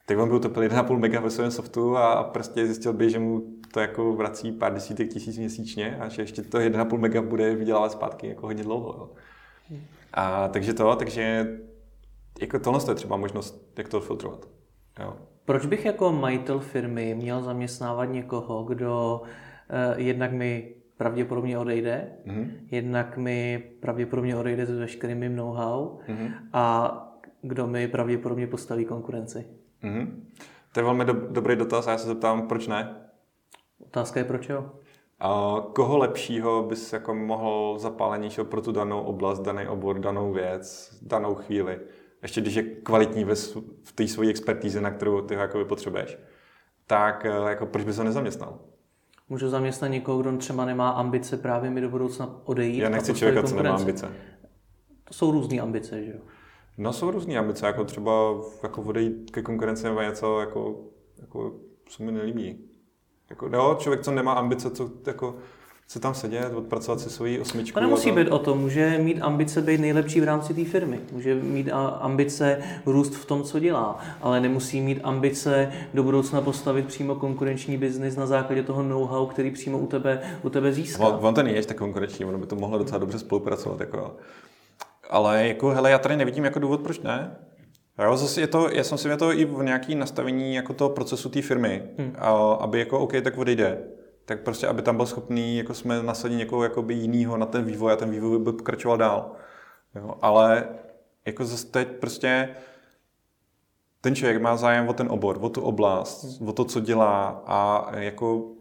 tak 0.06 0.18
on 0.18 0.30
by 0.30 0.36
utopil 0.36 0.64
1,5 0.64 0.98
mega 0.98 1.20
ve 1.20 1.30
svém 1.30 1.52
softu 1.52 1.98
a 1.98 2.24
prostě 2.24 2.66
zjistil 2.66 2.94
by, 2.94 3.10
že 3.10 3.20
mu 3.20 3.44
to 3.74 3.80
jako 3.80 4.14
vrací 4.14 4.52
pár 4.52 4.74
desítek 4.74 5.10
tisíc 5.10 5.38
měsíčně 5.38 5.98
a 6.00 6.10
že 6.10 6.22
ještě 6.22 6.42
to 6.42 6.58
1,5 6.58 6.98
mega 6.98 7.22
bude 7.22 7.56
vydělávat 7.56 7.92
zpátky 7.92 8.28
jako 8.28 8.48
hodně 8.48 8.64
dlouho. 8.64 8.94
Jo. 8.98 9.10
A 10.14 10.48
takže 10.48 10.74
to, 10.74 10.96
takže 10.96 11.48
jako 12.42 12.60
tohle 12.60 12.82
je 12.88 12.96
třeba 12.96 13.18
možnost, 13.18 13.72
jak 13.78 13.90
to 13.90 14.02
filtrovat. 14.02 14.48
Jo. 15.00 15.14
Proč 15.46 15.66
bych 15.66 15.86
jako 15.86 16.12
majitel 16.12 16.60
firmy 16.60 17.16
měl 17.16 17.44
zaměstnávat 17.44 18.06
někoho, 18.06 18.64
kdo 18.64 19.22
uh, 19.22 20.00
jednak 20.00 20.32
mi 20.32 20.74
pravděpodobně 20.98 21.58
odejde, 21.58 22.12
mm-hmm. 22.26 22.52
jednak 22.72 23.18
mi 23.18 23.64
pravděpodobně 23.80 24.36
odejde 24.36 24.66
s 24.66 24.80
veškerým 24.80 25.18
mým 25.18 25.36
know-how 25.36 25.98
mm-hmm. 26.08 26.32
a 26.54 26.98
kdo 27.42 27.68
mi 27.68 27.88
pravděpodobně 27.88 28.48
postaví 28.48 28.86
konkurenci? 28.86 29.46
Mm-hmm. 29.84 30.08
To 30.74 30.80
je 30.80 30.84
velmi 30.84 31.06
do- 31.06 31.28
dobrý 31.30 31.56
dotaz 31.56 31.88
a 31.88 31.92
já 31.92 31.98
se 31.98 32.08
zeptám, 32.08 32.48
proč 32.48 32.68
ne? 32.68 32.96
Otázka 33.86 34.20
je 34.20 34.24
proč 34.24 34.50
jo? 34.50 34.72
A 35.20 35.56
koho 35.74 35.98
lepšího 35.98 36.64
bys 36.64 36.94
jako 36.94 37.16
mohl 37.16 37.76
zapálenějšího 37.80 38.46
pro 38.46 38.62
tu 38.62 38.72
danou 38.72 39.02
oblast, 39.02 39.40
daný 39.40 39.68
obor, 39.68 40.00
danou 40.00 40.32
věc, 40.32 40.98
danou 41.02 41.36
chvíli? 41.36 41.80
Ještě 42.22 42.42
když 42.42 42.56
je 42.56 42.64
kvalitní 42.64 43.24
ve, 43.24 43.36
v 43.84 43.92
té 43.96 44.08
své 44.08 44.28
expertíze, 44.28 44.82
na 44.82 44.92
kterou 44.92 45.22
ty 45.22 45.36
ho 45.36 45.42
jako 45.42 45.66
potřebuješ, 45.66 46.18
tak 46.88 47.26
eh, 47.26 47.50
jako 47.50 47.66
proč 47.66 47.86
bys 47.86 47.98
ho 47.98 48.04
nezaměstnal? 48.04 48.60
Můžu 49.30 49.50
zaměstnat 49.50 49.88
někoho, 49.88 50.22
kdo 50.22 50.38
třeba 50.38 50.66
nemá 50.66 50.90
ambice 50.90 51.38
právě 51.38 51.70
mi 51.70 51.82
do 51.82 51.90
budoucna 51.90 52.42
odejít. 52.46 52.80
Já 52.80 52.90
nechci 52.90 53.14
člověka, 53.14 53.48
co 53.48 53.56
nemá 53.56 53.76
ambice. 53.76 54.12
To 55.04 55.14
jsou 55.14 55.32
různé 55.32 55.60
ambice, 55.60 56.04
že 56.04 56.12
jo? 56.12 56.20
No 56.78 56.94
jsou 56.94 57.12
různé 57.12 57.38
ambice, 57.38 57.66
jako 57.66 57.84
třeba 57.84 58.12
jako 58.64 58.82
odejít 58.82 59.32
ke 59.32 59.42
konkurenci 59.42 59.84
nebo 59.84 60.02
něco, 60.02 60.40
jako, 60.40 60.80
jako 61.22 61.54
co 61.86 62.04
mi 62.04 62.12
nelíbí. 62.12 62.70
Jako, 63.30 63.50
no, 63.50 63.76
člověk, 63.76 64.02
co 64.02 64.12
nemá 64.12 64.34
ambice, 64.34 64.72
co, 64.72 64.92
jako, 65.08 65.36
se 65.92 66.00
tam 66.00 66.14
sedět, 66.14 66.54
odpracovat 66.56 67.00
si 67.00 67.10
svoji 67.10 67.40
osmičku. 67.40 67.80
To 67.80 67.86
nemusí 67.86 68.10
to... 68.10 68.16
být 68.16 68.28
o 68.28 68.40
tom, 68.40 68.60
může 68.60 68.98
mít 68.98 69.22
ambice 69.22 69.62
být 69.62 69.82
nejlepší 69.82 70.22
v 70.22 70.24
rámci 70.24 70.54
té 70.54 70.66
firmy, 70.66 71.00
může 71.12 71.36
mít 71.36 71.70
ambice 72.00 72.62
růst 72.86 73.16
v 73.16 73.26
tom, 73.26 73.44
co 73.44 73.60
dělá, 73.60 74.00
ale 74.22 74.40
nemusí 74.40 74.82
mít 74.82 75.00
ambice 75.04 75.72
do 75.94 76.04
budoucna 76.04 76.42
postavit 76.42 76.86
přímo 76.86 77.16
konkurenční 77.16 77.78
biznis 77.78 78.16
na 78.16 78.26
základě 78.26 78.64
toho 78.64 78.84
know-how, 78.84 79.26
který 79.26 79.52
přímo 79.52 79.78
u 79.78 79.88
tebe, 79.88 80.22
u 80.44 80.50
tebe 80.50 80.74
získá. 80.74 81.08
On, 81.08 81.28
on 81.28 81.34
to 81.34 81.44
není 81.44 81.62
tak 81.62 81.78
konkurenční, 81.78 82.26
ono 82.26 82.38
by 82.38 82.46
to 82.46 82.56
mohlo 82.56 82.78
docela 82.78 82.98
dobře 82.98 83.20
spolupracovat. 83.20 83.80
Jako. 83.80 84.16
Ale 85.10 85.48
jako, 85.48 85.70
hele, 85.70 85.92
já 85.92 86.00
tady 86.00 86.18
nevidím 86.18 86.44
jako 86.44 86.60
důvod, 86.60 86.82
proč 86.82 87.00
ne. 87.00 87.36
Jo, 88.04 88.18
zase 88.18 88.42
je 88.42 88.48
to, 88.48 88.70
já 88.72 88.84
jsem 88.84 88.98
si 88.98 89.08
mě 89.08 89.18
to 89.18 89.34
i 89.34 89.46
v 89.46 89.64
nějaký 89.64 89.96
nastavení 89.96 90.56
jako 90.56 90.74
toho 90.74 90.90
procesu 90.90 91.30
té 91.30 91.42
firmy, 91.42 91.84
hmm. 91.98 92.16
a, 92.18 92.30
aby 92.54 92.80
jako 92.80 93.00
OK, 93.00 93.14
tak 93.24 93.38
odejde 93.38 93.78
tak 94.32 94.42
prostě, 94.42 94.68
aby 94.68 94.82
tam 94.82 94.98
byl 94.98 95.06
schopný, 95.06 95.58
jako 95.58 95.74
jsme 95.74 96.04
nasadit 96.04 96.36
někoho 96.36 96.64
jakoby 96.64 96.94
jinýho 96.94 97.38
na 97.38 97.46
ten 97.46 97.64
vývoj 97.66 97.94
a 97.94 97.96
ten 97.96 98.12
vývoj 98.12 98.40
by 98.40 98.54
pokračoval 98.54 98.98
dál. 98.98 99.32
Jo, 99.96 100.16
ale 100.22 100.68
jako 101.26 101.46
zase 101.46 101.68
teď 101.68 101.88
prostě 101.88 102.56
ten 104.02 104.16
člověk 104.16 104.42
má 104.42 104.58
zájem 104.58 104.90
o 104.90 104.94
ten 104.94 105.08
obor, 105.10 105.38
o 105.42 105.50
tu 105.50 105.62
oblast, 105.62 106.42
o 106.46 106.54
to, 106.54 106.66
co 106.66 106.80
dělá 106.80 107.44
a 107.46 107.92
jako 107.98 108.52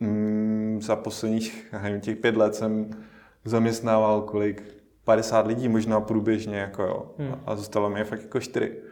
mm, 0.00 0.78
za 0.82 0.96
posledních, 0.96 1.72
nevím, 1.82 2.00
těch 2.00 2.16
pět 2.16 2.36
let 2.36 2.54
jsem 2.54 2.90
zaměstnával 3.44 4.22
kolik, 4.22 4.74
50 5.04 5.46
lidí 5.46 5.68
možná 5.68 6.00
průběžně, 6.00 6.58
jako 6.58 6.82
jo. 6.82 7.14
Hmm. 7.18 7.40
A 7.46 7.56
zůstalo 7.56 7.90
mi 7.90 8.04
fakt 8.04 8.22
jako 8.22 8.40
čtyři. 8.40 8.82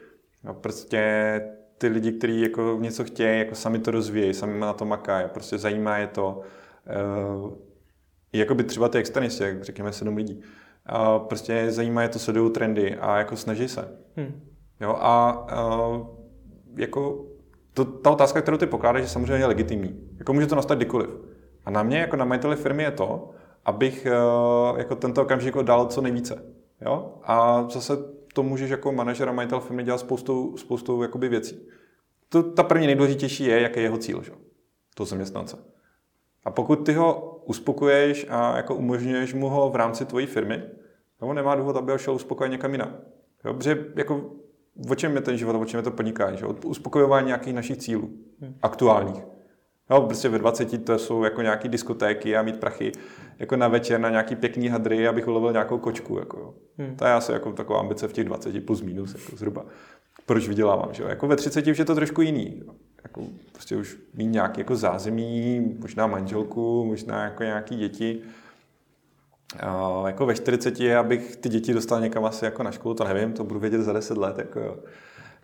A 0.47 0.53
prostě 0.53 1.41
ty 1.79 1.89
lidi, 1.89 2.13
kteří 2.13 2.41
jako 2.41 2.79
něco 2.81 3.05
chtějí, 3.05 3.39
jako 3.39 3.55
sami 3.55 3.79
to 3.79 3.91
rozvíjejí, 3.91 4.35
sami 4.35 4.59
na 4.59 4.73
to 4.73 4.85
makají, 4.85 5.29
prostě 5.29 5.59
zajímá 5.59 5.99
je 5.99 6.07
to. 6.07 6.41
Uh, 7.43 7.53
jako 8.33 8.55
by 8.55 8.65
třeba 8.65 8.89
ty 8.89 8.99
externisti, 8.99 9.45
jak 9.45 9.65
řekněme 9.65 9.93
sedm 9.93 10.17
lidí. 10.17 10.41
A 10.87 11.19
prostě 11.19 11.67
zajímá 11.71 12.03
je 12.03 12.09
to, 12.09 12.19
sledují 12.19 12.53
trendy 12.53 12.97
a 12.97 13.19
jako 13.19 13.37
snaží 13.37 13.69
se. 13.69 13.99
Hmm. 14.17 14.41
Jo, 14.81 14.97
a 15.01 15.47
uh, 15.97 16.07
jako 16.77 17.25
to, 17.75 17.85
ta 17.85 18.11
otázka, 18.11 18.43
kterou 18.43 18.57
ty 18.57 18.67
pokládáš, 18.67 19.03
je 19.03 19.09
samozřejmě 19.09 19.47
legitimní. 19.47 20.01
Jako 20.19 20.33
může 20.33 20.47
to 20.47 20.57
nastat 20.57 20.79
kdykoliv. 20.79 21.11
A 21.65 21.71
na 21.71 21.83
mě, 21.83 21.99
jako 21.99 22.17
na 22.17 22.25
majiteli 22.25 22.57
firmy, 22.57 22.83
je 22.83 22.91
to, 22.91 23.31
abych 23.65 24.07
uh, 24.07 24.79
jako 24.79 24.95
tento 24.95 25.23
okamžik 25.23 25.57
dal 25.57 25.87
co 25.87 26.01
nejvíce. 26.01 26.43
Jo? 26.81 27.15
A 27.23 27.67
zase 27.71 28.16
to 28.37 28.43
můžeš 28.43 28.71
jako 28.71 28.93
manažer 28.93 29.29
a 29.29 29.33
majitel 29.33 29.61
firmy 29.61 29.85
dělat 29.85 29.99
spoustou, 29.99 30.57
spoustou 30.57 31.03
jakoby 31.03 31.29
věcí. 31.29 31.69
To, 32.29 32.43
ta 32.43 32.63
první 32.63 32.87
nejdůležitější 32.87 33.45
je, 33.45 33.61
jaký 33.61 33.81
je 33.81 33.83
jeho 33.83 33.99
cíl, 33.99 34.23
že? 34.23 34.33
toho 34.95 35.07
zaměstnance. 35.07 35.59
A 36.45 36.51
pokud 36.51 36.77
ty 36.77 36.93
ho 36.93 37.41
uspokoješ 37.45 38.27
a 38.31 38.57
jako 38.57 38.75
umožňuješ 38.75 39.35
mu 39.35 39.49
ho 39.49 39.71
v 39.71 39.77
rámci 39.77 40.05
tvojí 40.05 40.27
firmy, 40.27 40.63
nebo 41.21 41.35
nemá 41.35 41.55
důvod, 41.55 41.77
aby 41.77 41.93
ho 41.93 41.99
šel 41.99 42.15
uspokojit 42.15 42.51
někam 42.51 42.73
jinam. 42.73 42.97
Jo? 43.45 43.55
Protože 43.55 43.87
jako, 43.97 44.31
o 44.91 44.95
čem 44.95 45.15
je 45.15 45.21
ten 45.21 45.37
život, 45.37 45.57
o 45.57 45.65
čem 45.65 45.79
je 45.79 45.85
to 45.85 45.91
podnikání? 45.91 46.37
Že? 46.37 46.47
Uspokojování 46.47 47.27
nějakých 47.27 47.55
našich 47.55 47.77
cílů, 47.77 48.11
hmm. 48.41 48.55
aktuálních. 48.63 49.23
Jo, 49.91 50.01
prostě 50.01 50.29
ve 50.29 50.39
20 50.39 50.85
to 50.85 50.99
jsou 50.99 51.25
jako 51.25 51.43
nějaký 51.43 51.69
diskotéky 51.69 52.37
a 52.37 52.43
mít 52.43 52.61
prachy 52.61 52.93
jako 53.39 53.57
na 53.57 53.69
večer 53.69 54.01
na 54.01 54.11
nějaký 54.11 54.37
pěkný 54.37 54.69
hadry, 54.69 55.09
abych 55.09 55.29
ulovil 55.29 55.53
nějakou 55.53 55.79
kočku. 55.79 56.19
Jako, 56.19 56.55
hmm. 56.79 56.97
To 56.97 57.05
je 57.05 57.13
asi 57.13 57.33
jako 57.33 57.53
taková 57.53 57.79
ambice 57.79 58.09
v 58.09 58.13
těch 58.13 58.25
20 58.25 58.67
plus 58.67 58.83
minus 58.83 59.15
jako 59.15 59.37
zhruba. 59.37 59.65
Proč 60.27 60.49
vydělávám? 60.49 60.95
Že? 60.95 61.03
Jako 61.03 61.27
ve 61.27 61.37
30 61.37 61.67
už 61.67 61.79
je 61.79 61.85
to 61.85 61.95
trošku 61.95 62.23
jiný. 62.23 62.63
Jako 63.03 63.23
prostě 63.53 63.77
už 63.77 63.97
mít 64.15 64.27
nějaký 64.27 64.61
jako 64.61 64.77
zázemí, 64.77 65.77
možná 65.81 66.07
manželku, 66.07 66.85
možná 66.85 67.25
jako 67.25 67.43
nějaký 67.43 67.77
děti. 67.77 68.21
A 69.61 70.03
jako 70.07 70.27
ve 70.27 70.35
40 70.35 70.81
je, 70.81 70.97
abych 70.97 71.37
ty 71.37 71.49
děti 71.49 71.75
dostal 71.75 72.01
někam 72.01 72.25
asi 72.25 72.45
jako 72.45 72.63
na 72.63 72.71
školu, 72.71 72.95
to 72.95 73.05
nevím, 73.05 73.33
to 73.33 73.45
budu 73.45 73.61
vědět 73.61 73.83
za 73.83 73.93
10 73.93 74.19
let. 74.19 74.39
Jako 74.39 74.61
jo. 74.61 74.77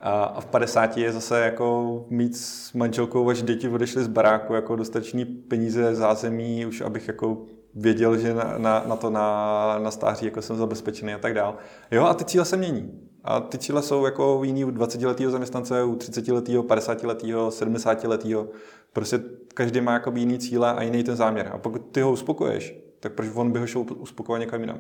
A 0.03 0.41
v 0.41 0.47
50 0.47 0.97
je 0.97 1.13
zase 1.13 1.41
jako 1.41 2.05
mít 2.11 2.37
s 2.37 2.73
manželkou, 2.73 3.29
až 3.29 3.43
děti 3.43 3.69
odešly 3.69 4.05
z 4.05 4.09
baráku, 4.09 4.55
jako 4.55 4.77
dostatečný 4.77 5.25
peníze, 5.25 5.95
zázemí, 5.95 6.67
už 6.67 6.81
abych 6.81 7.09
jako 7.09 7.39
věděl, 7.75 8.17
že 8.17 8.35
na, 8.35 8.55
na, 8.59 8.85
na 8.87 8.97
to 8.97 9.11
na, 9.11 9.79
na 9.79 9.91
stáří 9.91 10.25
jako 10.25 10.43
jsem 10.43 10.57
zabezpečený 10.57 11.15
a 11.15 11.19
tak 11.19 11.35
dál. 11.35 11.57
Jo, 11.91 12.05
a 12.05 12.15
ty 12.15 12.25
cíle 12.25 12.45
se 12.45 12.57
mění. 12.57 13.01
A 13.25 13.41
ty 13.41 13.59
cíle 13.59 13.83
jsou 13.83 14.05
jako 14.05 14.41
jiný 14.45 14.65
u 14.65 14.71
20-letého 14.71 15.31
zaměstnance, 15.31 15.85
u 15.85 15.95
30-letého, 15.95 16.63
50-letého, 16.63 17.49
70-letého. 17.49 18.49
Prostě 18.93 19.21
každý 19.55 19.81
má 19.81 19.93
jako 19.93 20.13
jiný 20.15 20.39
cíle 20.39 20.73
a 20.73 20.83
jiný 20.83 21.05
ten 21.05 21.17
záměr. 21.17 21.51
A 21.55 21.59
pokud 21.59 21.79
ty 21.93 22.01
ho 22.01 22.13
uspokoješ, 22.13 22.77
tak 23.01 23.13
proč 23.13 23.29
on 23.35 23.53
by 23.53 23.59
ho 23.59 23.67
šel 23.67 23.85
uspokojit 23.99 24.41
někam 24.41 24.61
jinam? 24.61 24.79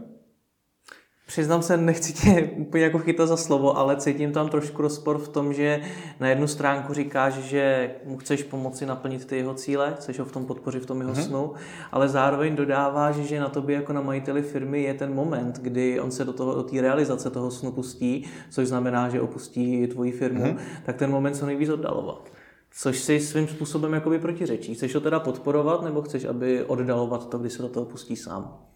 Přiznám 1.26 1.62
se, 1.62 1.76
nechci 1.76 2.12
tě 2.12 2.50
úplně 2.56 2.84
jako 2.84 2.98
chytat 2.98 3.28
za 3.28 3.36
slovo, 3.36 3.78
ale 3.78 3.96
cítím 3.96 4.32
tam 4.32 4.48
trošku 4.48 4.82
rozpor 4.82 5.18
v 5.18 5.28
tom, 5.28 5.54
že 5.54 5.80
na 6.20 6.28
jednu 6.28 6.46
stránku 6.46 6.94
říkáš, 6.94 7.34
že 7.34 7.90
mu 8.04 8.16
chceš 8.16 8.42
pomoci 8.42 8.86
naplnit 8.86 9.24
ty 9.24 9.36
jeho 9.36 9.54
cíle, 9.54 9.94
chceš 9.96 10.18
ho 10.18 10.24
v 10.24 10.32
tom 10.32 10.46
podpořit, 10.46 10.82
v 10.82 10.86
tom 10.86 11.00
jeho 11.00 11.12
mm-hmm. 11.12 11.26
snu, 11.26 11.52
ale 11.92 12.08
zároveň 12.08 12.56
dodáváš, 12.56 13.16
že 13.16 13.40
na 13.40 13.48
tobě 13.48 13.76
jako 13.76 13.92
na 13.92 14.00
majiteli 14.00 14.42
firmy 14.42 14.82
je 14.82 14.94
ten 14.94 15.14
moment, 15.14 15.58
kdy 15.58 16.00
on 16.00 16.10
se 16.10 16.24
do 16.24 16.32
toho, 16.32 16.54
do 16.54 16.62
té 16.62 16.80
realizace 16.80 17.30
toho 17.30 17.50
snu 17.50 17.72
pustí, 17.72 18.24
což 18.50 18.68
znamená, 18.68 19.08
že 19.08 19.20
opustí 19.20 19.86
tvoji 19.86 20.12
firmu, 20.12 20.44
mm-hmm. 20.44 20.58
tak 20.84 20.96
ten 20.96 21.10
moment 21.10 21.34
co 21.34 21.46
nejvíc 21.46 21.68
oddalovat. 21.68 22.32
Což 22.74 22.98
si 22.98 23.20
svým 23.20 23.48
způsobem 23.48 23.92
jakoby 23.92 24.18
protiřečí. 24.18 24.74
Chceš 24.74 24.94
ho 24.94 25.00
teda 25.00 25.20
podporovat, 25.20 25.82
nebo 25.82 26.02
chceš, 26.02 26.24
aby 26.24 26.64
oddalovat 26.64 27.28
to, 27.28 27.38
kdy 27.38 27.50
se 27.50 27.62
do 27.62 27.68
toho 27.68 27.86
pustí 27.86 28.16
sám? 28.16 28.71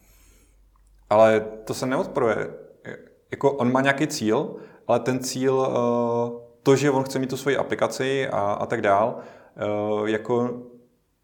Ale 1.11 1.44
to 1.64 1.74
se 1.74 1.86
neodporuje. 1.86 2.48
Jako 3.30 3.52
on 3.52 3.72
má 3.72 3.80
nějaký 3.80 4.07
cíl, 4.07 4.57
ale 4.86 5.00
ten 5.00 5.18
cíl, 5.18 5.66
eh, 5.68 6.40
to, 6.62 6.76
že 6.76 6.90
on 6.90 7.02
chce 7.02 7.18
mít 7.18 7.30
tu 7.30 7.36
svoji 7.36 7.57
aplikaci 7.57 8.28
a, 8.28 8.40
a 8.40 8.66
tak 8.66 8.80
dál, 8.80 9.18
eh, 9.57 10.11
jako 10.11 10.62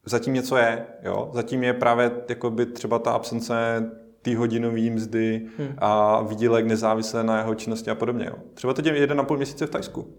zatím 0.06 0.34
něco 0.34 0.56
je. 0.56 0.86
Jo? 1.02 1.30
Zatím 1.32 1.64
je 1.64 1.72
právě 1.72 2.10
jakoby 2.28 2.66
třeba 2.66 2.98
ta 2.98 3.12
absence 3.12 3.90
té 4.22 4.36
hodinové 4.36 4.90
mzdy 4.90 5.46
hmm. 5.58 5.74
a 5.78 6.22
výdělek 6.22 6.66
nezávisle 6.66 7.24
na 7.24 7.38
jeho 7.38 7.54
činnosti 7.54 7.90
a 7.90 7.94
podobně. 7.94 8.26
Jo? 8.26 8.34
Třeba 8.54 8.74
teď 8.74 8.86
je 8.86 8.98
jeden 8.98 9.20
a 9.20 9.24
půl 9.24 9.36
měsíce 9.36 9.66
v 9.66 9.70
Tajsku. 9.70 10.14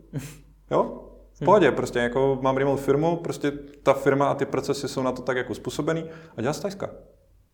Jo? 0.72 1.10
V 1.34 1.42
hmm. 1.42 1.46
pohodě, 1.46 1.68
hmm. 1.68 1.76
prostě 1.76 2.00
jako 2.00 2.40
mám 2.42 2.58
remote 2.58 2.82
firmu, 2.82 3.16
prostě 3.16 3.52
ta 3.84 3.94
firma 3.94 4.28
a 4.28 4.36
ty 4.36 4.46
procesy 4.46 4.88
jsou 4.88 5.02
na 5.02 5.12
to 5.12 5.22
tak 5.22 5.38
jako 5.38 5.56
způsobený 5.56 6.06
a 6.38 6.42
dělá 6.42 6.54
z 6.54 6.60
Tajska. 6.60 6.90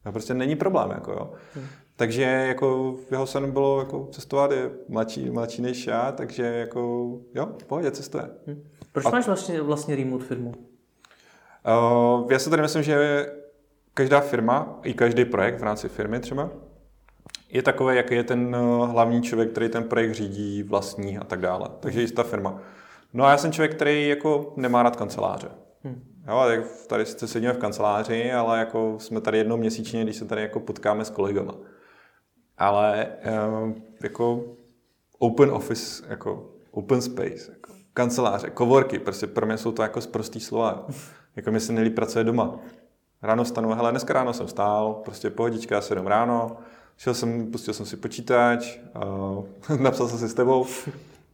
A 0.06 0.12
prostě 0.12 0.34
není 0.34 0.56
problém, 0.56 0.92
jako 0.92 1.12
jo. 1.12 1.32
Hmm. 1.54 1.66
Takže 2.00 2.24
jako 2.24 2.96
jeho 3.12 3.28
sen 3.28 3.52
bylo 3.52 3.80
jako 3.80 4.08
cestovat, 4.12 4.52
je 4.52 4.72
mladší, 4.88 5.30
mladší 5.30 5.62
než 5.62 5.88
já, 5.88 6.12
takže 6.12 6.44
jako 6.44 6.80
jo, 7.36 7.50
v 7.62 7.66
pohodě 7.66 7.92
cestuje. 7.92 8.30
Hmm. 8.48 8.64
Proč 8.92 9.06
a... 9.06 9.10
máš 9.10 9.28
vlastně, 9.28 9.62
vlastně 9.62 9.96
remote 9.96 10.26
firmu? 10.26 10.50
Uh, 10.50 12.32
já 12.32 12.40
si 12.40 12.50
tady 12.50 12.62
myslím, 12.62 12.84
že 12.84 13.26
každá 13.94 14.20
firma, 14.20 14.80
i 14.84 14.94
každý 14.94 15.26
projekt 15.26 15.60
v 15.60 15.64
rámci 15.64 15.90
firmy 15.90 16.20
třeba, 16.20 16.50
je 17.50 17.64
takové, 17.64 17.96
jaký 17.96 18.16
je 18.16 18.24
ten 18.24 18.56
eh, 18.56 18.88
hlavní 18.88 19.22
člověk, 19.22 19.52
který 19.52 19.70
ten 19.70 19.84
projekt 19.84 20.12
řídí, 20.12 20.64
vlastní 20.64 21.18
a 21.18 21.24
tak 21.24 21.42
dále. 21.42 21.70
Takže 21.80 22.02
jistá 22.02 22.24
firma. 22.24 22.62
No 23.14 23.26
a 23.26 23.32
já 23.32 23.38
jsem 23.38 23.52
člověk, 23.52 23.76
který 23.76 24.08
jako 24.08 24.54
nemá 24.56 24.84
rád 24.84 24.96
kanceláře. 24.96 25.50
Hmm. 25.84 26.04
Jo, 26.28 26.44
tak 26.48 26.60
tady 26.88 27.06
sice 27.06 27.28
sedíme 27.28 27.54
v 27.54 27.58
kanceláři, 27.58 28.32
ale 28.32 28.60
jako 28.60 28.96
jsme 29.00 29.22
tady 29.22 29.38
jednou 29.38 29.58
měsíčně, 29.58 30.04
když 30.04 30.16
se 30.16 30.26
tady 30.26 30.42
jako 30.42 30.60
potkáme 30.60 31.06
s 31.06 31.10
kolegama. 31.10 31.56
Ale 32.60 33.08
uh, 33.64 33.72
jako 34.04 34.44
open 35.20 35.52
office, 35.52 36.04
jako 36.10 36.50
open 36.72 37.02
space, 37.02 37.52
jako 37.52 37.74
kanceláře, 37.94 38.52
coworky, 38.58 39.00
prostě 39.00 39.28
pro 39.28 39.46
mě 39.46 39.58
jsou 39.58 39.72
to 39.72 39.82
jako 39.82 40.02
zprostý 40.02 40.40
slova. 40.40 40.88
Jako 41.36 41.52
mi 41.52 41.60
se 41.60 41.74
nejlíp 41.74 41.96
pracuje 41.96 42.24
doma. 42.24 42.60
Ráno 43.22 43.46
stanu, 43.46 43.70
hele, 43.74 43.92
dneska 43.92 44.14
ráno 44.14 44.34
jsem 44.34 44.48
stál, 44.48 44.94
prostě 44.94 45.30
pohodička, 45.30 45.76
já 45.76 45.82
sedm 45.82 46.08
ráno, 46.08 46.58
šel 46.98 47.14
jsem, 47.14 47.52
pustil 47.52 47.74
jsem 47.74 47.86
si 47.86 47.98
počítač, 47.98 48.80
uh, 49.06 49.46
napsal 49.82 50.08
jsem 50.08 50.20
si 50.20 50.28
s 50.28 50.34
tebou, 50.34 50.66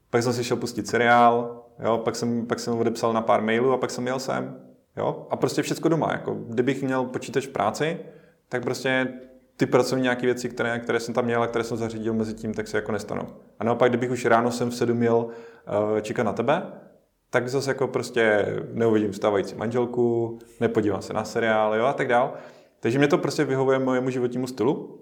pak 0.09 0.23
jsem 0.23 0.33
si 0.33 0.43
šel 0.43 0.57
pustit 0.57 0.87
seriál, 0.87 1.63
jo, 1.83 1.97
pak 1.97 2.15
jsem, 2.15 2.45
pak 2.45 2.59
jsem 2.59 2.77
odepsal 2.77 3.13
na 3.13 3.21
pár 3.21 3.41
mailů 3.41 3.71
a 3.71 3.77
pak 3.77 3.91
jsem 3.91 4.07
jel 4.07 4.19
sem. 4.19 4.59
Jo? 4.97 5.27
A 5.29 5.35
prostě 5.35 5.61
všechno 5.61 5.89
doma. 5.89 6.11
Jako, 6.11 6.33
kdybych 6.33 6.83
měl 6.83 7.05
počítač 7.05 7.47
v 7.47 7.51
práci, 7.51 7.99
tak 8.49 8.63
prostě 8.63 9.07
ty 9.57 9.65
pracovní 9.65 10.03
nějaké 10.03 10.25
věci, 10.25 10.49
které, 10.49 10.79
které 10.79 10.99
jsem 10.99 11.13
tam 11.13 11.25
měl 11.25 11.43
a 11.43 11.47
které 11.47 11.63
jsem 11.63 11.77
zařídil 11.77 12.13
mezi 12.13 12.33
tím, 12.33 12.53
tak 12.53 12.67
se 12.67 12.77
jako 12.77 12.91
nestanou. 12.91 13.27
A 13.59 13.63
naopak, 13.63 13.91
kdybych 13.91 14.11
už 14.11 14.25
ráno 14.25 14.51
jsem 14.51 14.69
v 14.69 14.75
sedm 14.75 14.97
měl 14.97 15.15
uh, 15.15 15.99
čekat 16.01 16.23
na 16.23 16.33
tebe, 16.33 16.63
tak 17.29 17.49
zase 17.49 17.69
jako 17.69 17.87
prostě 17.87 18.45
neuvidím 18.73 19.13
stávající 19.13 19.55
manželku, 19.55 20.39
nepodívám 20.59 21.01
se 21.01 21.13
na 21.13 21.23
seriál 21.23 21.75
jo, 21.75 21.85
a 21.85 21.93
tak 21.93 22.07
dál. 22.07 22.33
Takže 22.79 22.97
mě 22.97 23.07
to 23.07 23.17
prostě 23.17 23.45
vyhovuje 23.45 23.79
mojemu 23.79 24.09
životnímu 24.09 24.47
stylu. 24.47 25.01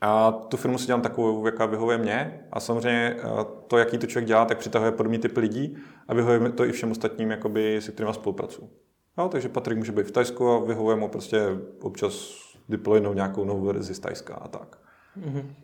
A 0.00 0.32
tu 0.32 0.56
firmu 0.56 0.78
si 0.78 0.86
dělám 0.86 1.02
takovou, 1.02 1.46
jaká 1.46 1.66
vyhovuje 1.66 1.98
mě. 1.98 2.46
A 2.52 2.60
samozřejmě 2.60 3.16
eh, 3.18 3.44
to, 3.66 3.78
jaký 3.78 3.98
to 3.98 4.06
člověk 4.06 4.28
dělá, 4.28 4.44
tak 4.44 4.58
přitahuje 4.58 4.92
podobný 4.92 5.18
typ 5.18 5.36
lidí 5.36 5.76
a 6.08 6.14
vyhovuje 6.14 6.52
to 6.52 6.64
i 6.64 6.72
všem 6.72 6.90
ostatním, 6.90 7.30
jakoby, 7.30 7.80
se 7.80 7.92
kterými 7.92 8.14
spolupracuju. 8.14 8.70
No, 9.18 9.28
takže 9.28 9.48
Patrik 9.48 9.78
může 9.78 9.92
být 9.92 10.06
v 10.06 10.10
Tajsku 10.10 10.48
a 10.48 10.64
vyhovuje 10.64 10.96
mu 10.96 11.08
prostě 11.08 11.46
občas 11.80 12.34
deploynout 12.72 13.14
nějakou 13.14 13.44
novou 13.44 13.66
verzi 13.66 13.94
z 13.94 13.98
Tajska 13.98 14.34
a 14.34 14.48
tak. 14.48 14.78
Mm-hmm. 15.18 15.54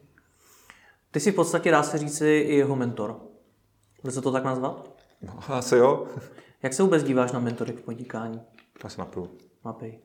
Ty 1.11 1.21
jsi 1.21 1.33
v 1.33 1.35
podstatě, 1.35 1.71
dá 1.71 1.83
se 1.83 1.99
říci, 1.99 2.27
i 2.27 2.55
jeho 2.55 2.77
mentor. 2.77 3.21
Lze 4.05 4.15
se 4.15 4.23
to 4.23 4.33
tak 4.33 4.45
nazvat? 4.45 4.91
No, 5.23 5.41
asi 5.49 5.77
jo. 5.77 6.07
Jak 6.63 6.75
se 6.75 6.83
vůbec 6.83 7.05
díváš 7.05 7.33
na 7.33 7.39
mentory 7.39 7.73
v 7.73 7.83
podnikání? 7.83 8.41
Asi 8.85 9.01
napiju. 9.01 9.31
Napij. 9.65 9.99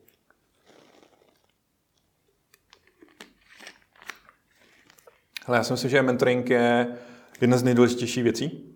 Hele, 5.46 5.58
já 5.58 5.64
si 5.64 5.72
myslím, 5.72 5.90
že 5.90 6.02
mentoring 6.02 6.50
je 6.50 6.96
jedna 7.40 7.56
z 7.56 7.62
nejdůležitějších 7.62 8.22
věcí. 8.22 8.74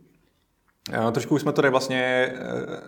A 0.93 1.11
trošku 1.11 1.35
už 1.35 1.43
jsme 1.43 1.53
to 1.53 1.57
tady 1.57 1.70
vlastně 1.70 2.03
eh, 2.03 2.37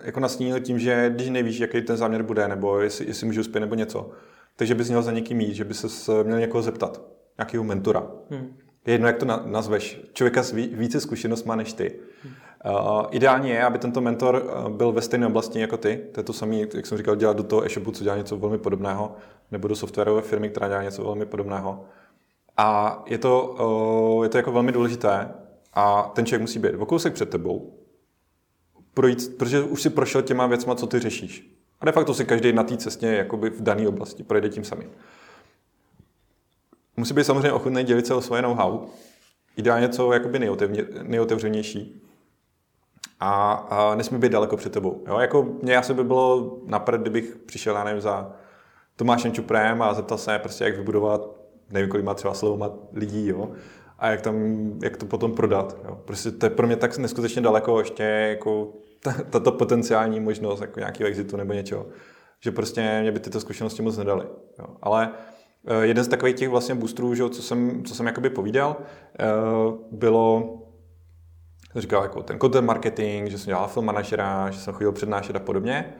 jako 0.03 0.19
nasnili 0.19 0.61
tím, 0.61 0.79
že 0.79 1.09
když 1.09 1.29
nevíš, 1.29 1.59
jaký 1.59 1.81
ten 1.81 1.97
záměr 1.97 2.23
bude, 2.23 2.47
nebo 2.47 2.79
jestli, 2.79 3.07
jestli 3.07 3.27
můžu 3.27 3.41
uspět 3.41 3.59
nebo 3.59 3.75
něco, 3.75 4.11
takže 4.55 4.75
bys 4.75 4.89
měl 4.89 5.01
za 5.01 5.11
někým 5.11 5.41
jít, 5.41 5.53
že 5.53 5.63
by 5.63 5.73
se 5.73 6.23
měl 6.23 6.39
někoho 6.39 6.61
zeptat, 6.61 7.01
nějakého 7.37 7.63
mentora. 7.63 8.07
Hmm. 8.29 8.57
Je 8.85 8.93
jedno, 8.93 9.07
jak 9.07 9.17
to 9.17 9.25
nazveš. 9.45 10.01
Člověka 10.13 10.43
s 10.43 10.51
více 10.51 11.01
zkušenost 11.01 11.43
má 11.43 11.55
než 11.55 11.73
ty. 11.73 11.99
Hmm. 12.23 12.33
Uh, 12.65 13.05
ideální 13.11 13.49
je, 13.49 13.63
aby 13.63 13.79
tento 13.79 14.01
mentor 14.01 14.43
eh, 14.45 14.69
byl 14.69 14.91
ve 14.91 15.01
stejné 15.01 15.27
oblasti 15.27 15.59
jako 15.59 15.77
ty. 15.77 16.03
To 16.11 16.19
je 16.19 16.23
to 16.23 16.33
samé, 16.33 16.55
jak 16.55 16.85
jsem 16.85 16.97
říkal, 16.97 17.15
dělat 17.15 17.37
do 17.37 17.43
toho 17.43 17.65
e-shopu, 17.65 17.91
co 17.91 18.03
dělá 18.03 18.17
něco 18.17 18.37
velmi 18.37 18.57
podobného, 18.57 19.15
nebo 19.51 19.67
do 19.67 19.75
softwarové 19.75 20.21
firmy, 20.21 20.49
která 20.49 20.67
dělá 20.67 20.83
něco 20.83 21.03
velmi 21.03 21.25
podobného. 21.25 21.85
A 22.57 23.03
je 23.07 23.17
to, 23.17 23.55
uh, 24.17 24.23
je 24.23 24.29
to 24.29 24.37
jako 24.37 24.51
velmi 24.51 24.71
důležité 24.71 25.31
a 25.73 26.11
ten 26.15 26.25
člověk 26.25 26.41
musí 26.41 26.59
být 26.59 26.73
o 26.73 26.85
kousek 26.85 27.13
před 27.13 27.29
tebou, 27.29 27.77
projít, 28.93 29.37
protože 29.37 29.61
už 29.61 29.81
si 29.81 29.89
prošel 29.89 30.21
těma 30.21 30.47
věcma, 30.47 30.75
co 30.75 30.87
ty 30.87 30.99
řešíš. 30.99 31.50
A 31.81 31.85
de 31.85 31.91
facto 31.91 32.13
si 32.13 32.25
každý 32.25 32.53
na 32.53 32.63
té 32.63 32.77
cestě 32.77 33.07
jakoby 33.07 33.49
v 33.49 33.61
dané 33.61 33.87
oblasti 33.87 34.23
projde 34.23 34.49
tím 34.49 34.63
samým. 34.63 34.89
Musí 36.97 37.13
být 37.13 37.23
samozřejmě 37.23 37.51
ochotný 37.51 37.83
dělit 37.83 38.07
se 38.07 38.13
o 38.13 38.21
svoje 38.21 38.41
know-how. 38.41 38.79
Ideálně 39.57 39.89
co 39.89 40.13
jakoby 40.13 40.39
nejotevřenější. 41.03 42.01
A, 43.19 43.51
a 43.53 43.95
nesmí 43.95 44.19
být 44.19 44.31
daleko 44.31 44.57
před 44.57 44.73
tebou. 44.73 45.03
Jo? 45.07 45.19
Jako 45.19 45.43
mě 45.61 45.77
asi 45.77 45.93
by 45.93 46.03
bylo 46.03 46.57
napřed, 46.65 47.01
kdybych 47.01 47.37
přišel, 47.45 47.75
já 47.75 47.83
nevím, 47.83 48.01
za 48.01 48.33
Tomášem 48.95 49.31
Čuprem 49.31 49.81
a 49.81 49.93
zeptal 49.93 50.17
se 50.17 50.39
prostě, 50.39 50.63
jak 50.63 50.77
vybudovat, 50.77 51.29
nevím, 51.69 51.89
kolik 51.89 52.05
má 52.05 52.13
třeba 52.13 52.33
slovo 52.33 52.57
má 52.57 52.69
lidí, 52.93 53.27
jo? 53.27 53.51
a 53.99 54.09
jak, 54.09 54.21
tam, 54.21 54.35
jak 54.83 54.97
to 54.97 55.05
potom 55.05 55.35
prodat. 55.35 55.77
Jo? 55.85 55.99
Prostě 56.05 56.31
to 56.31 56.45
je 56.45 56.49
pro 56.49 56.67
mě 56.67 56.75
tak 56.75 56.97
neskutečně 56.97 57.41
daleko 57.41 57.79
ještě 57.79 58.03
jako 58.03 58.73
tato 59.29 59.51
potenciální 59.51 60.19
možnost 60.19 60.61
jako 60.61 60.79
nějakého 60.79 61.09
exitu 61.09 61.37
nebo 61.37 61.53
něčeho, 61.53 61.85
že 62.39 62.51
prostě 62.51 62.99
mě 63.01 63.11
by 63.11 63.19
tyto 63.19 63.39
zkušenosti 63.39 63.81
moc 63.81 63.97
nedali. 63.97 64.25
Jo. 64.59 64.65
Ale 64.81 65.11
eh, 65.67 65.85
jeden 65.85 66.03
z 66.03 66.07
takových 66.07 66.35
těch 66.35 66.49
vlastně 66.49 66.75
boostrů, 66.75 67.15
že, 67.15 67.29
co 67.29 67.41
jsem, 67.41 67.83
co 67.83 67.95
jsem 67.95 68.05
jakoby 68.05 68.29
povídal, 68.29 68.77
eh, 69.19 69.25
bylo 69.91 70.57
říkal 71.75 72.03
jako 72.03 72.23
ten 72.23 72.39
content 72.39 72.67
marketing, 72.67 73.29
že 73.29 73.37
jsem 73.37 73.45
dělal 73.45 73.67
film 73.67 73.85
manažera, 73.85 74.49
že 74.51 74.59
jsem 74.59 74.73
chodil 74.73 74.91
přednášet 74.91 75.35
a 75.35 75.39
podobně. 75.39 75.93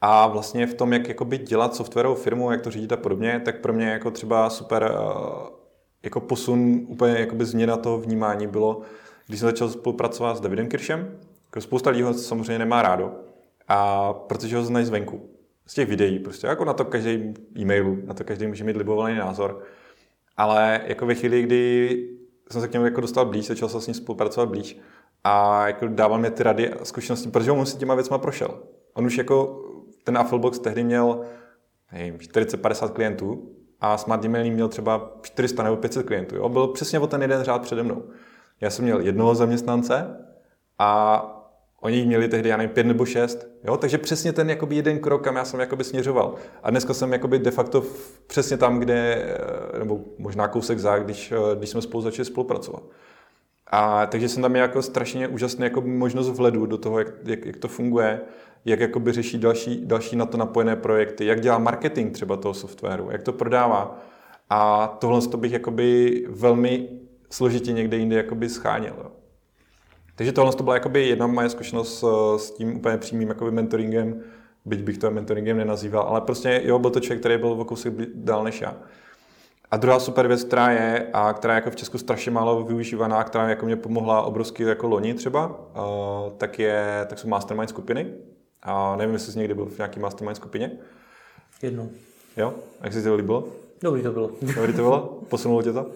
A 0.00 0.26
vlastně 0.26 0.66
v 0.66 0.74
tom, 0.74 0.92
jak 0.92 1.08
jakoby 1.08 1.38
dělat 1.38 1.74
softwarovou 1.74 2.14
firmu, 2.14 2.50
jak 2.50 2.60
to 2.60 2.70
řídit 2.70 2.92
a 2.92 2.96
podobně, 2.96 3.42
tak 3.44 3.60
pro 3.60 3.72
mě 3.72 3.88
jako 3.88 4.10
třeba 4.10 4.50
super 4.50 4.92
eh, 4.92 5.50
jako 6.02 6.20
posun, 6.20 6.80
úplně 6.88 7.14
jakoby 7.18 7.44
změna 7.44 7.76
toho 7.76 7.98
vnímání 7.98 8.46
bylo, 8.46 8.80
když 9.26 9.40
jsem 9.40 9.48
začal 9.48 9.68
spolupracovat 9.68 10.36
s 10.36 10.40
Davidem 10.40 10.68
Kiršem, 10.68 11.18
spousta 11.60 11.90
lidí 11.90 12.02
ho 12.02 12.14
samozřejmě 12.14 12.58
nemá 12.58 12.82
rádo, 12.82 13.12
a 13.68 14.12
protože 14.12 14.56
ho 14.56 14.64
znají 14.64 14.86
zvenku. 14.86 15.30
Z 15.66 15.74
těch 15.74 15.88
videí 15.88 16.18
prostě, 16.18 16.46
jako 16.46 16.64
na 16.64 16.72
to 16.72 16.84
každý 16.84 17.34
e-mailu, 17.58 17.98
na 18.04 18.14
to 18.14 18.24
každý 18.24 18.46
může 18.46 18.64
mít 18.64 18.76
libovolný 18.76 19.14
názor. 19.14 19.62
Ale 20.36 20.80
jako 20.86 21.06
ve 21.06 21.14
chvíli, 21.14 21.42
kdy 21.42 22.08
jsem 22.50 22.60
se 22.60 22.68
k 22.68 22.72
němu 22.72 22.84
jako 22.84 23.00
dostal 23.00 23.26
blíž, 23.26 23.46
začal 23.46 23.68
jsem 23.68 23.80
s 23.80 23.86
ním 23.86 23.94
spolupracovat 23.94 24.48
blíž 24.48 24.78
a 25.24 25.66
jako 25.66 25.88
dával 25.88 26.18
mě 26.18 26.30
ty 26.30 26.42
rady 26.42 26.70
a 26.70 26.84
zkušenosti, 26.84 27.28
protože 27.28 27.50
on 27.50 27.66
si 27.66 27.76
těma 27.76 27.94
věcma 27.94 28.18
prošel. 28.18 28.60
On 28.94 29.06
už 29.06 29.18
jako 29.18 29.64
ten 30.04 30.18
Afflebox 30.18 30.58
tehdy 30.58 30.84
měl 30.84 31.24
nevím, 31.92 32.16
40-50 32.16 32.88
klientů 32.88 33.50
a 33.80 33.98
Smart 33.98 34.24
Email 34.24 34.52
měl 34.52 34.68
třeba 34.68 35.12
400 35.22 35.62
nebo 35.62 35.76
500 35.76 36.06
klientů. 36.06 36.36
Jo? 36.36 36.48
Byl 36.48 36.66
přesně 36.66 36.98
o 36.98 37.06
ten 37.06 37.22
jeden 37.22 37.42
řád 37.42 37.62
přede 37.62 37.82
mnou. 37.82 38.02
Já 38.60 38.70
jsem 38.70 38.84
měl 38.84 39.00
jednoho 39.00 39.34
zaměstnance 39.34 40.16
a 40.78 41.33
Oni 41.84 42.06
měli 42.06 42.28
tehdy, 42.28 42.48
já 42.48 42.56
nevím, 42.56 42.70
pět 42.70 42.86
nebo 42.86 43.04
šest, 43.04 43.48
jo? 43.64 43.76
takže 43.76 43.98
přesně 43.98 44.32
ten 44.32 44.50
jakoby 44.50 44.76
jeden 44.76 44.98
krok, 44.98 45.24
kam 45.24 45.36
já 45.36 45.44
jsem 45.44 45.60
jakoby 45.60 45.84
směřoval. 45.84 46.34
A 46.62 46.70
dneska 46.70 46.94
jsem 46.94 47.12
jakoby 47.12 47.38
de 47.38 47.50
facto 47.50 47.80
v, 47.80 48.20
přesně 48.26 48.56
tam, 48.56 48.78
kde, 48.78 49.24
eh, 49.74 49.78
nebo 49.78 50.00
možná 50.18 50.48
kousek 50.48 50.78
za, 50.78 50.98
když, 50.98 51.32
eh, 51.32 51.56
když 51.56 51.70
jsme 51.70 51.82
spolu 51.82 52.02
začali 52.02 52.26
spolupracovat. 52.26 52.82
A 53.66 54.06
takže 54.06 54.28
jsem 54.28 54.42
tam 54.42 54.50
měl 54.50 54.62
jako 54.62 54.82
strašně 54.82 55.28
úžasný 55.28 55.64
jako 55.64 55.80
možnost 55.80 56.28
vhledu 56.30 56.66
do 56.66 56.78
toho, 56.78 56.98
jak, 56.98 57.08
jak, 57.24 57.46
jak 57.46 57.56
to 57.56 57.68
funguje, 57.68 58.20
jak 58.64 58.80
jakoby 58.80 59.12
řeší 59.12 59.38
další, 59.38 59.86
další 59.86 60.16
na 60.16 60.26
to 60.26 60.36
napojené 60.36 60.76
projekty, 60.76 61.26
jak 61.26 61.40
dělá 61.40 61.58
marketing 61.58 62.12
třeba 62.12 62.36
toho 62.36 62.54
softwaru, 62.54 63.08
jak 63.10 63.22
to 63.22 63.32
prodává. 63.32 63.98
A 64.50 64.86
tohle 65.00 65.20
to 65.20 65.36
bych 65.36 65.52
jakoby 65.52 66.24
velmi 66.28 66.88
složitě 67.30 67.72
někde 67.72 67.96
jinde 67.96 68.16
jakoby 68.16 68.48
scháněl. 68.48 68.94
Jo. 68.98 69.23
Takže 70.14 70.32
tohle 70.32 70.52
to 70.52 70.62
byla 70.62 70.74
jakoby 70.74 71.08
jedna 71.08 71.26
moje 71.26 71.48
zkušenost 71.48 72.04
eh, 72.04 72.38
s 72.38 72.50
tím 72.50 72.76
úplně 72.76 72.98
přímým 72.98 73.28
jakoby 73.28 73.50
mentoringem, 73.50 74.20
byť 74.64 74.80
bych 74.80 74.98
to 74.98 75.10
mentoringem 75.10 75.56
nenazýval, 75.56 76.02
ale 76.02 76.20
prostě 76.20 76.62
jo, 76.64 76.78
byl 76.78 76.90
to 76.90 77.00
člověk, 77.00 77.20
který 77.20 77.38
byl 77.38 77.48
o 77.48 77.64
kousek 77.64 77.94
dál 78.14 78.44
než 78.44 78.60
já. 78.60 78.76
A 79.70 79.76
druhá 79.76 80.00
super 80.00 80.28
věc, 80.28 80.44
která 80.44 80.70
je 80.70 81.10
a 81.12 81.32
která 81.32 81.54
je 81.54 81.56
jako 81.56 81.70
v 81.70 81.76
Česku 81.76 81.98
strašně 81.98 82.30
málo 82.30 82.64
využívaná, 82.64 83.24
která 83.24 83.48
jako 83.48 83.66
mě 83.66 83.76
pomohla 83.76 84.22
obrovsky 84.22 84.62
jako 84.62 84.88
loni 84.88 85.14
třeba, 85.14 85.48
uh, 85.48 86.32
tak, 86.36 86.58
je, 86.58 87.06
tak 87.08 87.18
jsou 87.18 87.28
mastermind 87.28 87.68
skupiny. 87.68 88.06
A 88.62 88.96
nevím, 88.96 89.14
jestli 89.14 89.32
jsi 89.32 89.38
někdy 89.38 89.54
byl 89.54 89.66
v 89.66 89.78
nějaký 89.78 90.00
mastermind 90.00 90.36
skupině. 90.36 90.72
Jednou. 91.62 91.90
Jo? 92.36 92.54
Jak 92.80 92.92
jsi 92.92 93.02
to 93.02 93.14
líbilo? 93.14 93.44
Dobrý 93.82 94.02
to 94.02 94.12
bylo. 94.12 94.30
Dobrý 94.54 94.72
to 94.72 94.82
bylo? 94.82 95.20
Posunulo 95.28 95.62
tě 95.62 95.72
to? 95.72 95.90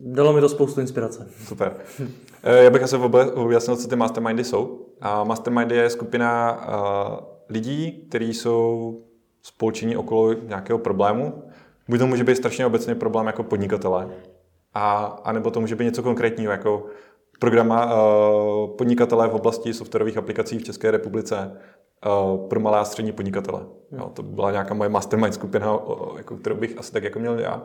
Dalo 0.00 0.32
mi 0.32 0.40
to 0.40 0.48
spoustu 0.48 0.80
inspirace. 0.80 1.28
Super. 1.44 1.76
Eh, 2.42 2.64
já 2.64 2.70
bych 2.70 2.82
asi 2.82 2.96
objasnil, 3.34 3.76
co 3.76 3.88
ty 3.88 3.96
mastermindy 3.96 4.44
jsou. 4.44 4.86
A 5.00 5.24
mastermindy 5.24 5.76
je 5.76 5.90
skupina 5.90 6.60
uh, 6.68 7.16
lidí, 7.48 8.06
kteří 8.08 8.34
jsou 8.34 9.00
spolčení 9.42 9.96
okolo 9.96 10.32
nějakého 10.32 10.78
problému. 10.78 11.42
Buď 11.88 11.98
to 11.98 12.06
může 12.06 12.24
být 12.24 12.36
strašně 12.36 12.66
obecný 12.66 12.94
problém 12.94 13.26
jako 13.26 13.42
podnikatele, 13.42 14.08
a, 14.74 15.04
a 15.24 15.32
nebo 15.32 15.50
to 15.50 15.60
může 15.60 15.76
být 15.76 15.84
něco 15.84 16.02
konkrétního, 16.02 16.52
jako 16.52 16.86
programa 17.38 17.94
uh, 17.94 18.76
podnikatele 18.76 19.28
v 19.28 19.34
oblasti 19.34 19.74
softwarových 19.74 20.16
aplikací 20.16 20.58
v 20.58 20.64
České 20.64 20.90
republice 20.90 21.60
uh, 22.06 22.48
pro 22.48 22.60
malé 22.60 22.78
a 22.78 22.84
střední 22.84 23.12
podnikatele. 23.12 23.60
Hmm. 23.60 24.00
Jo, 24.00 24.10
to 24.14 24.22
byla 24.22 24.50
nějaká 24.50 24.74
moje 24.74 24.90
mastermind 24.90 25.34
skupina, 25.34 25.76
uh, 25.76 26.16
jako, 26.16 26.36
kterou 26.36 26.56
bych 26.56 26.78
asi 26.78 26.92
tak 26.92 27.04
jako 27.04 27.18
měl 27.18 27.38
já. 27.38 27.62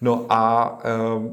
No 0.00 0.26
a 0.28 0.72
uh, 1.16 1.26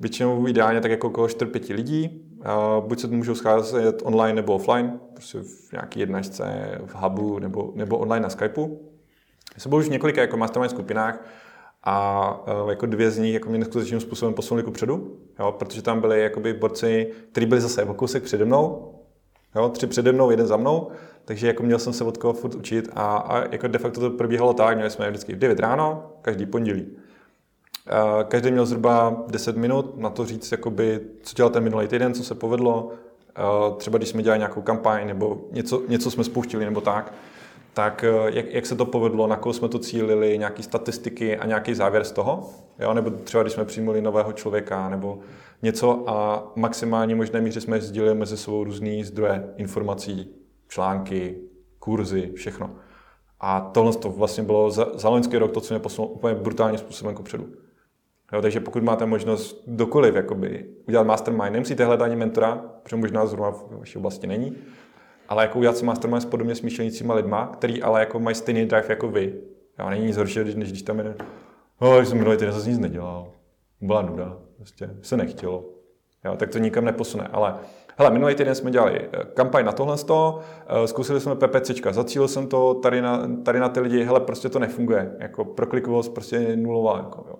většinou 0.00 0.48
ideálně 0.48 0.80
tak 0.80 0.90
jako 0.90 1.06
okolo 1.06 1.26
4-5 1.26 1.74
lidí. 1.74 2.28
Uh, 2.38 2.88
buď 2.88 3.00
se 3.00 3.06
můžou 3.06 3.34
scházet 3.34 4.02
online 4.04 4.34
nebo 4.34 4.54
offline, 4.54 5.00
prostě 5.14 5.38
v 5.38 5.72
nějaké 5.72 6.00
jednačce, 6.00 6.78
v 6.86 6.94
hubu 6.94 7.38
nebo, 7.38 7.72
nebo 7.74 7.98
online 7.98 8.22
na 8.22 8.30
Skypeu. 8.30 8.80
Jsem 9.58 9.70
byl 9.70 9.78
už 9.78 9.86
v 9.86 9.90
několika 9.90 10.20
jako 10.20 10.36
mastermind 10.36 10.70
skupinách 10.70 11.24
a 11.82 12.62
uh, 12.62 12.70
jako 12.70 12.86
dvě 12.86 13.10
z 13.10 13.18
nich 13.18 13.34
jako 13.34 13.50
mě 13.50 13.58
neskutečným 13.58 14.00
způsobem 14.00 14.34
posunuli 14.34 14.70
předu, 14.70 15.18
jo, 15.38 15.52
protože 15.52 15.82
tam 15.82 16.00
byli 16.00 16.22
jakoby 16.22 16.52
borci, 16.52 17.12
kteří 17.30 17.46
byli 17.46 17.60
zase 17.60 17.84
o 17.84 17.94
kousek 17.94 18.22
přede 18.22 18.44
mnou, 18.44 18.94
jo, 19.56 19.68
tři 19.68 19.86
přede 19.86 20.12
mnou, 20.12 20.30
jeden 20.30 20.46
za 20.46 20.56
mnou, 20.56 20.90
takže 21.24 21.46
jako 21.46 21.62
měl 21.62 21.78
jsem 21.78 21.92
se 21.92 22.04
od 22.04 22.18
koho 22.18 22.32
furt 22.32 22.54
učit 22.54 22.88
a, 22.92 23.16
a 23.16 23.52
jako 23.52 23.68
de 23.68 23.78
facto 23.78 24.00
to 24.00 24.10
probíhalo 24.10 24.54
tak, 24.54 24.76
měli 24.76 24.90
jsme 24.90 25.10
vždycky 25.10 25.34
v 25.34 25.38
9 25.38 25.60
ráno, 25.60 26.12
každý 26.22 26.46
pondělí. 26.46 26.86
Každý 28.28 28.50
měl 28.50 28.66
zhruba 28.66 29.24
10 29.28 29.56
minut 29.56 29.98
na 29.98 30.10
to 30.10 30.26
říct, 30.26 30.52
jakoby, 30.52 31.00
co 31.22 31.34
dělal 31.34 31.50
ten 31.50 31.62
minulý 31.62 31.88
týden, 31.88 32.14
co 32.14 32.24
se 32.24 32.34
povedlo. 32.34 32.90
Třeba 33.76 33.98
když 33.98 34.08
jsme 34.08 34.22
dělali 34.22 34.38
nějakou 34.38 34.62
kampaň 34.62 35.06
nebo 35.06 35.40
něco, 35.50 35.82
něco 35.88 36.10
jsme 36.10 36.24
spouštili 36.24 36.64
nebo 36.64 36.80
tak, 36.80 37.14
tak 37.74 38.04
jak, 38.26 38.52
jak 38.52 38.66
se 38.66 38.76
to 38.76 38.84
povedlo, 38.84 39.26
na 39.26 39.36
koho 39.36 39.52
jsme 39.52 39.68
to 39.68 39.78
cílili, 39.78 40.38
nějaké 40.38 40.62
statistiky 40.62 41.36
a 41.36 41.46
nějaký 41.46 41.74
závěr 41.74 42.04
z 42.04 42.12
toho. 42.12 42.50
Jo? 42.78 42.94
Nebo 42.94 43.10
třeba 43.10 43.42
když 43.42 43.52
jsme 43.52 43.64
přijmuli 43.64 44.02
nového 44.02 44.32
člověka 44.32 44.88
nebo 44.88 45.18
něco 45.62 46.10
a 46.10 46.46
maximálně 46.56 47.14
možné 47.14 47.40
míře 47.40 47.60
jsme 47.60 47.80
sdíleli 47.80 48.14
mezi 48.14 48.36
sebou 48.36 48.64
různé 48.64 49.04
zdroje 49.04 49.54
informací, 49.56 50.34
články, 50.68 51.38
kurzy, 51.78 52.32
všechno. 52.34 52.70
A 53.40 53.60
tohle 53.60 53.92
to 53.92 54.10
vlastně 54.10 54.42
bylo 54.42 54.70
za, 54.70 54.86
za 54.94 55.08
loňský 55.08 55.38
rok 55.38 55.52
to, 55.52 55.60
co 55.60 55.74
mě 55.74 55.80
posunulo 55.80 56.14
úplně 56.14 56.34
brutálním 56.34 56.78
způsobem 56.78 57.14
kopředu. 57.14 57.46
Jo, 58.32 58.42
takže 58.42 58.60
pokud 58.60 58.82
máte 58.82 59.06
možnost 59.06 59.62
dokoliv 59.66 60.14
jakoby, 60.14 60.66
udělat 60.88 61.06
mastermind, 61.06 61.52
nemusíte 61.52 61.84
hledat 61.84 62.04
ani 62.04 62.16
mentora, 62.16 62.64
protože 62.82 62.96
možná 62.96 63.26
zrovna 63.26 63.50
v 63.50 63.78
vaší 63.78 63.98
oblasti 63.98 64.26
není, 64.26 64.56
ale 65.28 65.42
jako 65.42 65.58
udělat 65.58 65.76
si 65.76 65.84
mastermind 65.84 66.22
s 66.22 66.26
podobně 66.26 66.54
smýšlenícíma 66.54 67.14
lidma, 67.14 67.46
který 67.46 67.82
ale 67.82 68.00
jako 68.00 68.20
mají 68.20 68.34
stejný 68.34 68.66
drive 68.66 68.86
jako 68.88 69.08
vy. 69.08 69.34
Jo, 69.78 69.90
není 69.90 70.06
nic 70.06 70.16
horšího, 70.16 70.44
než 70.44 70.70
když 70.70 70.82
tam 70.82 70.98
jeden, 70.98 71.14
oh, 71.78 72.02
jsem 72.02 72.18
minulý 72.18 72.36
týden 72.36 72.54
zase 72.54 72.70
nic 72.70 72.78
nedělal. 72.78 73.32
Byla 73.80 74.02
nuda, 74.02 74.36
prostě 74.56 74.90
se 75.02 75.16
nechtělo. 75.16 75.64
Jo, 76.24 76.36
tak 76.36 76.50
to 76.50 76.58
nikam 76.58 76.84
neposune, 76.84 77.28
ale 77.32 77.54
Hele, 77.98 78.10
minulý 78.10 78.34
týden 78.34 78.54
jsme 78.54 78.70
dělali 78.70 79.00
eh, 79.00 79.24
kampaň 79.34 79.64
na 79.64 79.72
tohle, 79.72 79.96
eh, 80.02 80.86
zkusili 80.86 81.20
jsme 81.20 81.34
PPCčka, 81.34 81.92
zacílil 81.92 82.28
jsem 82.28 82.46
to 82.46 82.74
tady 82.74 83.02
na, 83.02 83.28
tady 83.44 83.60
na 83.60 83.68
ty 83.68 83.80
lidi, 83.80 84.04
hele, 84.04 84.20
prostě 84.20 84.48
to 84.48 84.58
nefunguje, 84.58 85.16
jako 85.18 85.44
proklikovost 85.44 86.14
prostě 86.14 86.36
je 86.36 86.56
nulová, 86.56 86.98
jako, 86.98 87.24
jo. 87.28 87.34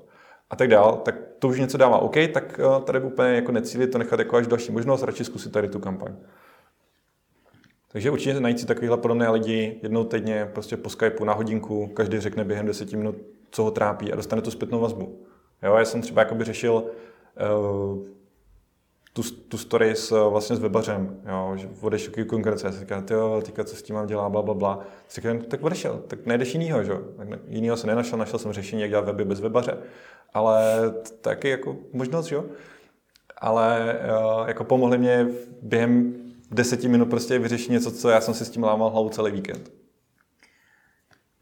A 0.52 0.56
tak 0.56 0.68
dál, 0.68 1.00
tak 1.04 1.14
to 1.38 1.48
už 1.48 1.60
něco 1.60 1.78
dává. 1.78 1.98
OK, 1.98 2.14
tak 2.34 2.60
eh, 2.60 2.80
tady 2.84 3.00
úplně 3.00 3.28
jako 3.28 3.52
necílit 3.52 3.92
to 3.92 3.98
nechat 3.98 4.18
jako 4.18 4.36
až 4.36 4.46
další 4.46 4.72
možnost, 4.72 5.02
radši 5.02 5.24
zkusit 5.24 5.52
tady 5.52 5.68
tu 5.68 5.78
kampaň. 5.78 6.12
Takže 7.92 8.10
určitě 8.10 8.40
najít 8.40 8.60
si 8.60 8.66
takovýhle 8.66 8.96
podobné 8.96 9.30
lidi 9.30 9.80
jednou 9.82 10.04
týdně, 10.04 10.50
prostě 10.52 10.76
po 10.76 10.90
Skypeu 10.90 11.24
na 11.24 11.32
hodinku, 11.32 11.86
každý 11.86 12.20
řekne 12.20 12.44
během 12.44 12.66
deseti 12.66 12.96
minut, 12.96 13.16
co 13.50 13.62
ho 13.62 13.70
trápí 13.70 14.12
a 14.12 14.16
dostane 14.16 14.42
tu 14.42 14.50
zpětnou 14.50 14.80
vazbu. 14.80 15.26
Jo, 15.62 15.74
já 15.74 15.84
jsem 15.84 16.02
třeba 16.02 16.22
jakoby 16.22 16.44
řešil 16.44 16.72
uh, 16.74 18.06
tu, 19.12 19.22
tu 19.48 19.58
story 19.58 19.96
s, 19.96 20.28
vlastně 20.30 20.56
s 20.56 20.58
webařem, 20.58 21.20
jo, 21.28 21.52
že 21.56 21.68
odešel 21.80 22.12
k 22.14 22.26
konkurence, 22.26 22.66
já 22.66 22.72
si 22.72 22.80
říkám, 22.80 23.06
jo, 23.10 23.42
teďka 23.44 23.64
co 23.64 23.76
s 23.76 23.82
tím 23.82 23.96
mám 23.96 24.06
dělat, 24.06 24.28
bla, 24.28 24.42
bla, 24.42 24.54
bla. 24.54 24.80
Říkám, 25.14 25.38
tak 25.38 25.62
odešel, 25.62 26.02
tak 26.06 26.26
najdeš 26.26 26.54
jinýho, 26.54 26.84
že? 26.84 26.92
Tak 27.16 27.28
jinýho 27.48 27.76
jsem 27.76 27.88
nenašel, 27.88 28.18
našel 28.18 28.38
jsem 28.38 28.52
řešení, 28.52 28.82
jak 28.82 28.90
dělat 28.90 29.04
weby 29.04 29.24
bez 29.24 29.40
webaře, 29.40 29.78
ale 30.34 30.80
taky 31.20 31.48
jako 31.48 31.76
možnost, 31.92 32.32
jo. 32.32 32.44
Ale 33.38 33.98
uh, 34.40 34.48
jako 34.48 34.64
pomohli 34.64 34.98
mě 34.98 35.28
během 35.62 36.14
deseti 36.50 36.88
minut 36.88 37.10
prostě 37.10 37.38
vyřešit 37.38 37.70
něco, 37.70 37.92
co 37.92 38.08
já 38.08 38.20
jsem 38.20 38.34
si 38.34 38.44
s 38.44 38.50
tím 38.50 38.62
lámal 38.62 38.90
hlavu 38.90 39.08
celý 39.08 39.32
víkend. 39.32 39.72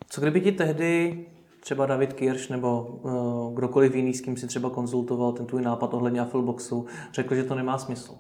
Co 0.09 0.21
kdyby 0.21 0.41
ti 0.41 0.53
tehdy 0.53 1.25
třeba 1.61 1.87
David 1.87 2.13
Kirš 2.13 2.49
nebo 2.49 2.83
uh, 2.83 3.55
kdokoliv 3.55 3.95
jiný, 3.95 4.15
s 4.15 4.21
kým 4.21 4.37
si 4.37 4.47
třeba 4.47 4.71
konzultoval 4.71 5.33
ten 5.33 5.47
tvůj 5.47 5.63
nápad 5.63 5.95
ohledně 5.95 6.21
Affleboxu, 6.21 6.87
řekl, 7.13 7.35
že 7.35 7.45
to 7.45 7.55
nemá 7.55 7.79
smysl. 7.79 8.15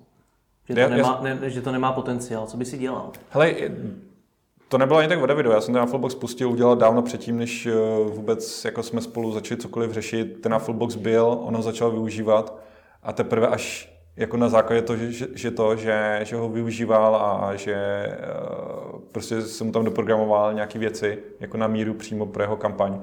Že 0.68 0.74
to, 0.74 0.80
já, 0.80 0.88
nemá, 0.88 1.20
ne, 1.22 1.50
že 1.50 1.62
to 1.62 1.72
nemá 1.72 1.92
potenciál. 1.92 2.46
Co 2.46 2.56
by 2.56 2.64
si 2.64 2.78
dělal? 2.78 3.12
Hele, 3.30 3.54
to 4.70 4.78
nebylo 4.78 4.98
ani 4.98 5.08
tak 5.08 5.22
o 5.22 5.26
Davidu. 5.26 5.50
Já 5.50 5.60
jsem 5.60 5.74
ten 5.74 5.82
Afflebox 5.82 6.14
pustil 6.14 6.50
udělat 6.50 6.78
dávno 6.78 7.02
předtím, 7.02 7.38
než 7.38 7.66
eh, 7.66 7.72
vůbec 8.04 8.64
jako 8.64 8.82
jsme 8.82 9.00
spolu 9.00 9.32
začali 9.32 9.60
cokoliv 9.60 9.92
řešit. 9.92 10.40
Ten 10.42 10.54
Afflebox 10.54 10.94
byl, 10.94 11.38
ono 11.42 11.62
začal 11.62 11.90
využívat 11.90 12.58
a 13.02 13.12
teprve 13.12 13.48
až 13.48 13.92
jako 14.16 14.36
na 14.36 14.48
základě 14.48 14.82
toho, 14.82 14.96
že, 14.96 15.26
že 15.34 15.50
to, 15.50 15.76
že, 15.76 16.20
že 16.22 16.36
ho 16.36 16.48
využíval 16.48 17.16
a 17.16 17.56
že 17.56 18.06
uh, 18.92 19.00
prostě 19.12 19.42
jsem 19.42 19.72
tam 19.72 19.84
doprogramoval 19.84 20.54
nějaké 20.54 20.78
věci 20.78 21.18
jako 21.40 21.56
na 21.56 21.66
míru 21.66 21.94
přímo 21.94 22.26
pro 22.26 22.42
jeho 22.42 22.56
kampaň, 22.56 23.00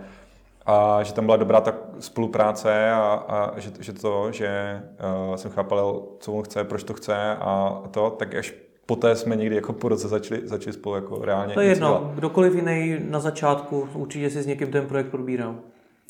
a 0.66 1.04
že 1.04 1.14
tam 1.14 1.26
byla 1.26 1.38
dobrá 1.38 1.62
ta 1.62 1.74
spolupráce 2.00 2.92
a, 2.92 3.26
a 3.28 3.60
že, 3.60 3.72
že 3.80 3.94
to, 3.94 4.32
že 4.32 4.82
uh, 5.30 5.36
jsem 5.36 5.52
chápal, 5.52 6.04
co 6.20 6.34
on 6.34 6.44
chce, 6.44 6.64
proč 6.64 6.84
to 6.84 6.94
chce 6.94 7.36
a 7.36 7.84
to, 7.92 8.10
tak 8.10 8.36
až 8.36 8.54
poté 8.88 9.16
jsme 9.16 9.36
někdy 9.36 9.56
jako 9.56 9.74
po 9.74 9.90
roce 9.90 10.08
začali, 10.08 10.42
začali 10.44 10.74
spolu 10.74 10.96
jako 10.96 11.26
reálně 11.26 11.54
To 11.54 11.62
je 11.62 11.68
jedno, 11.68 11.88
dělat. 11.88 12.16
kdokoliv 12.16 12.56
jiný 12.56 12.98
na 13.10 13.20
začátku, 13.20 13.90
určitě 13.94 14.30
si 14.30 14.42
s 14.42 14.46
někým 14.46 14.72
ten 14.72 14.86
projekt 14.86 15.08
probíral. 15.08 15.56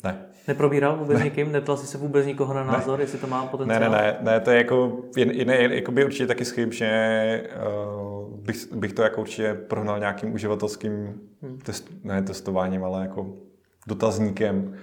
Ne. 0.04 0.26
Neprobíral 0.48 0.96
vůbec 0.96 1.18
ne. 1.18 1.24
někým? 1.24 1.52
Neptal 1.52 1.76
jsi 1.76 1.86
se 1.86 1.98
vůbec 1.98 2.26
nikoho 2.26 2.54
na 2.54 2.64
názor, 2.64 2.98
ne. 2.98 3.02
jestli 3.02 3.18
to 3.18 3.26
má 3.26 3.46
potenciál? 3.46 3.80
Ne, 3.80 3.88
ne, 3.88 4.18
ne, 4.20 4.32
ne 4.32 4.40
to 4.40 4.50
je 4.50 4.56
jako, 4.56 4.98
jiný, 5.16 5.74
jako 5.74 5.92
by 5.92 6.04
určitě 6.04 6.26
taky 6.26 6.44
schyb, 6.44 6.72
že 6.72 7.48
uh, 7.66 8.38
bych, 8.38 8.72
bych 8.72 8.92
to 8.92 9.02
jako 9.02 9.20
určitě 9.20 9.54
prohnal 9.54 9.98
nějakým 9.98 10.34
uživatelským 10.34 11.20
hmm. 11.42 11.58
test, 11.58 11.88
ne 12.04 12.22
testováním, 12.22 12.84
ale 12.84 13.02
jako 13.02 13.26
dotazníkem. 13.86 14.74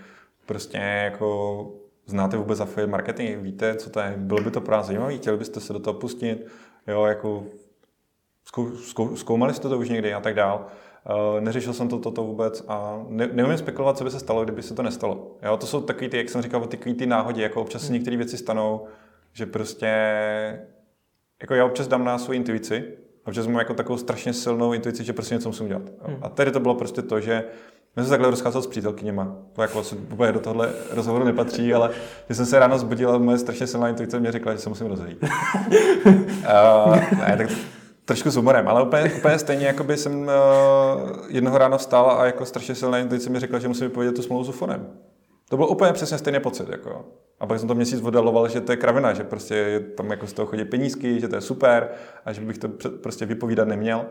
Prostě 0.46 0.78
jako 0.78 1.72
znáte 2.06 2.38
vůbec 2.38 2.60
affiliate 2.60 2.92
marketing, 2.92 3.42
víte, 3.42 3.76
co 3.76 3.90
to 3.90 4.00
je, 4.00 4.14
bylo 4.18 4.42
by 4.42 4.52
to 4.52 4.62
pro 4.62 4.76
vás 4.76 4.86
zajímavé, 4.86 5.18
chtěli 5.18 5.38
byste 5.38 5.60
se 5.60 5.74
do 5.74 5.80
toho 5.80 5.94
pustit, 5.94 6.48
jo, 6.88 7.06
jako 7.06 7.44
zkou, 8.48 8.72
zkou, 8.72 9.16
zkoumali 9.16 9.54
jste 9.54 9.70
to 9.70 9.78
už 9.78 9.90
někdy 9.90 10.14
a 10.14 10.20
tak 10.20 10.36
dál. 10.36 10.66
Uh, 11.10 11.42
neřešil 11.42 11.74
jsem 11.74 11.88
to 11.88 12.00
toto 12.00 12.24
vůbec 12.24 12.66
a 12.68 13.04
ne, 13.08 13.30
neumím 13.34 13.58
spekulovat, 13.58 13.98
co 13.98 14.04
by 14.04 14.12
se 14.12 14.20
stalo, 14.20 14.44
kdyby 14.44 14.62
se 14.62 14.76
to 14.76 14.84
nestalo. 14.84 15.32
Jo, 15.44 15.58
to 15.58 15.68
jsou 15.68 15.82
takový 15.82 16.10
ty, 16.10 16.18
jak 16.18 16.30
jsem 16.30 16.42
říkal, 16.42 16.68
ty, 16.68 16.78
ty 16.78 17.06
náhody, 17.06 17.42
jako 17.42 17.62
občas 17.62 17.82
se 17.82 17.88
hmm. 17.88 17.94
některé 17.94 18.18
věci 18.18 18.38
stanou, 18.38 18.86
že 19.34 19.46
prostě, 19.46 19.88
jako 21.42 21.54
já 21.54 21.66
občas 21.66 21.88
dám 21.88 22.06
na 22.06 22.18
svou 22.18 22.34
intuici, 22.34 22.84
občas 23.26 23.48
mám 23.48 23.60
jako 23.60 23.74
takovou 23.74 23.98
strašně 23.98 24.34
silnou 24.34 24.74
intuici, 24.74 25.04
že 25.04 25.14
prostě 25.14 25.36
něco 25.36 25.50
musím 25.50 25.68
dělat. 25.68 25.84
Hmm. 26.02 26.18
A 26.22 26.30
tady 26.30 26.52
to 26.52 26.60
bylo 26.60 26.76
prostě 26.76 27.02
to, 27.02 27.20
že 27.20 27.44
my 27.96 28.02
jsme 28.02 28.04
se 28.04 28.10
takhle 28.10 28.30
rozcházel 28.30 28.62
s 28.62 28.68
přítelkyněma. 28.68 29.36
To 29.54 29.62
jako 29.62 29.80
asi 29.80 29.96
úplně 29.96 30.32
do 30.32 30.40
tohle 30.40 30.74
rozhovoru 30.92 31.26
nepatří, 31.26 31.74
ale 31.74 31.90
když 32.26 32.38
jsem 32.38 32.46
se 32.46 32.60
ráno 32.60 32.78
zbudil 32.78 33.12
a 33.12 33.18
moje 33.18 33.38
strašně 33.38 33.68
silná 33.68 33.90
intuice 33.90 34.20
mě 34.20 34.32
řekla, 34.32 34.54
že 34.54 34.60
se 34.60 34.70
musím 34.70 34.88
rozejít. 34.88 35.24
uh, 35.24 36.96
ne, 37.20 37.36
tak 37.38 37.50
trošku 38.06 38.30
s 38.30 38.36
humorem, 38.36 38.68
ale 38.68 38.84
úplně, 38.84 39.14
úplně 39.18 39.40
stejně, 39.40 39.68
jako 39.68 39.84
by 39.84 39.98
jsem 39.98 40.22
uh, 40.22 40.30
jednoho 41.27 41.57
ráno 41.57 41.77
vstal 41.77 42.11
a 42.11 42.26
jako 42.26 42.45
strašně 42.45 42.76
silná 42.76 42.98
intuice 42.98 43.30
mi 43.30 43.40
řekla, 43.40 43.60
že 43.60 43.68
musím 43.68 43.88
vypovědět 43.88 44.15
tu 44.15 44.22
smlouvu 44.22 44.44
s 44.44 44.49
Ufonem. 44.49 44.88
To 45.49 45.57
byl 45.57 45.65
úplně 45.65 45.94
přesně 45.94 46.18
stejný 46.18 46.40
pocit. 46.40 46.69
Jako. 46.69 47.06
A 47.40 47.45
pak 47.48 47.60
jsem 47.60 47.68
to 47.68 47.76
měsíc 47.76 48.02
odaloval, 48.02 48.48
že 48.48 48.61
to 48.61 48.72
je 48.72 48.77
kravina, 48.77 49.14
že 49.14 49.23
prostě 49.23 49.86
tam 49.98 50.11
jako 50.11 50.27
z 50.27 50.34
toho 50.34 50.45
chodí 50.45 50.65
penízky, 50.65 51.19
že 51.19 51.27
to 51.27 51.36
je 51.36 51.41
super 51.41 51.90
a 52.26 52.34
že 52.34 52.41
bych 52.41 52.57
to 52.57 52.68
prostě 53.03 53.26
vypovídat 53.26 53.68
neměl. 53.68 54.06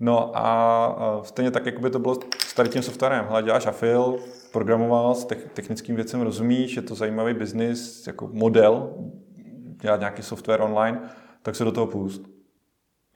No 0.00 0.30
a 0.34 1.20
stejně 1.22 1.50
tak, 1.50 1.66
jako 1.66 1.82
by 1.82 1.90
to 1.90 1.98
bylo 1.98 2.14
s 2.46 2.54
tady 2.54 2.68
tím 2.68 2.82
softwarem. 2.82 3.24
Hele, 3.28 3.42
děláš 3.42 3.66
afil, 3.66 4.18
programoval, 4.52 5.14
s 5.14 5.24
technickým 5.54 5.96
věcem 5.96 6.20
rozumíš, 6.20 6.76
je 6.76 6.82
to 6.82 6.94
zajímavý 6.94 7.34
biznis, 7.34 8.06
jako 8.06 8.28
model, 8.32 8.94
dělat 9.82 10.00
nějaký 10.00 10.22
software 10.22 10.62
online, 10.62 11.00
tak 11.42 11.56
se 11.56 11.64
do 11.64 11.72
toho 11.72 11.86
půst. 11.86 12.35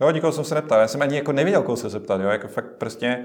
Jo, 0.00 0.10
nikoho 0.10 0.32
jsem 0.32 0.44
se 0.44 0.54
neptal, 0.54 0.80
já 0.80 0.88
jsem 0.88 1.02
ani 1.02 1.16
jako 1.16 1.32
nevěděl, 1.32 1.62
koho 1.62 1.76
se 1.76 1.88
zeptat, 1.88 2.20
jo, 2.20 2.28
jako 2.28 2.48
fakt 2.48 2.76
prostě 2.78 3.24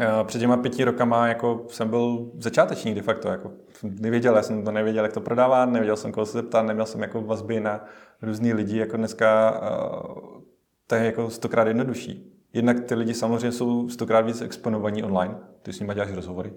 eh, 0.00 0.24
před 0.24 0.38
těma 0.38 0.56
pěti 0.56 0.84
rokama 0.84 1.28
jako 1.28 1.66
jsem 1.68 1.88
byl 1.88 2.30
začátečník 2.38 2.94
de 2.94 3.02
facto, 3.02 3.28
jako 3.28 3.52
nevěděl, 3.82 4.36
já 4.36 4.42
jsem 4.42 4.64
to 4.64 4.72
nevěděl, 4.72 5.04
jak 5.04 5.12
to 5.12 5.20
prodávat, 5.20 5.68
nevěděl 5.68 5.96
jsem, 5.96 6.12
koho 6.12 6.26
se 6.26 6.32
zeptat, 6.32 6.62
neměl 6.62 6.86
jsem 6.86 7.02
jako 7.02 7.20
vazby 7.22 7.60
na 7.60 7.84
různý 8.22 8.52
lidi, 8.52 8.78
jako 8.78 8.96
dneska 8.96 9.60
uh, 9.60 10.40
to 10.86 10.94
je 10.94 11.04
jako 11.04 11.30
stokrát 11.30 11.66
jednodušší. 11.66 12.32
Jednak 12.52 12.80
ty 12.80 12.94
lidi 12.94 13.14
samozřejmě 13.14 13.52
jsou 13.52 13.88
stokrát 13.88 14.20
víc 14.20 14.40
exponovaní 14.40 15.02
online, 15.02 15.34
ty 15.62 15.72
s 15.72 15.80
nimi 15.80 15.94
děláš 15.94 16.12
rozhovory. 16.12 16.52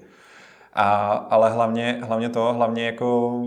A, 0.74 1.08
ale 1.08 1.50
hlavně, 1.50 2.02
hlavně 2.04 2.30
to, 2.30 2.54
hlavně 2.54 2.86
jako 2.86 3.42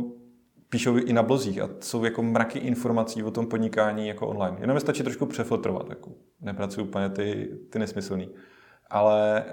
píšou 0.77 0.97
i 0.97 1.13
na 1.13 1.23
blozích 1.23 1.61
a 1.61 1.69
jsou 1.81 2.05
jako 2.05 2.23
mraky 2.23 2.59
informací 2.59 3.23
o 3.23 3.31
tom 3.31 3.47
podnikání 3.47 4.09
jako 4.09 4.29
online. 4.29 4.57
Jenom 4.61 4.77
je 4.77 4.81
stačí 4.81 5.03
trošku 5.03 5.27
přefiltrovat, 5.27 5.91
jako 5.91 6.11
nepracují 6.41 6.87
úplně 6.87 7.09
ty, 7.09 7.59
ty 7.71 7.79
nesmyslný. 7.79 8.31
Ale 8.91 9.45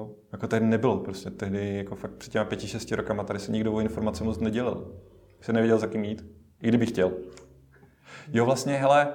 uh, 0.00 0.10
jako 0.32 0.46
tehdy 0.46 0.66
nebylo 0.66 0.98
prostě, 0.98 1.30
tehdy 1.30 1.76
jako 1.76 1.94
fakt 1.94 2.14
před 2.14 2.30
těma 2.30 2.44
pěti, 2.44 2.66
šesti 2.66 2.94
rokama 2.94 3.24
tady 3.24 3.38
se 3.38 3.52
nikdo 3.52 3.72
o 3.72 3.80
informace 3.80 4.24
moc 4.24 4.38
nedělal. 4.38 4.86
Se 5.40 5.52
nevěděl, 5.52 5.78
za 5.78 5.86
kým 5.86 6.04
jít, 6.04 6.26
i 6.62 6.68
kdyby 6.68 6.86
chtěl. 6.86 7.12
Jo, 8.32 8.44
vlastně, 8.44 8.76
hele, 8.76 9.12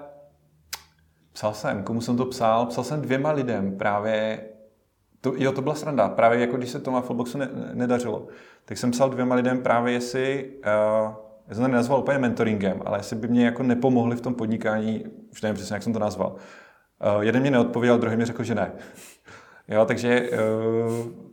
Psal 1.33 1.53
jsem, 1.53 1.83
komu 1.83 2.01
jsem 2.01 2.17
to 2.17 2.25
psal? 2.25 2.65
Psal 2.65 2.83
jsem 2.83 3.01
dvěma 3.01 3.31
lidem 3.31 3.77
právě, 3.77 4.48
to, 5.21 5.33
jo, 5.37 5.51
to 5.51 5.61
byla 5.61 5.75
sranda, 5.75 6.09
právě 6.09 6.39
jako 6.39 6.57
když 6.57 6.69
se 6.69 6.79
to 6.79 6.91
na 6.91 7.01
Fullboxu 7.01 7.37
ne, 7.37 7.49
nedařilo, 7.73 8.27
tak 8.65 8.77
jsem 8.77 8.91
psal 8.91 9.09
dvěma 9.09 9.35
lidem 9.35 9.61
právě, 9.61 9.93
jestli, 9.93 10.49
uh, 10.57 11.13
já 11.47 11.55
jsem 11.55 11.63
to 11.63 11.67
nenazval 11.67 11.99
úplně 11.99 12.17
mentoringem, 12.17 12.81
ale 12.85 12.99
jestli 12.99 13.15
by 13.15 13.27
mě 13.27 13.45
jako 13.45 13.63
nepomohli 13.63 14.15
v 14.15 14.21
tom 14.21 14.35
podnikání, 14.35 15.03
už 15.31 15.41
nevím 15.41 15.55
přesně, 15.55 15.73
jak 15.73 15.83
jsem 15.83 15.93
to 15.93 15.99
nazval. 15.99 16.35
Uh, 17.15 17.21
jeden 17.21 17.41
mě 17.41 17.51
neodpověděl, 17.51 17.97
druhý 17.97 18.17
mi 18.17 18.25
řekl, 18.25 18.43
že 18.43 18.55
ne. 18.55 18.71
Jo, 19.67 19.85
takže 19.85 20.29
uh, 20.29 20.37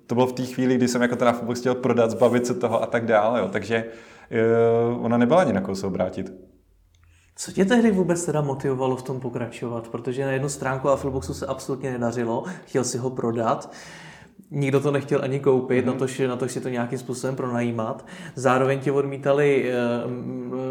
to 0.07 0.15
bylo 0.15 0.27
v 0.27 0.33
té 0.33 0.43
chvíli, 0.43 0.75
kdy 0.77 0.89
jsem 0.89 1.03
jako 1.03 1.17
ten 1.17 1.33
Fullbox 1.33 1.61
chtěl 1.61 1.75
prodat, 1.75 2.11
zbavit 2.11 2.47
se 2.47 2.55
toho 2.55 2.83
a 2.83 2.87
tak 2.87 3.07
dále, 3.07 3.41
jo, 3.41 3.49
takže 3.49 3.85
uh, 4.95 5.05
ona 5.05 5.17
nebyla 5.17 5.41
ani 5.41 5.53
na 5.53 5.61
koho 5.61 5.75
se 5.77 5.87
obrátit. 5.87 6.33
Co 7.39 7.53
tě 7.53 7.65
tehdy 7.65 7.91
vůbec 7.91 8.25
teda 8.25 8.41
motivovalo 8.41 8.97
v 8.97 9.03
tom 9.03 9.21
pokračovat? 9.21 9.89
Protože 9.89 10.25
na 10.25 10.33
jednu 10.33 10.49
stránku 10.49 10.89
Affleboxu 10.89 11.35
se 11.35 11.47
absolutně 11.47 11.91
nedařilo, 11.91 12.45
chtěl 12.65 12.85
si 12.85 12.99
ho 12.99 13.11
prodat, 13.11 13.73
nikdo 14.51 14.81
to 14.81 14.91
nechtěl 14.91 15.21
ani 15.23 15.41
koupit, 15.41 15.85
mm-hmm. 15.85 15.89
na, 15.89 15.93
to, 15.93 16.07
že, 16.07 16.29
na 16.29 16.37
to 16.37 16.49
si 16.49 16.61
to 16.61 16.69
nějakým 16.69 16.99
způsobem 16.99 17.37
pronajímat. 17.37 18.07
Zároveň 18.35 18.81
tě 18.81 18.93
odmítali 18.93 19.73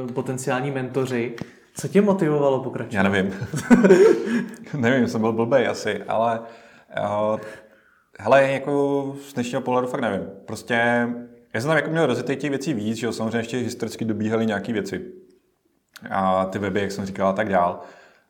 uh, 0.05 0.11
potenciální 0.11 0.71
mentoři. 0.71 1.35
Co 1.73 1.87
tě 1.87 2.01
motivovalo 2.01 2.63
pokračovat? 2.63 2.93
Já 2.93 3.09
nevím. 3.09 3.33
nevím, 4.77 5.07
jsem 5.07 5.21
byl 5.21 5.33
blbej 5.33 5.67
asi, 5.67 6.03
ale 6.03 6.39
uh, 6.39 7.39
hele, 8.19 8.51
jako 8.51 9.15
z 9.29 9.33
dnešního 9.33 9.61
pohledu 9.61 9.87
fakt 9.87 10.01
nevím. 10.01 10.27
Prostě 10.45 11.07
já 11.53 11.61
jsem 11.61 11.67
tam 11.67 11.77
jako 11.77 11.91
měl 11.91 12.05
rozjetých 12.05 12.37
těch 12.37 12.49
věcí 12.49 12.73
víc, 12.73 12.97
že 12.97 13.05
jo, 13.05 13.13
samozřejmě 13.13 13.37
ještě 13.37 13.57
historicky 13.57 14.05
dobíhaly 14.05 14.45
nějaké 14.45 14.73
věci 14.73 15.24
a 16.09 16.45
ty 16.45 16.59
weby, 16.59 16.81
jak 16.81 16.91
jsem 16.91 17.05
říkal, 17.05 17.27
a 17.27 17.33
tak 17.33 17.49
dál. 17.49 17.79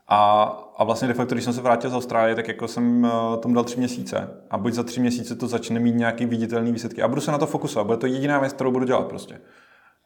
A, 0.08 0.44
a 0.78 0.84
vlastně 0.84 1.08
de 1.08 1.14
facto, 1.14 1.36
když 1.36 1.44
jsem 1.44 1.54
se 1.54 1.62
vrátil 1.62 1.90
z 1.90 1.94
Austrálie, 1.94 2.36
tak 2.36 2.48
jako 2.48 2.68
jsem 2.68 3.04
uh, 3.04 3.38
tomu 3.40 3.56
dal 3.56 3.64
tři 3.64 3.78
měsíce. 3.78 4.30
A 4.50 4.58
buď 4.58 4.74
za 4.74 4.84
tři 4.84 5.02
měsíce 5.02 5.36
to 5.36 5.48
začne 5.48 5.80
mít 5.80 5.96
nějaký 5.96 6.26
viditelný 6.26 6.72
výsledky. 6.72 7.02
A 7.02 7.08
budu 7.08 7.22
se 7.22 7.32
na 7.32 7.38
to 7.38 7.46
fokusovat, 7.46 7.86
bude 7.86 7.98
to 7.98 8.06
jediná 8.06 8.40
věc, 8.40 8.54
kterou 8.54 8.72
budu 8.72 8.86
dělat 8.86 9.08
prostě. 9.08 9.42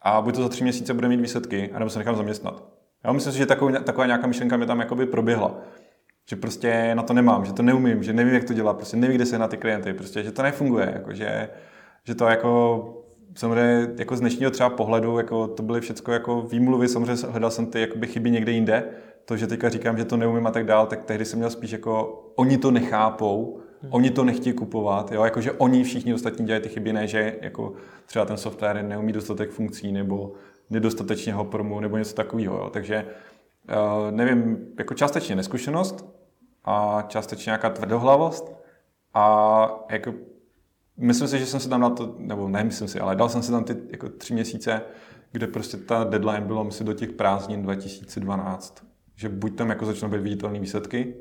A 0.02 0.22
buď 0.22 0.36
to 0.36 0.44
za 0.44 0.50
tři 0.50 0.64
měsíce 0.64 0.94
bude 0.94 1.08
mít 1.08 1.22
výsledky, 1.22 1.72
anebo 1.74 1.90
se 1.90 2.00
nechám 2.00 2.16
zaměstnat. 2.16 2.64
Já 3.04 3.12
myslím 3.12 3.34
si, 3.34 3.40
že 3.40 3.46
takový, 3.46 3.74
taková 3.84 4.06
nějaká 4.06 4.28
myšlenka 4.28 4.58
mi 4.58 4.66
tam 4.66 4.80
jakoby 4.80 5.06
proběhla. 5.06 5.56
Že 6.30 6.36
prostě 6.36 6.96
na 6.96 7.04
to 7.04 7.14
nemám, 7.14 7.46
že 7.46 7.54
to 7.54 7.64
neumím, 7.64 8.04
že 8.04 8.14
nevím, 8.14 8.34
jak 8.34 8.44
to 8.44 8.54
dělat, 8.54 8.78
prostě 8.78 8.98
nevím, 8.98 9.16
kde 9.16 9.26
se 9.26 9.40
na 9.40 9.48
ty 9.48 9.58
klienty, 9.58 9.94
prostě, 9.94 10.24
že 10.24 10.32
to 10.32 10.44
nefunguje, 10.44 10.92
jako, 10.94 11.14
že, 11.14 11.50
že 12.04 12.16
to 12.16 12.26
jako 12.26 12.99
samozřejmě 13.36 13.88
jako 13.98 14.16
z 14.16 14.20
dnešního 14.20 14.52
třeba 14.52 14.70
pohledu, 14.70 15.18
jako 15.18 15.48
to 15.48 15.64
byly 15.64 15.82
všechno 15.82 16.14
jako 16.14 16.42
výmluvy, 16.42 16.88
samozřejmě 16.88 17.28
hledal 17.30 17.52
jsem 17.52 17.66
ty 17.66 17.82
jakoby 17.82 18.08
chyby 18.08 18.32
někde 18.32 18.52
jinde, 18.52 18.90
to, 19.26 19.38
že 19.38 19.48
teďka 19.48 19.70
říkám, 19.70 19.98
že 19.98 20.06
to 20.06 20.18
neumím 20.18 20.48
a 20.48 20.52
tak 20.52 20.66
dál, 20.66 20.88
tak 20.88 21.04
tehdy 21.04 21.26
jsem 21.26 21.40
měl 21.40 21.50
spíš 21.50 21.72
jako, 21.72 22.24
oni 22.36 22.58
to 22.58 22.72
nechápou, 22.72 23.60
hmm. 23.82 23.94
oni 23.94 24.10
to 24.10 24.24
nechtějí 24.24 24.54
kupovat, 24.54 25.12
jo, 25.12 25.24
jakože 25.24 25.52
oni 25.52 25.84
všichni 25.84 26.14
ostatní 26.14 26.46
dělají 26.46 26.64
ty 26.64 26.70
chyby, 26.70 26.94
ne, 26.94 27.08
že 27.08 27.36
jako 27.42 27.74
třeba 28.06 28.26
ten 28.26 28.38
software 28.38 28.84
neumí 28.84 29.14
dostatek 29.14 29.50
funkcí 29.50 29.92
nebo 29.92 30.34
nedostatečně 30.70 31.34
ho 31.34 31.46
promu 31.46 31.80
nebo 31.80 31.98
něco 31.98 32.16
takového, 32.16 32.58
jo. 32.58 32.70
takže 32.70 33.06
uh, 33.70 34.12
nevím, 34.12 34.68
jako 34.78 34.94
částečně 34.94 35.36
neskušenost 35.36 36.06
a 36.66 37.06
částečně 37.08 37.50
nějaká 37.50 37.70
tvrdohlavost 37.70 38.54
a 39.14 39.86
jako 39.92 40.14
myslím 41.00 41.28
si, 41.28 41.40
že 41.40 41.46
jsem 41.46 41.60
se 41.60 41.70
tam 41.70 41.82
na 41.82 41.90
to, 41.90 42.16
nebo 42.18 42.50
ne, 42.50 42.64
myslím 42.64 42.88
si, 42.88 43.00
ale 43.00 43.16
dal 43.16 43.30
jsem 43.30 43.44
si 43.44 43.52
tam 43.52 43.64
ty 43.64 43.76
jako 43.92 44.10
tři 44.10 44.34
měsíce, 44.34 44.82
kde 45.32 45.48
prostě 45.48 45.78
ta 45.78 46.04
deadline 46.04 46.42
bylo, 46.42 46.64
myslím, 46.64 46.88
do 46.88 46.94
těch 46.94 47.12
prázdnin 47.12 47.64
2012 47.64 48.90
že 49.20 49.30
buď 49.30 49.56
tam 49.56 49.70
jako 49.70 49.86
začnou 49.86 50.10
být 50.10 50.22
viditelné 50.22 50.60
výsledky, 50.60 51.16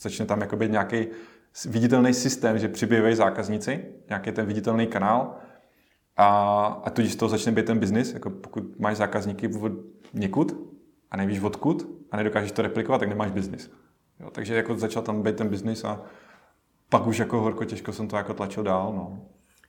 začne 0.00 0.26
tam 0.26 0.40
jako 0.40 0.56
být 0.56 0.70
nějaký 0.70 1.06
viditelný 1.66 2.14
systém, 2.14 2.58
že 2.58 2.68
přibývají 2.68 3.14
zákazníci, 3.14 3.84
nějaký 4.08 4.32
ten 4.32 4.46
viditelný 4.46 4.86
kanál 4.86 5.36
a, 6.16 6.26
a 6.84 6.90
tudíž 6.90 7.12
z 7.12 7.16
toho 7.16 7.28
začne 7.28 7.52
být 7.52 7.66
ten 7.66 7.78
biznis, 7.78 8.14
jako 8.14 8.30
pokud 8.30 8.78
máš 8.78 8.96
zákazníky 8.96 9.48
od 9.48 9.72
někud 10.14 10.56
a 11.10 11.16
nevíš 11.16 11.40
odkud 11.40 11.88
a 12.10 12.16
nedokážeš 12.16 12.52
to 12.52 12.62
replikovat, 12.62 12.98
tak 12.98 13.08
nemáš 13.08 13.30
biznis. 13.30 13.70
Jo, 14.20 14.30
takže 14.30 14.54
jako 14.54 14.76
začal 14.76 15.02
tam 15.02 15.22
být 15.22 15.36
ten 15.36 15.48
biznis 15.48 15.84
a 15.84 16.02
pak 16.90 17.06
už 17.06 17.18
jako 17.18 17.40
horko 17.40 17.64
těžko 17.64 17.92
jsem 17.92 18.08
to 18.08 18.16
jako 18.16 18.34
tlačil 18.34 18.62
dál. 18.62 18.92
No. 18.96 19.18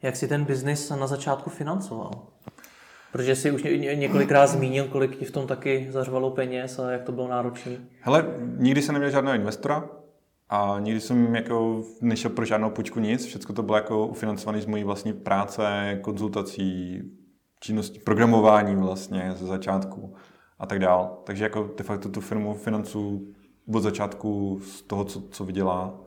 Jak 0.01 0.15
si 0.15 0.27
ten 0.27 0.45
biznis 0.45 0.89
na 0.89 1.07
začátku 1.07 1.49
financoval? 1.49 2.11
Protože 3.11 3.35
jsi 3.35 3.51
už 3.51 3.63
několikrát 3.93 4.47
zmínil, 4.47 4.87
kolik 4.87 5.15
ti 5.15 5.25
v 5.25 5.31
tom 5.31 5.47
taky 5.47 5.87
zařvalo 5.91 6.31
peněz 6.31 6.79
a 6.79 6.91
jak 6.91 7.03
to 7.03 7.11
bylo 7.11 7.27
náročné. 7.27 7.71
Hele, 8.01 8.25
nikdy 8.57 8.81
jsem 8.81 8.93
neměl 8.93 9.11
žádného 9.11 9.35
investora 9.35 9.89
a 10.49 10.79
nikdy 10.79 10.99
jsem 10.99 11.35
jako 11.35 11.83
nešel 12.01 12.31
pro 12.31 12.45
žádnou 12.45 12.69
půjčku 12.69 12.99
nic. 12.99 13.25
Všechno 13.25 13.55
to 13.55 13.63
bylo 13.63 13.77
jako 13.77 14.07
ufinancované 14.07 14.61
z 14.61 14.65
mojí 14.65 14.83
vlastní 14.83 15.13
práce, 15.13 15.97
konzultací, 16.01 17.01
činnosti, 17.59 17.99
programování 17.99 18.75
vlastně 18.75 19.31
ze 19.35 19.45
začátku 19.45 20.15
a 20.59 20.65
tak 20.65 20.79
dál. 20.79 21.21
Takže 21.23 21.43
jako 21.43 21.69
de 21.77 21.83
facto 21.83 22.09
tu 22.09 22.21
firmu 22.21 22.53
financu 22.53 23.27
od 23.73 23.79
začátku 23.79 24.59
z 24.63 24.81
toho, 24.81 25.05
co, 25.05 25.21
co 25.21 25.45
vydělá 25.45 25.99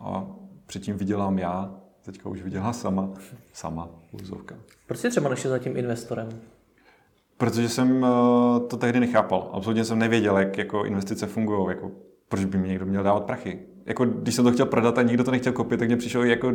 a 0.00 0.26
předtím 0.66 0.96
vydělám 0.96 1.38
já, 1.38 1.74
teďka 2.02 2.28
už 2.28 2.42
vydělá 2.42 2.72
sama, 2.72 3.10
sama, 3.52 3.88
úzovka. 4.12 4.56
Proč 4.86 5.00
jsi 5.00 5.10
třeba 5.10 5.30
nešel 5.30 5.50
za 5.50 5.58
tím 5.58 5.76
investorem? 5.76 6.28
Protože 7.36 7.68
jsem 7.68 8.04
eh, 8.04 8.08
to 8.68 8.76
tehdy 8.76 9.00
nechápal. 9.00 9.50
Absolutně 9.52 9.84
jsem 9.84 9.98
nevěděl, 9.98 10.38
jak 10.38 10.58
jako 10.58 10.84
investice 10.84 11.26
fungují. 11.26 11.68
Jako, 11.68 11.90
proč 12.28 12.44
by 12.44 12.58
mi 12.58 12.68
někdo 12.68 12.86
měl 12.86 13.02
dávat 13.02 13.24
prachy? 13.24 13.58
Jako, 13.86 14.04
když 14.04 14.34
jsem 14.34 14.44
to 14.44 14.52
chtěl 14.52 14.66
prodat 14.66 14.98
a 14.98 15.02
nikdo 15.02 15.24
to 15.24 15.30
nechtěl 15.30 15.52
koupit, 15.52 15.78
tak 15.78 15.88
mě 15.88 15.96
přišlo 15.96 16.24
jako 16.24 16.52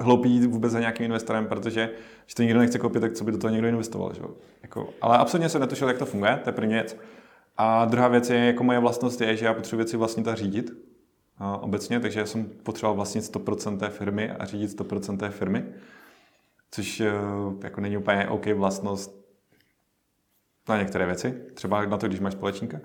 hloupý 0.00 0.46
vůbec 0.46 0.72
za 0.72 0.80
nějakým 0.80 1.06
investorem, 1.06 1.46
protože 1.46 1.90
když 2.24 2.34
to 2.34 2.42
nikdo 2.42 2.58
nechce 2.58 2.78
koupit, 2.78 3.00
tak 3.00 3.12
co 3.12 3.24
by 3.24 3.32
do 3.32 3.38
toho 3.38 3.52
někdo 3.52 3.68
investoval. 3.68 4.14
Že? 4.14 4.22
Jako, 4.62 4.88
ale 5.00 5.18
absolutně 5.18 5.48
jsem 5.48 5.60
netušil, 5.60 5.88
jak 5.88 5.98
to 5.98 6.06
funguje, 6.06 6.40
to 6.44 6.48
je 6.48 6.52
první 6.52 6.74
věc. 6.74 6.96
A 7.56 7.84
druhá 7.84 8.08
věc 8.08 8.30
je, 8.30 8.38
jako 8.38 8.64
moje 8.64 8.78
vlastnost 8.78 9.20
je, 9.20 9.36
že 9.36 9.46
já 9.46 9.54
potřebuji 9.54 9.76
věci 9.76 9.96
vlastnit 9.96 10.28
a 10.28 10.34
řídit 10.34 10.89
obecně, 11.60 12.00
takže 12.00 12.26
jsem 12.26 12.44
potřeboval 12.44 12.96
vlastnit 12.96 13.24
100% 13.24 13.78
té 13.78 13.88
firmy 13.88 14.30
a 14.30 14.44
řídit 14.44 14.80
100% 14.80 15.16
té 15.16 15.30
firmy 15.30 15.64
což 16.70 17.00
eh, 17.00 17.12
jako 17.64 17.80
není 17.80 17.96
úplně 17.96 18.28
OK 18.28 18.46
vlastnost 18.46 19.20
na 20.68 20.78
některé 20.78 21.06
věci, 21.06 21.34
třeba 21.54 21.86
na 21.86 21.96
to, 21.96 22.08
když 22.08 22.20
máš 22.20 22.32
společníka. 22.32 22.78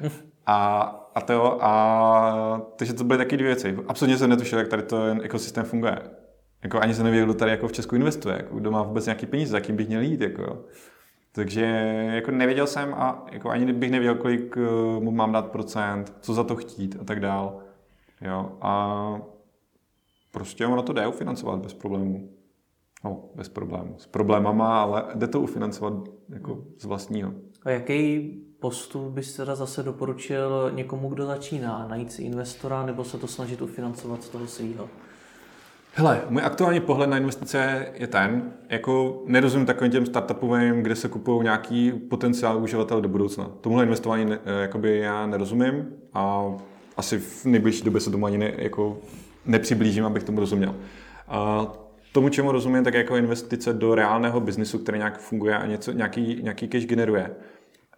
A, 0.48 0.80
a 1.14 1.20
to, 1.20 1.64
a, 1.64 2.66
takže 2.76 2.92
to 2.92 3.04
byly 3.04 3.18
taky 3.18 3.36
dvě 3.36 3.46
věci. 3.46 3.78
Absolutně 3.88 4.18
jsem 4.18 4.30
netušil, 4.30 4.58
jak 4.58 4.68
tady 4.68 4.82
ten 4.82 5.20
ekosystém 5.24 5.64
funguje. 5.64 5.98
Jako 6.62 6.80
ani 6.80 6.94
se 6.94 7.02
nevěděl, 7.02 7.26
kdo 7.26 7.34
tady 7.34 7.50
jako 7.50 7.68
v 7.68 7.72
Česku 7.72 7.96
investuje, 7.96 8.36
jako 8.36 8.56
kdo 8.56 8.70
má 8.70 8.82
vůbec 8.82 9.06
nějaký 9.06 9.26
peníze, 9.26 9.52
za 9.52 9.60
kým 9.60 9.76
bych 9.76 9.88
měl 9.88 10.00
jít. 10.00 10.20
Jako. 10.20 10.64
Takže 11.32 11.64
jako 12.14 12.30
nevěděl 12.30 12.66
jsem 12.66 12.94
a 12.94 13.26
jako 13.32 13.50
ani 13.50 13.72
bych 13.72 13.90
nevěděl, 13.90 14.14
kolik 14.14 14.56
uh, 14.56 15.02
mu 15.02 15.10
mám 15.10 15.32
dát 15.32 15.50
procent, 15.50 16.16
co 16.20 16.34
za 16.34 16.44
to 16.44 16.56
chtít 16.56 16.96
a 17.00 17.04
tak 17.04 17.20
dál. 17.20 17.62
Jo, 18.20 18.52
a 18.60 19.20
prostě 20.30 20.66
ono 20.66 20.82
to 20.82 20.92
jde 20.92 21.06
ufinancovat 21.06 21.60
bez 21.60 21.74
problémů. 21.74 22.28
No, 23.04 23.24
bez 23.34 23.48
problémů. 23.48 23.94
S 23.98 24.06
problémama, 24.06 24.82
ale 24.82 25.04
jde 25.14 25.26
to 25.26 25.40
ufinancovat 25.40 25.92
jako 26.28 26.64
z 26.78 26.84
vlastního. 26.84 27.32
A 27.64 27.70
jaký 27.70 28.30
postup 28.60 29.12
bys 29.12 29.36
teda 29.36 29.54
zase 29.54 29.82
doporučil 29.82 30.70
někomu, 30.74 31.08
kdo 31.08 31.26
začíná? 31.26 31.86
Najít 31.88 32.12
si 32.12 32.22
investora 32.22 32.86
nebo 32.86 33.04
se 33.04 33.18
to 33.18 33.26
snažit 33.26 33.62
ufinancovat 33.62 34.22
z 34.22 34.28
toho 34.28 34.46
svého? 34.46 34.88
Hele, 35.94 36.22
můj 36.28 36.42
aktuální 36.42 36.80
pohled 36.80 37.10
na 37.10 37.16
investice 37.16 37.86
je 37.94 38.06
ten, 38.06 38.52
jako 38.68 39.22
nerozumím 39.26 39.66
takovým 39.66 39.92
těm 39.92 40.06
startupovým, 40.06 40.82
kde 40.82 40.96
se 40.96 41.08
kupují 41.08 41.42
nějaký 41.42 41.92
potenciál 41.92 42.62
uživatel 42.62 43.00
do 43.00 43.08
budoucna. 43.08 43.50
Tomuhle 43.60 43.84
investování 43.84 44.24
ne, 44.24 44.38
eh, 44.44 44.60
jakoby 44.60 44.98
já 44.98 45.26
nerozumím 45.26 45.88
a 46.14 46.54
asi 46.96 47.18
v 47.18 47.44
nejbližší 47.44 47.84
době 47.84 48.00
se 48.00 48.10
tomu 48.10 48.26
ani 48.26 48.38
ne, 48.38 48.52
jako 48.56 48.98
nepřiblížím, 49.46 50.04
abych 50.04 50.22
tomu 50.22 50.40
rozuměl. 50.40 50.74
A 51.28 51.66
tomu, 52.12 52.28
čemu 52.28 52.52
rozumím, 52.52 52.84
tak 52.84 52.94
jako 52.94 53.16
investice 53.16 53.72
do 53.72 53.94
reálného 53.94 54.40
biznisu, 54.40 54.78
který 54.78 54.98
nějak 54.98 55.18
funguje 55.18 55.58
a 55.58 55.66
něco, 55.66 55.92
nějaký, 55.92 56.38
nějaký 56.42 56.68
cash 56.68 56.86
generuje. 56.86 57.30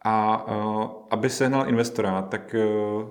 A 0.02 0.46
uh, 0.48 0.84
aby 1.10 1.30
sehnal 1.30 1.68
investora, 1.68 2.22
tak 2.22 2.54
uh, 2.98 3.08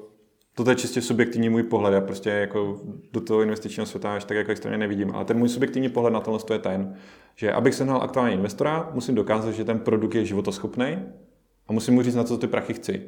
to 0.64 0.70
je 0.70 0.76
čistě 0.76 1.02
subjektivní 1.02 1.50
můj 1.50 1.64
pohled. 1.64 1.94
Já 1.94 2.02
prostě 2.02 2.30
jako 2.30 2.82
do 3.14 3.22
toho 3.22 3.42
investičního 3.42 3.86
světa 3.86 4.14
až 4.14 4.24
tak 4.24 4.38
jako 4.38 4.52
extrémně 4.52 4.78
nevidím. 4.78 5.12
Ale 5.16 5.26
ten 5.26 5.38
můj 5.38 5.50
subjektivní 5.50 5.90
pohled 5.90 6.14
na 6.14 6.20
tohle 6.20 6.40
je 6.54 6.60
ten, 6.60 6.96
že 7.36 7.54
abych 7.54 7.76
sehnal 7.76 8.02
aktuální 8.02 8.34
investora, 8.34 8.90
musím 8.94 9.16
dokázat, 9.16 9.52
že 9.52 9.66
ten 9.66 9.80
produkt 9.80 10.16
je 10.16 10.26
životoschopný 10.26 10.98
a 11.68 11.74
musím 11.74 11.94
mu 11.94 12.02
říct, 12.02 12.16
na 12.16 12.24
co 12.24 12.38
ty 12.38 12.48
prachy 12.48 12.74
chci. 12.74 13.02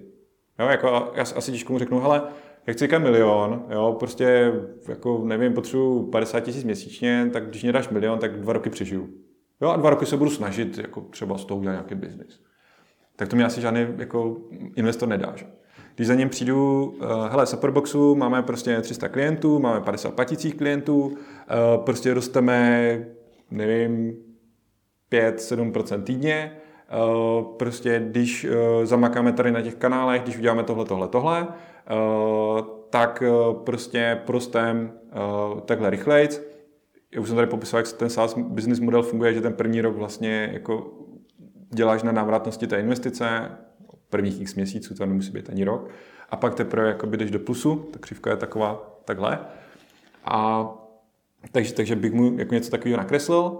Jo, 0.59 0.67
jako 0.67 1.11
já 1.15 1.23
asi 1.35 1.51
těžko 1.51 1.73
mu 1.73 1.79
řeknu, 1.79 1.99
hele, 1.99 2.21
jak 2.69 2.77
chci 2.77 2.99
milion, 2.99 3.65
jo, 3.69 3.95
prostě 3.99 4.53
jako 4.87 5.21
nevím, 5.25 5.53
potřebuji 5.53 6.03
50 6.03 6.39
tisíc 6.39 6.63
měsíčně, 6.63 7.29
tak 7.33 7.49
když 7.49 7.63
mě 7.63 7.71
dáš 7.71 7.89
milion, 7.89 8.19
tak 8.19 8.39
dva 8.39 8.53
roky 8.53 8.69
přežiju. 8.69 9.09
Jo, 9.61 9.69
a 9.69 9.77
dva 9.77 9.89
roky 9.89 10.05
se 10.05 10.17
budu 10.17 10.29
snažit 10.29 10.77
jako 10.77 11.01
třeba 11.01 11.37
z 11.37 11.45
toho 11.45 11.59
udělat 11.59 11.73
nějaký 11.73 11.95
biznis. 11.95 12.41
Tak 13.15 13.27
to 13.27 13.35
mi 13.35 13.43
asi 13.43 13.61
žádný 13.61 13.87
jako 13.97 14.37
investor 14.75 15.09
nedá. 15.09 15.33
Že? 15.35 15.45
Když 15.95 16.07
za 16.07 16.15
ním 16.15 16.29
přijdu, 16.29 16.85
uh, 16.85 17.27
hele, 17.29 17.45
Superboxu 17.45 18.15
máme 18.15 18.41
prostě 18.41 18.81
300 18.81 19.09
klientů, 19.09 19.59
máme 19.59 19.81
50 19.81 20.13
platících 20.13 20.55
klientů, 20.55 21.01
uh, 21.01 21.15
prostě 21.85 22.13
rosteme, 22.13 23.05
nevím, 23.51 24.13
5-7% 25.11 26.03
týdně, 26.03 26.51
uh, 27.39 27.57
prostě 27.57 28.03
když 28.05 28.47
zamakáme 28.83 29.33
tady 29.33 29.51
na 29.51 29.61
těch 29.61 29.75
kanálech, 29.75 30.21
když 30.21 30.37
uděláme 30.37 30.63
tohle, 30.63 30.85
tohle, 30.85 31.07
tohle, 31.07 31.47
Eh, 31.47 31.68
tak 32.89 33.23
eh, 33.25 33.53
prostě 33.63 34.21
prostem 34.25 34.91
eh, 35.11 35.61
takhle 35.61 35.89
rychlejc. 35.89 36.41
Já 37.13 37.21
už 37.21 37.27
jsem 37.27 37.35
tady 37.35 37.47
popisoval, 37.47 37.85
jak 37.85 37.97
ten 37.97 38.09
SaaS 38.09 38.37
business 38.37 38.79
model 38.79 39.03
funguje, 39.03 39.33
že 39.33 39.41
ten 39.41 39.53
první 39.53 39.81
rok 39.81 39.95
vlastně 39.95 40.49
jako 40.53 40.91
děláš 41.73 42.03
na 42.03 42.11
návratnosti 42.11 42.67
té 42.67 42.79
investice, 42.79 43.51
prvních 44.09 44.41
x 44.41 44.55
měsíců, 44.55 44.95
to 44.95 45.05
nemusí 45.05 45.31
být 45.31 45.49
ani 45.49 45.63
rok, 45.63 45.89
a 46.29 46.35
pak 46.35 46.55
teprve 46.55 46.87
jakoby 46.87 47.17
jdeš 47.17 47.31
do 47.31 47.39
plusu, 47.39 47.75
ta 47.75 47.99
křivka 47.99 48.29
je 48.29 48.37
taková 48.37 48.99
takhle. 49.05 49.39
A 50.25 50.69
takže, 51.51 51.73
takže 51.73 51.95
bych 51.95 52.13
mu 52.13 52.39
jako 52.39 52.53
něco 52.53 52.71
takového 52.71 52.97
nakreslil. 52.97 53.57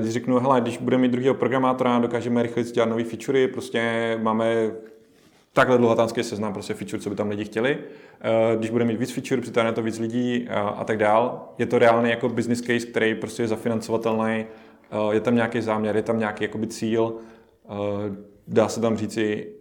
Když 0.00 0.12
řeknu, 0.12 0.38
hele, 0.38 0.60
když 0.60 0.78
budeme 0.78 1.00
mít 1.00 1.12
druhého 1.12 1.34
programátora, 1.34 1.98
dokážeme 1.98 2.42
rychle 2.42 2.62
dělat 2.62 2.88
nové 2.88 3.04
featurey, 3.04 3.48
prostě 3.48 4.18
máme 4.22 4.70
takhle 5.58 5.78
dlouhatánský 5.78 6.22
seznam 6.22 6.52
prostě 6.52 6.74
feature, 6.74 7.02
co 7.02 7.10
by 7.10 7.16
tam 7.16 7.28
lidi 7.28 7.44
chtěli. 7.44 7.78
Eh, 8.20 8.56
když 8.56 8.70
bude 8.70 8.84
mít 8.84 8.98
víc 8.98 9.12
feature, 9.12 9.40
přitáhne 9.40 9.72
to 9.72 9.82
víc 9.82 9.98
lidí 9.98 10.46
eh, 10.48 10.54
a 10.54 10.84
tak 10.84 10.98
dál. 10.98 11.48
Je 11.58 11.66
to 11.66 11.78
reálný 11.78 12.10
jako 12.10 12.28
business 12.28 12.60
case, 12.60 12.86
který 12.86 13.14
prostě 13.14 13.42
je 13.42 13.48
zafinancovatelný, 13.48 14.46
eh, 14.90 15.14
je 15.14 15.20
tam 15.20 15.34
nějaký 15.34 15.60
záměr, 15.60 15.96
je 15.96 16.02
tam 16.02 16.18
nějaký 16.18 16.44
jakoby 16.44 16.66
cíl, 16.66 17.14
dá 18.46 18.68
se 18.68 18.80
tam 18.80 18.96
říci 18.96 19.52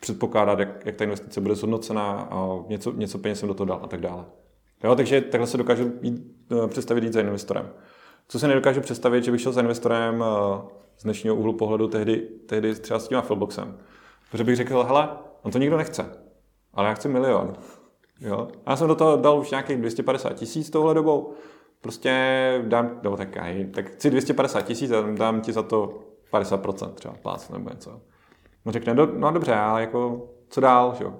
předpokládat, 0.00 0.58
jak, 0.58 0.86
jak 0.86 0.96
ta 0.96 1.04
investice 1.04 1.40
bude 1.40 1.54
zhodnocena 1.54 2.28
a 2.30 2.48
něco, 2.68 2.92
něco 2.92 3.18
peněz 3.18 3.38
jsem 3.38 3.48
do 3.48 3.54
toho 3.54 3.66
dal 3.66 3.80
a 3.82 3.86
tak 3.86 4.00
dále. 4.00 4.24
Jo, 4.84 4.94
takže 4.94 5.20
takhle 5.20 5.46
se 5.46 5.56
dokážu 5.56 5.92
jít, 6.02 6.22
představit 6.66 7.04
jít 7.04 7.12
za 7.12 7.20
investorem. 7.20 7.70
Co 8.28 8.38
se 8.38 8.48
nedokážu 8.48 8.80
představit, 8.80 9.24
že 9.24 9.32
bych 9.32 9.40
šel 9.40 9.52
za 9.52 9.60
investorem 9.60 10.24
z 10.96 11.02
dnešního 11.04 11.36
úhlu 11.36 11.52
pohledu 11.52 11.88
tehdy, 11.88 12.16
tehdy 12.46 12.74
třeba 12.74 12.98
s 12.98 13.08
tím 13.08 13.18
Affilboxem. 13.18 13.78
Protože 14.30 14.44
bych 14.44 14.56
řekl, 14.56 14.82
hele, 14.82 15.08
on 15.44 15.50
to 15.52 15.58
nikdo 15.58 15.76
nechce, 15.76 16.06
ale 16.74 16.88
já 16.88 16.94
chci 16.94 17.08
milion. 17.08 17.52
Jo? 18.20 18.48
Já 18.66 18.76
jsem 18.76 18.88
do 18.88 18.94
toho 18.94 19.16
dal 19.16 19.38
už 19.38 19.50
nějakých 19.50 19.76
250 19.76 20.32
tisíc 20.32 20.70
touhle 20.70 20.94
dobou. 20.94 21.32
Prostě 21.80 22.62
dám, 22.66 23.00
nebo 23.02 23.16
tak, 23.16 23.36
aj, 23.36 23.64
tak 23.64 23.90
chci 23.90 24.10
250 24.10 24.62
tisíc 24.62 24.90
a 24.90 25.00
dám 25.00 25.40
ti 25.40 25.52
za 25.52 25.62
to 25.62 25.98
50% 26.32 26.90
třeba 26.90 27.14
plác 27.22 27.48
nebo 27.48 27.70
něco. 27.70 28.00
No 28.64 28.72
řekne, 28.72 28.94
do, 28.94 29.08
no 29.16 29.32
dobře, 29.32 29.54
ale 29.54 29.80
jako 29.80 30.28
co 30.48 30.60
dál, 30.60 30.94
že 30.98 31.04
jo? 31.04 31.14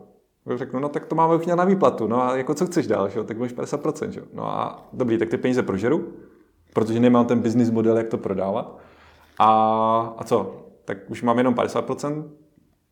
Řeknu, 0.57 0.81
no 0.81 0.89
tak 0.89 1.07
to 1.07 1.15
máme 1.15 1.35
už 1.35 1.47
na 1.47 1.65
výplatu, 1.65 2.07
no 2.07 2.23
a 2.23 2.37
jako 2.37 2.55
co 2.55 2.67
chceš 2.67 2.87
dál, 2.87 3.09
že 3.09 3.19
jo? 3.19 3.25
tak 3.25 3.39
máš 3.39 3.53
50%, 3.53 4.09
že 4.09 4.21
jo? 4.21 4.27
No 4.33 4.47
a 4.47 4.89
dobrý, 4.93 5.19
tak 5.19 5.29
ty 5.29 5.37
peníze 5.37 5.63
prožeru, 5.63 6.13
protože 6.73 7.01
nemám 7.01 7.27
ten 7.27 7.41
business 7.41 7.71
model, 7.71 7.97
jak 7.97 8.09
to 8.09 8.19
prodávat. 8.19 8.79
A, 9.39 10.15
a 10.19 10.25
co? 10.25 10.67
Tak 10.85 10.99
už 11.09 11.23
mám 11.23 11.39
jenom 11.39 11.55
50% 11.55 12.25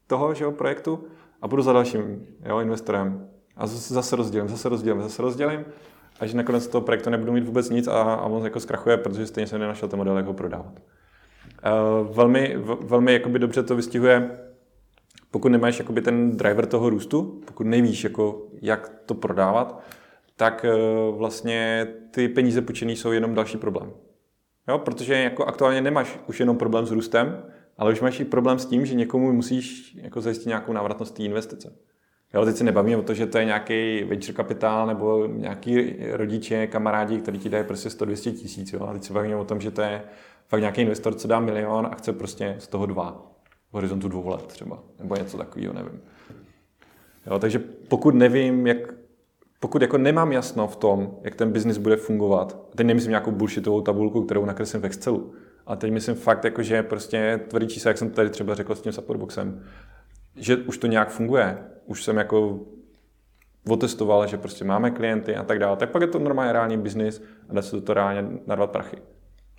toho 0.07 0.35
že 0.35 0.45
jo, 0.45 0.53
projektu 0.53 1.05
a 1.43 1.49
budu 1.49 1.63
za 1.63 1.73
dalším 1.73 2.27
jo, 2.47 2.61
investorem. 2.61 3.29
A 3.57 3.67
zase 3.67 4.17
rozdělím, 4.17 4.49
zase 4.49 4.69
rozdělím, 4.69 5.03
zase 5.03 5.23
rozdělím, 5.23 5.65
až 6.21 6.35
nakonec 6.35 6.67
toho 6.67 6.83
projektu 6.83 7.11
nebudu 7.11 7.33
mít 7.33 7.45
vůbec 7.45 7.71
nic 7.71 7.89
a, 7.89 8.03
a 8.03 8.27
on 8.27 8.45
jako 8.45 8.61
zkrachuje, 8.61 8.97
protože 8.97 9.27
stejně 9.27 9.47
jsem 9.47 9.61
nenašel 9.61 9.89
ten 9.89 9.99
model, 9.99 10.17
jak 10.17 10.27
ho 10.27 10.33
prodávat. 10.33 10.73
Uh, 10.73 12.17
velmi, 12.17 12.57
velmi 12.81 13.13
jakoby 13.13 13.39
dobře 13.39 13.63
to 13.63 13.77
vystihuje, 13.77 14.39
pokud 15.31 15.49
nemáš 15.49 15.79
jakoby 15.79 16.01
ten 16.01 16.37
driver 16.37 16.67
toho 16.67 16.91
růstu, 16.91 17.41
pokud 17.45 17.67
nevíš, 17.67 18.05
jako, 18.05 18.43
jak 18.63 18.93
to 19.07 19.15
prodávat, 19.15 19.83
tak 20.37 20.67
uh, 20.69 21.19
vlastně 21.19 21.87
ty 22.11 22.29
peníze 22.29 22.63
půjčené 22.63 22.93
jsou 22.93 23.13
jenom 23.13 23.35
další 23.35 23.59
problém. 23.59 23.91
Jo, 24.69 24.79
protože 24.79 25.15
jako 25.15 25.45
aktuálně 25.45 25.81
nemáš 25.81 26.19
už 26.27 26.41
jenom 26.41 26.59
problém 26.59 26.87
s 26.87 26.91
růstem, 26.91 27.43
ale 27.79 27.93
už 27.93 28.01
máš 28.01 28.21
i 28.21 28.25
problém 28.25 28.59
s 28.59 28.67
tím, 28.67 28.87
že 28.87 28.95
někomu 28.95 29.33
musíš 29.33 29.97
jako 30.03 30.21
zajistit 30.21 30.47
nějakou 30.47 30.73
návratnost 30.73 31.15
té 31.15 31.23
investice. 31.23 31.73
Jo, 32.35 32.45
teď 32.45 32.57
se 32.57 32.65
nebavíme 32.65 32.97
o 32.97 33.03
to, 33.03 33.15
že 33.15 33.27
to 33.27 33.39
je 33.39 33.45
nějaký 33.45 34.05
venture 34.05 34.33
kapitál 34.33 34.87
nebo 34.87 35.27
nějaký 35.27 35.97
rodiče, 36.13 36.67
kamarádi, 36.67 37.19
kteří 37.19 37.39
ti 37.39 37.49
dají 37.49 37.65
prostě 37.65 37.89
100-200 37.89 38.35
tisíc. 38.35 38.75
A 38.75 38.93
teď 38.93 39.05
se 39.05 39.13
bavíme 39.13 39.37
o 39.37 39.45
tom, 39.45 39.61
že 39.61 39.71
to 39.71 39.83
je 39.83 40.03
fakt 40.49 40.61
nějaký 40.61 40.81
investor, 40.81 41.15
co 41.15 41.29
dá 41.29 41.41
milion 41.41 41.89
a 41.91 41.95
chce 41.95 42.13
prostě 42.13 42.57
z 42.59 42.69
toho 42.69 42.87
dva 42.87 43.33
v 43.71 43.75
horizontu 43.75 44.09
dvou 44.09 44.29
let 44.29 44.47
třeba, 44.47 44.83
nebo 44.99 45.17
něco 45.17 45.39
takového, 45.39 45.75
nevím. 45.75 46.01
Jo, 47.27 47.39
takže 47.39 47.59
pokud 47.89 48.15
nevím, 48.15 48.67
jak, 48.67 48.95
pokud 49.61 49.83
jako 49.83 49.99
nemám 49.99 50.33
jasno 50.33 50.69
v 50.69 50.77
tom, 50.77 51.19
jak 51.23 51.35
ten 51.35 51.53
biznis 51.53 51.79
bude 51.79 51.97
fungovat, 51.97 52.71
teď 52.77 52.87
nemyslím 52.87 53.11
nějakou 53.11 53.31
bullshitovou 53.31 53.81
tabulku, 53.81 54.23
kterou 54.23 54.45
nakreslím 54.45 54.83
v 54.83 54.85
Excelu, 54.85 55.33
a 55.67 55.77
teď 55.77 55.93
myslím 55.93 56.15
fakt, 56.15 56.45
jako, 56.45 56.63
že 56.63 56.83
prostě 56.83 57.41
tvrdý 57.49 57.67
čísla, 57.67 57.89
jak 57.89 57.99
jsem 57.99 58.11
tady 58.11 58.31
třeba 58.31 58.55
řekl 58.55 58.75
s 58.75 58.83
tím 58.83 58.93
supportboxem, 58.93 59.65
že 60.37 60.57
už 60.57 60.79
to 60.79 60.87
nějak 60.87 61.11
funguje, 61.11 61.59
už 61.87 62.05
jsem 62.05 62.17
jako 62.17 62.61
otestoval, 63.69 64.27
že 64.27 64.39
prostě 64.39 64.65
máme 64.65 64.91
klienty 64.91 65.37
a 65.37 65.43
tak 65.43 65.59
dále, 65.59 65.77
tak 65.77 65.91
pak 65.91 66.03
je 66.03 66.09
to 66.09 66.19
normálně 66.19 66.53
reálný 66.53 66.79
biznis 66.79 67.23
a 67.49 67.55
dá 67.55 67.63
se 67.63 67.81
to 67.81 67.95
reálně 67.95 68.29
narvat 68.47 68.71
prachy. 68.71 68.97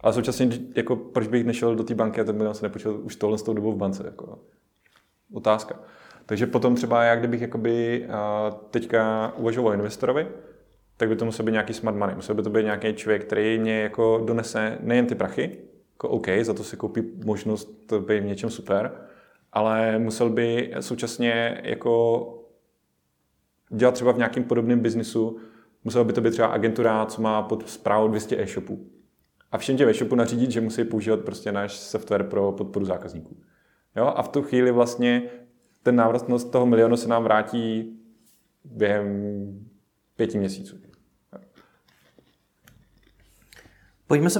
Ale 0.01 0.13
současně, 0.13 0.49
jako, 0.75 0.95
proč 0.95 1.27
bych 1.27 1.45
nešel 1.45 1.75
do 1.75 1.83
té 1.83 1.95
banky 1.95 2.21
a 2.21 2.23
ten 2.23 2.35
milion 2.35 2.53
se 2.53 2.65
nepočítal 2.65 2.99
už 3.03 3.15
tohle 3.15 3.37
s 3.37 3.43
tou 3.43 3.53
dobou 3.53 3.71
v 3.71 3.77
bance. 3.77 4.03
Jako. 4.05 4.39
Otázka. 5.33 5.79
Takže 6.25 6.47
potom 6.47 6.75
třeba 6.75 7.03
já, 7.03 7.15
kdybych 7.15 7.41
jakoby, 7.41 8.07
teďka 8.69 9.33
uvažoval 9.37 9.73
investorovi, 9.73 10.27
tak 10.97 11.09
by 11.09 11.15
to 11.15 11.25
musel 11.25 11.45
být 11.45 11.51
nějaký 11.51 11.73
smart 11.73 11.97
money. 11.97 12.15
Musel 12.15 12.35
by 12.35 12.43
to 12.43 12.49
být 12.49 12.63
nějaký 12.63 12.93
člověk, 12.93 13.25
který 13.25 13.59
mě 13.59 13.81
jako 13.81 14.21
donese 14.25 14.77
nejen 14.81 15.05
ty 15.05 15.15
prachy, 15.15 15.57
jako 16.03 16.15
OK, 16.15 16.27
za 16.41 16.53
to 16.53 16.63
si 16.63 16.77
koupí 16.77 17.01
možnost 17.25 17.93
být 18.07 18.19
v 18.19 18.25
něčem 18.25 18.49
super, 18.49 18.91
ale 19.51 19.99
musel 19.99 20.29
by 20.29 20.73
současně 20.79 21.61
jako 21.63 22.43
dělat 23.69 23.93
třeba 23.93 24.11
v 24.11 24.17
nějakém 24.17 24.43
podobném 24.43 24.79
biznisu, 24.79 25.37
musela 25.83 26.03
by 26.03 26.13
to 26.13 26.21
být 26.21 26.31
třeba 26.31 26.47
agentura, 26.47 27.05
co 27.05 27.21
má 27.21 27.41
pod 27.41 27.69
zprávou 27.69 28.07
200 28.07 28.41
e-shopů. 28.41 28.87
A 29.51 29.57
všem 29.57 29.77
těm 29.77 29.89
e-shopů 29.89 30.15
nařídit, 30.15 30.51
že 30.51 30.61
musí 30.61 30.83
používat 30.83 31.19
prostě 31.19 31.51
náš 31.51 31.73
software 31.73 32.23
pro 32.23 32.51
podporu 32.51 32.85
zákazníků. 32.85 33.37
Jo? 33.95 34.05
A 34.05 34.21
v 34.23 34.27
tu 34.27 34.41
chvíli 34.41 34.71
vlastně 34.71 35.23
ten 35.83 35.95
návratnost 35.95 36.51
toho 36.51 36.65
milionu 36.65 36.97
se 36.97 37.07
nám 37.07 37.23
vrátí 37.23 37.99
během 38.63 39.69
pěti 40.15 40.37
měsíců. 40.37 40.77
Pojďme 44.07 44.29
se 44.29 44.39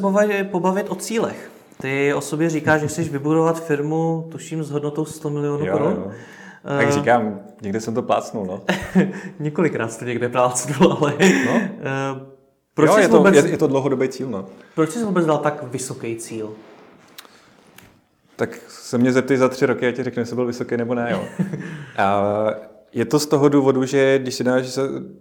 pobavit 0.51 0.89
o 0.89 0.95
cílech. 0.95 1.52
Ty 1.83 2.13
o 2.13 2.21
sobě 2.21 2.49
říkáš, 2.49 2.81
že 2.81 2.87
chceš 2.87 3.09
vybudovat 3.09 3.65
firmu, 3.65 4.27
tuším, 4.31 4.63
s 4.63 4.71
hodnotou 4.71 5.05
100 5.05 5.29
milionů 5.29 5.65
korun. 5.71 6.11
Tak 6.77 6.87
uh, 6.87 6.93
říkám, 6.93 7.39
někde 7.61 7.81
jsem 7.81 7.93
to 7.93 8.01
plácnul, 8.01 8.45
no. 8.45 8.61
Několikrát 9.39 9.91
jste 9.91 10.05
někde 10.05 10.29
plácnul, 10.29 10.97
ale... 11.01 11.13
No. 11.45 11.55
Uh, 11.55 12.27
proč 12.73 12.89
jo, 12.89 12.97
je 12.97 13.07
to, 13.07 13.17
vůbec, 13.17 13.35
je, 13.35 13.51
je 13.51 13.57
to 13.57 13.67
dlouhodobý 13.67 14.09
cíl, 14.09 14.29
no. 14.29 14.45
Proč 14.75 14.89
jsi 14.89 15.03
vůbec 15.03 15.25
dal 15.25 15.37
tak 15.37 15.63
vysoký 15.63 16.15
cíl? 16.15 16.53
Tak 18.35 18.59
se 18.67 18.97
mě 18.97 19.11
zeptej 19.11 19.37
za 19.37 19.49
tři 19.49 19.65
roky 19.65 19.87
a 19.87 19.91
ti 19.91 20.03
řeknu, 20.03 20.21
jestli 20.21 20.35
byl 20.35 20.45
vysoký 20.45 20.77
nebo 20.77 20.95
ne, 20.95 21.07
jo. 21.11 21.23
a 21.97 22.23
je 22.91 23.05
to 23.05 23.19
z 23.19 23.25
toho 23.25 23.49
důvodu, 23.49 23.85
že 23.85 24.19
když 24.19 24.35
si 24.35 24.43
dáš, 24.43 24.79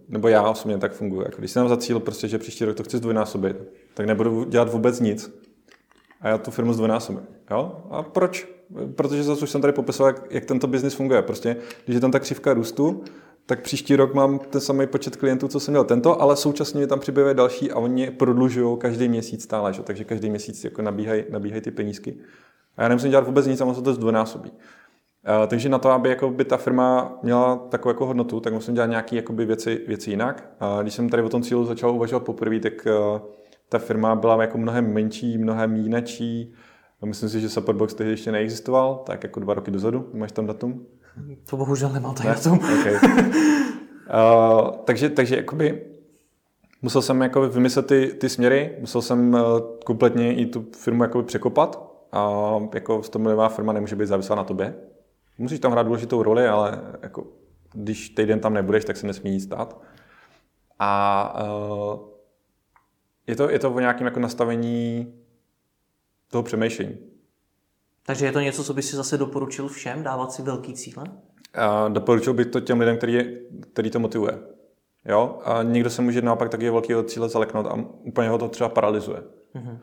nebo 0.09 0.29
já 0.29 0.43
osobně 0.43 0.79
tak 0.79 0.93
funguji, 0.93 1.23
jako 1.25 1.39
když 1.39 1.51
si 1.51 1.59
dám 1.59 1.69
za 1.69 1.77
cíl 1.77 2.01
prostě, 2.01 2.29
že 2.29 2.39
příští 2.39 2.65
rok 2.65 2.77
to 2.77 2.83
chci 2.83 2.97
zdvojnásobit, 2.97 3.57
tak 3.95 4.07
nebudu 4.07 4.45
dělat 4.45 4.73
vůbec 4.73 5.01
nic, 5.01 5.41
a 6.23 6.28
já 6.28 6.39
tu 6.39 6.51
firmu 6.51 6.73
zdvojnásobím. 6.73 7.27
Jo? 7.51 7.82
A 7.90 8.03
proč? 8.03 8.49
Protože 8.97 9.23
zase 9.23 9.43
už 9.43 9.51
jsem 9.51 9.61
tady 9.61 9.73
popisoval, 9.73 10.15
jak, 10.15 10.32
jak 10.32 10.44
tento 10.44 10.66
biznis 10.66 10.94
funguje. 10.94 11.23
Prostě, 11.23 11.57
když 11.85 11.94
je 11.94 12.01
tam 12.01 12.11
ta 12.11 12.19
křivka 12.19 12.55
růstu, 12.55 13.05
tak 13.47 13.62
příští 13.62 13.97
rok 13.97 14.15
mám 14.15 14.39
ten 14.39 14.61
samý 14.61 14.86
počet 14.86 15.16
klientů, 15.16 15.49
co 15.49 15.61
jsem 15.61 15.73
měl 15.73 15.85
tento, 15.85 16.23
ale 16.23 16.36
současně 16.36 16.86
tam 16.86 17.01
přibývají 17.01 17.36
další 17.36 17.70
a 17.73 17.78
oni 17.78 18.11
prodlužují 18.11 18.78
každý 18.78 19.09
měsíc 19.09 19.43
stále, 19.43 19.73
že? 19.73 19.82
takže 19.82 20.05
každý 20.05 20.31
měsíc 20.31 20.65
jako 20.65 20.82
nabíhají, 20.82 21.24
nabíhají 21.31 21.62
ty 21.62 21.70
penízky. 21.70 22.16
A 22.77 22.82
já 22.82 22.89
nemusím 22.89 23.11
dělat 23.11 23.27
vůbec 23.27 23.47
nic 23.47 23.61
a 23.61 23.74
se 23.74 23.82
to 23.82 23.94
zdvojnásobí. 23.94 24.51
Uh, 24.51 25.47
takže 25.47 25.69
na 25.69 25.78
to, 25.78 25.90
aby 25.90 26.09
jako 26.09 26.31
by 26.31 26.44
ta 26.44 26.57
firma 26.57 27.19
měla 27.23 27.57
takovou 27.57 27.90
jako 27.90 28.07
hodnotu, 28.07 28.40
tak 28.40 28.53
musím 28.53 28.74
dělat 28.74 28.86
nějaké 28.86 29.23
věci, 29.31 29.81
věci 29.86 30.11
jinak. 30.11 30.51
A 30.61 30.82
když 30.82 30.94
jsem 30.94 31.09
tady 31.09 31.23
o 31.23 31.28
tom 31.28 31.43
cílu 31.43 31.65
začal 31.65 31.90
uvažovat 31.90 32.24
poprvé, 32.24 32.61
tak 32.61 32.73
uh, 32.86 33.20
ta 33.73 33.78
firma 33.78 34.15
byla 34.15 34.43
jako 34.43 34.59
mnohem 34.59 34.93
menší, 34.93 35.39
mnohem 35.39 35.77
jinačí. 35.77 36.53
Myslím 37.05 37.28
si, 37.28 37.40
že 37.40 37.49
Supportbox 37.49 37.94
tehdy 37.94 38.12
ještě 38.12 38.32
neexistoval, 38.32 39.03
tak 39.07 39.23
jako 39.23 39.40
dva 39.40 39.55
roky 39.55 39.70
dozadu. 39.70 40.11
Máš 40.15 40.32
tam 40.32 40.47
datum? 40.47 40.86
To 41.51 41.57
bohužel 41.57 41.89
nemám 41.89 42.15
tady 42.15 42.28
ne? 42.28 42.35
datum. 42.35 42.59
Okay. 42.81 42.94
uh, 42.94 44.70
takže, 44.85 45.09
takže 45.09 45.36
jakoby 45.36 45.82
musel 46.82 47.03
jsem 47.03 47.20
jako 47.20 47.49
vymyslet 47.49 47.86
ty, 47.86 48.07
ty 48.20 48.28
směry, 48.28 48.77
musel 48.81 49.03
jsem 49.03 49.35
uh, 49.35 49.40
kompletně 49.85 50.35
i 50.35 50.47
tu 50.47 50.66
firmu 50.77 51.03
jakoby 51.03 51.24
překopat. 51.24 51.93
A 52.12 52.31
jako 52.74 53.03
100 53.03 53.19
milionová 53.19 53.49
firma 53.49 53.73
nemůže 53.73 53.97
být 53.97 54.07
závislá 54.07 54.36
na 54.36 54.44
tobě. 54.44 54.74
Musíš 55.39 55.61
tam 55.61 55.73
hrát 55.73 55.86
důležitou 55.86 56.23
roli, 56.23 56.49
ale 56.49 56.81
jako, 57.03 57.27
když 57.73 58.09
týden 58.09 58.40
tam 58.40 58.55
nebudeš, 58.55 58.85
tak 58.85 58.97
se 58.97 59.07
nesmí 59.07 59.31
nic 59.31 59.44
stát. 59.44 59.81
A 60.78 61.43
uh, 61.44 62.12
je 63.33 63.37
to, 63.37 63.51
je 63.51 63.59
to 63.59 63.73
o 63.73 63.81
nějakém 63.81 64.07
jako 64.07 64.21
nastavení 64.21 65.15
toho 66.31 66.43
přemýšlení. 66.43 66.97
Takže 68.07 68.27
je 68.27 68.33
to 68.33 68.41
něco, 68.41 68.65
co 68.65 68.75
by 68.75 68.83
si 68.83 68.97
zase 68.97 69.19
doporučil 69.19 69.69
všem, 69.69 70.03
dávat 70.03 70.33
si 70.33 70.43
velký 70.43 70.75
cíle? 70.75 71.05
A 71.55 71.89
doporučil 71.89 72.35
bych 72.35 72.47
to 72.47 72.61
těm 72.61 72.81
lidem, 72.81 72.97
který, 72.97 73.13
je, 73.13 73.39
který 73.73 73.91
to 73.91 73.99
motivuje. 73.99 74.39
Jo? 75.05 75.39
A 75.45 75.63
někdo 75.63 75.91
se 75.91 76.03
může 76.03 76.23
naopak 76.23 76.49
taky 76.49 76.71
velkého 76.71 77.03
cíle 77.03 77.29
zaleknout 77.29 77.67
a 77.67 77.75
úplně 78.03 78.29
ho 78.29 78.39
to 78.39 78.49
třeba 78.49 78.69
paralyzuje. 78.69 79.23
Mm-hmm. 79.55 79.73
Uh, 79.73 79.79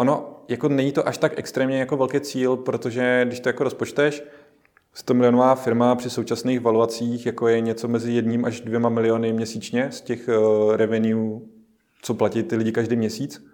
ono 0.00 0.44
jako 0.48 0.68
není 0.68 0.92
to 0.92 1.08
až 1.08 1.18
tak 1.18 1.32
extrémně 1.36 1.78
jako 1.78 1.96
velký 1.96 2.20
cíl, 2.20 2.56
protože 2.56 3.24
když 3.26 3.40
to 3.40 3.48
jako 3.48 3.64
rozpočteš, 3.64 4.24
100 4.94 5.14
milionová 5.14 5.54
firma 5.54 5.94
při 5.94 6.10
současných 6.10 6.60
valuacích 6.60 7.26
jako 7.26 7.48
je 7.48 7.60
něco 7.60 7.88
mezi 7.88 8.12
jedním 8.12 8.44
až 8.44 8.60
dvěma 8.60 8.88
miliony 8.88 9.32
měsíčně 9.32 9.92
z 9.92 10.00
těch 10.00 10.28
uh, 10.28 10.76
revenue 10.76 11.40
co 12.04 12.14
platí 12.14 12.42
ty 12.42 12.56
lidi 12.56 12.72
každý 12.72 12.96
měsíc. 12.96 13.46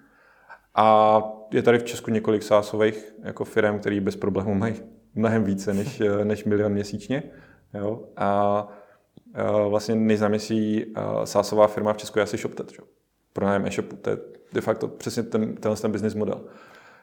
A 0.75 1.23
je 1.53 1.63
tady 1.63 1.79
v 1.79 1.85
Česku 1.85 2.11
několik 2.11 2.43
sásových 2.43 3.15
jako 3.23 3.45
firm, 3.45 3.79
které 3.79 4.01
bez 4.01 4.17
problémů 4.17 4.55
mají 4.55 4.75
mnohem 5.15 5.45
více 5.45 5.75
než, 5.75 6.03
než 6.25 6.45
milion 6.45 6.73
měsíčně. 6.73 7.23
Jo? 7.75 8.05
A, 8.17 8.27
a 9.35 9.67
vlastně 9.69 9.95
nejznámější 9.95 10.95
sásová 11.25 11.67
firma 11.67 11.93
v 11.93 11.97
Česku 11.97 12.19
je 12.19 12.23
asi 12.23 12.37
ShopTet. 12.37 12.73
Pro 13.33 13.47
nájem 13.47 13.67
e-shopu. 13.67 13.97
To 13.97 14.11
je 14.11 14.17
de 14.53 14.61
facto 14.61 14.89
přesně 14.89 15.23
ten, 15.23 15.55
tenhle 15.55 15.77
ten 15.77 15.93
business 15.93 16.15
model. 16.15 16.45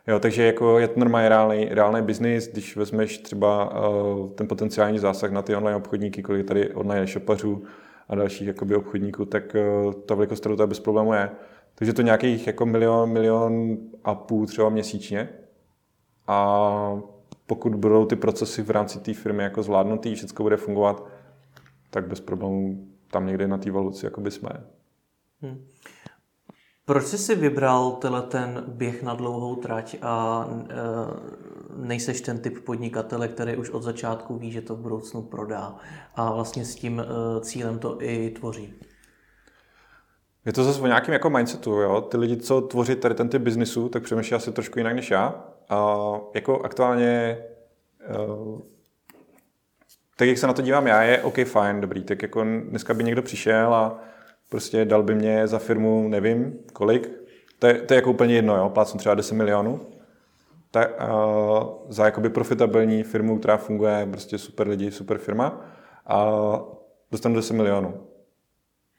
Jo, 0.08 0.20
takže 0.20 0.44
jako 0.44 0.80
je 0.80 0.88
to 0.88 1.00
normálně 1.00 1.30
reálný, 1.30 1.66
reálný 1.66 2.02
biznis, 2.02 2.48
když 2.52 2.76
vezmeš 2.76 3.18
třeba 3.18 3.80
uh, 3.90 4.30
ten 4.32 4.48
potenciální 4.48 5.00
zásah 5.00 5.32
na 5.32 5.42
ty 5.42 5.56
online 5.56 5.78
obchodníky, 5.78 6.24
kolik 6.24 6.48
tady 6.48 6.74
online 6.74 7.08
shopařů 7.08 7.64
a 8.08 8.16
dalších 8.16 8.48
jakoby, 8.48 8.76
obchodníků, 8.76 9.26
tak 9.26 9.56
uh, 9.86 9.94
ta 9.94 10.16
velikost 10.16 10.40
trhu 10.40 10.68
bez 10.68 10.80
problému 10.80 11.14
je. 11.14 11.30
Takže 11.76 11.94
to 11.94 12.02
nějakých 12.02 12.48
jako 12.48 12.66
milion, 12.66 13.10
milion 13.10 13.78
a 14.04 14.16
půl 14.16 14.46
třeba 14.46 14.70
měsíčně. 14.70 15.30
A 16.28 17.02
pokud 17.48 17.76
budou 17.76 18.06
ty 18.06 18.16
procesy 18.16 18.62
v 18.62 18.70
rámci 18.70 19.00
té 19.00 19.14
firmy 19.14 19.44
jako 19.44 19.64
zvládnutý, 19.64 20.16
všechno 20.16 20.44
bude 20.44 20.58
fungovat, 20.58 21.06
tak 21.90 22.08
bez 22.08 22.20
problémů 22.20 22.88
tam 23.12 23.28
někde 23.28 23.48
na 23.48 23.58
té 23.58 23.72
valuci 23.72 24.06
jsme. 24.32 24.50
Hmm. 25.42 25.66
Proč 26.88 27.06
jsi 27.06 27.18
si 27.18 27.36
vybral 27.36 27.92
tenhle 27.92 28.22
ten 28.22 28.64
běh 28.68 29.04
na 29.04 29.14
dlouhou 29.14 29.56
trať 29.56 29.98
a 30.02 30.46
e, 30.50 30.76
nejseš 31.76 32.22
ten 32.22 32.40
typ 32.40 32.66
podnikatele, 32.66 33.28
který 33.28 33.58
už 33.58 33.70
od 33.70 33.84
začátku 33.84 34.38
ví, 34.38 34.52
že 34.52 34.62
to 34.62 34.76
v 34.76 34.80
budoucnu 34.80 35.22
prodá 35.22 35.76
a 36.16 36.32
vlastně 36.32 36.66
s 36.66 36.76
tím 36.76 37.00
e, 37.00 37.06
cílem 37.42 37.80
to 37.80 37.98
i 38.02 38.30
tvoří? 38.30 38.74
Je 40.46 40.54
to 40.54 40.64
zase 40.64 40.82
o 40.82 40.88
nějakém 40.88 41.14
jako 41.14 41.30
mindsetu, 41.30 41.72
jo? 41.72 42.02
Ty 42.02 42.18
lidi, 42.18 42.38
co 42.38 42.62
tvoří 42.62 42.96
tady 42.96 43.16
ten 43.16 43.30
typ 43.30 43.42
biznisu, 43.42 43.90
tak 43.90 44.04
přemýšlí 44.04 44.36
asi 44.36 44.52
trošku 44.52 44.80
jinak 44.80 44.96
než 44.96 45.12
já. 45.12 45.46
A 45.70 45.96
jako 46.36 46.62
aktuálně 46.62 47.38
uh, 48.20 48.62
tak 50.16 50.28
jak 50.28 50.38
se 50.38 50.48
na 50.48 50.54
to 50.54 50.62
dívám 50.62 50.88
já, 50.88 51.04
je 51.04 51.24
OK, 51.24 51.46
fajn, 51.46 51.82
dobrý, 51.82 52.04
tak 52.04 52.22
jako 52.22 52.44
dneska 52.44 52.94
by 52.94 53.04
někdo 53.04 53.22
přišel 53.22 53.74
a 53.74 54.00
prostě 54.50 54.86
dal 54.86 55.04
by 55.04 55.16
mě 55.16 55.48
za 55.48 55.60
firmu, 55.60 56.08
nevím, 56.08 56.60
kolik, 56.74 57.12
to 57.60 57.68
je, 57.68 57.74
to 57.74 57.94
je 57.94 57.96
jako 57.96 58.10
úplně 58.10 58.36
jedno, 58.36 58.58
jo, 58.58 58.70
plácnu 58.70 59.00
třeba 59.00 59.16
10 59.16 59.36
milionů, 59.36 59.80
tak, 60.72 61.04
uh, 61.04 61.68
za 61.90 62.06
jakoby 62.06 62.30
profitabilní 62.30 63.04
firmu, 63.04 63.40
která 63.40 63.58
funguje, 63.58 64.08
prostě 64.12 64.38
super 64.38 64.68
lidi, 64.68 64.92
super 64.92 65.18
firma 65.18 65.62
a 66.06 66.32
dostanu 67.12 67.36
10 67.36 67.54
milionů. 67.54 67.94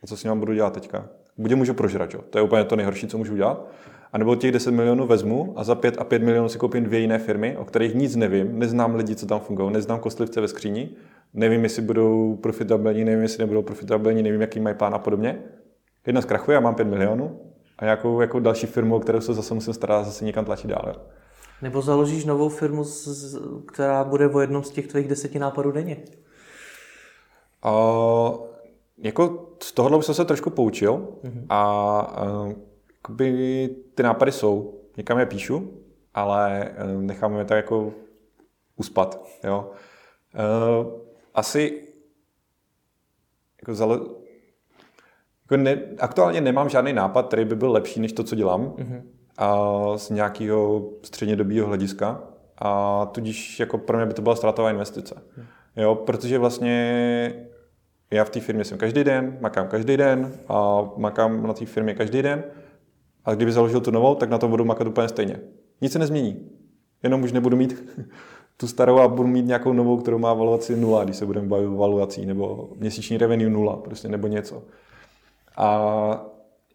A 0.02 0.06
co 0.06 0.16
s 0.16 0.24
ním 0.24 0.40
budu 0.40 0.54
dělat 0.54 0.72
teďka? 0.72 1.08
Buď 1.38 1.54
můžu 1.54 1.74
prožrat, 1.74 2.14
jo? 2.14 2.20
to 2.30 2.38
je 2.38 2.42
úplně 2.42 2.64
to 2.64 2.76
nejhorší, 2.76 3.06
co 3.06 3.18
můžu 3.18 3.36
dělat. 3.36 3.66
A 4.12 4.18
nebo 4.18 4.36
těch 4.36 4.52
10 4.52 4.70
milionů 4.70 5.06
vezmu 5.06 5.54
a 5.56 5.64
za 5.64 5.74
5 5.74 5.98
a 5.98 6.04
5 6.04 6.22
milionů 6.22 6.48
si 6.48 6.58
koupím 6.58 6.84
dvě 6.84 7.00
jiné 7.00 7.18
firmy, 7.18 7.56
o 7.56 7.64
kterých 7.64 7.94
nic 7.94 8.16
nevím, 8.16 8.58
neznám 8.58 8.94
lidi, 8.94 9.16
co 9.16 9.26
tam 9.26 9.40
fungují, 9.40 9.72
neznám 9.72 10.00
kostlivce 10.00 10.40
ve 10.40 10.48
skříni, 10.48 10.90
nevím, 11.34 11.62
jestli 11.62 11.82
budou 11.82 12.36
profitabilní, 12.36 13.04
nevím, 13.04 13.22
jestli 13.22 13.38
nebudou 13.38 13.62
profitabilní, 13.62 14.22
nevím, 14.22 14.40
jaký 14.40 14.60
mají 14.60 14.76
plán 14.76 14.94
a 14.94 14.98
podobně. 14.98 15.42
Jedna 16.06 16.20
zkrachuje 16.20 16.56
a 16.56 16.60
mám 16.60 16.74
5 16.74 16.84
milionů 16.84 17.40
a 17.78 17.84
jako, 17.84 18.20
jako 18.20 18.40
další 18.40 18.66
firmu, 18.66 18.96
o 18.96 19.00
kterou 19.00 19.20
se 19.20 19.34
zase 19.34 19.54
musím 19.54 19.74
starat, 19.74 20.04
zase 20.04 20.24
někam 20.24 20.44
tlačit 20.44 20.70
dál. 20.70 20.92
Nebo 21.62 21.82
založíš 21.82 22.24
novou 22.24 22.48
firmu, 22.48 22.84
která 23.66 24.04
bude 24.04 24.28
o 24.28 24.40
jednom 24.40 24.64
z 24.64 24.70
těch 24.70 24.86
tvých 24.86 25.08
deseti 25.08 25.38
nápadů 25.38 25.72
denně? 25.72 25.96
A, 27.62 27.72
jako 28.98 29.48
z 29.62 29.72
tohohle 29.72 30.02
jsem 30.02 30.14
se 30.14 30.24
trošku 30.24 30.50
poučil 30.50 30.92
mm-hmm. 30.96 31.46
a, 31.48 32.00
a 32.00 32.46
jakoby 32.96 33.68
ty 33.94 34.02
nápady 34.02 34.32
jsou, 34.32 34.80
někam 34.96 35.18
je 35.18 35.26
píšu, 35.26 35.70
ale 36.14 36.64
eh, 36.64 36.86
necháme 37.00 37.38
je 37.38 37.44
tak 37.44 37.56
jako 37.56 37.92
uspat. 38.76 39.24
Jo. 39.44 39.70
Uh, 40.34 41.07
asi 41.38 41.82
jako, 43.62 43.74
zale, 43.74 44.00
jako 45.42 45.56
ne, 45.56 45.82
aktuálně 45.98 46.40
nemám 46.40 46.68
žádný 46.68 46.92
nápad, 46.92 47.26
který 47.26 47.44
by 47.44 47.56
byl 47.56 47.72
lepší 47.72 48.00
než 48.00 48.12
to, 48.12 48.24
co 48.24 48.34
dělám 48.34 48.66
mm-hmm. 48.66 49.02
a 49.38 49.58
z 49.98 50.10
nějakého 50.10 50.90
střednědobého 51.02 51.66
hlediska 51.66 52.22
a 52.58 53.06
tudíž 53.06 53.60
jako 53.60 53.78
pro 53.78 53.96
mě 53.96 54.06
by 54.06 54.14
to 54.14 54.22
byla 54.22 54.36
ztrátová 54.36 54.70
investice. 54.70 55.22
Mm. 55.36 55.44
Jo, 55.76 55.94
protože 55.94 56.38
vlastně 56.38 57.48
já 58.10 58.24
v 58.24 58.30
té 58.30 58.40
firmě 58.40 58.64
jsem 58.64 58.78
každý 58.78 59.04
den, 59.04 59.38
makám 59.40 59.68
každý 59.68 59.96
den 59.96 60.32
a 60.48 60.88
makám 60.96 61.46
na 61.46 61.52
té 61.52 61.66
firmě 61.66 61.94
každý 61.94 62.22
den 62.22 62.44
a 63.24 63.34
kdyby 63.34 63.52
založil 63.52 63.80
tu 63.80 63.90
novou, 63.90 64.14
tak 64.14 64.30
na 64.30 64.38
to 64.38 64.48
budu 64.48 64.64
makat 64.64 64.86
úplně 64.86 65.08
stejně. 65.08 65.40
Nic 65.80 65.92
se 65.92 65.98
nezmění. 65.98 66.50
Jenom 67.02 67.22
už 67.22 67.32
nebudu 67.32 67.56
mít 67.56 67.98
tu 68.60 68.66
starou 68.66 68.98
a 68.98 69.08
budu 69.08 69.28
mít 69.28 69.46
nějakou 69.46 69.72
novou, 69.72 69.96
kterou 69.96 70.18
má 70.18 70.34
valuaci 70.34 70.76
nula, 70.76 71.04
když 71.04 71.16
se 71.16 71.26
budeme 71.26 71.48
bavit 71.48 71.66
o 71.66 71.76
valuací, 71.76 72.26
nebo 72.26 72.68
měsíční 72.76 73.18
revenue 73.18 73.50
nula, 73.50 73.76
prostě, 73.76 74.08
nebo 74.08 74.26
něco. 74.26 74.62
A 75.56 76.26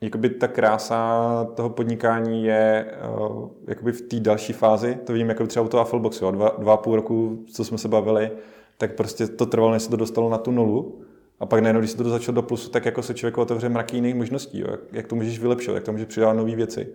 jakoby 0.01 0.29
ta 0.29 0.47
krása 0.47 1.47
toho 1.55 1.69
podnikání 1.69 2.43
je 2.43 2.91
uh, 3.29 3.49
jakoby 3.67 3.91
v 3.91 4.01
té 4.01 4.19
další 4.19 4.53
fázi, 4.53 4.97
to 5.03 5.13
vidím 5.13 5.29
jako 5.29 5.47
třeba 5.47 5.65
u 5.65 5.69
toho 5.69 5.81
Affleboxu, 5.81 6.31
dva, 6.31 6.55
dva 6.57 6.77
půl 6.77 6.95
roku, 6.95 7.43
co 7.53 7.65
jsme 7.65 7.77
se 7.77 7.87
bavili, 7.87 8.31
tak 8.77 8.95
prostě 8.95 9.27
to 9.27 9.45
trvalo, 9.45 9.71
než 9.71 9.83
se 9.83 9.89
to 9.89 9.97
dostalo 9.97 10.29
na 10.29 10.37
tu 10.37 10.51
nulu 10.51 11.01
a 11.39 11.45
pak 11.45 11.61
najednou, 11.61 11.81
když 11.81 11.91
se 11.91 11.97
to 11.97 12.09
začalo 12.09 12.35
do 12.35 12.41
plusu, 12.41 12.69
tak 12.69 12.85
jako 12.85 13.01
se 13.01 13.13
člověku 13.13 13.41
otevře 13.41 13.69
mraky 13.69 13.97
jiných 13.97 14.15
možností, 14.15 14.59
jo? 14.59 14.67
Jak, 14.71 14.79
jak, 14.91 15.07
to 15.07 15.15
můžeš 15.15 15.39
vylepšovat, 15.39 15.75
jak 15.75 15.83
to 15.83 15.91
můžeš 15.91 16.07
přidávat 16.07 16.33
nové 16.33 16.55
věci. 16.55 16.87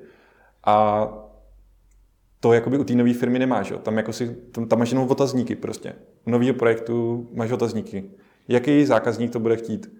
A 0.64 1.08
to 2.40 2.52
jakoby 2.52 2.78
u 2.78 2.84
té 2.84 2.94
nové 2.94 3.14
firmy 3.14 3.38
nemáš. 3.38 3.70
Jo? 3.70 3.78
Tam, 3.78 3.96
jako 3.96 4.12
si, 4.12 4.36
tam, 4.52 4.68
tam 4.68 4.78
máš 4.78 4.90
jenom 4.90 5.10
otazníky 5.10 5.56
prostě. 5.56 5.92
U 6.26 6.30
nového 6.30 6.54
projektu 6.54 7.28
máš 7.32 7.52
otazníky. 7.52 8.10
Jaký 8.48 8.86
zákazník 8.86 9.32
to 9.32 9.40
bude 9.40 9.56
chtít? 9.56 9.92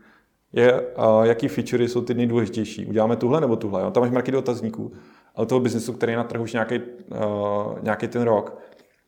Je, 0.52 0.80
uh, 0.80 1.22
jaký 1.22 1.48
featurey 1.48 1.88
jsou 1.88 2.02
ty 2.02 2.14
nejdůležitější? 2.14 2.86
Uděláme 2.86 3.16
tuhle 3.16 3.40
nebo 3.40 3.56
tuhle? 3.56 3.82
Jo? 3.82 3.90
Tam 3.90 4.02
máš 4.02 4.10
marky 4.10 4.36
otazníků. 4.36 4.92
Ale 5.34 5.46
toho 5.46 5.60
biznesu, 5.60 5.92
který 5.92 6.12
je 6.12 6.16
na 6.16 6.24
trhu 6.24 6.44
už 6.44 6.52
nějaký, 6.52 6.80
uh, 6.80 7.78
nějaký 7.82 8.08
ten 8.08 8.22
rok, 8.22 8.58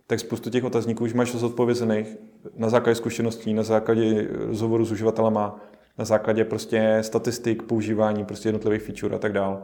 tak 0.07 0.21
spoustu 0.21 0.51
těch 0.51 0.65
otazníků 0.65 1.05
už 1.05 1.15
máš 1.15 1.35
zodpovězených 1.35 2.17
na 2.57 2.69
základě 2.69 2.95
zkušeností, 2.95 3.55
na 3.55 3.63
základě 3.63 4.29
rozhovoru 4.31 4.85
s 4.85 4.93
uživatelama, 4.93 5.61
na 5.99 6.05
základě 6.05 6.45
prostě 6.45 6.99
statistik, 7.01 7.63
používání 7.63 8.25
prostě 8.25 8.49
jednotlivých 8.49 8.83
feature 8.83 9.17
a 9.17 9.19
tak 9.19 9.33
dále. 9.33 9.63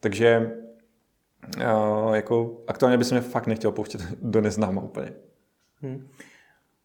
Takže 0.00 0.52
uh, 1.56 2.14
jako 2.14 2.56
aktuálně 2.66 2.98
bych 2.98 3.10
mě 3.10 3.20
fakt 3.20 3.46
nechtěl 3.46 3.72
pouštět 3.72 4.02
do 4.22 4.40
neznáma 4.40 4.82
úplně. 4.82 5.12
Hmm. 5.82 6.08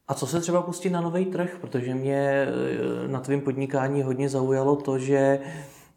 A 0.07 0.13
co 0.13 0.27
se 0.27 0.41
třeba 0.41 0.61
pustit 0.61 0.89
na 0.89 1.01
nový 1.01 1.25
trh? 1.25 1.57
Protože 1.61 1.95
mě 1.95 2.47
eh, 2.47 3.07
na 3.07 3.19
tvém 3.19 3.41
podnikání 3.41 4.03
hodně 4.03 4.30
zaujalo 4.30 4.75
to, 4.75 4.99
že 4.99 5.39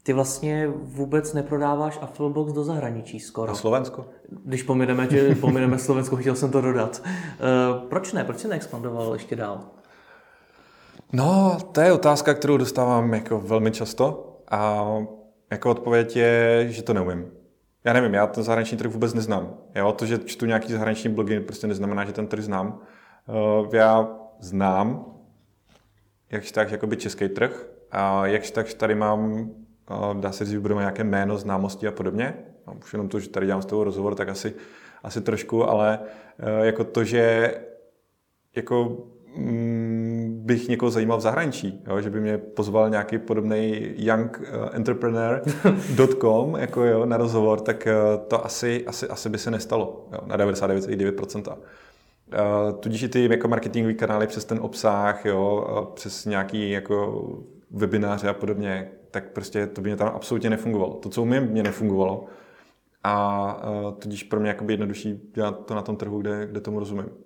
ty 0.03 0.13
vlastně 0.13 0.69
vůbec 0.69 1.33
neprodáváš 1.33 1.99
Afflebox 2.03 2.53
do 2.53 2.65
zahraničí 2.65 3.21
skoro. 3.21 3.53
Na 3.53 3.55
Slovensko? 3.55 4.07
Když 4.45 4.63
pomineme, 4.63 5.09
že 5.11 5.35
pomineme 5.41 5.79
Slovensko, 5.79 6.17
chtěl 6.17 6.37
jsem 6.37 6.51
to 6.51 6.61
dodat. 6.61 7.03
Uh, 7.05 7.89
proč 7.89 8.13
ne? 8.13 8.25
Proč 8.25 8.39
jsi 8.39 8.49
neexpandoval 8.49 9.13
ještě 9.13 9.37
dál? 9.37 9.61
No, 11.13 11.59
to 11.73 11.81
je 11.81 11.93
otázka, 11.93 12.35
kterou 12.35 12.57
dostávám 12.57 13.15
jako 13.15 13.41
velmi 13.41 13.71
často 13.71 14.37
a 14.51 14.87
jako 15.51 15.71
odpověď 15.71 16.17
je, 16.17 16.67
že 16.69 16.83
to 16.83 16.95
neumím. 16.95 17.31
Já 17.87 17.93
nevím, 17.93 18.15
já 18.15 18.27
ten 18.27 18.45
zahraniční 18.45 18.79
trh 18.79 18.91
vůbec 18.91 19.15
neznám. 19.15 19.55
Jo, 19.75 19.93
to, 19.93 20.07
že 20.07 20.19
čtu 20.19 20.47
nějaký 20.47 20.73
zahraniční 20.73 21.11
blogy, 21.11 21.41
prostě 21.41 21.67
neznamená, 21.67 22.05
že 22.05 22.13
ten 22.13 22.27
trh 22.27 22.45
znám. 22.45 22.81
Uh, 23.29 23.75
já 23.75 24.09
znám, 24.41 25.05
jakž 26.31 26.53
tak, 26.53 26.71
jakoby 26.71 26.97
český 26.97 27.29
trh 27.29 27.67
a 27.91 28.27
jakž 28.27 28.51
tak 28.51 28.75
tady 28.75 28.95
mám 28.95 29.51
dá 30.21 30.33
se 30.33 30.45
říct, 30.45 30.61
budeme 30.61 30.81
nějaké 30.81 31.05
jméno, 31.05 31.39
známosti 31.39 31.87
a 31.87 31.93
podobně. 31.93 32.35
No, 32.67 32.75
už 32.75 32.93
jenom 32.93 33.09
to, 33.09 33.21
že 33.21 33.29
tady 33.29 33.47
dělám 33.47 33.63
z 33.63 33.67
toho 33.67 33.85
rozhovor, 33.85 34.15
tak 34.15 34.29
asi, 34.29 34.55
asi 35.03 35.21
trošku, 35.21 35.69
ale 35.69 36.01
eh, 36.39 36.67
jako 36.67 36.85
to, 36.85 37.05
že 37.05 37.55
jako 38.57 39.07
mm, 39.37 40.16
bych 40.47 40.69
někoho 40.69 40.91
zajímal 40.91 41.19
v 41.19 41.21
zahraničí, 41.21 41.83
jo, 41.87 42.01
že 42.01 42.11
by 42.11 42.21
mě 42.21 42.39
pozval 42.39 42.91
nějaký 42.91 43.19
podobný 43.19 43.91
young 43.97 44.43
eh, 44.45 44.71
entrepreneur.com 44.73 46.57
jako 46.59 46.85
jo, 46.85 47.07
na 47.07 47.17
rozhovor, 47.17 47.61
tak 47.61 47.87
eh, 47.87 47.95
to 48.29 48.45
asi, 48.45 48.87
asi, 48.87 49.09
asi 49.09 49.29
by 49.29 49.39
se 49.39 49.51
nestalo 49.51 50.09
jo, 50.13 50.19
na 50.27 50.37
99,9%. 50.37 51.57
Uh, 52.27 52.79
tudíž 52.81 53.03
i 53.03 53.09
ty 53.09 53.29
jako 53.31 53.49
marketingové 53.49 53.95
kanály 53.95 54.27
přes 54.27 54.45
ten 54.45 54.59
obsah, 54.63 55.27
jo, 55.27 55.67
přes 55.95 56.25
nějaký 56.25 56.71
jako 56.71 57.25
webináře 57.71 58.29
a 58.29 58.33
podobně, 58.33 58.91
tak 59.11 59.33
prostě 59.33 59.67
to 59.67 59.81
by 59.81 59.89
mě 59.89 59.97
tam 59.97 60.09
absolutně 60.15 60.51
nefungovalo. 60.51 60.95
To, 60.95 61.09
co 61.09 61.23
umím, 61.23 61.43
mě 61.43 61.63
nefungovalo. 61.63 62.25
A 63.05 63.57
tudíž 63.99 64.23
pro 64.23 64.41
mě 64.41 64.57
jednodušší 64.69 65.31
dělat 65.35 65.67
to 65.67 65.75
na 65.75 65.83
tom 65.83 65.97
trhu, 65.97 66.21
kde, 66.21 66.47
kde 66.47 66.61
tomu 66.61 66.79
rozumím. 66.79 67.26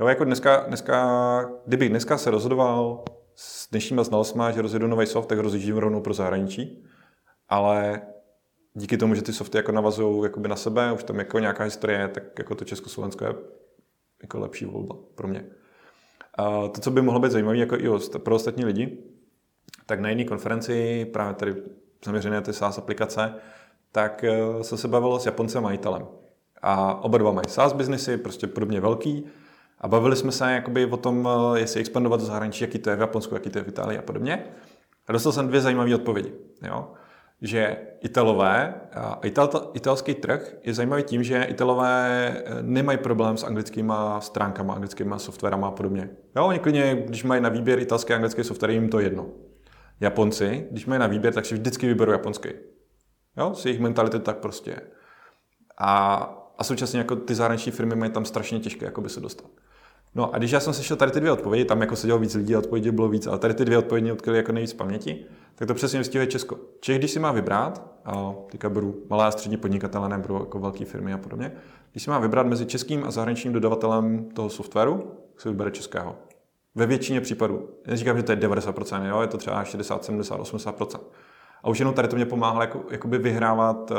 Jo, 0.00 0.06
jako 0.06 0.24
dneska, 0.24 0.64
dneska, 0.68 1.50
kdybych 1.66 1.88
dneska 1.88 2.18
se 2.18 2.30
rozhodoval 2.30 3.04
s 3.34 3.70
dnešníma 3.70 4.04
znalostmi, 4.04 4.42
že 4.54 4.62
rozjedu 4.62 4.86
nový 4.86 5.06
soft, 5.06 5.26
tak 5.26 5.38
rozjíždím 5.38 5.76
rovnou 5.76 6.00
pro 6.00 6.14
zahraničí. 6.14 6.84
Ale 7.48 8.02
díky 8.74 8.96
tomu, 8.96 9.14
že 9.14 9.22
ty 9.22 9.32
softy 9.32 9.56
jako 9.56 9.72
navazují 9.72 10.30
na 10.46 10.56
sebe, 10.56 10.92
už 10.92 11.04
tam 11.04 11.18
jako 11.18 11.38
nějaká 11.38 11.64
historie, 11.64 12.08
tak 12.08 12.38
jako 12.38 12.54
to 12.54 12.64
Československo 12.64 13.24
je 13.24 13.34
jako 14.22 14.38
lepší 14.38 14.64
volba 14.64 14.96
pro 15.14 15.28
mě. 15.28 15.46
A 16.34 16.68
to, 16.68 16.80
co 16.80 16.90
by 16.90 17.02
mohlo 17.02 17.20
být 17.20 17.32
zajímavé 17.32 17.58
jako 17.58 17.76
i 17.76 17.88
pro 18.18 18.34
ostatní 18.34 18.64
lidi, 18.64 18.98
tak 19.86 20.00
na 20.00 20.08
jiné 20.08 20.24
konferenci, 20.24 21.04
právě 21.04 21.34
tady 21.34 21.54
zaměřené 22.04 22.40
ty 22.40 22.52
SaaS 22.52 22.78
aplikace, 22.78 23.34
tak 23.92 24.24
eh, 24.24 24.64
se 24.64 24.76
se 24.76 24.88
bavilo 24.88 25.20
s 25.20 25.26
Japoncem 25.26 25.62
majitelem. 25.62 26.06
A 26.62 26.94
oba 26.94 27.18
dva 27.18 27.32
mají 27.32 27.44
SaaS 27.48 27.72
biznesy, 27.72 28.16
prostě 28.16 28.46
podobně 28.46 28.80
velký. 28.80 29.26
A 29.84 29.88
bavili 29.88 30.16
jsme 30.16 30.32
se 30.32 30.52
jakoby 30.52 30.86
o 30.86 30.96
tom, 30.96 31.28
eh, 31.28 31.60
jestli 31.60 31.80
expandovat 31.80 32.20
do 32.20 32.26
zahraničí, 32.26 32.64
jaký 32.64 32.78
to 32.78 32.90
je 32.90 32.96
v 32.96 33.00
Japonsku, 33.00 33.34
jaký 33.34 33.50
to 33.50 33.58
je 33.58 33.64
v 33.64 33.68
Itálii 33.68 33.98
a 33.98 34.02
podobně. 34.02 34.44
A 35.06 35.12
dostal 35.12 35.32
jsem 35.32 35.48
dvě 35.48 35.60
zajímavé 35.60 35.94
odpovědi. 35.94 36.32
Jo? 36.62 36.92
Že 37.42 37.76
Italové, 38.00 38.74
a 38.92 39.18
ital, 39.22 39.70
italský 39.74 40.14
trh 40.14 40.54
je 40.62 40.74
zajímavý 40.74 41.02
tím, 41.02 41.22
že 41.22 41.42
Italové 41.42 42.28
eh, 42.36 42.62
nemají 42.62 42.98
problém 42.98 43.36
s 43.36 43.44
anglickýma 43.44 44.20
stránkama, 44.20 44.74
anglickýma 44.74 45.18
softwarama 45.18 45.68
a 45.68 45.70
podobně. 45.70 46.10
Jo, 46.36 46.46
oni 46.46 46.58
klidně, 46.58 47.04
když 47.06 47.24
mají 47.24 47.40
na 47.40 47.48
výběr 47.48 47.78
italský 47.78 48.12
a 48.12 48.16
anglický 48.16 48.44
software, 48.44 48.70
jim 48.70 48.88
to 48.88 49.00
jedno. 49.00 49.26
Japonci, 50.00 50.66
když 50.70 50.86
mají 50.86 51.00
na 51.00 51.06
výběr, 51.06 51.34
tak 51.34 51.46
si 51.46 51.54
vždycky 51.54 51.86
vyberou 51.86 52.12
japonský. 52.12 52.48
Jo, 53.36 53.54
s 53.54 53.64
jejich 53.64 53.80
mentality 53.80 54.18
tak 54.18 54.36
prostě 54.36 54.80
A, 55.78 56.16
a 56.58 56.64
současně 56.64 56.98
jako 56.98 57.16
ty 57.16 57.34
zahraniční 57.34 57.72
firmy 57.72 57.96
mají 57.96 58.12
tam 58.12 58.24
strašně 58.24 58.60
těžké 58.60 58.86
jako 58.86 59.00
by 59.00 59.08
se 59.08 59.20
dostat. 59.20 59.46
No 60.14 60.34
a 60.34 60.38
když 60.38 60.50
já 60.50 60.60
jsem 60.60 60.72
slyšel 60.72 60.96
tady 60.96 61.12
ty 61.12 61.20
dvě 61.20 61.32
odpovědi, 61.32 61.64
tam 61.64 61.80
jako 61.80 61.96
sedělo 61.96 62.18
víc 62.18 62.34
lidí 62.34 62.54
a 62.54 62.58
odpovědi 62.58 62.90
bylo 62.90 63.08
víc, 63.08 63.26
ale 63.26 63.38
tady 63.38 63.54
ty 63.54 63.64
dvě 63.64 63.78
odpovědi 63.78 64.12
odkryly 64.12 64.36
jako 64.36 64.52
nejvíc 64.52 64.72
paměti, 64.72 65.24
tak 65.54 65.68
to 65.68 65.74
přesně 65.74 65.98
vystihuje 65.98 66.26
Česko. 66.26 66.58
Čech, 66.80 66.98
když 66.98 67.10
si 67.10 67.18
má 67.18 67.32
vybrat, 67.32 67.94
a 68.04 68.34
teďka 68.50 68.70
beru 68.70 69.02
malé 69.10 69.26
a 69.26 69.30
střední 69.30 69.56
podnikatele, 69.56 70.08
neberu 70.08 70.34
jako 70.34 70.58
velké 70.58 70.84
firmy 70.84 71.12
a 71.12 71.18
podobně, 71.18 71.52
když 71.92 72.02
si 72.02 72.10
má 72.10 72.18
vybrat 72.18 72.46
mezi 72.46 72.66
českým 72.66 73.04
a 73.04 73.10
zahraničním 73.10 73.52
dodavatelem 73.52 74.24
toho 74.24 74.50
softwaru, 74.50 75.12
si 75.36 75.48
vybere 75.48 75.70
českého. 75.70 76.16
Ve 76.74 76.86
většině 76.86 77.20
případů. 77.20 77.68
Neříkám, 77.86 78.16
že 78.16 78.22
to 78.22 78.32
je 78.32 78.38
90%, 78.38 79.04
jo? 79.04 79.20
je 79.20 79.26
to 79.26 79.38
třeba 79.38 79.64
60, 79.64 80.04
70, 80.04 80.40
80%. 80.40 81.00
A 81.62 81.68
už 81.68 81.78
jenom 81.78 81.94
tady 81.94 82.08
to 82.08 82.16
mě 82.16 82.26
pomáhá 82.26 82.60
jako, 82.60 82.84
jakoby 82.90 83.18
vyhrávat 83.18 83.90
uh, 83.90 83.96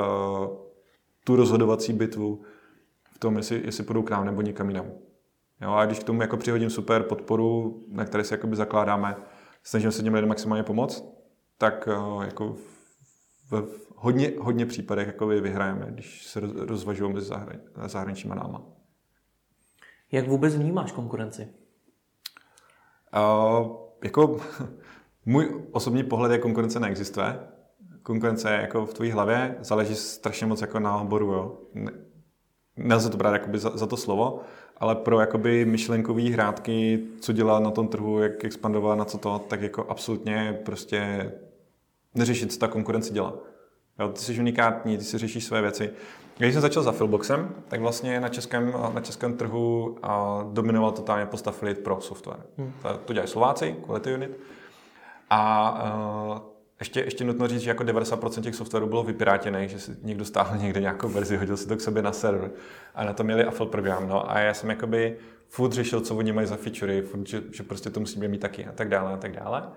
tu 1.23 1.35
rozhodovací 1.35 1.93
bitvu 1.93 2.41
v 3.13 3.19
tom, 3.19 3.37
jestli, 3.37 3.61
jestli 3.65 3.83
půjdou 3.83 4.01
k 4.01 4.09
nám 4.09 4.25
nebo 4.25 4.41
někam 4.41 4.69
jinam. 4.69 4.85
Jo, 5.61 5.73
a 5.73 5.85
když 5.85 5.99
k 5.99 6.03
tomu 6.03 6.21
jako 6.21 6.37
přihodím 6.37 6.69
super 6.69 7.03
podporu, 7.03 7.83
na 7.87 8.05
které 8.05 8.23
se 8.23 8.33
jakoby 8.35 8.55
zakládáme, 8.55 9.15
snažíme 9.63 9.91
se 9.91 10.03
těm 10.03 10.13
lidem 10.13 10.29
maximálně 10.29 10.63
pomoct, 10.63 11.05
tak 11.57 11.87
uh, 11.87 12.23
jako 12.23 12.55
v, 13.51 13.63
hodně, 13.95 14.31
hodně 14.39 14.65
případech 14.65 15.07
jakoby 15.07 15.41
vyhrajeme, 15.41 15.85
když 15.89 16.25
se 16.25 16.39
rozvažují 16.55 17.13
mezi 17.13 17.27
zahrani, 17.27 17.59
zahraničníma 17.85 18.35
náma. 18.35 18.61
Jak 20.11 20.27
vůbec 20.27 20.55
vnímáš 20.55 20.91
konkurenci? 20.91 21.47
Uh, 23.15 23.67
jako 24.03 24.39
můj 25.25 25.65
osobní 25.71 26.03
pohled 26.03 26.31
je, 26.31 26.37
konkurence 26.37 26.79
neexistuje. 26.79 27.39
Konkurence 28.03 28.51
je 28.51 28.61
jako 28.61 28.85
v 28.85 28.93
tvojí 28.93 29.11
hlavě, 29.11 29.57
záleží 29.59 29.95
strašně 29.95 30.47
moc 30.47 30.61
jako 30.61 30.79
na 30.79 30.97
oboru. 30.97 31.31
Jo. 31.33 31.57
Nelze 32.77 33.09
to 33.09 33.17
brát 33.17 33.33
jakoby 33.33 33.59
za, 33.59 33.77
za 33.77 33.87
to 33.87 33.97
slovo, 33.97 34.41
ale 34.77 34.95
pro 34.95 35.19
jakoby 35.19 35.65
myšlenkové 35.65 36.21
hrádky, 36.21 37.03
co 37.19 37.33
dělá 37.33 37.59
na 37.59 37.71
tom 37.71 37.87
trhu, 37.87 38.19
jak 38.19 38.45
expandovat, 38.45 38.97
na 38.97 39.05
co 39.05 39.17
to, 39.17 39.39
tak 39.39 39.61
jako 39.61 39.85
absolutně 39.89 40.59
prostě 40.65 41.31
neřešit, 42.15 42.53
co 42.53 42.59
ta 42.59 42.67
konkurence 42.67 43.13
dělá. 43.13 43.33
Jo, 43.99 44.09
ty 44.09 44.19
jsi 44.19 44.39
unikátní, 44.39 44.97
ty 44.97 45.03
si 45.03 45.17
řešíš 45.17 45.45
své 45.45 45.61
věci. 45.61 45.89
Když 46.37 46.53
jsem 46.53 46.61
začal 46.61 46.83
za 46.83 46.91
Filboxem, 46.91 47.55
tak 47.67 47.81
vlastně 47.81 48.19
na 48.19 48.29
českém, 48.29 48.73
na 48.93 49.01
českém 49.01 49.33
trhu 49.37 49.97
a 50.03 50.43
dominoval 50.51 50.91
totálně 50.91 51.25
post 51.25 51.47
affiliate 51.47 51.81
pro 51.81 52.01
software. 52.01 52.39
Hmm. 52.57 52.73
To, 52.81 52.97
to 53.05 53.13
dělají 53.13 53.29
Slováci, 53.29 53.75
Quality 53.85 54.13
Unit. 54.13 54.39
A 55.29 55.71
uh, 56.35 56.54
ještě, 56.79 56.99
ještě 56.99 57.23
nutno 57.23 57.47
říct, 57.47 57.61
že 57.61 57.69
jako 57.69 57.83
90% 57.83 58.41
těch 58.41 58.55
softwarů 58.55 58.87
bylo 58.87 59.03
vypirátěných, 59.03 59.69
že 59.69 59.79
si 59.79 59.97
někdo 60.01 60.25
stáhl 60.25 60.57
někde 60.57 60.81
nějakou 60.81 61.09
verzi, 61.09 61.37
hodil 61.37 61.57
si 61.57 61.67
to 61.67 61.77
k 61.77 61.81
sobě 61.81 62.03
na 62.03 62.11
server 62.11 62.51
a 62.95 63.03
na 63.03 63.13
to 63.13 63.23
měli 63.23 63.45
Affle 63.45 63.65
program. 63.65 64.07
No 64.07 64.31
a 64.31 64.39
já 64.39 64.53
jsem 64.53 64.69
jakoby 64.69 65.17
furt 65.47 65.71
řešil, 65.71 66.01
co 66.01 66.15
oni 66.15 66.31
mají 66.31 66.47
za 66.47 66.55
featurey, 66.55 67.03
že, 67.25 67.43
že 67.51 67.63
prostě 67.63 67.89
to 67.89 67.99
musíme 67.99 68.27
mít 68.27 68.41
taky 68.41 68.65
a 68.65 68.71
tak 68.71 68.89
dále 68.89 69.13
a 69.13 69.17
tak 69.17 69.31
dále. 69.31 69.69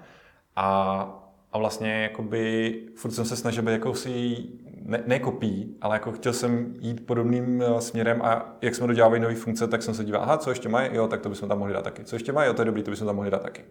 A 0.57 1.25
a 1.53 1.59
vlastně 1.59 2.03
jakoby 2.03 2.75
furt 2.95 3.11
jsem 3.11 3.25
se 3.25 3.37
snažil 3.37 3.62
být 3.62 3.73
jakousi, 3.73 4.37
ne, 4.83 5.03
ne 5.07 5.19
kopí, 5.19 5.77
ale 5.81 5.97
jako 5.97 6.12
chtěl 6.12 6.33
jsem 6.33 6.75
jít 6.81 7.07
podobným 7.07 7.62
eh, 7.62 7.81
směrem 7.81 8.23
a 8.23 8.57
jak 8.62 8.75
jsme 8.75 8.87
dodělávali 8.87 9.20
nové 9.20 9.35
funkce, 9.35 9.69
tak 9.69 9.83
jsem 9.83 9.95
se 9.95 10.05
díval, 10.05 10.23
aha, 10.23 10.39
co 10.39 10.51
ještě 10.51 10.69
mají, 10.69 10.91
jo, 10.93 11.09
tak 11.09 11.20
to 11.20 11.29
bychom 11.29 11.49
tam 11.49 11.59
mohli 11.59 11.75
dát 11.75 11.83
taky. 11.85 12.05
Co 12.05 12.16
ještě 12.16 12.33
mají, 12.33 12.47
jo, 12.47 12.55
to 12.55 12.62
je 12.62 12.66
dobrý, 12.66 12.83
to 12.83 12.91
bychom 12.91 13.07
tam 13.07 13.16
mohli 13.16 13.31
dát 13.31 13.43
taky. 13.43 13.65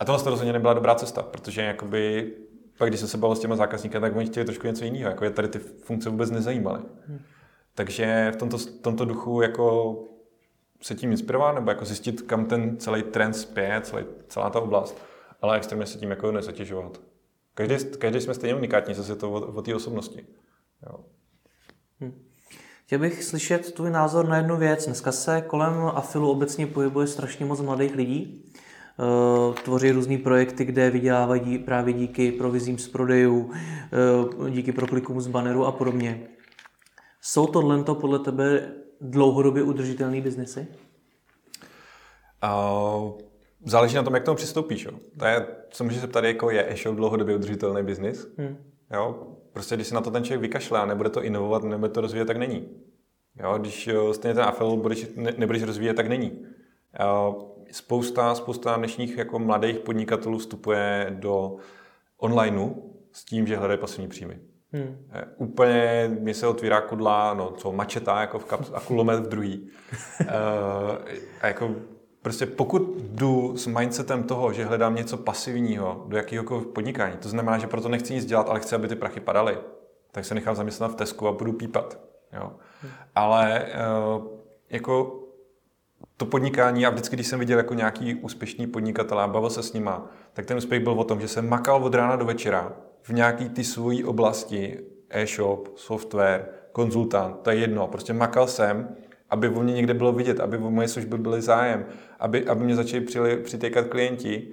A 0.00 0.04
tohle 0.04 0.30
rozhodně 0.30 0.52
nebyla 0.52 0.74
dobrá 0.74 0.94
cesta, 0.94 1.22
protože 1.22 1.62
jakoby 1.62 2.32
pak 2.78 2.88
když 2.88 3.00
jsem 3.00 3.08
se 3.08 3.18
bavil 3.18 3.36
s 3.36 3.40
těma 3.40 3.56
zákazníky, 3.56 4.00
tak 4.00 4.16
oni 4.16 4.26
chtěli 4.26 4.46
trošku 4.46 4.66
něco 4.66 4.84
jiného, 4.84 5.10
jako 5.10 5.24
je 5.24 5.30
tady 5.30 5.48
ty 5.48 5.58
funkce 5.58 6.10
vůbec 6.10 6.30
nezajímaly. 6.30 6.80
Hmm. 7.06 7.18
Takže 7.74 8.30
v 8.34 8.36
tomto, 8.36 8.58
tomto 8.82 9.04
duchu 9.04 9.42
jako 9.42 9.96
se 10.82 10.94
tím 10.94 11.10
inspirovat, 11.10 11.54
nebo 11.54 11.70
jako 11.70 11.84
zjistit, 11.84 12.22
kam 12.22 12.44
ten 12.44 12.76
celý 12.76 13.02
trend 13.02 13.34
spěje, 13.34 13.80
celý, 13.80 14.04
celá 14.28 14.50
ta 14.50 14.60
oblast 14.60 14.96
ale 15.44 15.56
extrémně 15.56 15.86
se 15.86 15.98
tím 15.98 16.10
jako 16.10 16.32
nezatěžovat. 16.32 17.00
Každý, 17.54 17.76
každý 17.98 18.20
jsme 18.20 18.34
stejně 18.34 18.54
unikátní, 18.54 18.94
zase 18.94 19.16
to 19.16 19.32
o, 19.32 19.40
o 19.40 19.62
té 19.62 19.74
osobnosti. 19.74 20.26
Jo. 20.86 21.04
Hm. 22.00 22.22
Chtěl 22.84 22.98
bych 22.98 23.24
slyšet 23.24 23.72
tvůj 23.72 23.90
názor 23.90 24.28
na 24.28 24.36
jednu 24.36 24.56
věc. 24.56 24.86
Dneska 24.86 25.12
se 25.12 25.40
kolem 25.40 25.74
Afilu 25.74 26.30
obecně 26.30 26.66
pohybuje 26.66 27.06
strašně 27.06 27.46
moc 27.46 27.60
mladých 27.60 27.94
lidí. 27.94 28.52
Eh, 29.00 29.62
tvoří 29.62 29.90
různé 29.90 30.18
projekty, 30.18 30.64
kde 30.64 30.90
vydělávají 30.90 31.58
právě 31.58 31.94
díky 31.94 32.32
provizím 32.32 32.78
z 32.78 32.88
prodejů, 32.88 33.50
eh, 34.46 34.50
díky 34.50 34.72
proklikům 34.72 35.20
z 35.20 35.26
banneru 35.26 35.66
a 35.66 35.72
podobně. 35.72 36.28
Jsou 37.20 37.46
tohle 37.46 37.84
to 37.84 37.94
podle 37.94 38.18
tebe 38.18 38.72
dlouhodobě 39.00 39.62
udržitelné 39.62 40.20
biznesy? 40.20 40.66
Uh, 42.44 43.12
Záleží 43.66 43.96
na 43.96 44.02
tom, 44.02 44.14
jak 44.14 44.22
k 44.22 44.26
tomu 44.26 44.36
přistoupíš. 44.36 44.84
Jo. 44.84 44.92
To 45.18 45.24
je, 45.24 45.46
co 45.70 45.84
můžeš 45.84 46.00
se 46.00 46.06
ptát, 46.06 46.24
jako 46.24 46.50
je 46.50 46.72
e-shop 46.72 46.96
dlouhodobě 46.96 47.34
udržitelný 47.34 47.82
biznis. 47.82 48.28
Hmm. 48.38 48.56
Jo? 48.92 49.26
Prostě 49.52 49.74
když 49.74 49.86
se 49.86 49.94
na 49.94 50.00
to 50.00 50.10
ten 50.10 50.24
člověk 50.24 50.40
vykašle 50.40 50.80
a 50.80 50.86
nebude 50.86 51.10
to 51.10 51.24
inovovat, 51.24 51.64
nebude 51.64 51.92
to 51.92 52.00
rozvíjet, 52.00 52.24
tak 52.24 52.36
není. 52.36 52.68
Jo? 53.42 53.58
Když 53.58 53.88
stejně 54.12 54.34
ten 54.34 54.44
afil 54.44 54.76
budeš, 54.76 55.06
ne, 55.16 55.32
nebudeš 55.38 55.62
rozvíjet, 55.62 55.94
tak 55.94 56.08
není. 56.08 56.46
Jo? 57.00 57.53
Spousta, 57.70 58.34
spousta 58.34 58.76
dnešních 58.76 59.18
jako 59.18 59.38
mladých 59.38 59.78
podnikatelů 59.78 60.38
vstupuje 60.38 61.06
do 61.10 61.56
onlineu 62.18 62.70
s 63.12 63.24
tím, 63.24 63.46
že 63.46 63.56
hledají 63.56 63.80
pasivní 63.80 64.08
příjmy. 64.08 64.38
Hmm. 64.72 65.06
Úplně 65.36 66.10
mi 66.20 66.34
se 66.34 66.46
otvírá 66.46 66.80
kudla, 66.80 67.34
no 67.34 67.50
co, 67.50 67.72
mačeta 67.72 68.20
jako 68.20 68.38
v 68.38 68.44
kaps 68.44 68.70
a 68.74 68.80
kulomet 68.80 69.20
v 69.20 69.28
druhý. 69.28 69.70
uh, 70.20 70.26
a 71.40 71.46
jako 71.46 71.74
Prostě 72.24 72.46
pokud 72.46 72.82
jdu 72.98 73.56
s 73.56 73.66
mindsetem 73.66 74.22
toho, 74.22 74.52
že 74.52 74.64
hledám 74.64 74.94
něco 74.94 75.16
pasivního 75.16 76.04
do 76.08 76.16
jakéhokoliv 76.16 76.66
podnikání, 76.66 77.16
to 77.16 77.28
znamená, 77.28 77.58
že 77.58 77.66
proto 77.66 77.88
nechci 77.88 78.14
nic 78.14 78.24
dělat, 78.24 78.48
ale 78.48 78.60
chci, 78.60 78.74
aby 78.74 78.88
ty 78.88 78.96
prachy 78.96 79.20
padaly, 79.20 79.58
tak 80.12 80.24
se 80.24 80.34
nechám 80.34 80.54
zaměstnat 80.54 80.92
v 80.92 80.94
Tesku 80.94 81.28
a 81.28 81.32
budu 81.32 81.52
pípat. 81.52 81.98
Jo. 82.32 82.52
Ale 83.14 83.66
uh, 84.16 84.26
jako 84.70 85.23
to 86.16 86.26
podnikání 86.26 86.86
a 86.86 86.90
vždycky, 86.90 87.16
když 87.16 87.26
jsem 87.26 87.38
viděl 87.38 87.58
jako 87.58 87.74
nějaký 87.74 88.14
úspěšný 88.14 88.66
podnikatel 88.66 89.20
a 89.20 89.28
bavil 89.28 89.50
se 89.50 89.62
s 89.62 89.72
nima, 89.72 90.10
tak 90.32 90.46
ten 90.46 90.56
úspěch 90.56 90.82
byl 90.82 90.92
o 90.92 91.04
tom, 91.04 91.20
že 91.20 91.28
jsem 91.28 91.48
makal 91.48 91.84
od 91.84 91.94
rána 91.94 92.16
do 92.16 92.24
večera 92.24 92.72
v 93.02 93.10
nějaký 93.10 93.48
ty 93.48 93.64
svojí 93.64 94.04
oblasti, 94.04 94.78
e-shop, 95.10 95.68
software, 95.76 96.48
konzultant, 96.72 97.36
to 97.42 97.50
je 97.50 97.56
jedno, 97.56 97.88
prostě 97.88 98.12
makal 98.12 98.46
jsem 98.46 98.96
aby 99.34 99.48
o 99.48 99.62
mě 99.62 99.74
někde 99.74 99.94
bylo 99.94 100.12
vidět, 100.12 100.40
aby 100.40 100.56
o 100.56 100.70
moje 100.70 100.88
služby 100.88 101.18
byly 101.18 101.42
zájem, 101.42 101.86
aby, 102.18 102.46
aby 102.46 102.64
mě 102.64 102.76
začali 102.76 103.00
přitékat 103.36 103.86
klienti. 103.86 104.48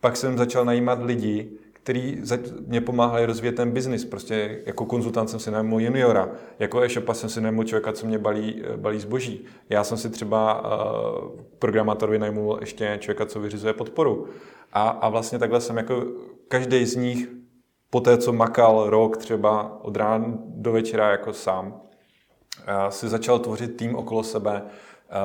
Pak 0.00 0.16
jsem 0.16 0.38
začal 0.38 0.64
najímat 0.64 1.02
lidi, 1.02 1.50
kteří 1.88 2.22
mě 2.66 2.80
pomáhali 2.80 3.26
rozvíjet 3.26 3.52
ten 3.52 3.70
biznis. 3.70 4.04
Prostě 4.04 4.62
jako 4.66 4.86
konzultant 4.86 5.30
jsem 5.30 5.40
si 5.40 5.50
najmul 5.50 5.80
juniora, 5.80 6.28
jako 6.58 6.82
e-shopa 6.82 7.14
jsem 7.14 7.30
si 7.30 7.40
najmul 7.40 7.64
člověka, 7.64 7.92
co 7.92 8.06
mě 8.06 8.18
balí, 8.18 8.62
balí 8.76 9.00
zboží. 9.00 9.44
Já 9.68 9.84
jsem 9.84 9.98
si 9.98 10.10
třeba 10.10 10.62
uh, 10.62 11.40
programátorovi 11.58 12.18
najmul 12.18 12.58
ještě 12.60 12.96
člověka, 13.00 13.26
co 13.26 13.40
vyřizuje 13.40 13.72
podporu. 13.72 14.26
A, 14.72 14.88
a 14.88 15.08
vlastně 15.08 15.38
takhle 15.38 15.60
jsem 15.60 15.76
jako 15.76 16.06
každý 16.48 16.86
z 16.86 16.96
nich 16.96 17.28
po 17.90 18.00
té, 18.00 18.18
co 18.18 18.32
makal 18.32 18.90
rok 18.90 19.16
třeba 19.16 19.84
od 19.84 19.96
rána 19.96 20.38
do 20.46 20.72
večera 20.72 21.10
jako 21.10 21.32
sám, 21.32 21.80
si 22.88 23.08
začal 23.08 23.38
tvořit 23.38 23.76
tým 23.76 23.96
okolo 23.96 24.22
sebe, 24.22 24.62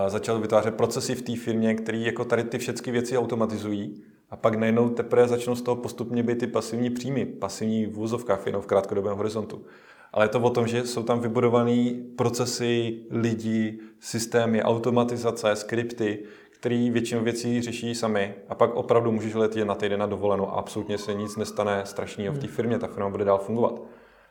začal 0.08 0.40
vytvářet 0.40 0.76
procesy 0.76 1.16
v 1.16 1.22
té 1.22 1.36
firmě, 1.36 1.76
které 1.76 1.98
jako 1.98 2.26
tady 2.26 2.44
ty 2.44 2.58
všechny 2.58 2.92
věci 2.92 3.18
automatizují 3.18 4.04
a 4.34 4.36
pak 4.36 4.56
najednou 4.56 4.90
teprve 4.90 5.28
začnou 5.28 5.56
z 5.56 5.62
toho 5.62 5.76
postupně 5.76 6.24
být 6.24 6.38
ty 6.38 6.48
pasivní 6.48 6.90
příjmy, 6.90 7.26
pasivní 7.26 7.86
v 7.86 8.00
úzovkách 8.00 8.46
jenom 8.46 8.62
v 8.62 8.66
krátkodobém 8.66 9.18
horizontu. 9.18 9.66
Ale 10.14 10.26
je 10.26 10.30
to 10.30 10.40
o 10.40 10.50
tom, 10.50 10.68
že 10.68 10.86
jsou 10.86 11.04
tam 11.04 11.20
vybudované 11.20 11.92
procesy, 12.16 13.00
lidi, 13.12 13.80
systémy, 14.00 14.64
automatizace, 14.64 15.56
skripty, 15.56 16.24
který 16.52 16.90
většinu 16.90 17.24
věcí 17.24 17.62
řeší 17.62 17.96
sami 17.96 18.34
a 18.50 18.56
pak 18.56 18.76
opravdu 18.76 19.12
můžeš 19.12 19.34
letět 19.34 19.68
na 19.68 19.76
týden 19.76 20.00
na 20.00 20.06
dovolenou 20.06 20.50
a 20.50 20.52
absolutně 20.52 20.98
se 20.98 21.14
nic 21.14 21.38
nestane 21.38 21.82
strašného 21.86 22.34
v 22.34 22.40
té 22.40 22.48
firmě, 22.48 22.80
ta 22.80 22.88
firma 22.88 23.10
bude 23.10 23.26
dál 23.26 23.38
fungovat. 23.38 23.82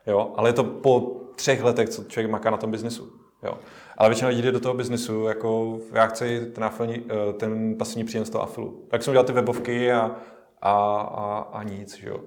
Jo? 0.07 0.33
Ale 0.37 0.49
je 0.49 0.53
to 0.53 0.65
po 0.65 1.21
třech 1.37 1.63
letech, 1.63 1.89
co 1.89 2.05
člověk 2.05 2.31
maká 2.31 2.51
na 2.51 2.57
tom 2.57 2.71
biznesu. 2.71 3.13
Jo. 3.43 3.59
Ale 3.97 4.09
většina 4.09 4.29
lidí 4.29 4.43
jde 4.43 4.53
do 4.53 4.61
toho 4.61 4.75
biznesu, 4.75 5.25
jako 5.25 5.79
já 5.93 6.07
chci 6.07 6.47
ten, 6.55 6.65
afilní, 6.65 6.95
eh, 6.97 7.33
ten 7.33 7.75
pasivní 7.79 8.05
příjem 8.05 8.25
z 8.25 8.31
toho 8.31 8.45
afilu. 8.45 8.85
Tak 8.89 9.03
jsem 9.03 9.11
udělal 9.11 9.25
ty 9.25 9.33
webovky 9.33 9.93
a, 9.93 10.17
a, 10.63 10.73
a, 11.01 11.49
a 11.53 11.63
nic, 11.63 11.97
že 11.97 12.09
jo. 12.09 12.21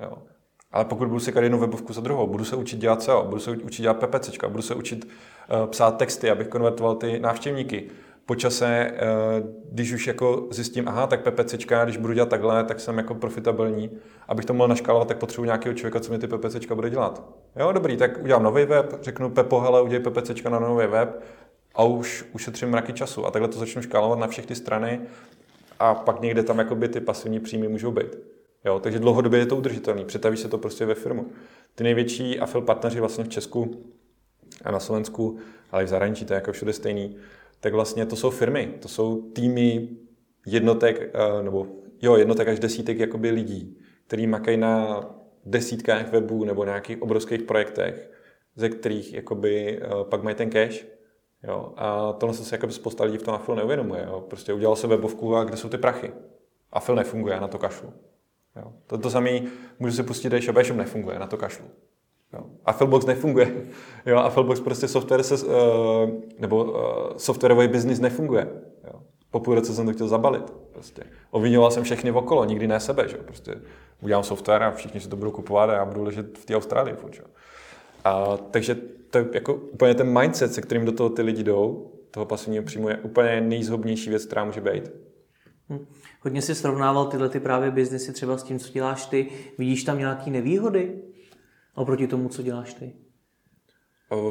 jo. 0.00 0.18
Ale 0.72 0.84
pokud 0.84 1.08
budu 1.08 1.20
si 1.20 1.32
jednu 1.40 1.58
webovku 1.58 1.92
za 1.92 2.00
druhou, 2.00 2.26
budu 2.26 2.44
se 2.44 2.56
učit 2.56 2.76
dělat 2.76 3.02
SEO, 3.02 3.24
budu 3.24 3.40
se 3.40 3.50
učit 3.50 3.82
dělat 3.82 3.96
PPC, 3.96 4.30
budu 4.48 4.62
se 4.62 4.74
učit 4.74 5.04
uh, 5.04 5.66
psát 5.66 5.96
texty, 5.96 6.30
abych 6.30 6.48
konvertoval 6.48 6.94
ty 6.94 7.20
návštěvníky, 7.20 7.90
po 8.28 8.34
čase, 8.34 8.66
eh, 8.66 8.96
když 9.72 9.92
už 9.92 10.06
jako 10.06 10.48
zjistím, 10.50 10.88
aha, 10.88 11.06
tak 11.06 11.20
PPCčka, 11.20 11.84
když 11.84 11.96
budu 11.96 12.12
dělat 12.12 12.28
takhle, 12.28 12.64
tak 12.64 12.80
jsem 12.80 12.98
jako 12.98 13.14
profitabilní. 13.14 13.90
Abych 14.28 14.44
to 14.44 14.54
mohl 14.54 14.68
naškálovat, 14.68 15.08
tak 15.08 15.18
potřebuji 15.18 15.44
nějakého 15.44 15.74
člověka, 15.74 16.00
co 16.00 16.12
mi 16.12 16.18
ty 16.18 16.26
PPCčka 16.26 16.74
bude 16.74 16.90
dělat. 16.90 17.22
Jo, 17.56 17.72
dobrý, 17.72 17.96
tak 17.96 18.22
udělám 18.22 18.42
nový 18.42 18.64
web, 18.64 18.98
řeknu 19.02 19.30
Pepo, 19.30 19.60
hele, 19.60 19.82
udělej 19.82 20.04
PPCčka 20.04 20.50
na 20.50 20.58
nový 20.58 20.86
web 20.86 21.22
a 21.74 21.84
už 21.84 22.24
ušetřím 22.32 22.68
mraky 22.68 22.92
času. 22.92 23.26
A 23.26 23.30
takhle 23.30 23.48
to 23.48 23.58
začnu 23.58 23.82
škálovat 23.82 24.18
na 24.18 24.26
všechny 24.26 24.56
strany 24.56 25.00
a 25.78 25.94
pak 25.94 26.20
někde 26.20 26.42
tam 26.42 26.58
jakoby 26.58 26.88
ty 26.88 27.00
pasivní 27.00 27.40
příjmy 27.40 27.68
můžou 27.68 27.90
být. 27.90 28.18
Jo, 28.64 28.80
takže 28.80 28.98
dlouhodobě 28.98 29.38
je 29.40 29.46
to 29.46 29.56
udržitelný, 29.56 30.04
přetaví 30.04 30.36
se 30.36 30.48
to 30.48 30.58
prostě 30.58 30.86
ve 30.86 30.94
firmu. 30.94 31.26
Ty 31.74 31.84
největší 31.84 32.40
afil 32.40 32.60
partneři 32.60 33.00
vlastně 33.00 33.24
v 33.24 33.28
Česku 33.28 33.84
a 34.64 34.70
na 34.70 34.80
Slovensku, 34.80 35.38
ale 35.72 35.82
i 35.82 35.86
v 35.86 35.88
zahraničí, 35.88 36.24
to 36.24 36.32
je 36.32 36.34
jako 36.34 36.52
všude 36.52 36.72
stejný, 36.72 37.16
tak 37.60 37.72
vlastně 37.72 38.06
to 38.06 38.16
jsou 38.16 38.30
firmy, 38.30 38.74
to 38.80 38.88
jsou 38.88 39.22
týmy 39.22 39.88
jednotek, 40.46 41.10
eh, 41.14 41.42
nebo 41.42 41.66
jo, 42.02 42.16
jednotek 42.16 42.48
až 42.48 42.58
desítek 42.58 42.98
jakoby 42.98 43.30
lidí, 43.30 43.78
který 44.06 44.26
makají 44.26 44.56
na 44.56 45.00
desítkách 45.44 46.12
webů 46.12 46.44
nebo 46.44 46.64
nějakých 46.64 47.02
obrovských 47.02 47.42
projektech, 47.42 48.10
ze 48.56 48.68
kterých 48.68 49.14
jakoby, 49.14 49.80
uh, 49.82 50.04
pak 50.04 50.22
mají 50.22 50.36
ten 50.36 50.50
cash. 50.50 50.86
Jo. 51.42 51.72
A 51.76 52.12
tohle 52.12 52.34
se 52.34 52.54
jakoby 52.54 52.72
spousta 52.72 53.04
lidí 53.04 53.18
v 53.18 53.22
tom 53.22 53.34
Afil 53.34 53.54
neuvědomuje. 53.54 54.04
Jo. 54.06 54.20
Prostě 54.20 54.52
udělal 54.52 54.76
se 54.76 54.86
webovku 54.86 55.36
a 55.36 55.44
kde 55.44 55.56
jsou 55.56 55.68
ty 55.68 55.78
prachy? 55.78 56.12
Afil 56.72 56.94
nefunguje, 56.94 57.40
na 57.40 57.48
to 57.48 57.58
kašlu. 57.58 57.92
Jo. 58.56 58.72
To, 58.86 58.98
to 58.98 59.10
samé 59.10 59.40
můžu 59.78 59.96
si 59.96 60.02
pustit 60.02 60.32
e-shop, 60.32 60.56
e-shop 60.56 60.78
nefunguje, 60.78 61.18
na 61.18 61.26
to 61.26 61.36
kašlu. 61.36 61.64
Jo. 62.32 62.40
A 62.64 62.72
Filbox 62.72 63.06
nefunguje. 63.06 63.66
Jo, 64.06 64.16
a 64.16 64.30
Filbox 64.30 64.60
prostě 64.60 64.88
software 64.88 65.22
se, 65.22 65.46
uh, 65.46 65.52
nebo 66.38 66.64
uh, 66.64 67.16
softwarový 67.16 67.68
biznis 67.68 68.00
nefunguje. 68.00 68.48
Jo. 68.84 69.00
Po 69.30 69.40
půl 69.40 69.54
roce 69.54 69.74
jsem 69.74 69.86
to 69.86 69.92
chtěl 69.92 70.08
zabalit. 70.08 70.50
Prostě. 70.50 71.02
Ovinoval 71.30 71.70
jsem 71.70 71.84
všechny 71.84 72.12
okolo, 72.12 72.44
nikdy 72.44 72.66
ne 72.66 72.80
sebe. 72.80 73.08
Že? 73.08 73.16
Prostě 73.16 73.54
udělám 74.02 74.22
software 74.22 74.62
a 74.62 74.70
všichni 74.70 75.00
si 75.00 75.08
to 75.08 75.16
budou 75.16 75.30
kupovat 75.30 75.70
a 75.70 75.72
já 75.72 75.84
budu 75.84 76.02
ležet 76.02 76.38
v 76.38 76.44
té 76.44 76.56
Austrálii. 76.56 76.94
Furt, 76.94 77.14
že? 77.14 77.22
A, 78.04 78.36
takže 78.36 78.74
to 79.10 79.18
je 79.18 79.26
jako 79.32 79.54
úplně 79.54 79.94
ten 79.94 80.18
mindset, 80.20 80.52
se 80.52 80.62
kterým 80.62 80.84
do 80.84 80.92
toho 80.92 81.10
ty 81.10 81.22
lidi 81.22 81.42
jdou, 81.42 81.92
toho 82.10 82.26
pasivního 82.26 82.64
příjmu, 82.64 82.88
je 82.88 82.96
úplně 82.96 83.40
nejzhobnější 83.40 84.10
věc, 84.10 84.26
která 84.26 84.44
může 84.44 84.60
být. 84.60 84.92
Hm. 85.70 85.86
Hodně 86.20 86.42
si 86.42 86.54
srovnával 86.54 87.06
tyhle 87.06 87.28
ty 87.28 87.40
právě 87.40 87.70
biznesy 87.70 88.12
třeba 88.12 88.38
s 88.38 88.42
tím, 88.42 88.58
co 88.58 88.72
děláš 88.72 89.06
ty. 89.06 89.28
Vidíš 89.58 89.84
tam 89.84 89.98
nějaké 89.98 90.30
nevýhody? 90.30 90.94
Oproti 91.78 92.06
tomu, 92.06 92.28
co 92.28 92.42
děláš 92.42 92.74
ty? 92.74 92.92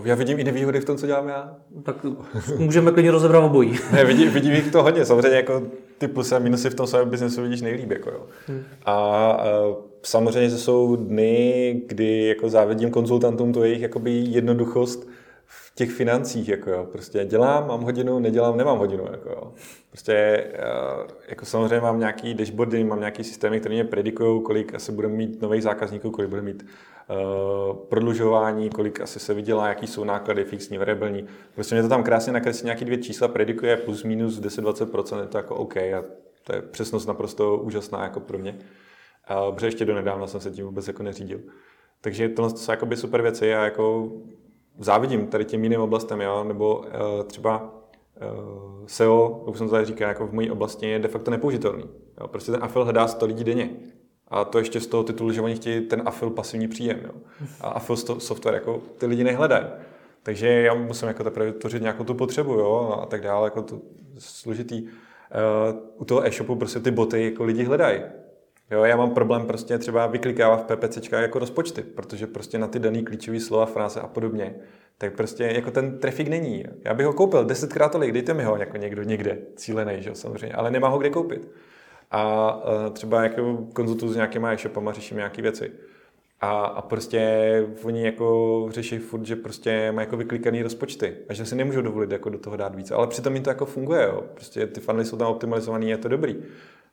Já 0.03 0.15
vidím 0.15 0.39
i 0.39 0.43
nevýhody 0.43 0.79
v 0.79 0.85
tom, 0.85 0.97
co 0.97 1.07
dělám 1.07 1.27
já. 1.27 1.55
Tak 1.83 2.05
můžeme 2.57 2.91
klidně 2.91 3.11
rozebrat 3.11 3.43
obojí. 3.43 3.79
ne, 3.91 4.05
vidím, 4.05 4.29
vidím 4.29 4.53
jich 4.53 4.71
to 4.71 4.83
hodně. 4.83 5.05
Samozřejmě 5.05 5.37
jako 5.37 5.63
ty 5.97 6.07
plusy 6.07 6.35
a 6.35 6.39
minusy 6.39 6.69
v 6.69 6.75
tom 6.75 6.87
svém 6.87 7.09
biznesu 7.09 7.41
vidíš 7.41 7.61
nejlíp. 7.61 7.91
Jako 7.91 8.09
jo. 8.09 8.25
Hmm. 8.47 8.63
A, 8.85 8.95
a 8.95 9.35
samozřejmě, 10.03 10.49
že 10.49 10.57
jsou 10.57 10.95
dny, 10.95 11.81
kdy 11.87 12.27
jako 12.27 12.49
závidím 12.49 12.91
konzultantům 12.91 13.53
to 13.53 13.63
jejich 13.63 13.81
jakoby 13.81 14.11
jednoduchost 14.11 15.07
těch 15.77 15.91
financích. 15.91 16.49
Jako 16.49 16.69
jo. 16.69 16.87
Prostě 16.91 17.25
dělám, 17.25 17.67
mám 17.67 17.81
hodinu, 17.81 18.19
nedělám, 18.19 18.57
nemám 18.57 18.77
hodinu. 18.77 19.07
Jako 19.11 19.29
jo. 19.29 19.53
Prostě 19.89 20.47
jako 21.27 21.45
samozřejmě 21.45 21.81
mám 21.81 21.99
nějaký 21.99 22.33
dashboardy, 22.33 22.83
mám 22.83 22.99
nějaký 22.99 23.23
systémy, 23.23 23.59
které 23.59 23.75
mě 23.75 23.83
predikují, 23.83 24.41
kolik 24.41 24.75
asi 24.75 24.91
budeme 24.91 25.13
mít 25.13 25.41
nových 25.41 25.63
zákazníků, 25.63 26.11
kolik 26.11 26.29
bude 26.29 26.41
mít 26.41 26.63
Eh, 27.09 27.73
prodlužování, 27.89 28.69
kolik 28.69 29.01
asi 29.01 29.19
se 29.19 29.33
vydělá, 29.33 29.67
jaký 29.67 29.87
jsou 29.87 30.03
náklady 30.03 30.43
fixní, 30.43 30.77
variabilní. 30.77 31.27
Prostě 31.55 31.75
mě 31.75 31.81
to 31.81 31.89
tam 31.89 32.03
krásně 32.03 32.33
nakreslí 32.33 32.65
nějaký 32.65 32.85
dvě 32.85 32.97
čísla, 32.97 33.27
predikuje 33.27 33.77
plus 33.77 34.03
minus 34.03 34.39
10-20%, 34.39 35.21
je 35.21 35.27
to 35.27 35.37
jako 35.37 35.55
OK 35.55 35.77
a 35.77 36.03
to 36.43 36.55
je 36.55 36.61
přesnost 36.61 37.05
naprosto 37.05 37.57
úžasná 37.57 38.03
jako 38.03 38.19
pro 38.19 38.37
mě. 38.37 38.59
Uh, 39.47 39.55
protože 39.55 39.67
ještě 39.67 39.85
do 39.85 39.95
nedávna 39.95 40.27
jsem 40.27 40.41
se 40.41 40.51
tím 40.51 40.65
vůbec 40.65 40.87
jako 40.87 41.03
neřídil. 41.03 41.39
Takže 42.01 42.29
to 42.29 42.49
jsou 42.49 42.71
jakoby 42.71 42.95
super 42.95 43.21
věci 43.21 43.55
a 43.55 43.63
jako 43.63 44.11
závidím 44.79 45.27
tady 45.27 45.45
těm 45.45 45.63
jiným 45.63 45.81
oblastem, 45.81 46.21
jo? 46.21 46.43
nebo 46.43 46.77
uh, 46.77 47.23
třeba 47.23 47.61
uh, 47.61 48.85
SEO, 48.87 49.43
jak 49.47 49.57
jsem 49.57 49.69
tady 49.69 49.85
říkal, 49.85 50.07
jako 50.07 50.27
v 50.27 50.33
mojí 50.33 50.51
oblasti 50.51 50.89
je 50.89 50.99
de 50.99 51.07
facto 51.07 51.31
nepoužitelný. 51.31 51.83
Jo? 52.21 52.27
Prostě 52.27 52.51
ten 52.51 52.63
afil 52.63 52.83
hledá 52.83 53.07
100 53.07 53.25
lidí 53.25 53.43
denně. 53.43 53.69
A 54.27 54.45
to 54.45 54.59
ještě 54.59 54.79
z 54.79 54.87
toho 54.87 55.03
titulu, 55.03 55.31
že 55.31 55.41
oni 55.41 55.55
chtějí 55.55 55.81
ten 55.81 56.01
afil 56.05 56.29
pasivní 56.29 56.67
příjem. 56.67 56.99
Jo. 57.03 57.11
A 57.61 57.67
afil 57.67 57.97
software 57.97 58.53
jako 58.53 58.81
ty 58.97 59.05
lidi 59.05 59.23
nehledají. 59.23 59.65
Takže 60.23 60.47
já 60.47 60.73
musím 60.73 61.07
jako 61.07 61.23
teprve 61.23 61.45
vytvořit 61.45 61.81
nějakou 61.81 62.03
tu 62.03 62.13
potřebu 62.13 62.53
jo, 62.53 62.99
a 63.01 63.05
tak 63.05 63.21
dále, 63.21 63.47
jako 63.47 63.61
to 63.61 63.79
složitý. 64.17 64.83
Uh, 64.83 64.89
u 65.95 66.05
toho 66.05 66.27
e-shopu 66.27 66.55
prostě 66.55 66.79
ty 66.79 66.91
boty 66.91 67.23
jako 67.23 67.43
lidi 67.43 67.63
hledají. 67.63 68.01
Jo, 68.71 68.83
já 68.83 68.97
mám 68.97 69.13
problém 69.13 69.45
prostě 69.45 69.77
třeba 69.77 70.07
vyklikávat 70.07 70.71
v 70.71 70.75
PPC 70.75 71.11
jako 71.11 71.39
rozpočty, 71.39 71.83
protože 71.83 72.27
prostě 72.27 72.57
na 72.57 72.67
ty 72.67 72.79
daný 72.79 73.05
klíčové 73.05 73.39
slova, 73.39 73.65
fráze 73.65 73.99
a 73.99 74.07
podobně, 74.07 74.55
tak 74.97 75.15
prostě 75.15 75.43
jako 75.43 75.71
ten 75.71 75.99
trafik 75.99 76.27
není. 76.27 76.65
Já 76.85 76.93
bych 76.93 77.05
ho 77.05 77.13
koupil 77.13 77.45
desetkrát 77.45 77.91
tolik, 77.91 78.11
dejte 78.11 78.33
mi 78.33 78.43
ho 78.43 78.57
jako 78.57 78.77
někdo 78.77 79.03
někde, 79.03 79.37
cílený, 79.55 79.93
že 79.99 80.09
jo, 80.09 80.15
samozřejmě, 80.15 80.55
ale 80.55 80.71
nemá 80.71 80.87
ho 80.87 80.97
kde 80.97 81.09
koupit 81.09 81.47
a 82.11 82.55
uh, 82.55 82.93
třeba 82.93 83.23
jako 83.23 83.57
konzultuju 83.73 84.13
s 84.13 84.15
nějakýma 84.15 84.53
e-shopama, 84.53 84.93
řeším 84.93 85.17
nějaké 85.17 85.41
věci. 85.41 85.71
A, 86.41 86.49
a 86.65 86.81
prostě 86.81 87.67
oni 87.83 88.05
jako 88.05 88.67
řeší 88.69 88.97
furt, 88.97 89.25
že 89.25 89.35
prostě 89.35 89.91
mají 89.91 90.05
jako 90.05 90.17
vyklikaný 90.17 90.63
rozpočty 90.63 91.17
a 91.29 91.33
že 91.33 91.45
si 91.45 91.55
nemůžou 91.55 91.81
dovolit 91.81 92.11
jako 92.11 92.29
do 92.29 92.37
toho 92.37 92.57
dát 92.57 92.75
víc. 92.75 92.91
Ale 92.91 93.07
přitom 93.07 93.33
jim 93.33 93.43
to 93.43 93.49
jako 93.49 93.65
funguje, 93.65 94.03
jo. 94.03 94.23
Prostě 94.33 94.67
ty 94.67 94.79
funnely 94.79 95.05
jsou 95.05 95.17
tam 95.17 95.27
optimalizovaný, 95.27 95.89
je 95.89 95.97
to 95.97 96.07
dobrý. 96.07 96.43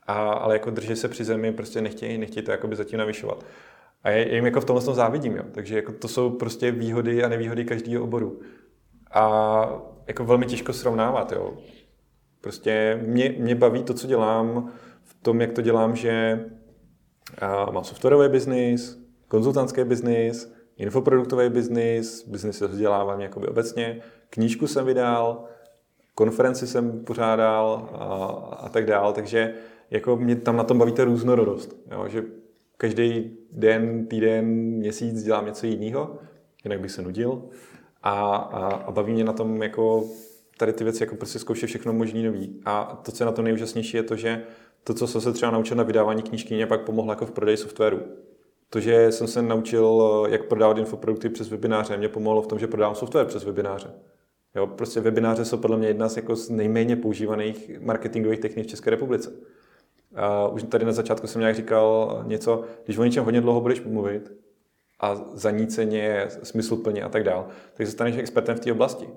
A, 0.07 0.33
ale 0.33 0.55
jako 0.55 0.71
drží 0.71 0.97
se 0.97 1.09
při 1.09 1.25
zemi, 1.25 1.53
prostě 1.53 1.81
nechtějí, 1.81 2.19
nechtějí 2.19 2.45
to 2.45 2.51
jako 2.51 2.69
by 2.69 2.77
zatím 2.77 2.99
navyšovat. 2.99 3.45
A 4.03 4.11
já 4.11 4.35
jim 4.35 4.45
jako 4.45 4.61
v 4.61 4.65
tomhle 4.65 4.85
tom 4.85 4.95
závidím, 4.95 5.37
jo. 5.37 5.45
Takže 5.53 5.77
jako 5.77 5.93
to 5.93 6.09
jsou 6.09 6.31
prostě 6.31 6.71
výhody 6.71 7.25
a 7.25 7.29
nevýhody 7.29 7.65
každého 7.65 8.05
oboru. 8.05 8.41
A 9.11 9.83
jako 10.07 10.25
velmi 10.25 10.47
těžko 10.47 10.73
srovnávat, 10.73 11.33
jo. 11.33 11.55
Prostě 12.41 13.01
mě, 13.07 13.35
mě 13.39 13.55
baví 13.55 13.83
to, 13.83 13.95
co 13.95 14.07
dělám, 14.07 14.73
tom, 15.25 15.41
jak 15.41 15.53
to 15.53 15.63
dělám, 15.63 15.97
že 15.97 16.45
mám 17.73 17.85
softwarový 17.85 18.29
biznis, 18.29 18.99
konzultantský 19.29 19.85
biznis, 19.85 20.55
infoproduktový 20.77 21.49
biznis, 21.49 22.29
biznis 22.29 22.59
se 22.59 22.67
vzdělávám 22.67 23.21
jakoby 23.21 23.47
obecně, 23.47 24.01
knížku 24.31 24.67
jsem 24.67 24.87
vydal, 24.87 25.45
konferenci 26.15 26.67
jsem 26.67 27.05
pořádal 27.05 27.89
a, 27.93 28.05
a 28.67 28.69
tak 28.69 28.87
dál, 28.87 29.13
takže 29.13 29.55
jako 29.95 30.17
mě 30.17 30.37
tam 30.37 30.57
na 30.57 30.65
tom 30.65 30.79
baví 30.79 30.93
ta 30.93 31.05
různorodost, 31.05 31.77
jo, 31.93 32.09
že 32.09 32.25
každý 32.77 33.37
den, 33.53 34.07
týden, 34.07 34.47
měsíc 34.55 35.23
dělám 35.23 35.47
něco 35.47 35.67
jiného, 35.67 36.19
jinak 36.65 36.81
bych 36.81 36.91
se 36.91 37.03
nudil 37.03 37.43
a, 38.03 38.37
a, 38.37 38.75
a 38.75 38.91
baví 38.91 39.13
mě 39.13 39.25
na 39.25 39.33
tom 39.33 39.63
jako 39.63 40.05
tady 40.59 40.73
ty 40.73 40.85
věci 40.85 41.03
jako 41.03 41.17
prostě 41.17 41.39
zkoušet 41.39 41.67
všechno 41.67 41.93
možný 41.93 42.23
nový. 42.23 42.61
A 42.65 43.01
to, 43.05 43.13
co 43.13 43.25
je 43.25 43.27
na 43.27 43.33
to 43.33 43.43
nejúžasnější, 43.43 43.97
je 43.97 44.03
to, 44.03 44.17
že 44.17 44.43
to, 44.85 44.95
co 44.95 45.07
jsem 45.07 45.21
se 45.21 45.33
třeba 45.33 45.53
naučil 45.53 45.77
na 45.77 45.83
vydávání 45.83 46.23
knížky, 46.23 46.55
mě 46.55 46.67
pak 46.67 46.85
pomohlo 46.85 47.13
jako 47.13 47.27
v 47.27 47.31
prodeji 47.31 47.57
softwaru. 47.57 48.01
To, 48.71 48.81
že 48.81 49.13
jsem 49.13 49.27
se 49.27 49.43
naučil, 49.43 50.27
jak 50.31 50.45
prodávat 50.45 50.79
infoprodukty 50.79 51.29
přes 51.29 51.49
webináře, 51.49 51.97
mě 51.97 52.09
pomohlo 52.09 52.43
v 52.43 52.47
tom, 52.47 52.59
že 52.59 52.67
prodávám 52.67 52.95
software 52.95 53.27
přes 53.27 53.45
webináře. 53.45 53.91
Jo, 54.57 54.67
prostě 54.67 55.01
webináře 55.01 55.45
jsou 55.45 55.57
podle 55.57 55.77
mě 55.77 55.89
jedna 55.89 56.09
z, 56.09 56.17
jako 56.17 56.37
z 56.37 56.51
nejméně 56.51 56.97
používaných 56.97 57.81
marketingových 57.81 58.41
technik 58.41 58.67
v 58.67 58.69
České 58.69 58.91
republice. 58.91 59.33
A 60.17 60.49
už 60.49 60.63
tady 60.63 60.85
na 60.85 60.93
začátku 60.93 61.27
jsem 61.27 61.41
nějak 61.41 61.57
říkal 61.57 62.23
něco, 62.27 62.65
když 62.85 62.99
o 62.99 63.05
něčem 63.05 63.25
hodně 63.25 63.41
dlouho 63.41 63.61
budeš 63.61 63.83
mluvit 63.83 64.33
a 65.01 65.15
zaníceně, 65.33 66.27
smysluplně 66.43 67.03
a 67.03 67.09
tak 67.09 67.25
dál, 67.25 67.47
tak 67.75 67.87
se 67.87 67.93
staneš 67.93 68.17
expertem 68.17 68.57
v 68.57 68.61
té 68.61 68.73
oblasti. 68.73 69.09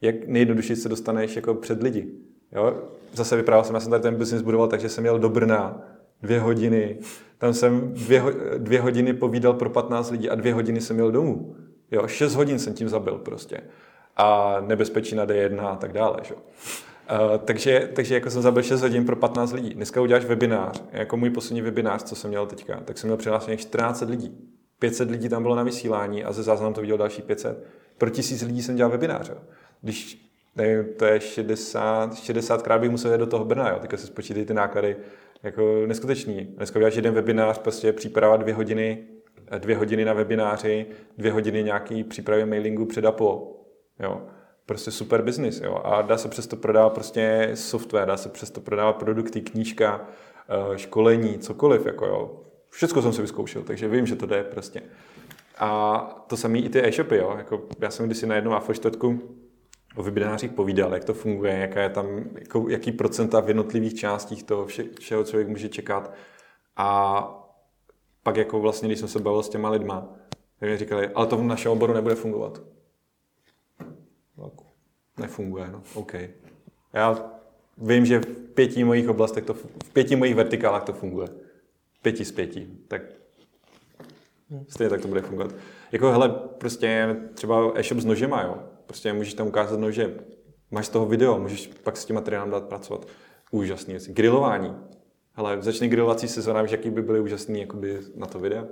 Jak 0.00 0.26
nejjednodušeji 0.26 0.76
se 0.76 0.88
dostaneš 0.88 1.36
jako 1.36 1.54
před 1.54 1.82
lidi. 1.82 2.08
Jo? 2.52 2.82
Zase 3.12 3.36
vyprávěl 3.36 3.64
jsem, 3.64 3.74
já 3.74 3.80
jsem 3.80 3.90
tady 3.90 4.02
ten 4.02 4.14
biznis 4.14 4.42
budoval, 4.42 4.68
takže 4.68 4.88
jsem 4.88 5.04
jel 5.04 5.18
do 5.18 5.28
Brna 5.28 5.82
dvě 6.22 6.40
hodiny. 6.40 6.98
Tam 7.38 7.54
jsem 7.54 7.92
dvě, 7.94 8.22
dvě 8.58 8.80
hodiny 8.80 9.12
povídal 9.12 9.54
pro 9.54 9.70
15 9.70 10.10
lidí 10.10 10.30
a 10.30 10.34
dvě 10.34 10.54
hodiny 10.54 10.80
jsem 10.80 10.98
jel 10.98 11.10
domů. 11.10 11.56
Jo, 11.90 12.06
šest 12.06 12.34
hodin 12.34 12.58
jsem 12.58 12.74
tím 12.74 12.88
zabil 12.88 13.18
prostě. 13.18 13.60
A 14.16 14.56
nebezpečí 14.60 15.14
na 15.14 15.26
D1 15.26 15.66
a 15.66 15.76
tak 15.76 15.92
dále. 15.92 16.16
Že? 16.22 16.34
Uh, 17.12 17.38
takže, 17.38 17.90
takže 17.94 18.14
jako 18.14 18.30
jsem 18.30 18.42
zabil 18.42 18.62
6 18.62 18.82
hodin 18.82 19.06
pro 19.06 19.16
15 19.16 19.52
lidí. 19.52 19.74
Dneska 19.74 20.00
uděláš 20.00 20.24
webinář. 20.24 20.82
Jako 20.92 21.16
můj 21.16 21.30
poslední 21.30 21.62
webinář, 21.62 22.02
co 22.02 22.16
jsem 22.16 22.30
měl 22.30 22.46
teďka, 22.46 22.80
tak 22.80 22.98
jsem 22.98 23.08
měl 23.08 23.16
přihlášených 23.16 23.60
14 23.60 24.00
lidí. 24.00 24.38
500 24.78 25.10
lidí 25.10 25.28
tam 25.28 25.42
bylo 25.42 25.54
na 25.54 25.62
vysílání 25.62 26.24
a 26.24 26.32
ze 26.32 26.42
záznamu 26.42 26.74
to 26.74 26.80
viděl 26.80 26.98
další 26.98 27.22
500. 27.22 27.66
pro 27.98 28.10
tisíc 28.10 28.42
lidí 28.42 28.62
jsem 28.62 28.76
dělal 28.76 28.90
webináře. 28.90 29.34
Když 29.82 30.28
nevím, 30.56 30.94
to 30.98 31.04
je 31.04 31.20
60, 31.20 32.14
60 32.14 32.62
krát 32.62 32.80
bych 32.80 32.90
musel 32.90 33.12
jít 33.12 33.18
do 33.18 33.26
toho 33.26 33.44
Brna, 33.44 33.70
jo. 33.70 33.78
teďka 33.80 33.96
se 33.96 34.06
spočítají 34.06 34.46
ty 34.46 34.54
náklady, 34.54 34.96
jako 35.42 35.86
neskutečný. 35.86 36.44
Dneska 36.44 36.78
uděláš 36.78 36.96
jeden 36.96 37.14
webinář, 37.14 37.58
prostě 37.58 37.92
příprava 37.92 38.36
dvě 38.36 38.54
hodiny, 38.54 39.04
dvě 39.58 39.76
hodiny 39.76 40.04
na 40.04 40.12
webináři, 40.12 40.86
dvě 41.18 41.32
hodiny 41.32 41.62
nějaký 41.62 42.04
přípravy 42.04 42.46
mailingu 42.46 42.86
před 42.86 43.04
a 43.04 43.12
po. 43.12 43.56
Jo. 44.00 44.22
Prostě 44.68 44.90
super 44.90 45.22
business. 45.22 45.60
Jo. 45.60 45.80
A 45.84 46.02
dá 46.02 46.18
se 46.18 46.28
přesto 46.28 46.56
prodávat 46.56 46.92
prostě 46.92 47.50
software, 47.54 48.08
dá 48.08 48.16
se 48.16 48.28
přesto 48.28 48.60
prodávat 48.60 48.96
produkty, 48.96 49.40
knížka, 49.40 50.08
eh, 50.48 50.78
školení, 50.78 51.38
cokoliv. 51.38 51.86
Jako 51.86 52.06
jo. 52.06 52.40
Všechno 52.70 53.02
jsem 53.02 53.12
si 53.12 53.22
vyzkoušel, 53.22 53.62
takže 53.62 53.88
vím, 53.88 54.06
že 54.06 54.16
to 54.16 54.26
jde 54.26 54.44
prostě. 54.44 54.82
A 55.58 56.24
to 56.26 56.36
samé 56.36 56.58
i 56.58 56.68
ty 56.68 56.88
e-shopy. 56.88 57.16
Jo. 57.16 57.34
Jako 57.38 57.62
já 57.80 57.90
jsem 57.90 58.06
kdysi 58.06 58.26
na 58.26 58.34
jednom 58.34 58.54
Afoštotku 58.54 59.20
o 59.96 60.02
webinářích 60.02 60.52
povídal, 60.52 60.94
jak 60.94 61.04
to 61.04 61.14
funguje, 61.14 61.58
jaká 61.58 61.82
je 61.82 61.90
tam, 61.90 62.06
jako, 62.38 62.68
jaký 62.68 62.92
procenta 62.92 63.40
v 63.40 63.48
jednotlivých 63.48 63.94
částích 63.94 64.42
toho 64.42 64.66
vše, 64.66 64.84
všeho 65.00 65.24
člověk 65.24 65.48
může 65.48 65.68
čekat. 65.68 66.12
A 66.76 67.20
pak 68.22 68.36
jako 68.36 68.60
vlastně, 68.60 68.88
když 68.88 68.98
jsem 68.98 69.08
se 69.08 69.18
bavil 69.18 69.42
s 69.42 69.48
těma 69.48 69.70
lidma, 69.70 70.08
tak 70.60 70.68
mi 70.68 70.76
říkali, 70.76 71.08
ale 71.08 71.26
to 71.26 71.36
v 71.36 71.42
našem 71.42 71.72
oboru 71.72 71.92
nebude 71.92 72.14
fungovat. 72.14 72.60
Nefunguje, 75.18 75.68
no, 75.72 75.82
OK. 75.94 76.14
Já 76.92 77.32
vím, 77.78 78.06
že 78.06 78.18
v 78.18 78.26
pěti 78.54 78.84
mojich 78.84 79.08
oblastech, 79.08 79.44
to, 79.44 79.54
v 79.54 79.92
pěti 79.92 80.16
mojich 80.16 80.34
vertikálách 80.34 80.84
to 80.84 80.92
funguje. 80.92 81.28
Pěti 82.02 82.24
z 82.24 82.32
pěti. 82.32 82.68
Tak 82.88 83.02
stejně 84.68 84.90
tak 84.90 85.00
to 85.00 85.08
bude 85.08 85.22
fungovat. 85.22 85.54
Jako 85.92 86.10
hele, 86.10 86.28
prostě 86.58 87.16
třeba 87.34 87.72
e-shop 87.74 88.00
s 88.00 88.04
nožema, 88.04 88.42
jo. 88.42 88.62
Prostě 88.86 89.12
můžeš 89.12 89.34
tam 89.34 89.46
ukázat 89.46 89.80
nože, 89.80 90.14
máš 90.70 90.86
z 90.86 90.88
toho 90.88 91.06
video, 91.06 91.38
můžeš 91.38 91.66
pak 91.82 91.96
s 91.96 92.04
tím 92.04 92.14
materiálem 92.14 92.50
dát 92.50 92.64
pracovat. 92.64 93.06
Úžasný 93.50 93.94
věci. 93.94 94.12
Grilování. 94.12 94.76
Hele, 95.32 95.62
začne 95.62 95.88
grilovací 95.88 96.28
sezóna, 96.28 96.60
jaký 96.60 96.90
by 96.90 97.02
byly 97.02 97.20
úžasný 97.20 97.60
jakoby, 97.60 98.00
na 98.14 98.26
to 98.26 98.38
video? 98.38 98.66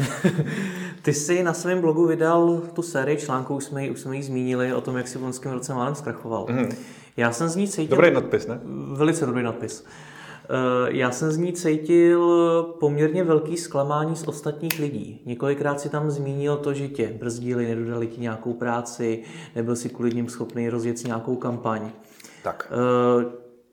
Ty 1.02 1.14
jsi 1.14 1.42
na 1.42 1.54
svém 1.54 1.80
blogu 1.80 2.06
vydal 2.06 2.62
tu 2.72 2.82
sérii 2.82 3.16
článků, 3.16 3.56
už 3.56 3.64
jsme 3.64 3.84
ji, 3.84 3.90
už 3.90 4.00
jsme 4.00 4.16
ji 4.16 4.22
zmínili, 4.22 4.74
o 4.74 4.80
tom, 4.80 4.96
jak 4.96 5.08
si 5.08 5.18
v 5.18 5.22
loňském 5.22 5.52
roce 5.52 5.74
málem 5.74 5.94
zkrachoval. 5.94 6.46
Mm. 6.50 6.68
Já 7.16 7.32
jsem 7.32 7.48
z 7.48 7.56
ní 7.56 7.68
cítil... 7.68 7.96
Dobrý 7.96 8.14
nadpis, 8.14 8.46
ne? 8.46 8.60
Velice 8.92 9.26
dobrý 9.26 9.42
nadpis. 9.42 9.84
Eh, 10.44 10.96
já 10.96 11.10
jsem 11.10 11.32
z 11.32 11.36
ní 11.36 11.52
cítil 11.52 12.62
poměrně 12.80 13.24
velký 13.24 13.56
zklamání 13.56 14.16
z 14.16 14.28
ostatních 14.28 14.78
lidí. 14.78 15.22
Několikrát 15.26 15.80
si 15.80 15.88
tam 15.88 16.10
zmínil 16.10 16.56
to, 16.56 16.74
že 16.74 16.88
tě 16.88 17.14
brzdili, 17.18 17.68
nedodali 17.68 18.06
ti 18.06 18.20
nějakou 18.20 18.52
práci, 18.52 19.22
nebyl 19.56 19.76
si 19.76 19.88
kvůli 19.88 20.14
ním 20.14 20.28
schopný 20.28 20.68
rozjet 20.68 21.04
nějakou 21.04 21.36
kampaň. 21.36 21.90
Tak. 22.42 22.72
Eh, 22.72 23.26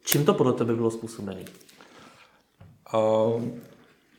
čím 0.03 0.25
to 0.25 0.33
podle 0.33 0.53
tebe 0.53 0.75
bylo 0.75 0.91
způsobené? 0.91 1.41
Uh, 2.93 3.43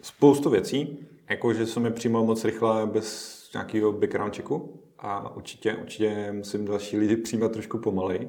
spoustu 0.03 0.51
věcí, 0.51 0.99
jako 1.31 1.53
že 1.53 1.67
jsem 1.67 1.85
je 1.85 1.91
přijímal 1.91 2.25
moc 2.25 2.45
rychle 2.45 2.87
bez 2.87 3.41
nějakého 3.55 3.93
background 3.93 4.37
checku 4.37 4.81
a 4.99 5.37
určitě, 5.37 5.75
určitě 5.75 6.33
musím 6.33 6.65
další 6.65 6.99
lidi 6.99 7.17
přijímat 7.17 7.53
trošku 7.53 7.79
pomalej. 7.79 8.29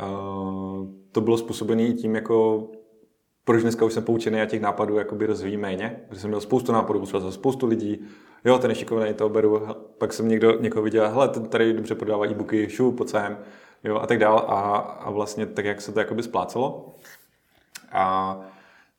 Uh, 0.00 0.86
to 1.12 1.20
bylo 1.20 1.38
způsobené 1.38 1.92
tím, 1.92 2.14
jako 2.14 2.68
proč 3.44 3.62
dneska 3.62 3.84
už 3.84 3.92
jsem 3.92 4.04
poučený 4.04 4.40
a 4.40 4.46
těch 4.46 4.60
nápadů 4.60 4.98
jakoby 4.98 5.26
rozvíjí 5.26 5.56
méně, 5.56 6.00
protože 6.08 6.20
jsem 6.20 6.30
měl 6.30 6.40
spoustu 6.40 6.72
nápadů, 6.72 7.00
poslal 7.00 7.32
spoustu 7.32 7.66
lidí, 7.66 8.06
jo, 8.44 8.58
ten 8.58 8.70
je 8.70 8.74
šikovný, 8.74 9.14
to 9.14 9.28
beru, 9.28 9.66
pak 9.98 10.12
jsem 10.12 10.28
někdo, 10.28 10.60
někoho 10.60 10.82
viděl, 10.82 11.08
hele, 11.08 11.28
ten 11.28 11.48
tady 11.48 11.72
dobře 11.72 11.94
prodává 11.94 12.26
e-booky, 12.26 12.70
šu, 12.70 12.92
pojď 12.92 13.08
sem, 13.08 13.38
jo, 13.84 13.96
a 13.96 14.06
tak 14.06 14.18
dál 14.18 14.38
a, 14.38 14.76
a 14.76 15.10
vlastně 15.10 15.46
tak, 15.46 15.64
jak 15.64 15.80
se 15.80 15.92
to 15.92 15.98
jakoby 15.98 16.22
splácelo. 16.22 16.94
A 17.92 18.40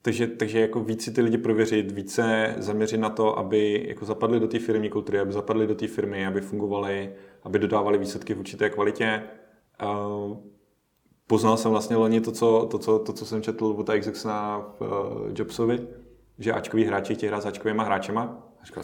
takže, 0.05 0.27
takže 0.27 0.59
jako 0.59 0.79
víc 0.79 1.03
si 1.03 1.11
ty 1.11 1.21
lidi 1.21 1.37
prověřit, 1.37 1.91
více 1.91 2.55
zaměřit 2.57 2.97
na 2.97 3.09
to, 3.09 3.39
aby 3.39 3.85
jako 3.87 4.05
zapadli 4.05 4.39
do 4.39 4.47
té 4.47 4.59
firmy 4.59 4.89
kultury, 4.89 5.19
aby 5.19 5.31
zapadli 5.31 5.67
do 5.67 5.75
té 5.75 5.87
firmy, 5.87 6.25
aby 6.25 6.41
fungovali, 6.41 7.13
aby 7.43 7.59
dodávali 7.59 7.97
výsledky 7.97 8.33
v 8.33 8.39
určité 8.39 8.69
kvalitě. 8.69 9.23
Poznal 11.27 11.57
jsem 11.57 11.71
vlastně 11.71 11.95
loni 11.95 12.21
to, 12.21 12.31
co, 12.31 12.67
to, 12.71 12.79
co, 12.79 12.99
to, 12.99 13.13
co 13.13 13.25
jsem 13.25 13.41
četl 13.41 13.65
od 13.65 13.89
Xbox 13.99 14.23
na 14.23 14.57
uh, 14.57 14.87
Jobsovi, 15.35 15.87
že 16.39 16.53
Ačkoví 16.53 16.85
hráči 16.85 17.15
chtějí 17.15 17.27
hrát 17.27 17.41
s 17.41 17.45
Ačkovýma 17.45 17.83
hráčema. 17.83 18.47
A 18.61 18.65
říkal, 18.65 18.83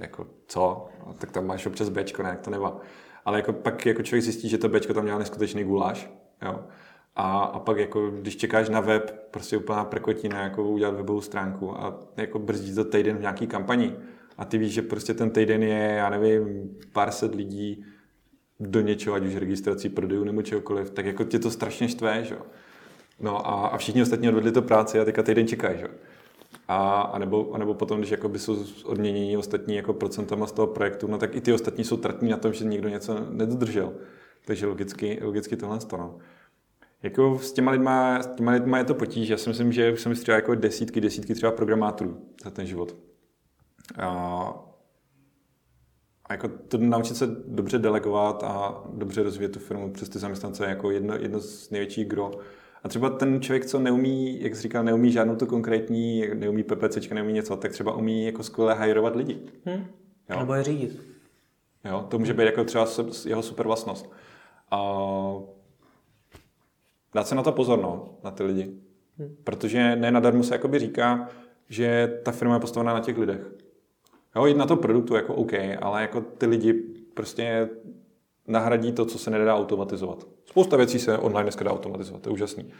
jako, 0.00 0.26
co? 0.46 0.86
No, 1.06 1.14
tak 1.18 1.32
tam 1.32 1.46
máš 1.46 1.66
občas 1.66 1.88
Bčko, 1.88 2.22
ne, 2.22 2.38
to 2.44 2.50
nemá. 2.50 2.80
Ale 3.24 3.38
jako, 3.38 3.52
pak 3.52 3.86
jako 3.86 4.02
člověk 4.02 4.24
zjistí, 4.24 4.48
že 4.48 4.58
to 4.58 4.68
Bčko 4.68 4.94
tam 4.94 5.04
dělá 5.04 5.18
neskutečný 5.18 5.64
guláš. 5.64 6.10
Jo. 6.42 6.58
A, 7.16 7.42
a 7.42 7.58
pak 7.58 7.78
jako, 7.78 8.10
když 8.10 8.36
čekáš 8.36 8.68
na 8.68 8.80
web, 8.80 9.28
prostě 9.30 9.56
úplná 9.56 9.84
prkotina, 9.84 10.42
jako 10.42 10.68
udělat 10.68 10.94
webovou 10.94 11.20
stránku 11.20 11.80
a 11.80 12.00
jako 12.16 12.38
brzdí 12.38 12.74
to 12.74 12.84
týden 12.84 13.16
v 13.16 13.20
nějaký 13.20 13.46
kampani. 13.46 13.96
A 14.38 14.44
ty 14.44 14.58
víš, 14.58 14.72
že 14.72 14.82
prostě 14.82 15.14
ten 15.14 15.30
týden 15.30 15.62
je, 15.62 15.94
já 15.96 16.10
nevím, 16.10 16.70
pár 16.92 17.10
set 17.10 17.34
lidí 17.34 17.84
do 18.60 18.80
něčeho, 18.80 19.16
ať 19.16 19.24
už 19.24 19.36
registrací 19.36 19.88
prodejů 19.88 20.24
nebo 20.24 20.42
čehokoliv, 20.42 20.90
tak 20.90 21.06
jako 21.06 21.24
tě 21.24 21.38
to 21.38 21.50
strašně 21.50 21.88
štve, 21.88 22.24
že? 22.24 22.36
No 23.20 23.48
a, 23.48 23.66
a 23.66 23.76
všichni 23.76 24.02
ostatní 24.02 24.28
odvedli 24.28 24.52
to 24.52 24.62
práci 24.62 25.00
a 25.00 25.04
teďka 25.04 25.22
týden 25.22 25.46
čekají, 25.46 25.78
že? 25.78 25.88
A, 26.68 27.00
a, 27.00 27.18
nebo, 27.18 27.52
a 27.52 27.58
nebo 27.58 27.74
potom, 27.74 27.98
když 27.98 28.10
jakoby 28.10 28.38
jsou 28.38 28.64
odměnění 28.84 29.36
ostatní 29.36 29.76
jako 29.76 29.92
procentama 29.92 30.46
z 30.46 30.52
toho 30.52 30.66
projektu, 30.66 31.06
no 31.06 31.18
tak 31.18 31.36
i 31.36 31.40
ty 31.40 31.52
ostatní 31.52 31.84
jsou 31.84 31.96
tratní 31.96 32.30
na 32.30 32.36
tom, 32.36 32.52
že 32.52 32.64
někdo 32.64 32.88
něco 32.88 33.26
nedodržel. 33.30 33.92
Takže 34.44 34.66
logicky, 34.66 35.20
logicky 35.22 35.56
tohle 35.56 35.80
stano. 35.80 36.18
Jako 37.04 37.38
s 37.38 37.52
těma, 37.52 37.70
lidma, 37.70 38.22
s 38.22 38.26
těma 38.26 38.52
lidma 38.52 38.78
je 38.78 38.84
to 38.84 38.94
potíž. 38.94 39.28
Já 39.28 39.36
si 39.36 39.48
myslím, 39.48 39.72
že 39.72 39.92
už 39.92 40.00
jsem 40.00 40.10
vystřelil 40.10 40.38
jako 40.38 40.54
desítky, 40.54 41.00
desítky 41.00 41.34
třeba 41.34 41.52
programátorů 41.52 42.16
za 42.44 42.50
ten 42.50 42.66
život. 42.66 42.96
A, 43.96 44.08
a 46.24 46.32
jako 46.32 46.48
to 46.48 46.78
naučit 46.78 47.16
se 47.16 47.26
dobře 47.46 47.78
delegovat 47.78 48.42
a 48.42 48.82
dobře 48.92 49.22
rozvíjet 49.22 49.52
tu 49.52 49.58
firmu 49.58 49.92
přes 49.92 50.08
ty 50.08 50.18
zaměstnance 50.18 50.66
jako 50.66 50.90
jedno, 50.90 51.14
jedno 51.14 51.40
z 51.40 51.70
největších 51.70 52.06
gro. 52.06 52.30
A 52.82 52.88
třeba 52.88 53.10
ten 53.10 53.40
člověk, 53.42 53.66
co 53.66 53.78
neumí, 53.78 54.42
jak 54.42 54.56
jsi 54.56 54.62
říkal, 54.62 54.84
neumí 54.84 55.12
žádnou 55.12 55.36
tu 55.36 55.46
konkrétní, 55.46 56.28
neumí 56.34 56.62
PPC, 56.62 57.10
neumí 57.10 57.32
něco, 57.32 57.56
tak 57.56 57.72
třeba 57.72 57.96
umí 57.96 58.26
jako 58.26 58.42
skvěle 58.42 58.74
hajrovat 58.74 59.16
lidi. 59.16 59.38
Hmm. 59.64 59.86
Jo? 60.30 60.38
Nebo 60.38 60.54
je 60.54 60.62
řídit. 60.62 61.02
Jo, 61.84 62.06
to 62.08 62.18
může 62.18 62.34
být 62.34 62.44
jako 62.44 62.64
třeba 62.64 62.86
jeho 63.26 63.42
super 63.42 63.66
vlastnost. 63.66 64.12
A 64.70 64.80
dát 67.14 67.28
se 67.28 67.34
na 67.34 67.42
to 67.42 67.52
pozor, 67.52 67.82
no, 67.82 68.18
na 68.24 68.30
ty 68.30 68.42
lidi. 68.42 68.70
Hmm. 69.18 69.36
Protože 69.44 69.96
ne 69.96 70.10
nadarmo 70.10 70.42
se 70.42 70.54
jakoby 70.54 70.78
říká, 70.78 71.28
že 71.68 72.18
ta 72.24 72.32
firma 72.32 72.54
je 72.54 72.60
postavená 72.60 72.94
na 72.94 73.00
těch 73.00 73.18
lidech. 73.18 73.40
Jo, 74.36 74.46
jít 74.46 74.56
na 74.56 74.66
to 74.66 74.76
produktu 74.76 75.14
jako 75.14 75.34
OK, 75.34 75.52
ale 75.80 76.02
jako 76.02 76.20
ty 76.20 76.46
lidi 76.46 76.72
prostě 77.14 77.68
nahradí 78.48 78.92
to, 78.92 79.04
co 79.04 79.18
se 79.18 79.30
nedá 79.30 79.56
automatizovat. 79.56 80.26
Spousta 80.44 80.76
věcí 80.76 80.98
se 80.98 81.18
online 81.18 81.42
dneska 81.42 81.64
dá 81.64 81.72
automatizovat, 81.72 82.22
to 82.22 82.28
je 82.28 82.34
úžasný. 82.34 82.72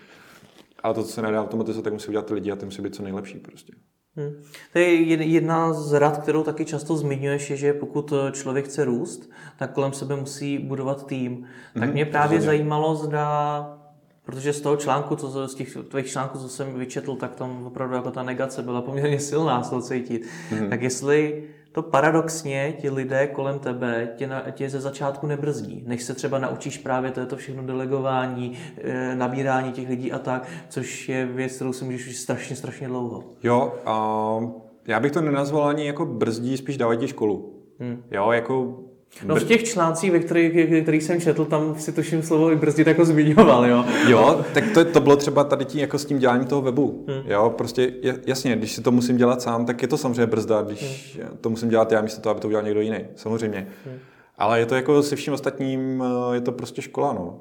Ale 0.83 0.95
to, 0.95 1.03
co 1.03 1.13
se 1.13 1.23
nedá 1.23 1.43
automatizovat, 1.43 1.85
tak 1.85 1.93
musí 1.93 2.09
udělat 2.09 2.27
ty 2.27 2.35
lidi 2.35 2.53
a 2.53 2.57
ty 2.57 2.65
musí 2.65 2.83
být 2.83 2.95
co 2.95 3.03
nejlepší 3.03 3.39
prostě. 3.39 3.73
Hmm. 4.17 4.43
To 4.73 4.79
je 4.79 4.95
jedna 5.25 5.73
z 5.73 5.93
rad, 5.93 6.19
kterou 6.19 6.43
taky 6.43 6.65
často 6.65 6.97
zmiňuješ, 6.97 7.51
je, 7.51 7.57
že 7.57 7.73
pokud 7.73 8.13
člověk 8.33 8.65
chce 8.65 8.85
růst, 8.85 9.31
tak 9.59 9.73
kolem 9.73 9.93
sebe 9.93 10.17
musí 10.17 10.59
budovat 10.59 11.07
tým. 11.07 11.47
Tak 11.75 11.83
hmm, 11.83 11.93
mě 11.93 12.07
právě 12.07 12.39
rozhodně. 12.39 12.47
zajímalo, 12.47 12.95
zda 12.97 13.84
Protože 14.25 14.53
z 14.53 14.61
toho 14.61 14.77
článku, 14.77 15.17
co, 15.17 15.49
z 15.49 15.55
těch 15.55 15.77
tvých 15.89 16.07
článků, 16.07 16.39
co 16.39 16.49
jsem 16.49 16.79
vyčetl, 16.79 17.17
tak 17.17 17.35
tam 17.35 17.67
opravdu 17.67 17.95
jako 17.95 18.11
ta 18.11 18.23
negace 18.23 18.63
byla 18.63 18.83
poměrně 18.83 19.21
silná 19.21 19.63
z 19.63 19.71
toho 19.71 19.83
cítit. 19.83 20.27
Mm-hmm. 20.51 20.69
Tak 20.69 20.83
jestli 20.83 21.45
to 21.73 21.83
paradoxně 21.83 22.75
ti 22.81 22.91
lidé 22.91 23.27
kolem 23.27 23.59
tebe 23.59 24.13
tě, 24.17 24.27
na, 24.27 24.41
tě 24.51 24.71
ze 24.71 24.81
začátku 24.81 25.27
nebrzdí, 25.27 25.85
než 25.87 26.03
se 26.03 26.15
třeba 26.15 26.39
naučíš 26.39 26.79
právě 26.79 27.11
to 27.11 27.37
všechno 27.37 27.63
delegování, 27.63 28.59
e, 28.83 29.17
nabírání 29.17 29.73
těch 29.73 29.89
lidí 29.89 30.13
a 30.13 30.19
tak, 30.19 30.49
což 30.69 31.09
je 31.09 31.27
věc, 31.27 31.57
kterou 31.57 31.73
si 31.73 31.85
můžeš 31.85 32.07
už 32.07 32.17
strašně, 32.17 32.57
strašně 32.57 32.89
dlouho. 32.89 33.25
Jo, 33.43 33.75
a 33.87 34.39
já 34.87 35.01
bych 35.01 35.13
to 35.13 35.21
nenazval 35.21 35.65
ani 35.65 35.87
jako 35.87 36.07
brzdí, 36.07 36.57
spíš 36.57 36.77
dávají 36.77 36.99
ti 36.99 37.09
školu. 37.09 37.63
Hmm. 37.79 38.03
Jo, 38.11 38.33
jako 38.33 38.79
No 39.23 39.37
v 39.37 39.45
těch 39.45 39.65
článcích, 39.65 40.13
ve 40.13 40.19
kterých, 40.19 40.83
kterých 40.83 41.03
jsem 41.03 41.21
četl, 41.21 41.45
tam 41.45 41.79
si 41.79 41.93
tuším 41.93 42.23
slovo 42.23 42.53
i 42.53 42.57
brzdit 42.57 42.87
jako 42.87 43.05
zmiňoval, 43.05 43.67
jo. 43.67 43.85
Jo, 44.09 44.45
tak 44.55 44.65
to, 44.75 44.85
to 44.85 45.01
bylo 45.01 45.17
třeba 45.17 45.45
tady 45.45 45.65
tí, 45.65 45.79
jako 45.79 45.99
s 45.99 46.05
tím 46.05 46.19
děláním 46.19 46.47
toho 46.47 46.63
webu. 46.63 47.05
Hmm. 47.09 47.31
Jo, 47.31 47.55
prostě 47.59 47.93
jasně, 48.27 48.57
když 48.57 48.73
si 48.73 48.83
to 48.83 48.91
musím 48.91 49.17
dělat 49.17 49.43
sám, 49.43 49.67
tak 49.67 49.83
je 49.83 49.89
to 49.89 49.97
samozřejmě 49.97 50.27
brzda, 50.27 50.63
když 50.63 51.19
hmm. 51.23 51.39
to 51.39 51.51
musím 51.51 51.69
dělat 51.69 51.93
já 51.93 52.01
místo 52.01 52.21
toho, 52.21 52.31
aby 52.31 52.41
to 52.41 52.49
udělal 52.49 52.65
někdo 52.65 52.81
jiný, 52.81 52.99
samozřejmě. 53.17 53.69
Hmm. 53.87 53.99
Ale 54.39 54.59
je 54.59 54.67
to 54.67 54.75
jako 54.75 55.03
se 55.03 55.17
vším 55.17 55.33
ostatním, 55.33 56.05
je 56.33 56.41
to 56.41 56.53
prostě 56.53 56.83
škola, 56.83 57.13
no. 57.13 57.41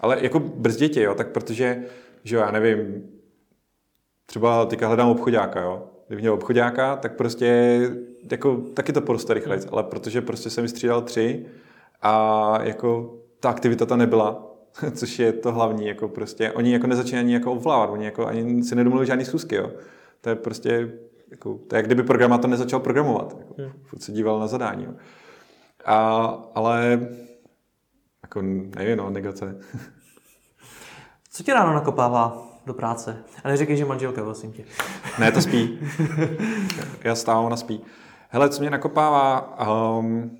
Ale 0.00 0.18
jako 0.20 0.38
brzditě, 0.38 1.02
jo, 1.02 1.14
tak 1.14 1.28
protože, 1.28 1.82
že 2.24 2.36
jo, 2.36 2.42
já 2.42 2.50
nevím, 2.50 3.02
třeba 4.26 4.66
teďka 4.66 4.86
hledám 4.86 5.08
obchodáka, 5.08 5.60
jo. 5.60 5.82
Kdybych 6.06 6.22
měl 6.22 6.34
obchodáka, 6.34 6.96
tak 6.96 7.16
prostě 7.16 7.80
jako, 8.30 8.56
taky 8.74 8.92
to 8.92 9.00
poroste 9.00 9.34
rychleji, 9.34 9.62
ale 9.72 9.82
protože 9.82 10.20
prostě 10.20 10.50
jsem 10.50 10.62
vystřídal 10.62 11.02
tři 11.02 11.46
a 12.02 12.58
jako 12.62 13.16
ta 13.40 13.50
aktivita 13.50 13.86
ta 13.86 13.96
nebyla, 13.96 14.46
což 14.94 15.18
je 15.18 15.32
to 15.32 15.52
hlavní, 15.52 15.86
jako 15.86 16.08
prostě, 16.08 16.52
oni 16.52 16.72
jako 16.72 16.86
nezačínají 16.86 17.24
ani 17.24 17.34
jako 17.34 17.52
ovládat, 17.52 17.92
oni 17.92 18.04
jako 18.04 18.26
ani 18.26 18.64
si 18.64 18.74
nedomluvili 18.74 19.06
žádný 19.06 19.24
schůzky, 19.24 19.54
jo. 19.54 19.70
To 20.20 20.28
je 20.28 20.34
prostě, 20.34 20.92
jako, 21.30 21.58
to 21.68 21.74
je 21.74 21.78
jak 21.78 21.86
kdyby 21.86 22.02
programátor 22.02 22.50
nezačal 22.50 22.80
programovat, 22.80 23.36
jako, 23.38 23.54
hmm. 23.58 23.72
furt 23.84 24.02
se 24.02 24.12
díval 24.12 24.40
na 24.40 24.46
zadání, 24.46 24.84
jo. 24.84 24.92
A, 25.84 26.24
ale, 26.54 27.08
jako 28.22 28.42
nevím, 28.42 28.96
no, 28.96 29.10
negace. 29.10 29.60
Co 31.32 31.42
tě 31.42 31.54
ráno 31.54 31.74
nakopává 31.74 32.50
do 32.66 32.74
práce? 32.74 33.24
A 33.44 33.48
neříkej, 33.48 33.76
že 33.76 33.84
manželka, 33.84 34.22
prosím 34.22 34.52
tě. 34.52 34.64
ne, 35.18 35.32
to 35.32 35.42
spí. 35.42 35.78
Já 37.04 37.14
stávám, 37.14 37.44
ona 37.44 37.56
spí. 37.56 37.80
Hele, 38.32 38.48
co 38.48 38.60
mě 38.60 38.70
nakopává, 38.70 39.58
um, 39.98 40.38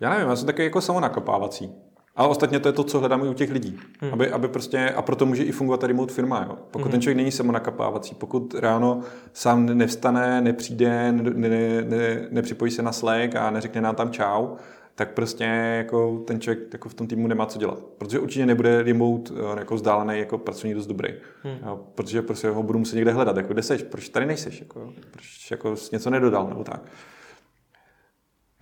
já 0.00 0.10
nevím, 0.10 0.28
já 0.28 0.36
jsem 0.36 0.46
takový 0.46 0.64
jako 0.64 0.80
samonakopávací. 0.80 1.72
A 2.16 2.26
ostatně 2.26 2.60
to 2.60 2.68
je 2.68 2.72
to, 2.72 2.84
co 2.84 2.98
hledám 2.98 3.24
i 3.24 3.28
u 3.28 3.32
těch 3.32 3.50
lidí. 3.50 3.78
Hmm. 4.00 4.12
Aby, 4.12 4.30
aby 4.30 4.48
prostě, 4.48 4.90
a 4.90 5.02
proto 5.02 5.26
může 5.26 5.42
i 5.42 5.52
fungovat 5.52 5.80
ta 5.80 5.86
remote 5.86 6.14
firma. 6.14 6.46
Jo. 6.48 6.58
Pokud 6.70 6.82
hmm. 6.82 6.90
ten 6.90 7.00
člověk 7.00 7.16
není 7.16 7.32
samonakapávací, 7.32 8.14
pokud 8.14 8.54
ráno 8.54 9.00
sám 9.32 9.66
nevstane, 9.66 10.40
nepřijde, 10.40 11.12
ne, 11.12 11.48
ne, 11.48 11.82
ne, 11.82 12.26
nepřipojí 12.30 12.70
se 12.70 12.82
na 12.82 12.92
Slack 12.92 13.36
a 13.36 13.50
neřekne 13.50 13.80
nám 13.80 13.94
tam 13.94 14.10
čau, 14.10 14.48
tak 14.94 15.10
prostě 15.10 15.44
jako 15.76 16.18
ten 16.26 16.40
člověk 16.40 16.72
jako 16.72 16.88
v 16.88 16.94
tom 16.94 17.06
týmu 17.06 17.26
nemá 17.26 17.46
co 17.46 17.58
dělat. 17.58 17.78
Protože 17.98 18.18
určitě 18.18 18.46
nebude 18.46 18.82
remote 18.82 19.32
eh, 19.36 19.58
jako 19.58 19.74
vzdálený 19.74 20.18
jako 20.18 20.38
pracovník 20.38 20.76
dost 20.76 20.86
dobrý. 20.86 21.14
Hmm. 21.42 21.58
Jo, 21.66 21.80
protože 21.94 22.22
prostě 22.22 22.48
ho 22.48 22.62
budu 22.62 22.78
muset 22.78 22.96
někde 22.96 23.12
hledat. 23.12 23.36
Jako, 23.36 23.52
kde 23.52 23.62
seš? 23.62 23.82
Proč 23.82 24.08
tady 24.08 24.26
nejseš? 24.26 24.60
Jako, 24.60 24.92
proč 25.10 25.50
jako 25.50 25.74
něco 25.92 26.10
nedodal 26.10 26.48
nebo 26.48 26.64
tak. 26.64 26.80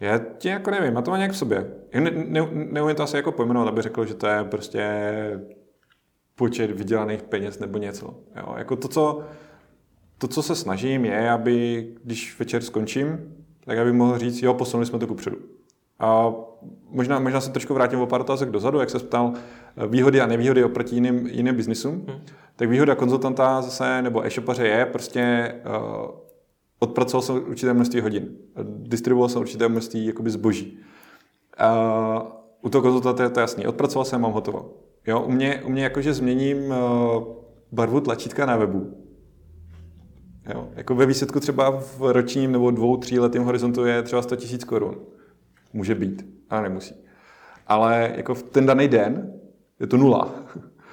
Já 0.00 0.18
tě 0.18 0.48
jako 0.48 0.70
nevím, 0.70 0.94
já 0.94 1.02
to 1.02 1.10
má 1.10 1.16
nějak 1.16 1.32
v 1.32 1.36
sobě. 1.36 1.70
Ne, 1.94 2.10
ne, 2.10 2.48
neumím 2.52 2.96
to 2.96 3.02
asi 3.02 3.16
jako 3.16 3.32
pojmenovat, 3.32 3.68
aby 3.68 3.82
řekl, 3.82 4.04
že 4.04 4.14
to 4.14 4.26
je 4.26 4.44
prostě 4.44 4.90
počet 6.34 6.70
vydělaných 6.70 7.22
peněz 7.22 7.58
nebo 7.58 7.78
něco. 7.78 8.14
Jo, 8.36 8.54
jako 8.58 8.76
to, 8.76 8.88
co, 8.88 9.22
to, 10.18 10.28
co 10.28 10.42
se 10.42 10.54
snažím, 10.54 11.04
je, 11.04 11.30
aby 11.30 11.88
když 12.04 12.38
večer 12.38 12.62
skončím, 12.62 13.34
tak 13.64 13.78
aby 13.78 13.92
mohl 13.92 14.18
říct, 14.18 14.42
jo, 14.42 14.54
posunuli 14.54 14.86
jsme 14.86 14.98
to 14.98 15.06
kupředu. 15.06 15.36
A 15.98 16.32
možná, 16.88 17.18
možná 17.18 17.40
se 17.40 17.50
trošku 17.50 17.74
vrátím 17.74 18.00
o 18.00 18.06
pár 18.06 18.20
otázek 18.20 18.50
dozadu, 18.50 18.80
jak 18.80 18.90
se 18.90 18.98
ptal 18.98 19.32
výhody 19.88 20.20
a 20.20 20.26
nevýhody 20.26 20.64
oproti 20.64 20.94
jiným, 20.94 21.26
jiným 21.26 21.54
biznisům. 21.54 22.04
Hmm. 22.08 22.20
Tak 22.56 22.68
výhoda 22.68 22.94
konzultanta 22.94 23.62
zase, 23.62 24.02
nebo 24.02 24.26
e-shopaře 24.26 24.66
je 24.66 24.86
prostě 24.86 25.54
uh, 25.66 26.10
odpracoval 26.82 27.22
jsem 27.22 27.36
určité 27.36 27.74
množství 27.74 28.00
hodin. 28.00 28.28
Distribuoval 28.62 29.28
jsem 29.28 29.40
určité 29.40 29.68
množství 29.68 30.06
jakoby 30.06 30.30
zboží. 30.30 30.78
Uh, 31.60 32.22
u 32.62 32.68
toho 32.68 32.82
konzultanta 32.82 33.22
je 33.22 33.30
to 33.30 33.40
jasný. 33.40 33.66
Odpracoval 33.66 34.04
jsem, 34.04 34.20
mám 34.20 34.32
hotovo. 34.32 34.74
Jo, 35.06 35.20
u 35.20 35.30
mě, 35.30 35.62
u 35.62 35.70
mě 35.70 35.82
jakože 35.82 36.14
změním 36.14 36.58
uh, 36.58 36.74
barvu 37.72 38.00
tlačítka 38.00 38.46
na 38.46 38.56
webu. 38.56 38.98
Jo, 40.54 40.68
jako 40.74 40.94
ve 40.94 41.06
výsledku 41.06 41.40
třeba 41.40 41.70
v 41.70 42.12
ročním 42.12 42.52
nebo 42.52 42.70
dvou, 42.70 42.96
tří 42.96 43.18
letým 43.18 43.42
horizontu 43.42 43.84
je 43.84 44.02
třeba 44.02 44.22
100 44.22 44.34
000 44.34 44.46
korun. 44.66 44.96
Může 45.72 45.94
být, 45.94 46.26
ale 46.50 46.62
nemusí. 46.62 46.94
Ale 47.66 48.12
jako 48.16 48.34
v 48.34 48.42
ten 48.42 48.66
daný 48.66 48.88
den 48.88 49.32
je 49.80 49.86
to 49.86 49.96
nula. 49.96 50.34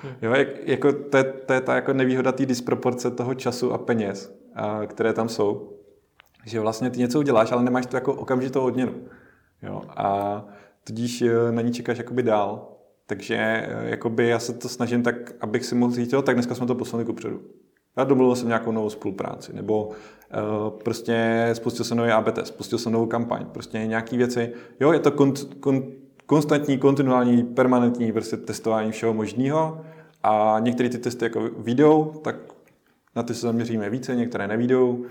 Hmm. 0.03 0.14
Jo, 0.22 0.32
jak, 0.32 0.68
jako 0.68 0.94
to, 0.94 1.18
je, 1.18 1.24
to 1.24 1.53
je 1.53 1.61
ta 1.61 1.76
jako 1.76 1.94
nevýhoda 1.94 2.32
té 2.32 2.45
disproporce 2.45 3.11
toho 3.11 3.34
času 3.34 3.74
a 3.74 3.78
peněz, 3.78 4.40
a, 4.56 4.86
které 4.86 5.14
tam 5.14 5.30
jsou. 5.30 5.78
Že 6.50 6.60
vlastně 6.60 6.90
ty 6.90 7.00
něco 7.00 7.20
uděláš, 7.20 7.52
ale 7.52 7.64
nemáš 7.64 7.86
to 7.86 7.98
jako 7.98 8.14
okamžitou 8.14 8.62
odměnu. 8.62 8.94
Jo, 9.64 9.82
a 9.90 10.46
tudíž 10.84 11.22
e, 11.22 11.52
na 11.52 11.62
ní 11.62 11.72
čekáš 11.74 11.98
jakoby 11.98 12.24
dál. 12.24 12.72
Takže 13.06 13.36
e, 13.36 13.90
jakoby 13.90 14.28
já 14.28 14.40
se 14.40 14.54
to 14.54 14.70
snažím 14.70 15.04
tak, 15.04 15.16
abych 15.42 15.66
si 15.66 15.76
mohl 15.76 15.94
říct, 15.94 16.14
jo, 16.14 16.22
tak 16.22 16.36
dneska 16.36 16.56
jsme 16.56 16.68
to 16.68 16.76
poslali 16.76 17.06
kupředu. 17.06 17.42
Já 17.98 18.04
domluvil 18.04 18.36
jsem 18.36 18.48
nějakou 18.48 18.72
novou 18.72 18.90
spolupráci, 18.90 19.54
nebo 19.54 19.88
uh, 19.88 20.70
prostě 20.84 21.50
spustil 21.54 21.86
jsem 21.86 21.98
nový 21.98 22.12
ABT, 22.12 22.48
spustil 22.48 22.78
jsem 22.78 22.92
novou 22.92 23.06
kampaň, 23.06 23.46
prostě 23.46 23.78
nějaké 23.78 24.18
věci. 24.18 24.54
Jo, 24.80 24.92
je 24.92 25.00
to 25.00 25.12
kont, 25.12 25.54
kont, 25.60 25.86
konstantní, 26.26 26.78
kontinuální, 26.78 27.44
permanentní 27.44 28.12
prostě 28.12 28.38
testování 28.38 28.92
všeho 28.92 29.14
možného 29.14 29.82
a 30.24 30.58
některé 30.60 30.90
ty 30.90 30.98
testy 30.98 31.26
jako 31.26 31.50
vyjdou, 31.58 32.14
tak 32.24 32.36
na 33.16 33.24
ty 33.24 33.34
se 33.34 33.42
zaměříme 33.42 33.90
více, 33.90 34.16
některé 34.16 34.48
nevídou 34.48 35.06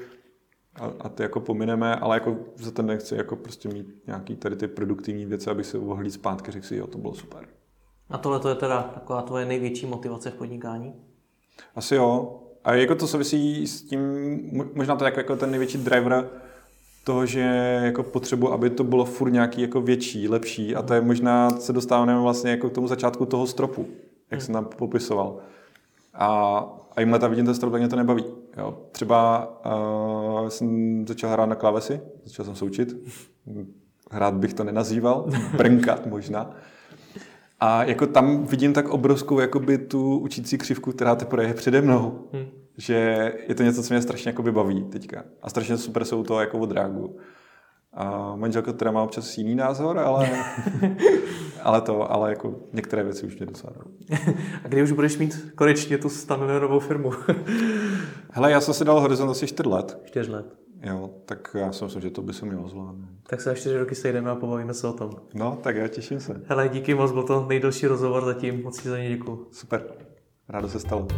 a, 0.80 0.92
a 1.00 1.08
ty 1.08 1.22
jako 1.22 1.40
pomineme, 1.40 1.96
ale 1.96 2.16
jako 2.16 2.36
za 2.56 2.70
ten 2.70 2.86
nechci 2.86 3.14
jako 3.14 3.36
prostě 3.36 3.68
mít 3.68 3.86
nějaký 4.06 4.36
tady 4.36 4.56
ty 4.56 4.68
produktivní 4.68 5.26
věci, 5.26 5.50
aby 5.50 5.64
se 5.64 5.78
mohl 5.78 6.10
zpátky, 6.10 6.50
řekl 6.50 6.66
si, 6.66 6.76
jo, 6.76 6.86
to 6.86 6.98
bylo 6.98 7.14
super. 7.14 7.48
A 8.10 8.18
tohle 8.18 8.40
to 8.40 8.48
je 8.48 8.54
teda 8.54 8.82
taková 8.82 9.22
tvoje 9.22 9.46
největší 9.46 9.86
motivace 9.86 10.30
v 10.30 10.34
podnikání? 10.34 10.94
Asi 11.74 11.94
jo. 11.94 12.40
A 12.64 12.74
jako 12.74 12.94
to 12.94 13.06
souvisí 13.06 13.66
s 13.66 13.82
tím, 13.82 14.00
možná 14.74 14.96
to 14.96 15.04
je 15.04 15.06
jako, 15.06 15.20
jako 15.20 15.36
ten 15.36 15.50
největší 15.50 15.78
driver 15.78 16.30
toho, 17.04 17.26
že 17.26 17.40
jako 17.84 18.02
potřebu, 18.02 18.52
aby 18.52 18.70
to 18.70 18.84
bylo 18.84 19.04
furt 19.04 19.30
nějaký 19.30 19.62
jako 19.62 19.80
větší, 19.80 20.28
lepší 20.28 20.76
a 20.76 20.82
to 20.82 20.94
je 20.94 21.00
možná, 21.00 21.50
se 21.50 21.72
dostáváme 21.72 22.20
vlastně 22.20 22.50
jako 22.50 22.70
k 22.70 22.72
tomu 22.72 22.88
začátku 22.88 23.26
toho 23.26 23.46
stropu, 23.46 23.88
jak 24.30 24.40
hmm. 24.40 24.46
jsem 24.46 24.52
tam 24.52 24.64
popisoval. 24.64 25.38
A, 26.14 26.58
a 26.98 27.00
jim 27.00 27.12
leta 27.12 27.28
vidím 27.28 27.44
ten 27.44 27.54
strop, 27.54 27.72
tak 27.72 27.80
mě 27.80 27.88
to 27.88 27.96
nebaví. 27.96 28.24
Jo. 28.56 28.78
Třeba 28.92 29.48
uh, 30.42 30.48
jsem 30.48 31.04
začal 31.08 31.30
hrát 31.30 31.46
na 31.46 31.54
klávesi, 31.54 32.00
začal 32.24 32.44
jsem 32.44 32.54
se 32.54 32.64
učit. 32.64 32.96
Hrát 34.10 34.34
bych 34.34 34.54
to 34.54 34.64
nenazýval, 34.64 35.26
brnkat 35.56 36.06
možná. 36.06 36.50
A 37.60 37.84
jako 37.84 38.06
tam 38.06 38.44
vidím 38.44 38.72
tak 38.72 38.88
obrovskou 38.88 39.40
jakoby 39.40 39.78
tu 39.78 40.18
učící 40.18 40.58
křivku, 40.58 40.92
která 40.92 41.16
teprve 41.16 41.44
je 41.44 41.54
přede 41.54 41.80
mnou. 41.80 42.28
Hmm. 42.32 42.46
Že 42.76 43.32
je 43.48 43.54
to 43.54 43.62
něco, 43.62 43.82
co 43.82 43.94
mě 43.94 44.02
strašně 44.02 44.28
jakoby 44.28 44.52
baví 44.52 44.84
teďka. 44.84 45.24
A 45.42 45.50
strašně 45.50 45.76
super 45.76 46.04
jsou 46.04 46.22
to 46.22 46.40
jako 46.40 46.58
od 46.58 46.72
reagu. 46.72 47.16
A 48.00 48.36
manželka 48.36 48.72
teda 48.72 48.90
má 48.90 49.02
občas 49.02 49.38
jiný 49.38 49.54
názor, 49.54 49.98
ale, 49.98 50.30
ale 51.62 51.80
to, 51.80 52.12
ale 52.12 52.30
jako 52.30 52.54
některé 52.72 53.04
věci 53.04 53.26
už 53.26 53.36
mě 53.36 53.46
dosáhnou. 53.46 53.82
A 54.64 54.68
kdy 54.68 54.82
už 54.82 54.92
budeš 54.92 55.18
mít 55.18 55.52
konečně 55.54 55.98
tu 55.98 56.08
novou 56.60 56.80
firmu? 56.80 57.10
Hele, 58.32 58.50
já 58.50 58.60
jsem 58.60 58.74
si 58.74 58.84
dal 58.84 59.00
horizont 59.00 59.30
asi 59.30 59.46
4 59.46 59.68
let. 59.68 59.98
4 60.04 60.30
let. 60.30 60.46
Jo, 60.82 61.10
tak 61.24 61.56
já 61.58 61.72
si 61.72 61.84
myslím, 61.84 62.02
že 62.02 62.10
to 62.10 62.22
by 62.22 62.32
se 62.32 62.46
mělo 62.46 62.68
zvládnout. 62.68 63.08
Tak 63.26 63.40
se 63.40 63.50
ještě 63.50 63.78
roky 63.78 63.94
sejdeme 63.94 64.30
a 64.30 64.34
pobavíme 64.34 64.74
se 64.74 64.86
o 64.86 64.92
tom. 64.92 65.10
No, 65.34 65.58
tak 65.62 65.76
já 65.76 65.88
těším 65.88 66.20
se. 66.20 66.42
Hele, 66.46 66.68
díky 66.68 66.94
moc, 66.94 67.12
byl 67.12 67.22
to 67.22 67.46
nejdelší 67.48 67.86
rozhovor 67.86 68.24
zatím, 68.24 68.62
moc 68.62 68.82
ti 68.82 68.88
za 68.88 68.98
ně 68.98 69.08
děkuji. 69.08 69.46
Super, 69.50 69.84
rádo 70.48 70.68
se 70.68 70.80
stalo. 70.80 71.08